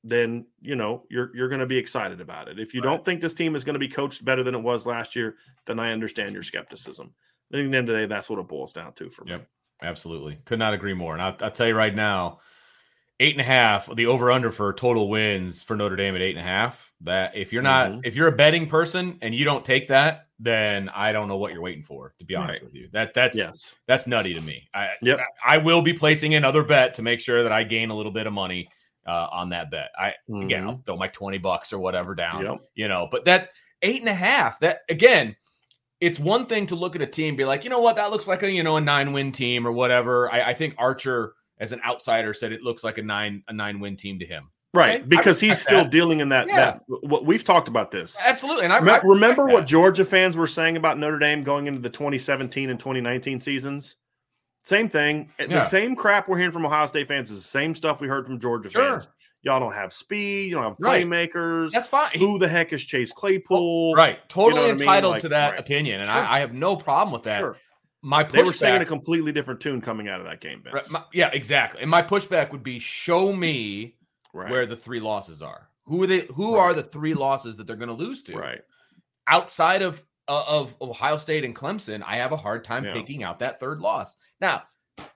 then 0.04 0.46
you 0.60 0.76
know 0.76 1.04
you're 1.10 1.34
you're 1.34 1.48
going 1.48 1.60
to 1.60 1.66
be 1.66 1.76
excited 1.76 2.20
about 2.20 2.48
it. 2.48 2.60
If 2.60 2.72
you 2.72 2.80
Right. 2.80 2.90
don't 2.90 3.04
think 3.04 3.20
this 3.20 3.34
team 3.34 3.56
is 3.56 3.64
going 3.64 3.74
to 3.74 3.80
be 3.80 3.88
coached 3.88 4.24
better 4.24 4.44
than 4.44 4.54
it 4.54 4.62
was 4.62 4.86
last 4.86 5.16
year, 5.16 5.36
then 5.66 5.80
I 5.80 5.90
understand 5.92 6.32
your 6.32 6.44
skepticism. 6.44 7.12
I 7.52 7.56
think 7.56 7.66
at 7.66 7.70
the 7.72 7.76
end 7.78 7.88
of 7.88 7.94
the 7.94 8.02
day, 8.02 8.06
that's 8.06 8.30
what 8.30 8.38
it 8.38 8.46
boils 8.48 8.72
down 8.72 8.92
to 8.94 9.10
for 9.10 9.24
me. 9.24 9.32
Absolutely. 9.82 10.38
Could 10.44 10.58
not 10.58 10.74
agree 10.74 10.94
more. 10.94 11.12
And 11.12 11.22
I'll, 11.22 11.36
I'll 11.40 11.50
tell 11.50 11.66
you 11.66 11.74
right 11.74 11.94
now, 11.94 12.40
eight 13.20 13.34
and 13.34 13.40
a 13.40 13.44
half, 13.44 13.94
the 13.94 14.06
over 14.06 14.30
under 14.30 14.50
for 14.50 14.72
total 14.72 15.08
wins 15.08 15.62
for 15.62 15.76
Notre 15.76 15.96
Dame 15.96 16.14
at 16.14 16.22
eight 16.22 16.36
and 16.36 16.44
a 16.44 16.48
half. 16.48 16.92
That 17.02 17.36
if 17.36 17.52
you're 17.52 17.62
not, 17.62 17.90
Mhm. 17.90 18.00
if 18.04 18.14
you're 18.14 18.28
a 18.28 18.32
betting 18.32 18.66
person 18.68 19.18
and 19.22 19.34
you 19.34 19.44
don't 19.44 19.64
take 19.64 19.88
that, 19.88 20.26
then 20.38 20.90
I 20.90 21.12
don't 21.12 21.28
know 21.28 21.38
what 21.38 21.52
you're 21.52 21.62
waiting 21.62 21.82
for, 21.82 22.14
to 22.18 22.24
be 22.24 22.34
honest 22.34 22.60
Right. 22.60 22.64
with 22.64 22.74
you. 22.74 22.88
That 22.92 23.14
that's 23.14 23.36
Yes. 23.38 23.76
that's 23.86 24.06
nutty 24.06 24.34
to 24.34 24.40
me. 24.42 24.68
I 24.74 24.90
Yep. 25.00 25.20
I 25.44 25.56
will 25.58 25.80
be 25.80 25.94
placing 25.94 26.34
another 26.34 26.62
bet 26.62 26.92
to 26.94 27.02
make 27.02 27.20
sure 27.20 27.42
that 27.42 27.52
I 27.52 27.62
gain 27.64 27.88
a 27.90 27.94
little 27.96 28.12
bit 28.12 28.26
of 28.26 28.32
money 28.32 28.68
uh, 29.06 29.28
on 29.30 29.50
that 29.50 29.70
bet. 29.70 29.90
I 29.98 30.14
again 30.28 30.64
Mhm. 30.64 30.68
I'll 30.68 30.82
throw 30.84 30.96
my 30.96 31.06
20 31.08 31.38
bucks 31.38 31.72
or 31.72 31.78
whatever 31.78 32.14
down. 32.16 32.44
Yep. 32.44 32.58
You 32.74 32.88
know, 32.88 33.08
but 33.10 33.24
that 33.26 33.50
eight 33.82 34.00
and 34.00 34.08
a 34.08 34.14
half, 34.14 34.58
that 34.60 34.80
again, 34.88 35.36
it's 36.00 36.18
one 36.18 36.46
thing 36.46 36.66
to 36.66 36.74
look 36.74 36.94
at 36.96 37.02
a 37.02 37.06
team 37.06 37.36
be 37.36 37.44
like, 37.44 37.64
you 37.64 37.70
know 37.70 37.80
what, 37.80 37.96
that 37.96 38.10
looks 38.10 38.28
like 38.28 38.42
a 38.42 38.50
you 38.50 38.62
know 38.62 38.76
a 38.76 38.80
nine 38.80 39.12
win 39.12 39.32
team 39.32 39.66
or 39.66 39.72
whatever. 39.72 40.30
I, 40.32 40.50
I 40.50 40.54
think 40.54 40.74
Archer 40.78 41.34
as 41.58 41.72
an 41.72 41.80
outsider 41.86 42.34
said 42.34 42.52
it 42.52 42.62
looks 42.62 42.84
like 42.84 42.98
a 42.98 43.02
nine 43.02 43.42
a 43.48 43.52
nine 43.52 43.80
win 43.80 43.96
team 43.96 44.18
to 44.18 44.26
him. 44.26 44.50
Right. 44.74 45.00
I 45.00 45.04
Because 45.04 45.40
he's 45.40 45.58
still 45.58 45.84
that. 45.84 45.90
dealing 45.90 46.20
in 46.20 46.28
that, 46.28 46.48
Yeah. 46.48 46.54
that 46.56 46.80
what 46.86 47.24
we've 47.24 47.42
talked 47.44 47.68
about 47.68 47.90
this. 47.90 48.14
Absolutely, 48.26 48.64
and 48.64 48.72
I, 48.74 48.78
I 48.78 49.00
remember 49.04 49.46
what 49.46 49.60
that. 49.60 49.66
Georgia 49.68 50.04
fans 50.04 50.36
were 50.36 50.46
saying 50.46 50.76
about 50.76 50.98
Notre 50.98 51.18
Dame 51.18 51.44
going 51.44 51.66
into 51.66 51.80
the 51.80 51.88
2017 51.88 52.68
and 52.68 52.78
2019 52.78 53.40
seasons? 53.40 53.96
Same 54.64 54.88
thing. 54.90 55.30
Eh, 55.38 55.46
yeah. 55.48 55.60
The 55.60 55.64
same 55.64 55.96
crap 55.96 56.28
we're 56.28 56.36
hearing 56.38 56.52
from 56.52 56.66
Ohio 56.66 56.86
State 56.86 57.08
fans 57.08 57.30
is 57.30 57.38
the 57.42 57.48
same 57.48 57.74
stuff 57.74 58.00
we 58.02 58.08
heard 58.08 58.26
from 58.26 58.38
Georgia 58.38 58.68
Sure. 58.68 58.90
fans. 58.92 59.06
Y'all 59.46 59.60
don't 59.60 59.72
have 59.74 59.92
speed. 59.92 60.48
You 60.50 60.56
don't 60.56 60.64
have 60.64 60.76
Right. 60.80 61.06
playmakers. 61.06 61.70
That's 61.70 61.86
fine. 61.86 62.10
Who 62.18 62.36
the 62.38 62.48
heck 62.48 62.72
is 62.72 62.84
Chase 62.84 63.12
Claypool? 63.12 63.94
right, 63.94 64.18
totally 64.28 64.62
what 64.62 64.70
I 64.70 64.72
mean? 64.72 64.80
entitled 64.82 65.12
Like, 65.12 65.22
to 65.22 65.28
that 65.28 65.50
right. 65.52 65.60
opinion, 65.60 66.00
and 66.00 66.06
Sure. 66.06 66.14
I, 66.16 66.36
I 66.36 66.38
have 66.40 66.52
no 66.52 66.74
problem 66.76 67.12
with 67.12 67.22
that. 67.22 67.38
Sure. 67.38 67.56
My 68.02 68.24
They 68.24 68.42
were 68.42 68.52
singing 68.52 68.82
a 68.82 68.84
completely 68.84 69.30
different 69.30 69.60
tune 69.60 69.80
coming 69.80 70.08
out 70.08 70.18
of 70.20 70.26
that 70.26 70.40
game, 70.40 70.62
Right, 70.70 70.84
my- 70.90 71.04
yeah, 71.12 71.30
exactly. 71.32 71.80
And 71.80 71.88
my 71.90 72.02
pushback 72.02 72.50
would 72.50 72.64
be 72.64 72.80
show 72.80 73.32
me 73.32 73.94
Right. 74.34 74.50
where 74.50 74.66
the 74.66 74.76
three 74.76 74.98
losses 75.00 75.42
are. 75.42 75.70
Who 75.84 76.02
are 76.02 76.06
they? 76.08 76.26
Who 76.34 76.56
are 76.56 76.74
the 76.74 76.82
three 76.82 77.14
losses 77.14 77.56
that 77.56 77.68
they're 77.68 77.76
going 77.76 77.88
to 77.88 77.94
lose 77.94 78.24
to? 78.24 78.36
right. 78.36 78.60
Outside 79.28 79.82
of 79.82 80.02
uh, 80.28 80.42
of 80.48 80.74
Ohio 80.82 81.18
State 81.18 81.44
and 81.44 81.54
Clemson, 81.54 82.02
I 82.04 82.16
have 82.16 82.32
a 82.32 82.36
hard 82.36 82.64
time 82.64 82.84
Yeah. 82.84 82.94
picking 82.94 83.22
out 83.22 83.38
that 83.38 83.60
third 83.60 83.80
loss. 83.80 84.16
Now, 84.40 84.64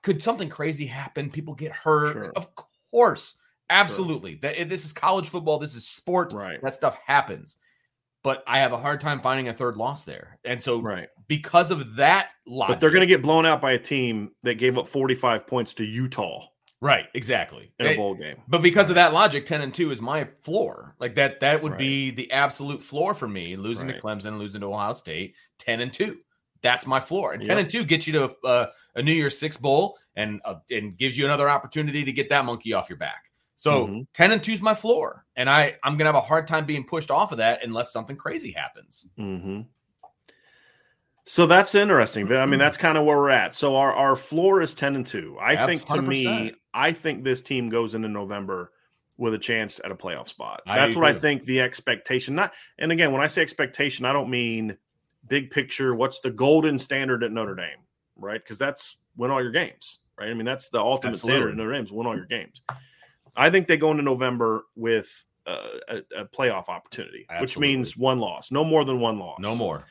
could 0.02 0.22
something 0.22 0.48
crazy 0.48 0.86
happen? 0.86 1.30
People 1.30 1.54
get 1.54 1.72
hurt. 1.72 2.12
Sure. 2.12 2.32
Of 2.36 2.46
course, 2.92 3.39
absolutely. 3.70 4.34
That 4.42 4.68
this 4.68 4.84
is 4.84 4.92
college 4.92 5.28
football. 5.28 5.58
This 5.58 5.74
is 5.74 5.86
sport. 5.86 6.32
Right. 6.32 6.60
That 6.62 6.74
stuff 6.74 6.98
happens. 7.06 7.56
But 8.22 8.44
I 8.46 8.58
have 8.58 8.72
a 8.74 8.76
hard 8.76 9.00
time 9.00 9.20
finding 9.22 9.48
a 9.48 9.54
third 9.54 9.78
loss 9.78 10.04
there, 10.04 10.38
and 10.44 10.60
so 10.62 10.78
Right. 10.78 11.08
because 11.26 11.70
of 11.70 11.96
that 11.96 12.28
logic, 12.46 12.74
But 12.74 12.80
they're 12.80 12.90
going 12.90 13.00
to 13.00 13.06
get 13.06 13.22
blown 13.22 13.46
out 13.46 13.62
by 13.62 13.72
a 13.72 13.78
team 13.78 14.32
that 14.42 14.56
gave 14.56 14.76
up 14.76 14.86
45 14.86 15.46
points 15.46 15.72
to 15.74 15.84
Utah 15.84 16.46
right. 16.82 17.06
Exactly. 17.14 17.72
in 17.78 17.86
a 17.86 17.96
bowl 17.96 18.14
game. 18.14 18.36
But 18.46 18.60
because 18.60 18.90
of 18.90 18.96
that 18.96 19.14
logic, 19.14 19.46
10 19.46 19.62
and 19.62 19.72
2 19.72 19.90
is 19.90 20.02
my 20.02 20.28
floor. 20.42 20.94
Like 20.98 21.14
that 21.14 21.40
that 21.40 21.62
would 21.62 21.78
be 21.78 22.10
the 22.10 22.30
absolute 22.30 22.82
floor 22.82 23.14
for 23.14 23.26
me, 23.26 23.56
losing 23.56 23.86
Right. 23.86 23.96
to 23.96 24.02
Clemson, 24.02 24.38
losing 24.38 24.60
to 24.60 24.66
Ohio 24.66 24.92
State, 24.92 25.34
10 25.58 25.80
and 25.80 25.90
2. 25.90 26.18
That's 26.60 26.86
my 26.86 27.00
floor. 27.00 27.32
And 27.32 27.42
10 27.42 27.56
Yep. 27.56 27.64
and 27.64 27.72
2 27.72 27.84
gets 27.86 28.06
you 28.06 28.12
to 28.14 28.36
uh, 28.46 28.66
a 28.96 29.02
New 29.02 29.14
Year's 29.14 29.38
6 29.38 29.56
bowl 29.56 29.96
and 30.14 30.42
uh, 30.44 30.56
and 30.70 30.94
gives 30.98 31.16
you 31.16 31.24
another 31.24 31.48
opportunity 31.48 32.04
to 32.04 32.12
get 32.12 32.28
that 32.28 32.44
monkey 32.44 32.74
off 32.74 32.90
your 32.90 32.98
back. 32.98 33.29
So 33.60 33.88
Mhm. 33.88 34.06
10 34.14 34.32
and 34.32 34.42
2 34.42 34.52
is 34.52 34.62
my 34.62 34.72
floor. 34.72 35.26
And 35.36 35.50
I 35.50 35.76
I'm 35.82 35.98
going 35.98 36.06
to 36.06 36.12
have 36.12 36.14
a 36.14 36.26
hard 36.26 36.46
time 36.46 36.64
being 36.64 36.82
pushed 36.84 37.10
off 37.10 37.30
of 37.30 37.38
that 37.38 37.62
unless 37.62 37.92
something 37.92 38.16
crazy 38.16 38.52
happens. 38.52 39.06
hmm 39.16 39.60
So 41.26 41.46
that's 41.46 41.74
interesting. 41.74 42.32
I 42.32 42.46
mean, 42.46 42.58
that's 42.58 42.78
kind 42.78 42.96
of 42.96 43.04
where 43.04 43.18
we're 43.18 43.28
at. 43.30 43.54
So 43.54 43.76
our, 43.76 43.92
our 43.92 44.16
floor 44.16 44.62
is 44.62 44.74
10 44.74 44.96
and 44.96 45.06
2. 45.06 45.36
I 45.38 45.56
Abs- 45.56 45.66
think 45.66 45.84
to 45.88 46.00
me, 46.00 46.24
100%. 46.24 46.54
I 46.72 46.92
think 46.92 47.22
this 47.22 47.42
team 47.42 47.68
goes 47.68 47.94
into 47.94 48.08
November 48.08 48.72
with 49.18 49.34
a 49.34 49.38
chance 49.38 49.78
at 49.84 49.90
a 49.90 49.94
playoff 49.94 50.28
spot. 50.28 50.62
I 50.66 50.76
That's 50.78 50.96
what 50.96 51.04
I 51.04 51.12
think 51.12 51.44
the 51.44 51.60
expectation. 51.60 52.34
Not 52.34 52.54
and 52.78 52.90
again, 52.90 53.12
when 53.12 53.20
I 53.20 53.26
say 53.26 53.42
expectation, 53.42 54.06
I 54.06 54.14
don't 54.14 54.30
mean 54.30 54.78
big 55.28 55.50
picture, 55.50 55.94
what's 55.94 56.20
the 56.20 56.30
golden 56.30 56.78
standard 56.78 57.22
at 57.22 57.30
Notre 57.30 57.54
Dame, 57.54 57.84
right? 58.16 58.42
Because 58.42 58.56
that's 58.56 58.96
win 59.16 59.30
all 59.30 59.42
your 59.42 59.52
games, 59.52 59.98
right? 60.18 60.30
I 60.30 60.34
mean, 60.34 60.46
that's 60.46 60.70
the 60.70 60.80
ultimate 60.80 61.18
standard 61.18 61.50
Absolutely. 61.50 61.52
at 61.52 61.56
Notre 61.58 61.72
Dame 61.74 61.84
is 61.84 61.92
win 61.92 62.06
all 62.06 62.16
your 62.16 62.24
games. 62.24 62.62
I 63.40 63.48
think 63.48 63.68
they 63.68 63.78
go 63.78 63.90
into 63.90 64.02
November 64.02 64.64
with 64.76 65.08
uh, 65.46 65.78
a, 65.88 66.02
a 66.18 66.24
playoff 66.26 66.68
opportunity, 66.68 67.26
which 67.40 67.58
means 67.58 67.96
one 67.96 68.18
loss, 68.18 68.52
no 68.52 68.64
more 68.64 68.84
than 68.84 69.00
one 69.00 69.18
loss. 69.18 69.38
No 69.40 69.56
more. 69.56 69.86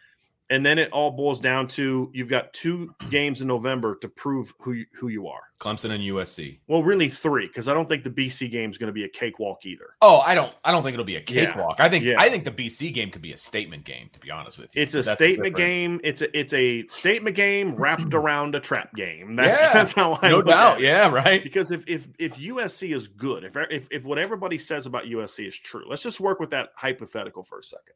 And 0.51 0.65
then 0.65 0.79
it 0.79 0.91
all 0.91 1.11
boils 1.11 1.39
down 1.39 1.67
to 1.69 2.09
you've 2.13 2.27
got 2.29 2.53
two 2.53 2.95
games 3.11 3.41
in 3.41 3.47
November 3.47 3.95
to 4.01 4.09
prove 4.09 4.51
who 4.59 4.71
you, 4.73 4.85
who 4.95 5.07
you 5.09 5.27
are. 5.27 5.41
Clemson 5.59 5.91
and 5.91 6.01
USC. 6.03 6.57
Well, 6.67 6.81
really 6.81 7.07
three, 7.09 7.45
because 7.47 7.67
I 7.67 7.73
don't 7.73 7.87
think 7.87 8.03
the 8.03 8.09
BC 8.09 8.49
game 8.49 8.71
is 8.71 8.77
going 8.79 8.87
to 8.87 8.93
be 8.93 9.03
a 9.03 9.09
cakewalk 9.09 9.65
either. 9.65 9.95
Oh, 10.01 10.19
I 10.19 10.33
don't 10.33 10.51
I 10.63 10.71
don't 10.71 10.81
think 10.83 10.93
it'll 10.93 11.05
be 11.05 11.17
a 11.17 11.19
Yeah. 11.19 11.45
cakewalk. 11.45 11.75
I 11.79 11.87
think 11.89 12.03
Yeah. 12.05 12.15
I 12.17 12.29
think 12.29 12.45
the 12.45 12.51
BC 12.51 12.91
game 12.93 13.11
could 13.11 13.21
be 13.21 13.33
a 13.33 13.37
statement 13.37 13.83
game 13.83 14.09
to 14.13 14.19
be 14.19 14.31
honest 14.31 14.57
with 14.57 14.75
you. 14.75 14.81
It's 14.81 14.95
a 14.95 15.01
That's 15.03 15.11
statement 15.19 15.55
game. 15.55 15.99
It's 16.03 16.21
a 16.23 16.35
it's 16.37 16.53
a 16.53 16.87
statement 16.87 17.35
game 17.35 17.75
wrapped 17.75 18.13
around 18.15 18.55
a 18.55 18.59
trap 18.59 18.95
game. 18.95 19.35
That's 19.35 19.61
Yeah, 19.61 19.73
that's 19.73 19.93
how 19.93 20.17
I 20.21 20.29
no 20.29 20.41
doubt. 20.41 20.79
Yeah, 20.79 21.09
right. 21.11 21.43
Because 21.43 21.71
if 21.71 21.83
if 21.87 22.07
if 22.17 22.37
USC 22.37 22.95
is 22.95 23.07
good, 23.07 23.43
if 23.43 23.55
if 23.69 23.87
if 23.91 24.03
what 24.05 24.17
everybody 24.17 24.57
says 24.57 24.85
about 24.87 25.03
USC 25.05 25.47
is 25.47 25.55
true, 25.57 25.83
let's 25.87 26.01
just 26.01 26.19
work 26.19 26.39
with 26.39 26.49
that 26.51 26.69
hypothetical 26.75 27.43
for 27.43 27.59
a 27.59 27.63
second. 27.63 27.93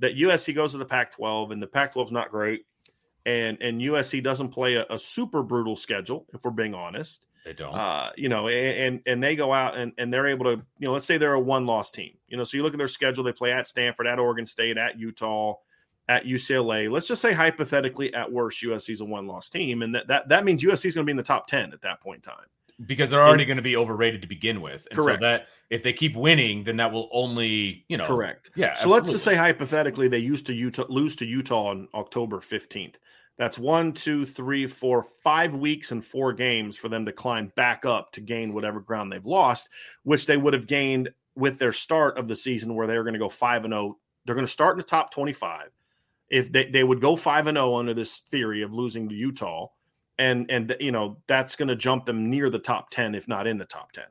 That 0.00 0.16
USC 0.16 0.54
goes 0.54 0.72
to 0.72 0.78
the 0.78 0.84
Pac-12 0.84 1.52
and 1.52 1.62
the 1.62 1.66
Pac-12 1.66 2.06
is 2.06 2.12
not 2.12 2.30
great, 2.30 2.66
and 3.26 3.58
and 3.60 3.80
USC 3.80 4.22
doesn't 4.22 4.50
play 4.50 4.76
a, 4.76 4.86
a 4.90 4.98
super 4.98 5.42
brutal 5.42 5.76
schedule. 5.76 6.26
If 6.32 6.44
we're 6.44 6.50
being 6.50 6.74
honest, 6.74 7.26
They 7.44 7.52
don't. 7.52 7.74
uh, 7.74 8.10
you 8.16 8.28
know, 8.28 8.48
and 8.48 9.00
and 9.06 9.22
they 9.22 9.36
go 9.36 9.52
out 9.52 9.76
and, 9.76 9.92
and 9.98 10.12
they're 10.12 10.28
able 10.28 10.44
to, 10.44 10.62
you 10.78 10.86
know, 10.86 10.92
let's 10.92 11.06
say 11.06 11.18
they're 11.18 11.32
a 11.34 11.40
one 11.40 11.66
loss 11.66 11.90
team, 11.90 12.14
you 12.28 12.36
know, 12.36 12.44
so 12.44 12.56
you 12.56 12.62
look 12.62 12.74
at 12.74 12.78
their 12.78 12.88
schedule, 12.88 13.24
they 13.24 13.32
play 13.32 13.52
at 13.52 13.66
Stanford, 13.66 14.06
at 14.06 14.18
Oregon 14.18 14.46
State, 14.46 14.78
at 14.78 14.98
Utah, 14.98 15.54
at 16.08 16.24
UCLA. 16.24 16.90
Let's 16.90 17.06
just 17.08 17.20
say 17.20 17.32
hypothetically, 17.32 18.14
at 18.14 18.30
worst, 18.32 18.62
USC 18.62 18.90
is 18.90 19.00
a 19.00 19.04
one 19.04 19.26
loss 19.26 19.48
team, 19.48 19.82
and 19.82 19.94
that, 19.94 20.06
that 20.08 20.28
that 20.28 20.44
means 20.44 20.62
USC 20.62 20.86
is 20.86 20.94
going 20.94 21.04
to 21.04 21.06
be 21.06 21.10
in 21.12 21.16
the 21.16 21.22
top 21.22 21.48
ten 21.48 21.72
at 21.72 21.82
that 21.82 22.00
point 22.00 22.26
in 22.26 22.32
time. 22.32 22.46
Because 22.86 23.10
they're 23.10 23.22
already 23.22 23.44
going 23.44 23.56
to 23.56 23.62
be 23.62 23.76
overrated 23.76 24.22
to 24.22 24.28
begin 24.28 24.60
with. 24.60 24.86
And 24.90 24.98
Correct. 24.98 25.20
So 25.20 25.28
that 25.28 25.48
if 25.70 25.82
they 25.82 25.92
keep 25.92 26.16
winning, 26.16 26.64
then 26.64 26.76
that 26.76 26.92
will 26.92 27.08
only, 27.12 27.84
you 27.88 27.96
know, 27.96 28.06
Correct. 28.06 28.50
Yeah. 28.54 28.74
So 28.74 28.88
let's 28.88 29.10
just 29.10 29.24
say 29.24 29.34
hypothetically 29.34 30.08
they 30.08 30.18
used 30.18 30.46
to 30.46 30.54
Utah 30.54 30.86
lose 30.88 31.16
to 31.16 31.26
Utah 31.26 31.70
on 31.70 31.88
October 31.94 32.40
fifteenth. 32.40 32.98
That's 33.36 33.58
one, 33.58 33.92
two, 33.92 34.26
three, 34.26 34.66
four, 34.66 35.06
five 35.22 35.54
weeks 35.54 35.92
and 35.92 36.04
four 36.04 36.32
games 36.32 36.76
for 36.76 36.88
them 36.88 37.06
to 37.06 37.12
climb 37.12 37.52
back 37.54 37.84
up 37.84 38.10
to 38.12 38.20
gain 38.20 38.52
whatever 38.52 38.80
ground 38.80 39.12
they've 39.12 39.24
lost, 39.24 39.68
which 40.02 40.26
they 40.26 40.36
would 40.36 40.54
have 40.54 40.66
gained 40.66 41.10
with 41.36 41.58
their 41.58 41.72
start 41.72 42.18
of 42.18 42.26
the 42.26 42.34
season 42.34 42.74
where 42.74 42.88
they 42.88 42.96
were 42.96 43.04
going 43.04 43.12
to 43.12 43.18
go 43.20 43.28
five 43.28 43.64
and 43.64 43.72
zero. 43.72 43.96
They're 44.24 44.34
going 44.34 44.46
to 44.46 44.52
start 44.52 44.74
in 44.74 44.78
the 44.78 44.84
top 44.84 45.12
twenty-five. 45.12 45.68
If 46.28 46.52
they, 46.52 46.68
they 46.68 46.84
would 46.84 47.00
go 47.00 47.16
five 47.16 47.46
and 47.46 47.56
zero 47.56 47.76
under 47.76 47.94
this 47.94 48.18
theory 48.18 48.62
of 48.62 48.74
losing 48.74 49.08
to 49.08 49.14
Utah, 49.14 49.68
and 50.18 50.50
and 50.50 50.74
you 50.80 50.92
know 50.92 51.18
that's 51.26 51.56
going 51.56 51.68
to 51.68 51.76
jump 51.76 52.04
them 52.04 52.28
near 52.30 52.50
the 52.50 52.58
top 52.58 52.90
ten, 52.90 53.14
if 53.14 53.28
not 53.28 53.46
in 53.46 53.58
the 53.58 53.64
top 53.64 53.92
ten, 53.92 54.04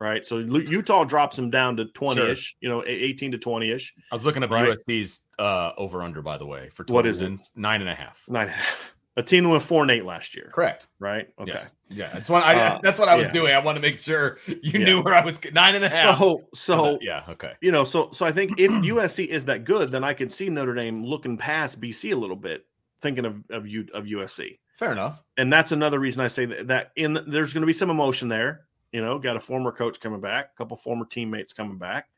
right? 0.00 0.24
So 0.26 0.38
Utah 0.38 1.04
drops 1.04 1.36
them 1.36 1.50
down 1.50 1.76
to 1.78 1.86
twenty-ish, 1.86 2.56
you 2.60 2.68
know, 2.68 2.82
eighteen 2.86 3.32
to 3.32 3.38
twenty-ish. 3.38 3.94
I 4.10 4.14
was 4.14 4.24
looking 4.24 4.42
up 4.42 4.50
Right. 4.50 4.76
USC's 4.88 5.20
uh, 5.38 5.72
over 5.76 6.02
under, 6.02 6.22
by 6.22 6.38
the 6.38 6.46
way, 6.46 6.68
for 6.70 6.84
What 6.88 7.06
is 7.06 7.20
it? 7.22 7.40
nine 7.56 7.80
and 7.80 7.90
a 7.90 7.94
half. 7.94 8.22
Nine 8.28 8.42
and 8.46 8.50
a 8.50 8.54
half. 8.54 8.94
A 9.18 9.22
team 9.22 9.44
that 9.44 9.50
went 9.50 9.62
four 9.62 9.82
and 9.82 9.90
eight 9.90 10.06
last 10.06 10.34
year, 10.34 10.50
Correct. 10.54 10.86
right? 10.98 11.28
Okay. 11.38 11.52
Yes. 11.52 11.74
Yeah. 11.90 12.10
That's 12.14 12.30
what 12.30 12.42
I, 12.44 12.54
Uh, 12.58 12.80
that's 12.82 12.98
what 12.98 13.10
I 13.10 13.14
was 13.14 13.26
yeah. 13.26 13.32
doing. 13.32 13.54
I 13.54 13.58
want 13.58 13.76
to 13.76 13.82
make 13.82 14.00
sure 14.00 14.38
you 14.46 14.56
Yeah. 14.62 14.84
knew 14.86 15.02
where 15.02 15.12
I 15.12 15.22
was. 15.22 15.38
Nine 15.52 15.74
and 15.74 15.84
a 15.84 15.90
half. 15.90 16.16
So, 16.18 16.44
so 16.54 16.98
yeah. 17.02 17.22
Okay. 17.28 17.52
you 17.60 17.72
know, 17.72 17.84
so 17.84 18.08
so 18.12 18.24
I 18.24 18.32
think 18.32 18.58
if 18.58 18.70
USC 18.70 19.26
is 19.26 19.44
that 19.44 19.64
good, 19.64 19.90
then 19.92 20.02
I 20.02 20.14
could 20.14 20.32
see 20.32 20.48
Notre 20.48 20.72
Dame 20.74 21.04
looking 21.04 21.36
past 21.36 21.78
BC 21.78 22.12
a 22.12 22.16
little 22.16 22.36
bit, 22.36 22.64
thinking 23.02 23.24
of 23.26 23.42
of 23.50 23.66
U, 23.66 23.86
of 23.92 24.04
USC, 24.04 24.58
Fair 24.74 24.92
enough. 24.92 25.22
and 25.36 25.52
that's 25.52 25.72
another 25.72 25.98
reason 25.98 26.22
I 26.22 26.28
say 26.28 26.46
that, 26.46 26.68
that 26.68 26.92
in 26.96 27.18
there's 27.26 27.52
going 27.52 27.60
to 27.62 27.66
be 27.66 27.72
some 27.74 27.90
emotion 27.90 28.28
there. 28.28 28.66
You 28.92 29.02
know, 29.02 29.18
got 29.18 29.36
a 29.36 29.40
former 29.40 29.72
coach 29.72 30.00
coming 30.00 30.20
back, 30.20 30.50
a 30.54 30.56
couple 30.56 30.76
former 30.76 31.04
teammates 31.04 31.52
coming 31.52 31.78
back. 31.78 32.08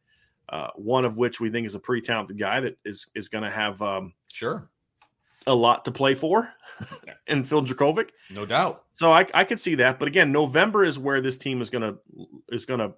Uh, 0.48 0.68
one 0.76 1.04
of 1.04 1.16
which 1.16 1.40
we 1.40 1.48
think 1.48 1.66
is 1.66 1.74
a 1.74 1.80
pretty 1.80 2.02
talented 2.04 2.38
guy 2.38 2.60
that 2.60 2.76
is 2.84 3.06
is 3.14 3.28
going 3.28 3.44
to 3.44 3.50
have 3.50 3.80
um, 3.80 4.12
Sure. 4.32 4.68
a 5.46 5.54
lot 5.54 5.84
to 5.86 5.90
play 5.90 6.14
for, 6.14 6.52
and 7.28 7.48
Phil 7.48 7.62
Jurkovec. 7.64 8.10
No 8.30 8.44
doubt. 8.44 8.84
So 8.92 9.10
I, 9.12 9.26
I 9.32 9.44
could 9.44 9.58
see 9.60 9.76
that, 9.76 9.98
but 9.98 10.06
again, 10.08 10.32
November 10.32 10.84
is 10.84 10.98
where 10.98 11.20
this 11.20 11.38
team 11.38 11.62
is 11.62 11.70
gonna 11.70 11.94
is 12.50 12.66
gonna 12.66 12.92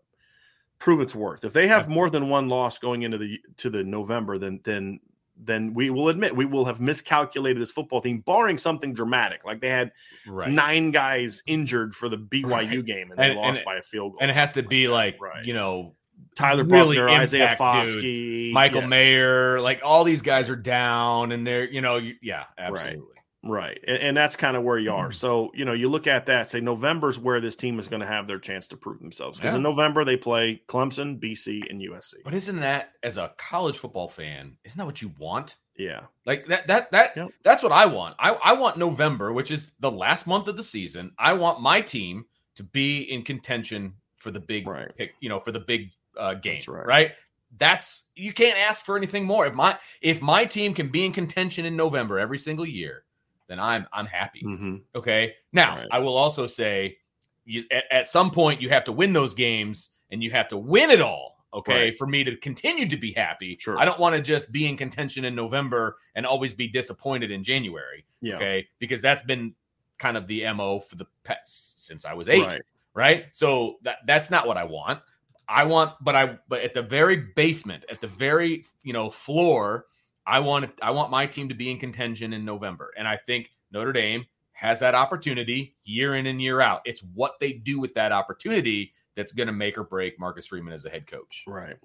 prove 0.78 1.00
its 1.00 1.14
worth. 1.14 1.44
If 1.44 1.52
they 1.52 1.68
have 1.68 1.88
more 1.88 2.10
than 2.10 2.28
one 2.28 2.48
loss 2.48 2.78
going 2.78 3.02
into 3.02 3.18
the 3.18 3.38
to 3.58 3.70
the 3.70 3.84
November, 3.84 4.38
then 4.38 4.60
then 4.64 5.00
then 5.38 5.74
we 5.74 5.90
will 5.90 6.08
admit 6.08 6.34
we 6.34 6.44
will 6.44 6.64
have 6.64 6.80
miscalculated 6.80 7.60
this 7.60 7.70
football 7.70 8.00
team, 8.00 8.20
barring 8.20 8.58
something 8.58 8.94
dramatic, 8.94 9.44
like 9.44 9.60
they 9.60 9.68
had 9.68 9.92
Right. 10.26 10.50
nine 10.50 10.90
guys 10.90 11.42
injured 11.46 11.94
for 11.94 12.08
the 12.08 12.16
BYU 12.16 12.50
Right. 12.78 12.84
game 12.86 13.10
and 13.10 13.18
they 13.18 13.30
And- 13.30 13.36
lost 13.36 13.58
and- 13.58 13.64
by 13.64 13.76
a 13.76 13.82
field 13.82 14.12
goal. 14.12 14.18
and 14.20 14.30
it 14.30 14.34
has 14.34 14.52
to 14.52 14.62
be 14.62 14.88
like, 14.88 15.20
Right. 15.20 15.44
you 15.44 15.54
know, 15.54 15.94
Tyler 16.34 16.64
really 16.64 16.96
Buchner, 16.96 17.08
Isaiah 17.10 17.56
Foskey, 17.58 18.50
Michael 18.52 18.80
yeah, 18.82 18.86
Mayer, 18.86 19.60
like 19.60 19.80
all 19.84 20.04
these 20.04 20.22
guys 20.22 20.48
are 20.48 20.56
down 20.56 21.32
and 21.32 21.46
they're, 21.46 21.64
you 21.64 21.80
know, 21.82 21.96
you, 21.98 22.14
yeah, 22.22 22.44
absolutely. 22.56 23.15
Right. 23.48 23.78
And, 23.86 23.98
and 23.98 24.16
that's 24.16 24.36
kind 24.36 24.56
of 24.56 24.62
where 24.62 24.78
you 24.78 24.92
are. 24.92 25.10
So, 25.12 25.50
you 25.54 25.64
know, 25.64 25.72
you 25.72 25.88
look 25.88 26.06
at 26.06 26.26
that, 26.26 26.48
say 26.50 26.60
November's 26.60 27.18
where 27.18 27.40
this 27.40 27.56
team 27.56 27.78
is 27.78 27.88
going 27.88 28.00
to 28.00 28.06
have 28.06 28.26
their 28.26 28.38
chance 28.38 28.68
to 28.68 28.76
prove 28.76 28.98
themselves. 29.00 29.38
Because 29.38 29.52
Yeah. 29.52 29.56
in 29.58 29.62
November, 29.62 30.04
they 30.04 30.16
play 30.16 30.62
Clemson, 30.68 31.18
BC, 31.20 31.70
and 31.70 31.80
USC. 31.80 32.14
But 32.24 32.34
isn't 32.34 32.60
that 32.60 32.92
as 33.02 33.16
a 33.16 33.32
college 33.38 33.78
football 33.78 34.08
fan, 34.08 34.56
isn't 34.64 34.78
that 34.78 34.86
what 34.86 35.02
you 35.02 35.12
want? 35.18 35.56
Yeah. 35.76 36.00
Like 36.24 36.46
that 36.46 36.66
that 36.68 36.90
that 36.92 37.16
Yep. 37.16 37.30
that's 37.42 37.62
what 37.62 37.72
I 37.72 37.84
want. 37.86 38.16
I, 38.18 38.30
I 38.32 38.52
want 38.54 38.78
November, 38.78 39.32
which 39.32 39.50
is 39.50 39.72
the 39.80 39.90
last 39.90 40.26
month 40.26 40.48
of 40.48 40.56
the 40.56 40.62
season. 40.62 41.12
I 41.18 41.34
want 41.34 41.60
my 41.60 41.82
team 41.82 42.24
to 42.54 42.62
be 42.62 43.02
in 43.12 43.22
contention 43.22 43.92
for 44.16 44.30
the 44.30 44.40
big 44.40 44.66
Right. 44.66 44.88
pick, 44.96 45.12
you 45.20 45.28
know, 45.28 45.38
for 45.40 45.52
the 45.52 45.60
big 45.60 45.90
uh 46.16 46.32
game. 46.34 46.54
That's 46.54 46.68
right. 46.68 46.86
right. 46.86 47.12
That's 47.58 48.04
you 48.14 48.32
can't 48.32 48.58
ask 48.58 48.84
for 48.84 48.96
anything 48.96 49.24
more. 49.24 49.46
If 49.46 49.54
my 49.54 49.78
if 50.00 50.20
my 50.22 50.44
team 50.46 50.74
can 50.74 50.88
be 50.88 51.04
in 51.04 51.12
contention 51.12 51.64
in 51.66 51.76
November 51.76 52.18
every 52.18 52.38
single 52.38 52.66
year, 52.66 53.04
then 53.48 53.60
I'm 53.60 53.86
I'm 53.92 54.06
happy. 54.06 54.42
Mm-hmm. 54.44 54.76
Okay. 54.94 55.34
Now, 55.52 55.76
Right. 55.76 55.88
I 55.90 55.98
will 56.00 56.16
also 56.16 56.46
say 56.46 56.98
you, 57.44 57.64
at, 57.70 57.84
at 57.90 58.06
some 58.08 58.30
point 58.30 58.60
you 58.60 58.68
have 58.70 58.84
to 58.84 58.92
win 58.92 59.12
those 59.12 59.34
games 59.34 59.90
and 60.10 60.22
you 60.22 60.30
have 60.32 60.48
to 60.48 60.56
win 60.56 60.90
it 60.90 61.00
all. 61.00 61.44
Okay. 61.54 61.84
Right. 61.86 61.96
For 61.96 62.06
me 62.06 62.24
to 62.24 62.36
continue 62.36 62.88
to 62.88 62.96
be 62.96 63.12
happy. 63.12 63.56
Sure. 63.58 63.78
I 63.78 63.84
don't 63.84 63.98
want 63.98 64.14
to 64.14 64.20
just 64.20 64.52
be 64.52 64.66
in 64.66 64.76
contention 64.76 65.24
in 65.24 65.34
November 65.34 65.96
and 66.14 66.26
always 66.26 66.52
be 66.52 66.68
disappointed 66.68 67.30
in 67.30 67.42
January. 67.42 68.04
Yeah. 68.20 68.36
Okay. 68.36 68.66
Because 68.78 69.00
that's 69.00 69.22
been 69.22 69.54
kind 69.98 70.16
of 70.16 70.26
the 70.26 70.52
MO 70.52 70.80
for 70.80 70.96
the 70.96 71.06
pets 71.24 71.72
since 71.76 72.04
I 72.04 72.12
was 72.12 72.28
eight. 72.28 72.44
Right. 72.44 72.62
Right. 72.94 73.26
So 73.32 73.76
that 73.82 73.98
that's 74.06 74.30
not 74.30 74.46
what 74.46 74.56
I 74.56 74.64
want. 74.64 75.00
I 75.48 75.64
want, 75.64 75.92
but 76.00 76.16
I 76.16 76.38
but 76.48 76.62
at 76.62 76.74
the 76.74 76.82
very 76.82 77.16
basement, 77.36 77.84
at 77.90 78.00
the 78.00 78.08
very 78.08 78.64
you 78.82 78.92
know 78.92 79.10
floor, 79.10 79.86
I 80.26 80.40
want 80.40 80.70
I 80.82 80.90
want 80.90 81.10
my 81.10 81.26
team 81.26 81.48
to 81.48 81.54
be 81.54 81.70
in 81.70 81.78
contention 81.78 82.32
in 82.32 82.44
November, 82.44 82.92
and 82.98 83.06
I 83.06 83.16
think 83.16 83.50
Notre 83.72 83.92
Dame 83.92 84.24
has 84.52 84.80
that 84.80 84.94
opportunity 84.94 85.76
year 85.84 86.14
in 86.16 86.26
and 86.26 86.40
year 86.40 86.60
out. 86.60 86.80
It's 86.84 87.02
what 87.14 87.34
they 87.40 87.52
do 87.52 87.78
with 87.78 87.94
that 87.94 88.10
opportunity 88.12 88.92
that's 89.14 89.32
going 89.32 89.46
to 89.48 89.52
make 89.52 89.76
or 89.78 89.84
break 89.84 90.18
Marcus 90.18 90.46
Freeman 90.46 90.72
as 90.72 90.84
a 90.86 90.90
head 90.90 91.06
coach. 91.06 91.44
Right. 91.46 91.76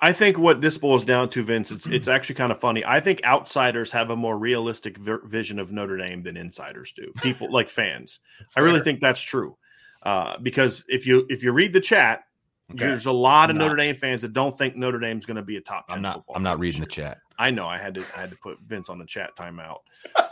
I 0.00 0.12
think 0.12 0.36
what 0.36 0.60
this 0.60 0.76
boils 0.76 1.04
down 1.04 1.28
to, 1.30 1.42
Vince, 1.44 1.70
it's 1.70 1.86
it's 1.86 2.08
actually 2.14 2.34
kind 2.34 2.50
of 2.52 2.58
funny. 2.58 2.84
I 2.84 2.98
think 3.00 3.24
outsiders 3.24 3.90
have 3.92 4.10
a 4.10 4.16
more 4.16 4.36
realistic 4.36 4.96
vi- 4.98 5.18
vision 5.24 5.58
of 5.58 5.70
Notre 5.72 5.96
Dame 5.96 6.22
than 6.22 6.36
insiders 6.36 6.92
do. 6.92 7.12
People 7.22 7.50
like 7.52 7.68
fans. 7.68 8.18
I 8.56 8.60
really 8.60 8.80
think 8.80 9.00
that's 9.00 9.20
true. 9.22 9.56
Uh, 10.02 10.36
because 10.42 10.84
if 10.88 11.06
you 11.06 11.24
if 11.30 11.42
you 11.44 11.52
read 11.52 11.72
the 11.72 11.80
chat, 11.80 12.24
Okay. 12.72 12.86
there's 12.86 13.06
a 13.06 13.12
lot 13.12 13.50
of 13.50 13.54
I'm 13.54 13.58
not- 13.58 13.64
Notre 13.66 13.76
Dame 13.76 13.94
fans 13.94 14.22
that 14.22 14.32
don't 14.32 14.56
think 14.56 14.76
Notre 14.76 14.98
Dame's 14.98 15.26
going 15.26 15.36
to 15.36 15.42
be 15.42 15.56
a 15.56 15.60
top. 15.60 15.88
10 15.88 15.96
I'm 15.96 16.02
not. 16.02 16.14
football 16.14 16.36
I'm 16.36 16.42
not 16.42 16.58
reading 16.58 16.80
the 16.80 16.86
chat. 16.86 17.18
I 17.42 17.50
know. 17.50 17.66
I 17.66 17.76
had 17.76 17.94
to. 17.94 18.04
I 18.16 18.20
had 18.20 18.30
to 18.30 18.36
put 18.36 18.60
Vince 18.60 18.88
on 18.88 19.00
the 19.00 19.04
chat 19.04 19.34
timeout. 19.34 19.80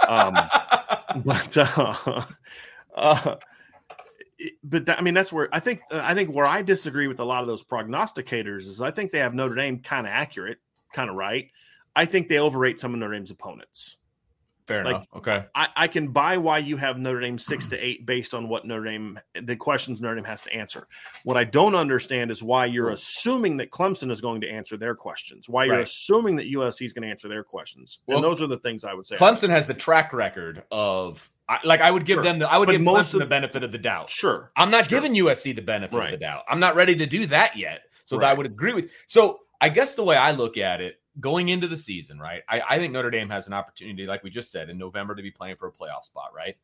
Um, 0.06 0.34
but 1.24 1.56
uh, 1.56 2.22
uh, 2.94 3.36
but 4.62 4.86
that, 4.86 5.00
I 5.00 5.02
mean 5.02 5.14
that's 5.14 5.32
where 5.32 5.48
I 5.52 5.58
think 5.58 5.80
uh, 5.90 6.00
I 6.04 6.14
think 6.14 6.32
where 6.32 6.46
I 6.46 6.62
disagree 6.62 7.08
with 7.08 7.18
a 7.18 7.24
lot 7.24 7.42
of 7.42 7.48
those 7.48 7.64
prognosticators 7.64 8.60
is 8.60 8.80
I 8.80 8.92
think 8.92 9.10
they 9.10 9.18
have 9.18 9.34
Notre 9.34 9.56
Dame 9.56 9.80
kind 9.80 10.06
of 10.06 10.12
accurate, 10.12 10.58
kind 10.94 11.10
of 11.10 11.16
right. 11.16 11.50
I 11.96 12.04
think 12.04 12.28
they 12.28 12.38
overrate 12.38 12.78
some 12.78 12.94
of 12.94 13.00
Notre 13.00 13.14
Dame's 13.14 13.32
opponents. 13.32 13.96
Fair 14.70 14.84
Like- 14.84 14.94
enough. 14.94 15.06
Okay. 15.16 15.44
I, 15.54 15.68
I 15.76 15.88
can 15.88 16.08
buy 16.08 16.36
why 16.36 16.58
you 16.58 16.76
have 16.76 16.96
Notre 16.96 17.20
Dame 17.20 17.38
six 17.38 17.66
to 17.68 17.76
eight 17.84 18.06
based 18.06 18.34
on 18.34 18.48
what 18.48 18.64
Notre 18.64 18.84
Dame 18.84 19.18
the 19.42 19.56
questions 19.56 20.00
Notre 20.00 20.14
Dame 20.14 20.24
has 20.24 20.40
to 20.42 20.52
answer. 20.52 20.86
What 21.24 21.36
I 21.36 21.42
don't 21.42 21.74
understand 21.74 22.30
is 22.30 22.40
why 22.42 22.66
you're 22.66 22.90
assuming 22.90 23.56
that 23.56 23.70
Clemson 23.70 24.10
is 24.12 24.20
going 24.20 24.40
to 24.42 24.48
answer 24.48 24.76
their 24.76 24.94
questions. 24.94 25.48
Why 25.48 25.64
you're 25.64 25.74
Right. 25.74 25.82
assuming 25.82 26.36
that 26.36 26.46
USC 26.46 26.84
is 26.86 26.92
going 26.92 27.02
to 27.02 27.08
answer 27.08 27.28
their 27.28 27.42
questions. 27.42 27.98
Well, 28.06 28.18
and 28.18 28.24
those 28.24 28.40
are 28.40 28.46
the 28.46 28.58
things 28.58 28.84
I 28.84 28.94
would 28.94 29.06
say. 29.06 29.16
Clemson 29.16 29.48
has 29.48 29.66
the 29.66 29.74
track 29.74 30.12
record 30.12 30.62
of 30.70 31.30
I, 31.48 31.58
like 31.64 31.80
I 31.80 31.90
would 31.90 32.06
give 32.06 32.16
Sure. 32.16 32.22
them 32.22 32.38
the 32.38 32.48
I 32.48 32.56
would 32.58 32.66
But 32.66 32.72
give 32.72 32.80
most 32.82 33.10
Clemson 33.10 33.14
of- 33.14 33.20
the 33.20 33.26
benefit 33.26 33.64
of 33.64 33.72
the 33.72 33.78
doubt. 33.78 34.08
Sure. 34.08 34.52
I'm 34.56 34.70
not 34.70 34.88
Sure. 34.88 35.00
giving 35.00 35.14
USC 35.16 35.52
the 35.52 35.62
benefit 35.62 35.96
Right. 35.98 36.06
of 36.14 36.20
the 36.20 36.24
doubt. 36.24 36.44
I'm 36.48 36.60
not 36.60 36.76
ready 36.76 36.94
to 36.94 37.06
do 37.06 37.26
that 37.26 37.56
yet. 37.56 37.80
So 38.04 38.18
that 38.18 38.30
I 38.30 38.34
would 38.34 38.46
agree 38.46 38.72
with. 38.72 38.92
So 39.08 39.40
I 39.60 39.68
guess 39.68 39.94
the 39.94 40.04
way 40.04 40.16
I 40.16 40.30
look 40.32 40.56
at 40.56 40.80
it, 40.80 41.00
going 41.18 41.48
into 41.48 41.66
the 41.66 41.76
season, 41.76 42.18
right? 42.18 42.42
I, 42.48 42.62
I 42.68 42.78
think 42.78 42.92
Notre 42.92 43.10
Dame 43.10 43.28
has 43.30 43.46
an 43.46 43.52
opportunity, 43.52 44.06
like 44.06 44.22
we 44.22 44.30
just 44.30 44.52
said, 44.52 44.70
in 44.70 44.78
November 44.78 45.14
to 45.14 45.22
be 45.22 45.30
playing 45.30 45.56
for 45.56 45.66
a 45.68 45.72
playoff 45.72 46.04
spot, 46.04 46.30
right? 46.34 46.56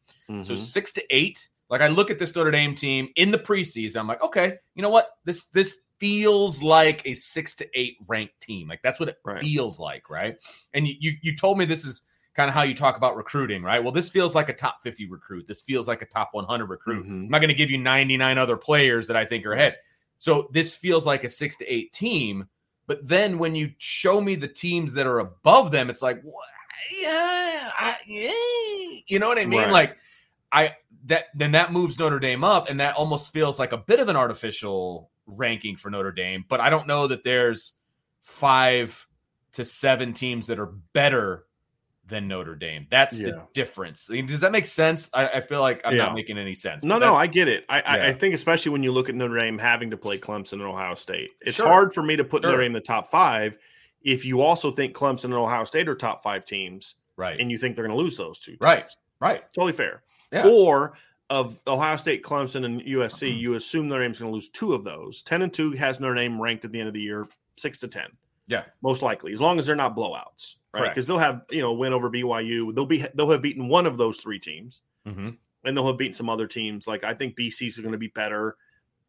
So 0.43 0.55
Mhm. 0.55 0.59
six 0.59 0.93
to 0.93 1.03
eight. 1.11 1.49
Like 1.69 1.81
I 1.81 1.89
look 1.89 2.11
at 2.13 2.19
this 2.21 2.35
Notre 2.37 2.53
Dame 2.53 2.75
team 2.77 3.09
in 3.17 3.33
the 3.33 3.39
preseason, 3.39 3.97
I'm 3.99 4.07
like, 4.07 4.23
okay, 4.23 4.59
you 4.77 4.83
know 4.83 4.91
what? 4.91 5.09
This 5.25 5.47
this 5.47 5.79
feels 5.99 6.63
like 6.63 7.03
a 7.07 7.15
six 7.15 7.55
to 7.57 7.69
eight 7.75 7.97
ranked 8.07 8.39
team. 8.41 8.69
Like 8.69 8.83
that's 8.83 9.01
what 9.01 9.09
it 9.09 9.19
Right. 9.25 9.41
feels 9.41 9.81
like, 9.81 10.09
right? 10.11 10.37
And 10.75 10.87
you 10.87 10.95
you, 11.01 11.13
you 11.23 11.37
told 11.37 11.59
me 11.59 11.65
this 11.65 11.85
is 11.85 12.05
kind 12.35 12.49
of 12.51 12.55
how 12.55 12.63
you 12.63 12.75
talk 12.75 12.97
about 12.99 13.17
recruiting, 13.17 13.63
right? 13.63 13.83
Well, 13.83 13.93
this 13.93 14.11
feels 14.11 14.35
like 14.35 14.51
a 14.51 14.53
top 14.53 14.83
50 14.83 15.09
recruit. 15.09 15.47
This 15.47 15.63
feels 15.63 15.89
like 15.89 16.03
a 16.03 16.07
top 16.07 16.29
100 16.35 16.67
recruit. 16.67 17.07
Mhm. 17.07 17.11
I'm 17.25 17.29
not 17.31 17.39
going 17.39 17.49
to 17.49 17.55
give 17.55 17.71
you 17.71 17.79
99 17.79 18.37
other 18.37 18.59
players 18.59 19.07
that 19.07 19.17
I 19.17 19.25
think 19.25 19.47
are 19.47 19.53
ahead. 19.55 19.77
So 20.19 20.49
this 20.53 20.75
feels 20.77 21.07
like 21.07 21.25
a 21.25 21.29
six 21.31 21.57
to 21.57 21.67
eight 21.67 21.93
team. 21.95 22.47
But 22.87 23.07
then 23.07 23.39
when 23.39 23.55
you 23.55 23.73
show 23.79 24.21
me 24.21 24.37
the 24.37 24.49
teams 24.49 24.95
that 24.95 25.07
are 25.07 25.19
above 25.19 25.71
them, 25.71 25.91
it's 25.91 26.03
like, 26.03 26.23
yeah, 27.01 27.71
I, 27.77 27.97
yeah, 28.07 29.01
you 29.07 29.19
know 29.19 29.29
what 29.29 29.39
I 29.39 29.47
mean? 29.47 29.61
Right. 29.61 29.71
Like, 29.71 29.97
I 30.53 30.77
that 31.07 31.27
then 31.35 31.53
that 31.53 31.73
moves 31.73 31.99
Notre 31.99 32.19
Dame 32.19 32.45
up, 32.45 32.69
and 32.71 32.81
that 32.81 32.97
almost 32.97 33.33
feels 33.33 33.59
like 33.59 33.73
a 33.73 33.79
bit 33.79 34.01
of 34.01 34.09
an 34.09 34.17
artificial 34.17 35.11
ranking 35.27 35.77
for 35.77 35.91
Notre 35.91 36.13
Dame. 36.13 36.45
But 36.49 36.61
I 36.61 36.71
don't 36.71 36.87
know 36.87 37.07
that 37.09 37.25
there's 37.25 37.75
five 38.23 39.07
to 39.53 39.65
seven 39.65 40.13
teams 40.13 40.47
that 40.47 40.59
are 40.59 40.73
better 40.93 41.47
than 42.09 42.29
Notre 42.29 42.55
Dame. 42.55 42.87
That's 42.91 43.19
the 43.19 43.43
difference. 43.53 44.09
I 44.11 44.15
mean, 44.15 44.27
Does 44.27 44.41
that 44.41 44.53
make 44.53 44.67
sense? 44.67 45.11
I, 45.13 45.29
I 45.29 45.41
feel 45.41 45.61
like 45.61 45.81
I'm 45.85 45.97
Yeah. 45.97 46.05
not 46.05 46.15
making 46.15 46.39
any 46.39 46.55
sense. 46.55 46.85
No, 46.85 47.01
but 47.01 47.07
no, 47.07 47.17
I 47.17 47.27
get 47.27 47.49
it. 47.49 47.65
I, 47.69 47.81
I, 47.81 48.07
I 48.09 48.13
think 48.13 48.35
especially 48.35 48.71
when 48.73 48.83
you 48.83 48.93
look 48.93 49.09
at 49.09 49.15
Notre 49.15 49.39
Dame 49.39 49.59
having 49.59 49.91
to 49.91 49.97
play 49.97 50.19
Clemson 50.19 50.55
and 50.55 50.63
Ohio 50.63 50.95
State, 50.95 51.31
it's 51.41 51.57
Sure. 51.57 51.67
hard 51.67 51.93
for 51.93 52.03
me 52.03 52.17
to 52.17 52.25
put 52.25 52.43
Sure. 52.43 52.53
Notre 52.53 52.63
Dame 52.63 52.71
in 52.71 52.75
the 52.75 52.81
top 52.81 53.11
five 53.11 53.59
if 54.03 54.25
you 54.25 54.41
also 54.41 54.71
think 54.71 54.95
Clemson 54.95 55.25
and 55.25 55.35
Ohio 55.35 55.65
State 55.65 55.89
are 55.89 55.97
top 55.97 56.23
five 56.23 56.47
teams 56.47 56.95
right, 57.17 57.41
and 57.41 57.51
you 57.51 57.59
think 57.59 57.75
they're 57.75 57.85
going 57.87 57.97
to 57.97 58.03
lose 58.03 58.17
those 58.17 58.39
two. 58.39 58.57
right, 58.61 58.83
teams. 58.89 58.97
right. 59.21 59.43
Totally 59.53 59.73
fair. 59.73 60.03
Yeah. 60.31 60.47
Or 60.47 60.97
of 61.29 61.61
Ohio 61.67 61.97
State, 61.97 62.23
Clemson, 62.23 62.65
and 62.65 62.81
USC, 62.83 63.31
mm-hmm. 63.31 63.39
you 63.39 63.55
assume 63.55 63.89
Notre 63.89 64.05
Dame's 64.05 64.21
going 64.21 64.31
to 64.31 64.35
lose 64.35 64.49
two 64.51 64.75
of 64.75 64.85
those. 64.85 65.23
Ten 65.23 65.43
and 65.43 65.53
two 65.53 65.73
has 65.73 65.99
Notre 65.99 66.15
Dame 66.15 66.41
ranked 66.41 66.65
at 66.65 66.71
the 66.71 66.79
end 66.79 66.87
of 66.87 66.95
the 66.95 67.01
year 67.01 67.27
six 67.57 67.81
to 67.81 67.89
ten, 67.89 68.07
Yeah, 68.47 68.63
most 68.81 69.03
likely, 69.03 69.33
as 69.33 69.41
long 69.41 69.59
as 69.59 69.67
they're 69.67 69.75
not 69.75 69.97
blowouts, 69.97 70.57
right? 70.83 70.95
Because 70.95 71.07
they'll 71.07 71.19
have 71.19 71.43
you 71.51 71.61
know 71.61 71.73
win 71.73 71.93
over 71.93 72.11
BYU. 72.11 72.75
They'll 72.75 72.87
be 72.87 73.05
they'll 73.15 73.31
have 73.31 73.43
beaten 73.43 73.69
one 73.69 73.87
of 73.87 73.97
those 73.97 74.19
three 74.19 74.39
teams, 74.39 74.83
hmm 75.05 75.31
and 75.67 75.77
they'll 75.77 75.87
have 75.87 75.99
beaten 75.99 76.15
some 76.15 76.31
other 76.31 76.47
teams. 76.47 76.87
Like 76.87 77.05
I 77.05 77.13
think 77.13 77.37
BC's 77.37 77.79
are 77.79 77.83
going 77.83 77.93
to 77.93 77.99
be 77.99 78.09
better. 78.09 78.57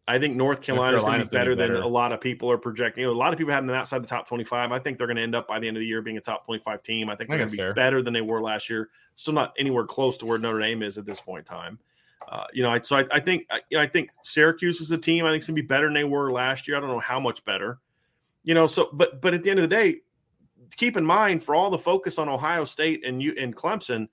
I 0.07 0.19
think 0.19 0.35
North 0.35 0.61
Carolina's 0.61 1.03
going 1.03 1.19
to 1.19 1.25
be 1.25 1.29
gonna 1.29 1.39
better, 1.39 1.55
be 1.55 1.61
better. 1.61 1.73
than 1.75 1.83
a 1.83 1.87
lot 1.87 2.13
of 2.13 2.21
people 2.21 2.49
are 2.49 2.57
projecting. 2.57 3.01
You 3.01 3.07
know, 3.07 3.13
a 3.13 3.19
lot 3.19 3.33
of 3.33 3.37
people 3.37 3.53
have 3.53 3.65
them 3.65 3.75
outside 3.75 4.01
the 4.01 4.07
top 4.07 4.27
25. 4.27 4.71
I 4.71 4.79
think 4.79 4.97
they're 4.97 5.07
going 5.07 5.17
to 5.17 5.23
end 5.23 5.35
up 5.35 5.47
by 5.47 5.59
the 5.59 5.67
end 5.67 5.75
of 5.75 5.81
the 5.81 5.85
year 5.85 6.01
being 6.01 6.17
a 6.17 6.21
top 6.21 6.45
25 6.45 6.81
team. 6.81 7.09
I 7.09 7.15
think 7.15 7.29
they're 7.29 7.37
going 7.37 7.49
to 7.49 7.51
be 7.51 7.57
fair. 7.57 7.73
better 7.73 8.01
than 8.01 8.13
they 8.13 8.21
were 8.21 8.41
last 8.41 8.69
year. 8.69 8.89
Still 9.15 9.33
not 9.33 9.53
anywhere 9.59 9.83
close 9.83 10.17
to 10.19 10.25
where 10.25 10.37
Notre 10.37 10.61
Dame 10.61 10.81
is 10.81 10.97
at 10.97 11.05
this 11.05 11.19
point 11.19 11.45
in 11.47 11.53
time. 11.53 11.79
Uh, 12.27 12.45
you 12.53 12.63
know, 12.63 12.69
I, 12.69 12.81
so 12.81 12.95
I, 12.95 13.05
I 13.11 13.19
think 13.19 13.47
I, 13.49 13.61
you 13.69 13.77
know, 13.77 13.83
I 13.83 13.87
think 13.87 14.09
Syracuse 14.23 14.79
is 14.79 14.91
a 14.91 14.97
team. 14.97 15.25
I 15.25 15.29
think 15.29 15.41
it's 15.41 15.47
going 15.47 15.57
to 15.57 15.61
be 15.61 15.67
better 15.67 15.87
than 15.87 15.93
they 15.93 16.05
were 16.05 16.31
last 16.31 16.67
year. 16.67 16.77
I 16.77 16.79
don't 16.79 16.89
know 16.89 16.99
how 16.99 17.19
much 17.19 17.43
better. 17.43 17.79
You 18.43 18.53
know, 18.53 18.65
so 18.65 18.89
but 18.93 19.21
but 19.21 19.33
at 19.33 19.43
the 19.43 19.49
end 19.49 19.59
of 19.59 19.69
the 19.69 19.75
day, 19.75 19.97
keep 20.75 20.97
in 20.97 21.05
mind 21.05 21.43
for 21.43 21.55
all 21.55 21.69
the 21.69 21.77
focus 21.77 22.17
on 22.17 22.29
Ohio 22.29 22.65
State 22.65 23.05
and 23.05 23.21
you 23.21 23.33
and 23.39 23.55
Clemson, 23.55 24.07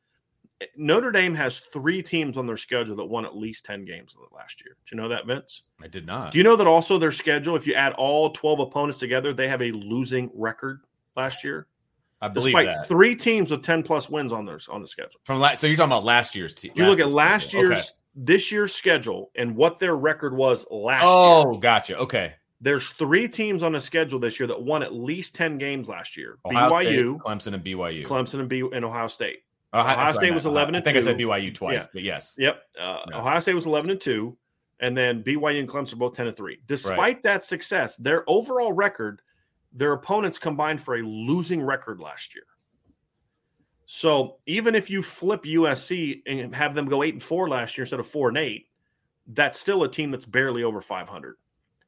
eh, 0.61 0.67
Notre 0.77 1.11
Dame 1.11 1.35
has 1.35 1.59
three 1.59 2.03
teams 2.03 2.37
on 2.37 2.47
their 2.47 2.57
schedule 2.57 2.97
that 2.97 3.05
won 3.05 3.25
at 3.25 3.37
least 3.37 3.65
10 3.65 3.85
games 3.85 4.17
last 4.33 4.65
year. 4.65 4.77
Do 4.87 4.95
you 4.97 5.03
know 5.03 5.09
that, 5.09 5.27
Vince? 5.27 5.65
I 5.83 5.89
did 5.89 6.07
not. 6.07 6.33
Do 6.33 6.39
you 6.39 6.45
know 6.45 6.57
that 6.57 6.67
also 6.67 6.99
their 6.99 7.13
schedule, 7.13 7.57
if 7.57 7.67
you 7.67 7.75
add 7.75 7.93
all 7.95 8.31
12 8.31 8.61
opponents 8.61 8.99
together, 8.99 9.33
they 9.33 9.49
have 9.49 9.63
a 9.63 9.73
losing 9.73 10.31
record 10.35 10.81
last 11.17 11.43
year? 11.45 11.67
I 12.21 12.29
believe 12.29 12.55
Despite 12.55 12.73
that. 12.73 12.89
three 12.89 13.15
teams 13.15 13.51
with 13.51 13.63
10 13.63 13.83
plus 13.83 14.09
wins 14.09 14.33
on 14.33 14.47
their 14.47 14.59
on 14.71 14.81
the 14.81 14.89
schedule. 14.89 15.21
From 15.25 15.41
la- 15.41 15.57
so 15.57 15.67
you're 15.67 15.77
talking 15.77 15.93
about 15.93 16.05
last 16.05 16.35
year's 16.35 16.55
team. 16.55 16.71
If 16.73 16.79
you 16.79 16.87
look 16.87 17.01
at 17.01 17.11
last 17.11 17.53
year's 17.53 17.79
Okay. 17.79 17.89
this 18.15 18.51
year's 18.51 18.75
schedule 18.75 19.31
and 19.35 19.55
what 19.55 19.79
their 19.79 19.95
record 19.95 20.35
was 20.35 20.65
last 20.71 21.05
oh, 21.05 21.43
year. 21.43 21.49
Oh, 21.49 21.59
gotcha. 21.59 21.99
Okay. 21.99 22.35
There's 22.61 22.91
three 22.91 23.29
teams 23.29 23.63
on 23.63 23.73
the 23.73 23.81
schedule 23.81 24.19
this 24.19 24.39
year 24.41 24.47
that 24.47 24.63
won 24.63 24.83
at 24.83 24.95
least 24.95 25.35
10 25.35 25.59
games 25.59 25.89
last 25.89 26.17
year. 26.17 26.39
Ohio 26.47 26.71
BYU, 26.71 27.21
State, 27.21 27.25
Clemson, 27.27 27.55
and 27.55 27.65
BYU. 27.65 28.07
Clemson, 28.07 28.41
and, 28.41 28.49
B- 28.49 28.69
and 28.73 28.85
Ohio 28.85 29.07
State. 29.09 29.41
Ohio, 29.75 29.93
Ohio 29.93 30.13
sorry, 30.13 30.27
State 30.27 30.35
was 30.35 30.47
11 30.47 30.69
and 30.69 30.77
I 30.77 30.79
and 30.79 30.85
think 30.85 30.97
I 30.97 31.01
said 31.01 31.19
BYU 31.19 31.55
twice, 31.55 31.83
Yeah. 31.83 31.87
but 31.93 32.03
yes. 32.03 32.37
Yep. 32.39 32.63
Uh. 32.81 33.01
Ohio 33.13 33.41
State 33.41 33.55
was 33.55 33.67
11 33.67 33.91
and 33.91 34.01
2, 34.01 34.37
and 34.81 34.97
then 34.97 35.23
BYU 35.23 35.59
and 35.61 35.69
Clemson 35.69 35.99
both 35.99 36.15
10 36.15 36.29
and 36.29 36.37
3. 36.37 36.59
Despite 36.67 37.23
that 37.25 37.43
success, 37.43 37.97
their 37.97 38.25
overall 38.31 38.73
record, 38.73 39.21
their 39.73 39.93
opponents 39.93 40.39
combined 40.39 40.81
for 40.81 40.95
a 40.95 41.03
losing 41.03 41.61
record 41.61 42.01
last 42.01 42.35
year. 42.35 42.45
So 43.87 44.39
even 44.47 44.75
if 44.75 44.89
you 44.89 45.03
flip 45.03 45.43
USC 45.43 46.23
and 46.27 46.55
have 46.55 46.75
them 46.75 46.87
go 46.87 47.03
8 47.03 47.15
and 47.15 47.23
4 47.23 47.49
last 47.49 47.77
year 47.77 47.83
instead 47.83 48.01
of 48.01 48.07
4 48.07 48.29
and 48.29 48.39
8, 48.39 48.67
that's 49.29 49.59
still 49.59 49.83
a 49.83 49.89
team 49.91 50.11
that's 50.11 50.25
barely 50.25 50.63
over 50.63 50.81
500 50.81 51.37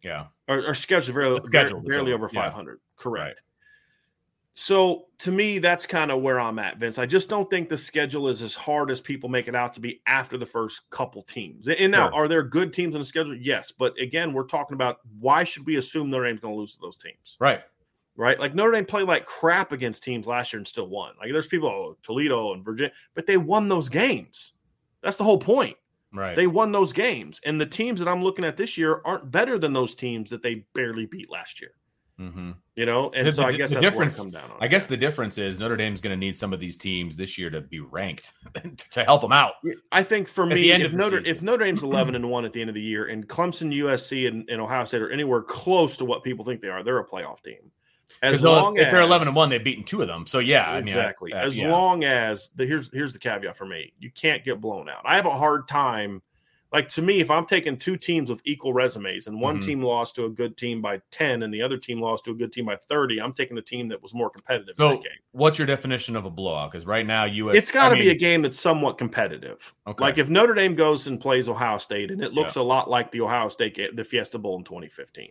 Yeah. 0.06 0.26
or, 0.48 0.68
or 0.68 0.74
scheduled 0.74 1.14
very, 1.14 1.38
schedule 1.46 1.80
is 1.80 1.84
barely 1.84 2.12
over, 2.12 2.24
over 2.26 2.34
yeah. 2.34 2.44
500. 2.44 2.80
Correct. 2.96 3.26
Right. 3.28 3.40
So 4.58 5.06
to 5.18 5.30
me, 5.30 5.58
that's 5.58 5.84
kind 5.84 6.10
of 6.10 6.22
where 6.22 6.40
I'm 6.40 6.58
at, 6.58 6.78
Vince. 6.78 6.98
I 6.98 7.04
just 7.04 7.28
don't 7.28 7.48
think 7.50 7.68
the 7.68 7.76
schedule 7.76 8.28
is 8.28 8.40
as 8.40 8.54
hard 8.54 8.90
as 8.90 9.02
people 9.02 9.28
make 9.28 9.48
it 9.48 9.54
out 9.54 9.74
to 9.74 9.80
be 9.80 10.00
after 10.06 10.38
the 10.38 10.46
first 10.46 10.88
couple 10.88 11.22
teams. 11.22 11.68
And 11.68 11.92
now, 11.92 12.08
Sure. 12.08 12.14
are 12.24 12.28
there 12.28 12.42
good 12.42 12.72
teams 12.72 12.94
on 12.94 13.02
the 13.02 13.04
schedule? 13.04 13.34
Yes, 13.36 13.70
but 13.70 13.98
again, 14.00 14.32
we're 14.32 14.44
talking 14.46 14.74
about 14.74 15.00
why 15.20 15.44
should 15.44 15.66
we 15.66 15.76
assume 15.76 16.08
Notre 16.08 16.24
Dame's 16.24 16.40
going 16.40 16.54
to 16.54 16.58
lose 16.58 16.72
to 16.74 16.80
those 16.80 16.96
teams, 16.96 17.36
Right. 17.38 17.60
right? 18.16 18.40
Like 18.40 18.54
Notre 18.54 18.72
Dame 18.72 18.86
played 18.86 19.06
like 19.06 19.26
crap 19.26 19.72
against 19.72 20.02
teams 20.02 20.26
last 20.26 20.54
year 20.54 20.58
and 20.58 20.66
still 20.66 20.86
won. 20.88 21.12
Like 21.20 21.32
there's 21.32 21.48
people, 21.48 21.68
oh, 21.68 21.98
Toledo 22.02 22.54
and 22.54 22.64
Virginia, 22.64 22.92
but 23.14 23.26
they 23.26 23.36
won 23.36 23.68
those 23.68 23.90
games. 23.90 24.54
That's 25.02 25.18
the 25.18 25.24
whole 25.24 25.38
point. 25.38 25.76
Right. 26.16 26.34
They 26.36 26.46
won 26.46 26.72
those 26.72 26.92
games, 26.92 27.40
and 27.44 27.60
the 27.60 27.66
teams 27.66 28.00
that 28.00 28.08
I'm 28.08 28.22
looking 28.22 28.44
at 28.44 28.56
this 28.56 28.76
year 28.78 29.00
aren't 29.04 29.30
better 29.30 29.58
than 29.58 29.72
those 29.72 29.94
teams 29.94 30.30
that 30.30 30.42
they 30.42 30.64
barely 30.74 31.06
beat 31.06 31.30
last 31.30 31.60
year. 31.60 31.72
mm-hmm. 32.18 32.52
You 32.76 32.86
know, 32.86 33.10
and 33.14 33.26
The- 33.26 33.32
so 33.32 33.42
I 33.42 33.52
the- 33.52 33.58
guess 33.58 33.70
the 33.70 33.74
that's 33.76 33.84
difference- 33.90 34.18
I 34.20 34.22
come 34.22 34.30
down 34.32 34.50
on. 34.50 34.56
I 34.60 34.66
it. 34.66 34.68
guess 34.70 34.86
the 34.86 34.96
difference 34.96 35.36
is 35.38 35.58
Notre 35.58 35.76
Dame's 35.76 36.00
going 36.00 36.12
to 36.12 36.16
need 36.16 36.34
some 36.34 36.52
of 36.54 36.60
these 36.60 36.76
teams 36.78 37.16
this 37.16 37.36
year 37.36 37.50
to 37.50 37.60
be 37.60 37.80
ranked 37.80 38.32
to 38.92 39.04
help 39.04 39.20
them 39.20 39.32
out. 39.32 39.52
I 39.92 40.02
think 40.02 40.26
for 40.28 40.46
me, 40.46 40.70
if 40.72 40.92
Notre 40.94 41.18
season. 41.18 41.30
if 41.36 41.42
Notre 41.42 41.64
Dame's 41.64 41.82
eleven 41.90 42.14
and 42.14 42.30
one 42.30 42.44
at 42.46 42.52
the 42.54 42.60
end 42.62 42.70
of 42.70 42.74
the 42.74 42.80
year, 42.82 43.06
and 43.06 43.28
Clemson, 43.28 43.74
USC, 43.74 44.26
and, 44.28 44.48
and 44.48 44.60
Ohio 44.62 44.84
State 44.84 45.02
are 45.02 45.10
anywhere 45.10 45.42
close 45.42 45.96
to 45.98 46.04
what 46.06 46.22
people 46.24 46.44
think 46.44 46.62
they 46.62 46.68
are, 46.68 46.82
they're 46.82 46.98
a 46.98 47.06
playoff 47.06 47.42
team. 47.42 47.70
As 48.22 48.42
long 48.42 48.76
if 48.78 48.90
they're 48.90 49.00
eleven 49.00 49.28
and 49.28 49.36
one, 49.36 49.50
they've 49.50 49.62
beaten 49.62 49.84
two 49.84 50.02
of 50.02 50.08
them. 50.08 50.26
So 50.26 50.38
yeah, 50.38 50.70
I 50.70 50.76
mean, 50.80 50.84
I- 50.96 51.00
exactly. 51.00 51.32
uh, 51.32 51.38
as 51.38 51.58
yeah. 51.58 51.70
long 51.70 52.04
as 52.04 52.50
the 52.56 52.66
here's 52.66 52.90
here's 52.92 53.12
the 53.12 53.18
caveat 53.18 53.56
for 53.56 53.66
me, 53.66 53.92
you 53.98 54.10
can't 54.10 54.44
get 54.44 54.60
blown 54.60 54.88
out. 54.88 55.02
I 55.04 55.16
have 55.16 55.26
a 55.26 55.36
hard 55.36 55.68
time. 55.68 56.22
Like 56.72 56.88
to 56.88 57.00
me, 57.02 57.20
if 57.20 57.30
I'm 57.30 57.46
taking 57.46 57.76
two 57.76 57.96
teams 57.96 58.28
with 58.28 58.42
equal 58.44 58.72
resumes 58.72 59.28
and 59.28 59.40
one 59.40 59.58
Mhm. 59.60 59.64
team 59.64 59.82
lost 59.82 60.16
to 60.16 60.24
a 60.24 60.28
good 60.28 60.56
team 60.56 60.82
by 60.82 61.00
ten 61.12 61.44
and 61.44 61.54
the 61.54 61.62
other 61.62 61.78
team 61.78 62.00
lost 62.00 62.24
to 62.24 62.32
a 62.32 62.34
good 62.34 62.52
team 62.52 62.66
by 62.66 62.74
thirty, 62.76 63.20
I'm 63.20 63.32
taking 63.32 63.54
the 63.54 63.62
team 63.62 63.88
that 63.88 64.02
was 64.02 64.12
more 64.12 64.28
competitive 64.28 64.70
in 64.70 64.74
So 64.74 64.88
that 64.90 65.02
game. 65.02 65.12
what's 65.30 65.58
your 65.58 65.66
definition 65.66 66.16
of 66.16 66.24
a 66.24 66.30
blowout? 66.30 66.72
Because 66.72 66.84
right 66.84 67.06
now, 67.06 67.24
US, 67.24 67.56
It's 67.56 67.70
got 67.70 67.90
to 67.90 67.96
I 67.96 68.00
be 68.00 68.10
a 68.10 68.14
game 68.14 68.42
that's 68.42 68.58
somewhat 68.58 68.98
competitive. 68.98 69.72
Okay. 69.86 70.02
Like 70.02 70.18
if 70.18 70.28
Notre 70.28 70.54
Dame 70.54 70.74
goes 70.74 71.06
and 71.06 71.20
plays 71.20 71.48
Ohio 71.48 71.78
State, 71.78 72.10
and 72.10 72.22
it 72.22 72.32
looks 72.32 72.56
a 72.56 72.62
lot 72.62 72.90
like 72.90 73.12
the 73.12 73.20
Ohio 73.20 73.48
State 73.48 73.78
the 73.94 74.04
Fiesta 74.04 74.36
Bowl 74.38 74.56
in 74.58 74.64
2015. 74.64 75.30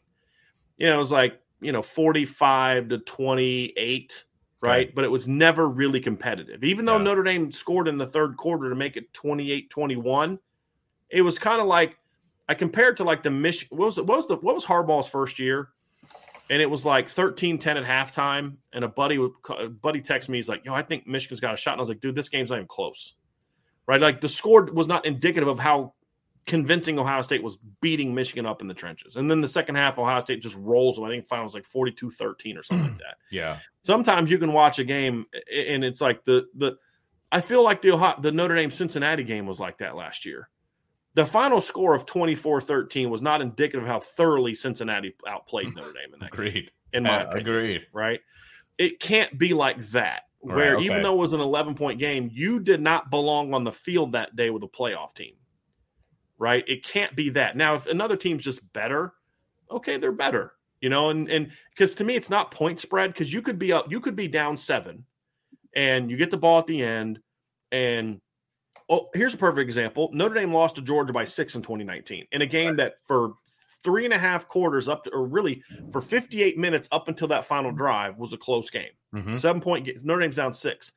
You 0.77 0.87
know, 0.87 1.01
it's 1.01 1.11
like 1.11 1.39
you 1.65 1.71
know 1.71 1.81
45 1.81 2.89
to 2.89 2.99
28, 2.99 4.25
right? 4.61 4.93
But 4.93 5.03
it 5.03 5.11
was 5.11 5.27
never 5.27 5.67
really 5.67 5.99
competitive. 5.99 6.63
Even 6.63 6.85
though 6.85 6.97
Yeah. 6.97 7.03
Notre 7.03 7.23
Dame 7.23 7.51
scored 7.51 7.87
in 7.87 7.97
the 7.97 8.05
third 8.07 8.37
quarter 8.37 8.69
to 8.69 8.75
make 8.75 8.95
it 8.95 9.11
28-21, 9.13 10.37
it 11.09 11.21
was 11.21 11.39
kind 11.39 11.59
of 11.59 11.67
like 11.67 11.97
I 12.47 12.53
compared 12.53 12.97
to 12.97 13.03
like 13.03 13.23
the 13.23 13.31
Michigan. 13.31 13.77
What 13.77 13.85
was 13.87 13.97
it? 13.97 14.05
What 14.05 14.17
was 14.17 14.27
the 14.27 14.35
what 14.37 14.53
was 14.53 14.63
Harbaugh's 14.65 15.07
first 15.07 15.39
year? 15.39 15.69
And 16.51 16.61
it 16.61 16.69
was 16.69 16.85
like 16.85 17.07
13-10 17.09 17.65
at 17.65 17.83
halftime. 17.83 18.57
And 18.71 18.85
a 18.85 18.87
buddy 18.87 19.17
would 19.17 19.31
a 19.57 19.67
buddy 19.67 19.99
texted 19.99 20.29
me. 20.29 20.37
He's 20.37 20.47
like, 20.47 20.63
"Yo, 20.63 20.75
I 20.75 20.83
think 20.83 21.07
Michigan's 21.07 21.39
got 21.39 21.55
a 21.55 21.57
shot." 21.57 21.71
And 21.71 21.79
I 21.79 21.81
was 21.81 21.89
like, 21.89 22.01
"Dude, 22.01 22.13
this 22.13 22.29
game's 22.29 22.51
not 22.51 22.57
even 22.57 22.67
close." 22.67 23.15
Right? 23.87 23.99
Like 23.99 24.21
the 24.21 24.29
score 24.29 24.65
was 24.71 24.85
not 24.85 25.07
indicative 25.07 25.49
of 25.49 25.57
how 25.57 25.94
convincing 26.45 26.99
Ohio 26.99 27.21
State 27.21 27.41
was 27.41 27.57
beating 27.81 28.13
Michigan 28.13 28.45
up 28.45 28.61
in 28.61 28.67
the 28.67 28.73
trenches. 28.73 29.15
And 29.15 29.29
then 29.29 29.41
the 29.41 29.47
second 29.47 29.75
half, 29.75 29.97
Ohio 29.97 30.19
State 30.19 30.41
just 30.41 30.55
rolls 30.55 30.95
them. 30.95 31.05
I 31.05 31.09
think 31.09 31.25
final 31.25 31.43
was 31.43 31.53
like 31.53 31.63
42-13 31.63 32.57
or 32.57 32.63
something 32.63 32.83
like 32.83 32.91
hmm. 32.93 32.97
that. 32.97 33.17
yeah, 33.31 33.57
Sometimes 33.83 34.29
you 34.29 34.37
can 34.37 34.53
watch 34.53 34.79
a 34.79 34.83
game 34.83 35.25
and 35.53 35.83
it's 35.83 36.01
like 36.01 36.23
the 36.23 36.45
the 36.55 36.77
I 37.31 37.41
feel 37.41 37.63
like 37.63 37.81
the 37.81 37.91
Ohio, 37.91 38.19
the 38.21 38.31
Notre 38.31 38.55
Dame 38.55 38.71
Cincinnati 38.71 39.23
game 39.23 39.45
was 39.47 39.59
like 39.59 39.79
that 39.79 39.95
last 39.95 40.25
year. 40.25 40.49
The 41.15 41.25
final 41.25 41.61
score 41.61 41.95
of 41.95 42.05
24-13 42.05 43.09
was 43.09 43.21
not 43.21 43.41
indicative 43.41 43.83
of 43.83 43.87
how 43.87 43.99
thoroughly 43.99 44.53
Cincinnati 44.53 45.15
outplayed 45.27 45.69
hmm. 45.69 45.79
Notre 45.79 45.93
Dame 45.93 46.13
in 46.13 46.19
that 46.19 46.31
game, 46.31 46.47
agreed. 46.47 46.71
in 46.93 47.03
my 47.03 47.21
opinion 47.21 47.41
agreed. 47.41 47.81
right? 47.91 48.19
It 48.77 48.99
can't 48.99 49.35
be 49.37 49.53
like 49.53 49.77
that, 49.87 50.23
Right, 50.43 50.55
where 50.55 50.75
okay. 50.75 50.85
even 50.85 51.01
though 51.01 51.13
it 51.13 51.19
was 51.19 51.33
an 51.33 51.39
11 51.39 51.73
point 51.73 51.99
game, 51.99 52.29
you 52.31 52.59
did 52.59 52.79
not 52.79 53.09
belong 53.09 53.53
on 53.53 53.63
the 53.63 53.71
field 53.71 54.11
that 54.11 54.35
day 54.35 54.51
with 54.51 54.63
a 54.63 54.67
playoff 54.67 55.15
team, 55.15 55.33
right? 56.37 56.63
It 56.67 56.83
can't 56.83 57.15
be 57.15 57.29
that. 57.31 57.55
Now, 57.55 57.75
if 57.75 57.87
another 57.87 58.15
team's 58.15 58.43
just 58.43 58.71
better, 58.73 59.13
okay, 59.71 59.97
they're 59.97 60.11
better, 60.11 60.53
you 60.81 60.89
know, 60.89 61.09
and, 61.09 61.29
and 61.29 61.51
because 61.71 61.95
to 61.95 62.03
me, 62.03 62.15
it's 62.15 62.29
not 62.29 62.51
point 62.51 62.79
spread 62.79 63.13
because 63.13 63.31
you 63.33 63.41
could 63.41 63.59
be 63.59 63.71
up, 63.71 63.91
you 63.91 63.99
could 63.99 64.15
be 64.15 64.27
down 64.27 64.57
seven 64.57 65.05
and 65.75 66.09
you 66.09 66.17
get 66.17 66.31
the 66.31 66.37
ball 66.37 66.59
at 66.59 66.67
the 66.67 66.81
end. 66.81 67.19
And 67.71 68.21
oh, 68.89 69.09
here's 69.13 69.33
a 69.33 69.37
perfect 69.37 69.63
example 69.63 70.09
Notre 70.13 70.35
Dame 70.35 70.53
lost 70.53 70.75
to 70.75 70.81
Georgia 70.81 71.13
by 71.13 71.25
six 71.25 71.55
in 71.55 71.61
2019 71.61 72.25
in 72.31 72.41
a 72.41 72.45
game 72.45 72.75
that 72.77 72.95
for 73.05 73.33
three 73.83 74.05
and 74.05 74.13
a 74.13 74.17
half 74.17 74.47
quarters 74.47 74.89
up 74.89 75.03
to, 75.03 75.11
or 75.11 75.25
really 75.25 75.61
for 75.91 76.01
58 76.01 76.57
minutes 76.57 76.87
up 76.91 77.07
until 77.07 77.27
that 77.27 77.45
final 77.45 77.71
drive 77.71 78.17
was 78.17 78.33
a 78.33 78.37
close 78.37 78.69
game. 78.69 78.89
Mhm. 79.13 79.37
Seven 79.37 79.61
point. 79.61 79.87
Notre 80.03 80.21
Dame's 80.21 80.35
down 80.35 80.53
six. 80.53 80.91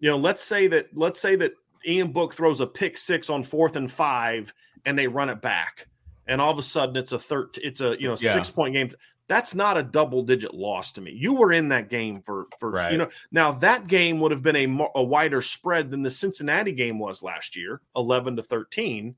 You 0.00 0.10
know, 0.10 0.16
let's 0.16 0.42
say 0.42 0.66
that 0.68 0.88
let's 0.94 1.20
say 1.20 1.36
that 1.36 1.52
Ian 1.86 2.12
Book 2.12 2.34
throws 2.34 2.60
a 2.60 2.66
pick 2.66 2.96
six 2.98 3.28
on 3.30 3.42
fourth 3.42 3.76
and 3.76 3.90
five, 3.90 4.52
and 4.84 4.98
they 4.98 5.08
run 5.08 5.28
it 5.30 5.40
back, 5.42 5.88
and 6.26 6.40
all 6.40 6.50
of 6.52 6.58
a 6.58 6.62
sudden 6.62 6.96
it's 6.96 7.12
a 7.12 7.18
third. 7.18 7.56
It's 7.62 7.80
a 7.80 8.00
you 8.00 8.08
know 8.08 8.16
Yeah. 8.20 8.34
six 8.34 8.50
point 8.50 8.74
game. 8.74 8.90
That's 9.28 9.56
not 9.56 9.76
a 9.76 9.82
double 9.82 10.22
digit 10.22 10.54
loss 10.54 10.92
to 10.92 11.00
me. 11.00 11.10
You 11.10 11.34
were 11.34 11.52
in 11.52 11.68
that 11.70 11.88
game 11.90 12.22
for 12.22 12.46
for 12.60 12.70
Right. 12.70 12.92
you 12.92 12.98
know. 12.98 13.08
Now 13.32 13.50
that 13.52 13.88
game 13.88 14.20
would 14.20 14.30
have 14.30 14.42
been 14.42 14.54
a, 14.56 14.88
a 14.94 15.02
wider 15.02 15.42
spread 15.42 15.90
than 15.90 16.02
the 16.02 16.10
Cincinnati 16.10 16.70
game 16.72 16.98
was 17.00 17.22
last 17.24 17.56
year, 17.56 17.80
eleven 17.96 18.36
to 18.36 18.42
thirteen, 18.42 19.16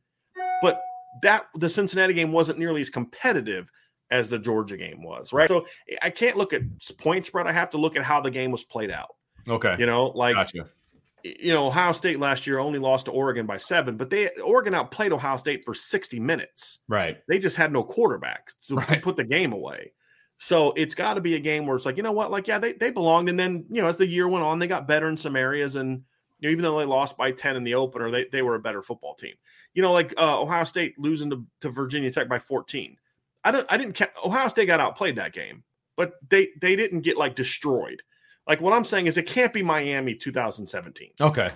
but 0.63 0.81
that 1.23 1.47
the 1.57 1.69
Cincinnati 1.69 2.15
game 2.15 2.33
wasn't 2.33 2.59
nearly 2.59 2.81
as 2.81 2.89
competitive 2.91 3.71
as 4.11 4.29
the 4.31 4.39
Georgia 4.39 4.79
game 4.79 5.03
was, 5.03 5.33
right? 5.35 5.49
So 5.49 5.67
I 6.01 6.09
can't 6.09 6.39
look 6.39 6.55
at 6.55 6.63
point 6.97 7.27
spread. 7.27 7.47
I 7.47 7.53
have 7.53 7.69
to 7.71 7.77
look 7.79 7.95
at 7.97 8.03
how 8.03 8.23
the 8.23 8.31
game 8.31 8.51
was 8.51 8.65
played 8.65 8.91
out. 8.91 9.15
Okay, 9.47 9.77
You 9.79 9.85
know, 9.87 10.07
like 10.09 10.35
gotcha. 10.35 10.69
You 11.41 11.53
know, 11.53 11.67
Ohio 11.67 11.93
State 11.93 12.19
last 12.21 12.47
year 12.47 12.59
only 12.59 12.79
lost 12.79 13.07
to 13.07 13.13
Oregon 13.13 13.47
by 13.47 13.57
seven, 13.57 13.97
but 13.97 14.11
they 14.11 14.29
Oregon 14.45 14.75
outplayed 14.75 15.13
Ohio 15.13 15.37
State 15.37 15.65
for 15.65 15.75
60 15.75 16.21
minutes. 16.21 16.79
Right. 16.89 17.19
They 17.29 17.39
just 17.39 17.57
had 17.57 17.73
no 17.73 17.83
quarterback 17.83 18.53
to, 18.69 18.77
to 18.77 19.01
put 19.01 19.17
the 19.17 19.25
game 19.25 19.53
away. 19.53 19.93
So 20.39 20.73
it's 20.77 20.95
got 20.95 21.15
to 21.15 21.21
be 21.21 21.35
a 21.35 21.41
game 21.41 21.67
where 21.67 21.77
it's 21.77 21.85
like, 21.85 21.97
you 21.97 22.03
know 22.03 22.13
what, 22.13 22.31
like, 22.31 22.47
yeah, 22.47 22.59
they, 22.59 22.73
they 22.73 22.91
belonged. 22.91 23.29
And 23.29 23.39
then, 23.39 23.67
you 23.71 23.83
know, 23.83 23.89
as 23.89 23.97
the 23.97 24.07
year 24.07 24.29
went 24.29 24.45
on, 24.45 24.61
they 24.61 24.69
got 24.69 24.87
better 24.87 25.09
in 25.09 25.17
some 25.17 25.35
areas. 25.35 25.75
And 25.75 26.05
you 26.39 26.49
know, 26.49 26.53
even 26.53 26.63
though 26.63 26.79
they 26.79 26.85
lost 26.85 27.17
by 27.17 27.33
10 27.33 27.57
in 27.57 27.65
the 27.65 27.75
opener, 27.75 28.11
they, 28.11 28.27
they 28.31 28.43
were 28.43 28.55
a 28.55 28.61
better 28.61 28.81
football 28.81 29.15
team. 29.15 29.35
You 29.75 29.83
know, 29.83 29.93
like 29.93 30.15
uh, 30.17 30.41
Ohio 30.41 30.65
State 30.65 30.99
losing 30.99 31.31
to, 31.31 31.45
to 31.63 31.71
Virginia 31.71 32.11
Tech 32.11 32.29
by 32.29 32.39
14. 32.39 32.97
I 33.45 33.51
don't 33.51 33.67
I 33.69 33.77
didn't 33.77 33.95
ca- 33.95 34.11
Ohio 34.25 34.49
State 34.49 34.67
got 34.67 34.81
outplayed 34.81 35.17
that 35.17 35.33
game, 35.33 35.63
but 35.97 36.15
they 36.29 36.49
they 36.61 36.77
didn't 36.77 37.03
get 37.03 37.17
like 37.17 37.35
destroyed. 37.35 38.03
Like 38.49 38.61
what 38.61 38.73
I'm 38.73 38.85
saying 38.85 39.07
is 39.07 39.17
it 39.19 39.27
can't 39.27 39.53
be 39.53 39.63
Miami 39.63 40.15
2017. 40.15 41.11
Okay. 41.21 41.51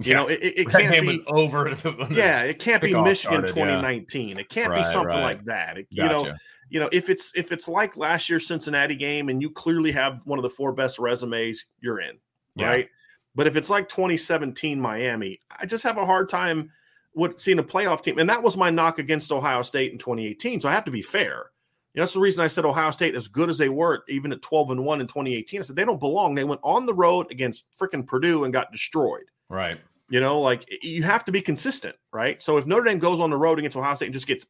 You 0.00 0.14
know, 0.14 0.26
it, 0.26 0.42
it, 0.42 0.58
it 0.58 0.68
can't 0.68 1.06
be. 1.06 1.22
over. 1.28 1.72
the- 1.74 2.08
Yeah, 2.10 2.42
it 2.42 2.58
can't 2.58 2.82
be 2.82 2.92
Michigan 2.92 3.46
started, 3.46 3.56
yeah. 3.56 3.64
2019. 3.80 4.38
It 4.38 4.48
can't 4.48 4.74
be 4.74 4.82
something 4.82 5.08
right. 5.08 5.22
like 5.22 5.44
that. 5.44 5.78
It- 5.78 5.86
You 5.90 6.04
know, 6.04 6.34
you 6.68 6.80
know, 6.80 6.88
if 6.92 7.08
it's 7.08 7.30
if 7.36 7.52
it's 7.52 7.68
like 7.68 7.96
last 7.96 8.28
year's 8.28 8.46
Cincinnati 8.46 8.96
game 8.96 9.28
and 9.28 9.40
you 9.40 9.50
clearly 9.50 9.92
have 9.92 10.22
one 10.24 10.38
of 10.38 10.42
the 10.42 10.50
four 10.50 10.72
best 10.72 10.98
resumes, 10.98 11.66
you're 11.80 12.00
in, 12.00 12.18
Yeah. 12.56 12.66
right? 12.66 12.88
But 13.36 13.46
if 13.46 13.54
it's 13.56 13.70
like 13.70 13.88
2017 13.88 14.80
Miami, 14.80 15.38
I 15.56 15.66
just 15.66 15.84
have 15.84 15.98
a 15.98 16.06
hard 16.06 16.28
time 16.28 16.70
with 17.14 17.38
seeing 17.38 17.60
a 17.60 17.62
playoff 17.64 18.02
team. 18.02 18.18
And 18.18 18.28
that 18.28 18.42
was 18.42 18.56
my 18.56 18.70
knock 18.70 18.98
against 18.98 19.30
Ohio 19.30 19.62
State 19.62 19.92
in 19.92 19.98
2018. 19.98 20.60
So 20.60 20.68
I 20.68 20.72
have 20.72 20.84
to 20.86 20.90
be 20.90 21.02
fair. 21.02 21.46
You 21.94 22.00
know, 22.00 22.02
that's 22.02 22.14
the 22.14 22.20
reason 22.20 22.42
I 22.42 22.48
said 22.48 22.64
Ohio 22.64 22.90
State, 22.90 23.14
as 23.14 23.28
good 23.28 23.48
as 23.48 23.56
they 23.56 23.68
were, 23.68 24.02
even 24.08 24.32
at 24.32 24.42
12 24.42 24.70
and 24.70 24.84
1 24.84 25.00
in 25.00 25.06
2018, 25.06 25.60
I 25.60 25.62
said 25.62 25.76
they 25.76 25.84
don't 25.84 26.00
belong. 26.00 26.34
They 26.34 26.42
went 26.42 26.60
on 26.64 26.86
the 26.86 26.94
road 26.94 27.30
against 27.30 27.66
freaking 27.78 28.04
Purdue 28.04 28.42
and 28.42 28.52
got 28.52 28.72
destroyed. 28.72 29.24
Right. 29.48 29.78
You 30.10 30.20
know, 30.20 30.40
like 30.40 30.68
you 30.82 31.04
have 31.04 31.24
to 31.26 31.32
be 31.32 31.40
consistent, 31.40 31.94
right? 32.12 32.42
So 32.42 32.56
if 32.56 32.66
Notre 32.66 32.84
Dame 32.84 32.98
goes 32.98 33.20
on 33.20 33.30
the 33.30 33.36
road 33.36 33.60
against 33.60 33.76
Ohio 33.76 33.94
State 33.94 34.06
and 34.06 34.14
just 34.14 34.26
gets 34.26 34.44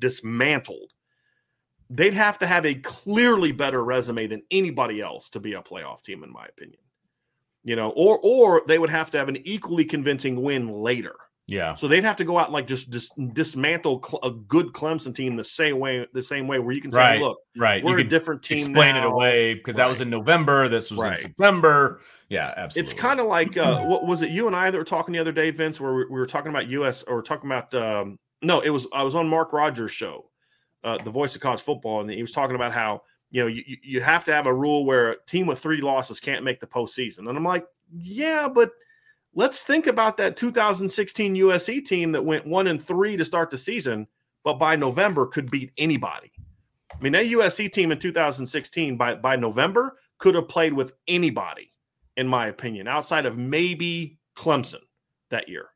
dismantled, 0.00 0.92
they'd 1.88 2.14
have 2.14 2.38
to 2.40 2.46
have 2.48 2.66
a 2.66 2.74
clearly 2.74 3.52
better 3.52 3.84
resume 3.84 4.26
than 4.26 4.42
anybody 4.50 5.00
else 5.00 5.30
to 5.30 5.40
be 5.40 5.54
a 5.54 5.62
playoff 5.62 6.02
team, 6.02 6.24
in 6.24 6.32
my 6.32 6.46
opinion. 6.46 6.80
You 7.62 7.76
know, 7.76 7.90
or 7.90 8.18
or 8.22 8.62
they 8.66 8.78
would 8.78 8.90
have 8.90 9.10
to 9.12 9.18
have 9.18 9.28
an 9.28 9.38
equally 9.44 9.84
convincing 9.84 10.42
win 10.42 10.68
later. 10.68 11.16
Yeah. 11.48 11.74
So 11.76 11.86
they'd 11.86 12.02
have 12.02 12.16
to 12.16 12.24
go 12.24 12.38
out 12.38 12.46
and 12.46 12.54
like 12.54 12.66
just, 12.66 12.90
just 12.90 13.12
dismantle 13.32 14.02
cl- 14.04 14.20
a 14.24 14.30
good 14.32 14.72
Clemson 14.72 15.14
team 15.14 15.36
the 15.36 15.44
same 15.44 15.78
way, 15.78 16.06
the 16.12 16.22
same 16.22 16.48
way 16.48 16.58
where 16.58 16.74
you 16.74 16.80
can 16.80 16.90
say, 16.90 16.98
Right. 16.98 17.20
look, 17.20 17.38
Right. 17.56 17.84
we're 17.84 17.98
you 18.00 18.04
a 18.04 18.08
different 18.08 18.42
team. 18.42 18.58
explain 18.58 18.96
it 18.96 19.04
away 19.04 19.54
because 19.54 19.76
that 19.76 19.88
was 19.88 20.00
in 20.00 20.10
November. 20.10 20.68
This 20.68 20.90
was 20.90 21.06
in 21.06 21.16
September. 21.16 22.00
Yeah, 22.28 22.52
absolutely. 22.56 22.90
It's 22.90 23.00
kind 23.00 23.20
of 23.20 23.26
like 23.26 23.56
uh, 23.56 23.82
what 23.86 24.06
was 24.06 24.22
it? 24.22 24.30
You 24.30 24.48
and 24.48 24.56
I 24.56 24.70
that 24.72 24.76
were 24.78 24.82
talking 24.84 25.12
the 25.12 25.20
other 25.20 25.30
day, 25.30 25.52
Vince, 25.52 25.80
where 25.80 25.94
we, 25.94 26.04
we 26.06 26.18
were 26.18 26.26
talking 26.26 26.50
about 26.50 26.66
U.S. 26.68 27.04
or 27.04 27.22
talking 27.22 27.48
about 27.48 27.72
um, 27.74 28.18
no, 28.42 28.60
it 28.60 28.70
was 28.70 28.88
I 28.92 29.04
was 29.04 29.14
on 29.14 29.28
Mark 29.28 29.52
Rogers' 29.52 29.92
show, 29.92 30.28
uh, 30.82 30.98
the 30.98 31.10
voice 31.10 31.36
of 31.36 31.40
college 31.42 31.60
football, 31.62 32.00
and 32.00 32.10
he 32.10 32.20
was 32.22 32.32
talking 32.32 32.56
about 32.56 32.72
how 32.72 33.02
you 33.30 33.42
know 33.42 33.46
you- 33.46 33.76
you 33.84 34.00
have 34.00 34.24
to 34.24 34.32
have 34.32 34.46
a 34.46 34.52
rule 34.52 34.84
where 34.84 35.12
a 35.12 35.16
team 35.26 35.46
with 35.46 35.60
three 35.60 35.80
losses 35.80 36.18
can't 36.18 36.42
make 36.44 36.58
the 36.58 36.66
postseason, 36.66 37.28
and 37.28 37.36
I'm 37.38 37.44
like, 37.44 37.64
yeah, 37.96 38.48
but 38.52 38.72
let's 39.36 39.62
think 39.62 39.86
about 39.86 40.16
that 40.16 40.36
2016 40.36 41.36
USC 41.36 41.84
team 41.84 42.10
that 42.12 42.24
went 42.24 42.46
one 42.46 42.66
and 42.66 42.82
three 42.82 43.16
to 43.16 43.24
start 43.24 43.50
the 43.50 43.58
season, 43.58 44.08
but 44.42 44.54
by 44.54 44.74
November 44.74 45.26
could 45.26 45.50
beat 45.50 45.70
anybody. 45.78 46.32
I 46.92 47.00
mean, 47.02 47.12
that 47.12 47.26
USC 47.26 47.70
team 47.70 47.92
in 47.92 47.98
2016 47.98 48.96
by 48.96 49.14
by 49.14 49.36
November 49.36 49.96
could 50.18 50.34
have 50.34 50.48
played 50.48 50.72
with 50.72 50.94
anybody, 51.06 51.72
in 52.16 52.26
my 52.26 52.48
opinion, 52.48 52.88
outside 52.88 53.26
of 53.26 53.36
maybe 53.38 54.18
Clemson 54.36 54.80
that 55.30 55.48
year, 55.48 55.66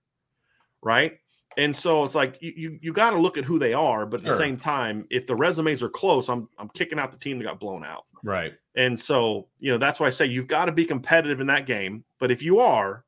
right? 0.83 1.19
And 1.59 1.77
so 1.77 2.05
it's 2.05 2.15
like 2.15 2.39
you 2.41 2.53
you, 2.57 2.79
you 2.81 2.93
got 2.93 3.11
to 3.11 3.19
look 3.19 3.37
at 3.37 3.45
who 3.45 3.59
they 3.59 3.75
are, 3.75 4.07
but 4.07 4.21
at 4.21 4.27
Sure. 4.27 4.33
the 4.33 4.39
same 4.39 4.57
time, 4.57 5.07
if 5.11 5.27
the 5.27 5.35
resumes 5.37 5.83
are 5.83 5.89
close, 5.91 6.29
I'm 6.31 6.49
I'm 6.59 6.69
kicking 6.71 6.99
out 6.99 7.13
the 7.13 7.19
team 7.19 7.39
that 7.39 7.45
got 7.45 7.61
blown 7.61 7.85
out. 7.85 8.05
right. 8.23 8.53
And 8.77 8.99
so, 8.99 9.49
you 9.59 9.73
know, 9.73 9.79
that's 9.79 9.99
why 9.99 10.07
I 10.07 10.11
say 10.11 10.27
you've 10.27 10.47
got 10.47 10.67
to 10.67 10.73
be 10.73 10.85
competitive 10.85 11.41
in 11.41 11.49
that 11.49 11.67
game. 11.67 12.05
But 12.21 12.31
if 12.31 12.41
you 12.41 12.61
are, 12.61 13.05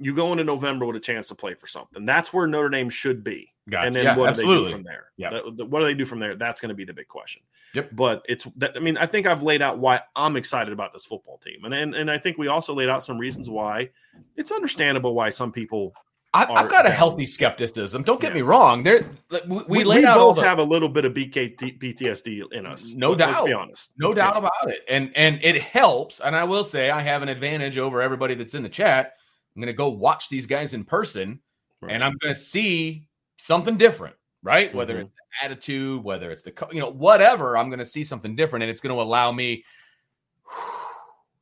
you 0.00 0.14
go 0.14 0.32
into 0.32 0.42
November 0.44 0.86
with 0.86 0.96
a 0.96 1.00
chance 1.00 1.28
to 1.28 1.34
play 1.34 1.54
for 1.54 1.66
something. 1.66 2.04
That's 2.06 2.32
where 2.32 2.46
Notre 2.46 2.70
Dame 2.70 2.88
should 2.90 3.22
be. 3.22 3.52
Gotcha. 3.68 3.86
And 3.86 3.94
then 3.94 4.04
Yeah, 4.04 4.16
what 4.16 4.24
do 4.24 4.30
absolutely. 4.30 4.64
they 4.64 4.70
do 4.70 4.74
from 4.76 4.82
there? 4.84 5.04
Yeah. 5.16 5.40
What 5.64 5.80
do 5.80 5.84
they 5.84 5.94
do 5.94 6.04
from 6.06 6.18
there? 6.18 6.34
That's 6.34 6.60
going 6.60 6.70
to 6.70 6.74
be 6.74 6.84
the 6.84 6.94
big 6.94 7.06
question. 7.06 7.42
Yep. 7.74 7.90
But 7.92 8.22
it's 8.28 8.44
that, 8.56 8.76
I 8.76 8.80
mean, 8.80 8.96
I 8.96 9.06
think 9.06 9.26
I've 9.26 9.42
laid 9.42 9.62
out 9.62 9.78
why 9.78 10.00
I'm 10.16 10.36
excited 10.36 10.72
about 10.72 10.92
this 10.92 11.04
football 11.04 11.38
team. 11.38 11.64
And, 11.64 11.74
and 11.74 11.94
and 11.94 12.10
I 12.10 12.18
think 12.18 12.38
we 12.38 12.48
also 12.48 12.72
laid 12.74 12.88
out 12.88 13.04
some 13.04 13.18
reasons 13.18 13.48
why 13.50 13.90
it's 14.36 14.50
understandable 14.50 15.14
why 15.14 15.30
some 15.30 15.52
people 15.52 15.92
I've, 16.32 16.48
I've 16.50 16.70
got 16.70 16.86
a 16.86 16.90
healthy 16.90 17.26
skepticism. 17.26 18.02
Don't 18.04 18.20
get 18.20 18.30
Yeah. 18.30 18.34
me 18.36 18.42
wrong. 18.42 18.84
There, 18.84 19.04
we, 19.30 19.38
we, 19.48 19.62
we, 19.68 19.84
laid 19.84 19.98
we 20.04 20.04
both 20.06 20.36
the, 20.36 20.42
have 20.42 20.58
a 20.60 20.62
little 20.64 20.88
bit 20.88 21.04
of 21.04 21.12
BK 21.12 21.56
PTSD 21.78 22.52
in 22.52 22.66
us. 22.66 22.94
No 22.94 23.10
Let- 23.10 23.18
Let's 23.20 23.32
doubt. 23.32 23.46
be 23.46 23.52
honest. 23.52 23.90
no 23.98 24.08
Let's 24.08 24.16
doubt 24.18 24.36
about 24.36 24.52
it, 24.68 24.80
and 24.88 25.10
and 25.16 25.38
it 25.42 25.60
helps. 25.60 26.20
And 26.20 26.34
I 26.36 26.44
will 26.44 26.64
say, 26.64 26.88
I 26.90 27.00
have 27.02 27.22
an 27.22 27.28
advantage 27.28 27.78
over 27.78 28.00
everybody 28.00 28.34
that's 28.34 28.54
in 28.54 28.62
the 28.62 28.68
chat. 28.68 29.14
I'm 29.56 29.60
going 29.60 29.66
to 29.66 29.72
go 29.72 29.88
watch 29.88 30.28
these 30.28 30.46
guys 30.46 30.74
in 30.74 30.84
person, 30.84 31.40
Right. 31.80 31.92
and 31.94 32.04
I'm 32.04 32.16
going 32.18 32.34
to 32.34 32.40
see 32.40 33.08
something 33.36 33.76
different, 33.76 34.16
right? 34.42 34.74
Whether 34.74 34.96
Mhm. 34.96 35.00
it's 35.00 35.10
the 35.10 35.44
attitude, 35.46 36.04
whether 36.04 36.30
it's 36.30 36.42
the 36.42 36.52
co- 36.52 36.70
you 36.70 36.80
know 36.80 36.90
whatever, 36.90 37.56
I'm 37.56 37.68
going 37.68 37.78
to 37.80 37.86
see 37.86 38.04
something 38.04 38.36
different, 38.36 38.62
and 38.62 38.70
it's 38.70 38.80
going 38.80 38.94
to 38.94 39.00
allow 39.02 39.32
me 39.32 39.64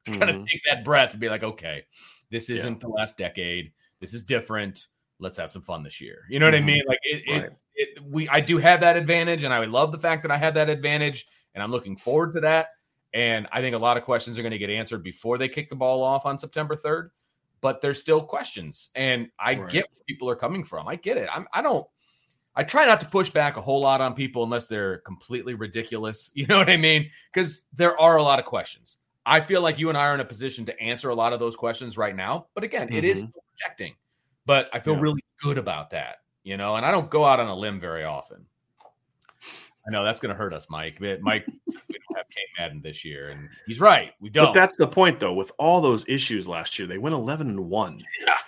to 0.04 0.18
kind 0.18 0.30
of 0.30 0.46
take 0.46 0.62
that 0.70 0.84
breath 0.84 1.12
and 1.12 1.20
be 1.20 1.28
like, 1.28 1.42
okay, 1.42 1.84
this 2.30 2.48
isn't 2.50 2.80
the 2.80 2.88
last 2.88 3.18
decade. 3.18 3.72
This 4.00 4.14
is 4.14 4.24
different. 4.24 4.86
Let's 5.18 5.36
have 5.36 5.50
some 5.50 5.62
fun 5.62 5.82
this 5.82 6.00
year. 6.00 6.24
You 6.30 6.38
know 6.38 6.46
what 6.46 6.54
I 6.54 6.60
Mhm. 6.60 6.64
mean? 6.64 6.82
Like 6.86 6.98
it, 7.02 7.24
Right. 7.28 7.44
it, 7.44 7.52
it, 7.74 8.02
we, 8.04 8.28
I 8.28 8.40
do 8.40 8.58
have 8.58 8.80
that 8.80 8.96
advantage, 8.96 9.44
and 9.44 9.52
I 9.52 9.58
would 9.60 9.70
love 9.70 9.92
the 9.92 9.98
fact 9.98 10.22
that 10.22 10.30
I 10.30 10.36
have 10.36 10.54
that 10.54 10.70
advantage, 10.70 11.26
and 11.54 11.62
I'm 11.62 11.70
looking 11.70 11.96
forward 11.96 12.32
to 12.34 12.40
that. 12.40 12.68
And 13.14 13.48
I 13.52 13.60
think 13.60 13.74
a 13.74 13.78
lot 13.78 13.96
of 13.96 14.04
questions 14.04 14.38
are 14.38 14.42
going 14.42 14.52
to 14.52 14.58
get 14.58 14.70
answered 14.70 15.02
before 15.02 15.38
they 15.38 15.48
kick 15.48 15.68
the 15.68 15.74
ball 15.76 16.02
off 16.02 16.26
on 16.26 16.38
September 16.38 16.76
3rd. 16.76 17.10
But 17.60 17.80
there's 17.80 18.00
still 18.00 18.22
questions, 18.22 18.90
and 18.94 19.28
I 19.38 19.56
Right. 19.56 19.70
get 19.70 19.86
where 19.92 20.04
people 20.06 20.28
are 20.30 20.36
coming 20.36 20.62
from. 20.64 20.86
I 20.88 20.96
get 20.96 21.16
it. 21.16 21.28
I'm, 21.32 21.46
I 21.52 21.62
don't. 21.62 21.86
I 22.54 22.64
try 22.64 22.86
not 22.86 22.98
to 23.00 23.06
push 23.06 23.30
back 23.30 23.56
a 23.56 23.60
whole 23.60 23.80
lot 23.80 24.00
on 24.00 24.14
people 24.14 24.42
unless 24.42 24.66
they're 24.66 24.98
completely 24.98 25.54
ridiculous. 25.54 26.30
You 26.34 26.46
know 26.46 26.58
what 26.58 26.68
I 26.70 26.76
mean? 26.76 27.10
Because 27.32 27.62
there 27.72 27.98
are 28.00 28.16
a 28.16 28.22
lot 28.22 28.38
of 28.40 28.44
questions. 28.44 28.98
I 29.26 29.40
feel 29.40 29.60
like 29.60 29.78
you 29.78 29.88
and 29.90 29.98
I 29.98 30.06
are 30.06 30.14
in 30.14 30.20
a 30.20 30.24
position 30.24 30.64
to 30.66 30.80
answer 30.80 31.10
a 31.10 31.14
lot 31.14 31.32
of 31.32 31.38
those 31.40 31.54
questions 31.54 31.96
right 31.98 32.16
now. 32.16 32.46
But 32.54 32.64
again, 32.64 32.92
it 32.92 33.04
is 33.04 33.22
Mhm. 33.24 33.28
still 33.28 33.44
projecting. 33.56 33.94
But 34.46 34.70
I 34.72 34.80
feel 34.80 34.94
Yeah. 34.94 35.00
really 35.02 35.24
good 35.42 35.58
about 35.58 35.90
that, 35.90 36.22
you 36.42 36.56
know, 36.56 36.76
and 36.76 36.86
I 36.86 36.90
don't 36.90 37.10
go 37.10 37.24
out 37.24 37.38
on 37.38 37.46
a 37.48 37.54
limb 37.54 37.78
very 37.78 38.04
often. 38.04 38.46
I 39.88 39.90
know 39.90 40.04
that's 40.04 40.20
going 40.20 40.30
to 40.30 40.36
hurt 40.36 40.52
us, 40.52 40.68
Mike. 40.68 41.00
Mike, 41.00 41.22
we 41.24 41.34
don't 41.66 42.16
have 42.16 42.26
Cain 42.30 42.44
Madden 42.58 42.82
this 42.82 43.04
year, 43.06 43.30
and 43.30 43.48
he's 43.66 43.80
right. 43.80 44.12
We 44.20 44.28
don't. 44.28 44.46
But 44.46 44.52
that's 44.54 44.76
the 44.76 44.86
point, 44.86 45.18
though. 45.18 45.32
With 45.32 45.50
all 45.58 45.80
those 45.80 46.04
issues 46.06 46.46
last 46.46 46.78
year, 46.78 46.86
they 46.86 46.98
went 46.98 47.14
11 47.14 47.48
and 47.48 47.70
one. 47.70 48.00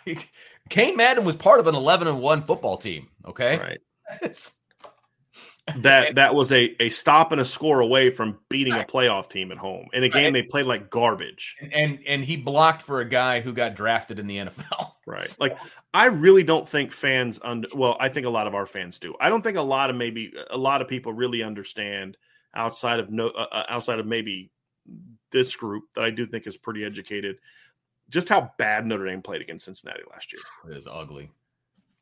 Cain 0.69 0.97
Madden 0.97 1.25
was 1.25 1.37
part 1.37 1.59
of 1.61 1.67
an 1.67 1.75
11 1.75 2.09
and 2.09 2.21
1 2.21 2.45
football 2.45 2.77
team. 2.77 3.09
Okay. 3.27 3.59
Right. 3.59 3.79
It's- 4.23 4.53
That 5.77 6.15
that 6.17 6.35
was 6.35 6.53
a 6.53 6.75
a 6.81 6.89
stop 6.89 7.33
and 7.33 7.41
a 7.41 7.45
score 7.45 7.81
away 7.81 8.11
from 8.11 8.39
beating 8.49 8.75
a 8.75 8.85
playoff 8.85 9.29
team 9.29 9.53
at 9.53 9.59
home 9.59 9.89
in 9.93 10.03
a 10.03 10.09
game 10.09 10.33
they 10.33 10.43
played 10.43 10.67
like 10.67 10.91
garbage. 10.91 11.57
and, 11.61 11.73
and 11.73 11.99
and 12.07 12.25
he 12.25 12.37
blocked 12.37 12.83
for 12.83 13.01
a 13.01 13.09
guy 13.09 13.41
who 13.41 13.53
got 13.53 13.75
drafted 13.75 14.19
in 14.19 14.27
the 14.27 14.37
NFL. 14.39 14.93
Right. 15.07 15.37
Like 15.41 15.59
I 15.93 16.05
really 16.05 16.45
don't 16.45 16.69
think 16.69 16.93
fans 16.93 17.41
under 17.43 17.67
well, 17.75 17.97
I 17.99 18.09
think 18.09 18.27
a 18.27 18.31
lot 18.31 18.47
of 18.47 18.55
our 18.55 18.65
fans 18.65 19.01
do. 19.01 19.17
I 19.21 19.29
don't 19.29 19.43
think 19.43 19.57
a 19.57 19.63
lot 19.63 19.91
of 19.91 19.97
maybe 19.97 20.33
a 20.51 20.59
lot 20.59 20.83
of 20.83 20.87
people 20.87 21.13
really 21.13 21.43
understand 21.43 22.17
outside 22.55 23.01
of 23.01 23.11
no 23.11 23.27
uh, 23.31 23.47
uh, 23.51 23.65
outside 23.69 23.99
of 23.99 24.07
maybe 24.07 24.53
this 25.33 25.57
group 25.57 25.85
that 25.97 26.05
I 26.05 26.11
do 26.11 26.27
think 26.27 26.47
is 26.47 26.57
pretty 26.57 26.85
educated 26.85 27.39
just 28.11 28.29
how 28.29 28.53
bad 28.59 28.85
Notre 28.87 29.07
Dame 29.07 29.23
played 29.23 29.41
against 29.41 29.65
Cincinnati 29.65 30.03
last 30.11 30.33
year. 30.33 30.43
It 30.71 30.77
is 30.77 30.87
ugly. 30.91 31.31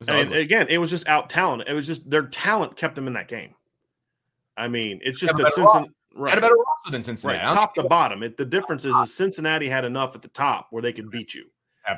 And 0.06 0.32
again, 0.32 0.66
it 0.68 0.78
was 0.78 0.90
just 0.90 1.08
out 1.08 1.28
talent. 1.28 1.64
It 1.68 1.72
was 1.72 1.86
just 1.86 2.08
their 2.08 2.26
talent 2.26 2.76
kept 2.76 2.94
them 2.94 3.06
in 3.08 3.14
that 3.14 3.26
game. 3.28 3.54
I 4.56 4.68
mean, 4.68 5.00
it's 5.02 5.18
just 5.18 5.32
Had 5.32 5.44
that 5.44 5.52
Cincinnati, 5.52 5.88
Had 5.88 6.20
right, 6.20 6.38
a 6.38 6.40
better 6.40 6.54
roster 6.54 6.90
than 6.92 7.02
Cincinnati. 7.02 7.38
right, 7.38 7.48
top 7.48 7.74
to 7.76 7.84
bottom. 7.84 8.22
It, 8.22 8.36
the 8.36 8.44
difference 8.44 8.84
is, 8.84 8.94
is 8.96 9.14
Cincinnati 9.14 9.68
had 9.68 9.84
enough 9.84 10.14
at 10.14 10.22
the 10.22 10.28
top 10.28 10.68
where 10.70 10.82
they 10.82 10.92
could 10.92 11.10
beat 11.10 11.34
you. 11.34 11.46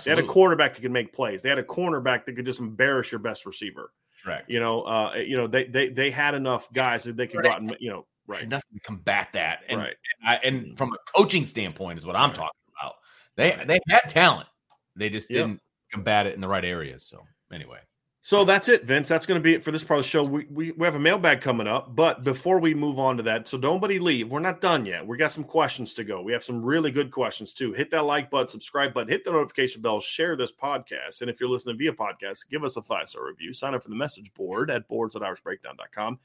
They 0.04 0.10
had 0.10 0.18
a 0.18 0.26
quarterback 0.26 0.74
that 0.74 0.82
could 0.82 0.92
make 0.92 1.12
plays. 1.12 1.42
They 1.42 1.48
had 1.48 1.58
a 1.58 1.64
cornerback 1.64 2.24
that 2.24 2.36
could 2.36 2.44
just 2.46 2.60
embarrass 2.60 3.10
your 3.10 3.18
best 3.18 3.44
receiver. 3.44 3.92
Correct. 4.22 4.50
You 4.50 4.60
know, 4.60 4.82
uh, 4.82 5.14
you 5.16 5.36
know, 5.36 5.46
they 5.46 5.64
they 5.64 5.88
they 5.88 6.10
had 6.10 6.34
enough 6.34 6.72
guys 6.72 7.04
that 7.04 7.16
they 7.16 7.26
could 7.26 7.42
go 7.42 7.50
out 7.50 7.60
and 7.60 7.76
you 7.80 7.90
know, 7.90 8.06
right, 8.26 8.46
Nothing 8.46 8.74
to 8.74 8.80
combat 8.80 9.30
that. 9.32 9.64
And, 9.68 9.80
right, 9.80 9.96
I, 10.24 10.36
and 10.36 10.76
from 10.76 10.92
a 10.92 10.96
coaching 11.16 11.44
standpoint 11.46 11.98
is 11.98 12.06
what 12.06 12.14
I'm 12.14 12.28
Right. 12.28 12.34
talking 12.36 12.60
about. 12.80 12.94
They 13.36 13.64
they 13.64 13.80
had 13.88 14.02
talent. 14.08 14.48
They 14.96 15.08
just 15.08 15.30
Yep. 15.30 15.36
didn't 15.46 15.60
combat 15.90 16.26
it 16.26 16.34
in 16.34 16.40
the 16.40 16.48
right 16.48 16.64
areas. 16.64 17.04
So 17.04 17.22
anyway. 17.52 17.78
So 18.22 18.44
that's 18.44 18.68
it, 18.68 18.84
Vince. 18.84 19.08
That's 19.08 19.24
going 19.24 19.40
to 19.40 19.42
be 19.42 19.54
it 19.54 19.64
for 19.64 19.70
this 19.70 19.82
part 19.82 19.98
of 19.98 20.04
the 20.04 20.08
show. 20.08 20.22
We, 20.22 20.44
we 20.50 20.72
we 20.72 20.84
have 20.84 20.94
a 20.94 21.00
mailbag 21.00 21.40
coming 21.40 21.66
up, 21.66 21.96
but 21.96 22.22
before 22.22 22.58
we 22.58 22.74
move 22.74 22.98
on 22.98 23.16
to 23.16 23.22
that, 23.22 23.48
so 23.48 23.56
nobody 23.56 23.98
leave. 23.98 24.28
We're 24.28 24.40
not 24.40 24.60
done 24.60 24.84
yet. 24.84 25.06
We 25.06 25.16
got 25.16 25.32
some 25.32 25.44
questions 25.44 25.94
to 25.94 26.04
go. 26.04 26.20
We 26.20 26.32
have 26.32 26.44
some 26.44 26.62
really 26.62 26.90
good 26.90 27.10
questions 27.10 27.54
too. 27.54 27.72
Hit 27.72 27.90
that 27.92 28.04
like 28.04 28.30
button, 28.30 28.48
subscribe 28.48 28.92
button, 28.92 29.08
hit 29.08 29.24
the 29.24 29.32
notification 29.32 29.80
bell, 29.80 30.00
share 30.00 30.36
this 30.36 30.52
podcast, 30.52 31.22
and 31.22 31.30
if 31.30 31.40
you're 31.40 31.48
listening 31.48 31.78
via 31.78 31.94
podcast, 31.94 32.46
give 32.50 32.62
us 32.62 32.76
a 32.76 32.82
five 32.82 33.08
star 33.08 33.26
review. 33.26 33.54
Sign 33.54 33.74
up 33.74 33.82
for 33.82 33.88
the 33.88 33.96
message 33.96 34.34
board 34.34 34.70
at 34.70 34.86
boards 34.86 35.16
at 35.16 35.22
irishbreakdown.com, 35.22 36.18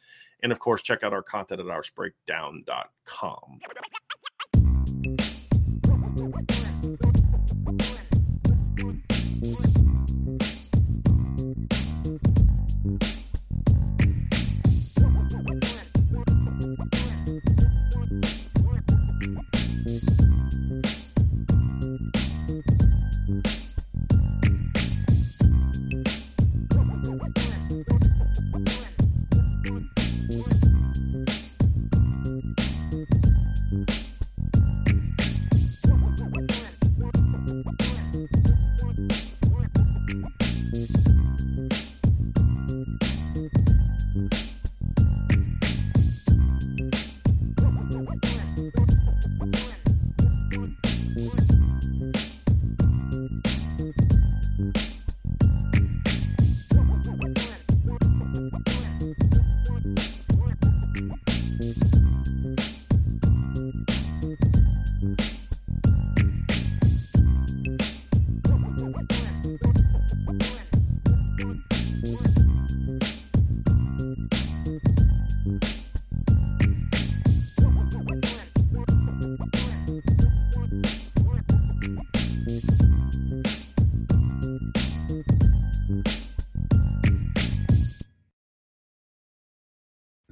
and 0.43 0.51
of 0.51 0.59
course, 0.59 0.81
check 0.81 1.01
out 1.01 1.13
our 1.13 1.23
content 1.23 1.61
at 1.61 1.67
irishbreakdown.com. 1.67 3.61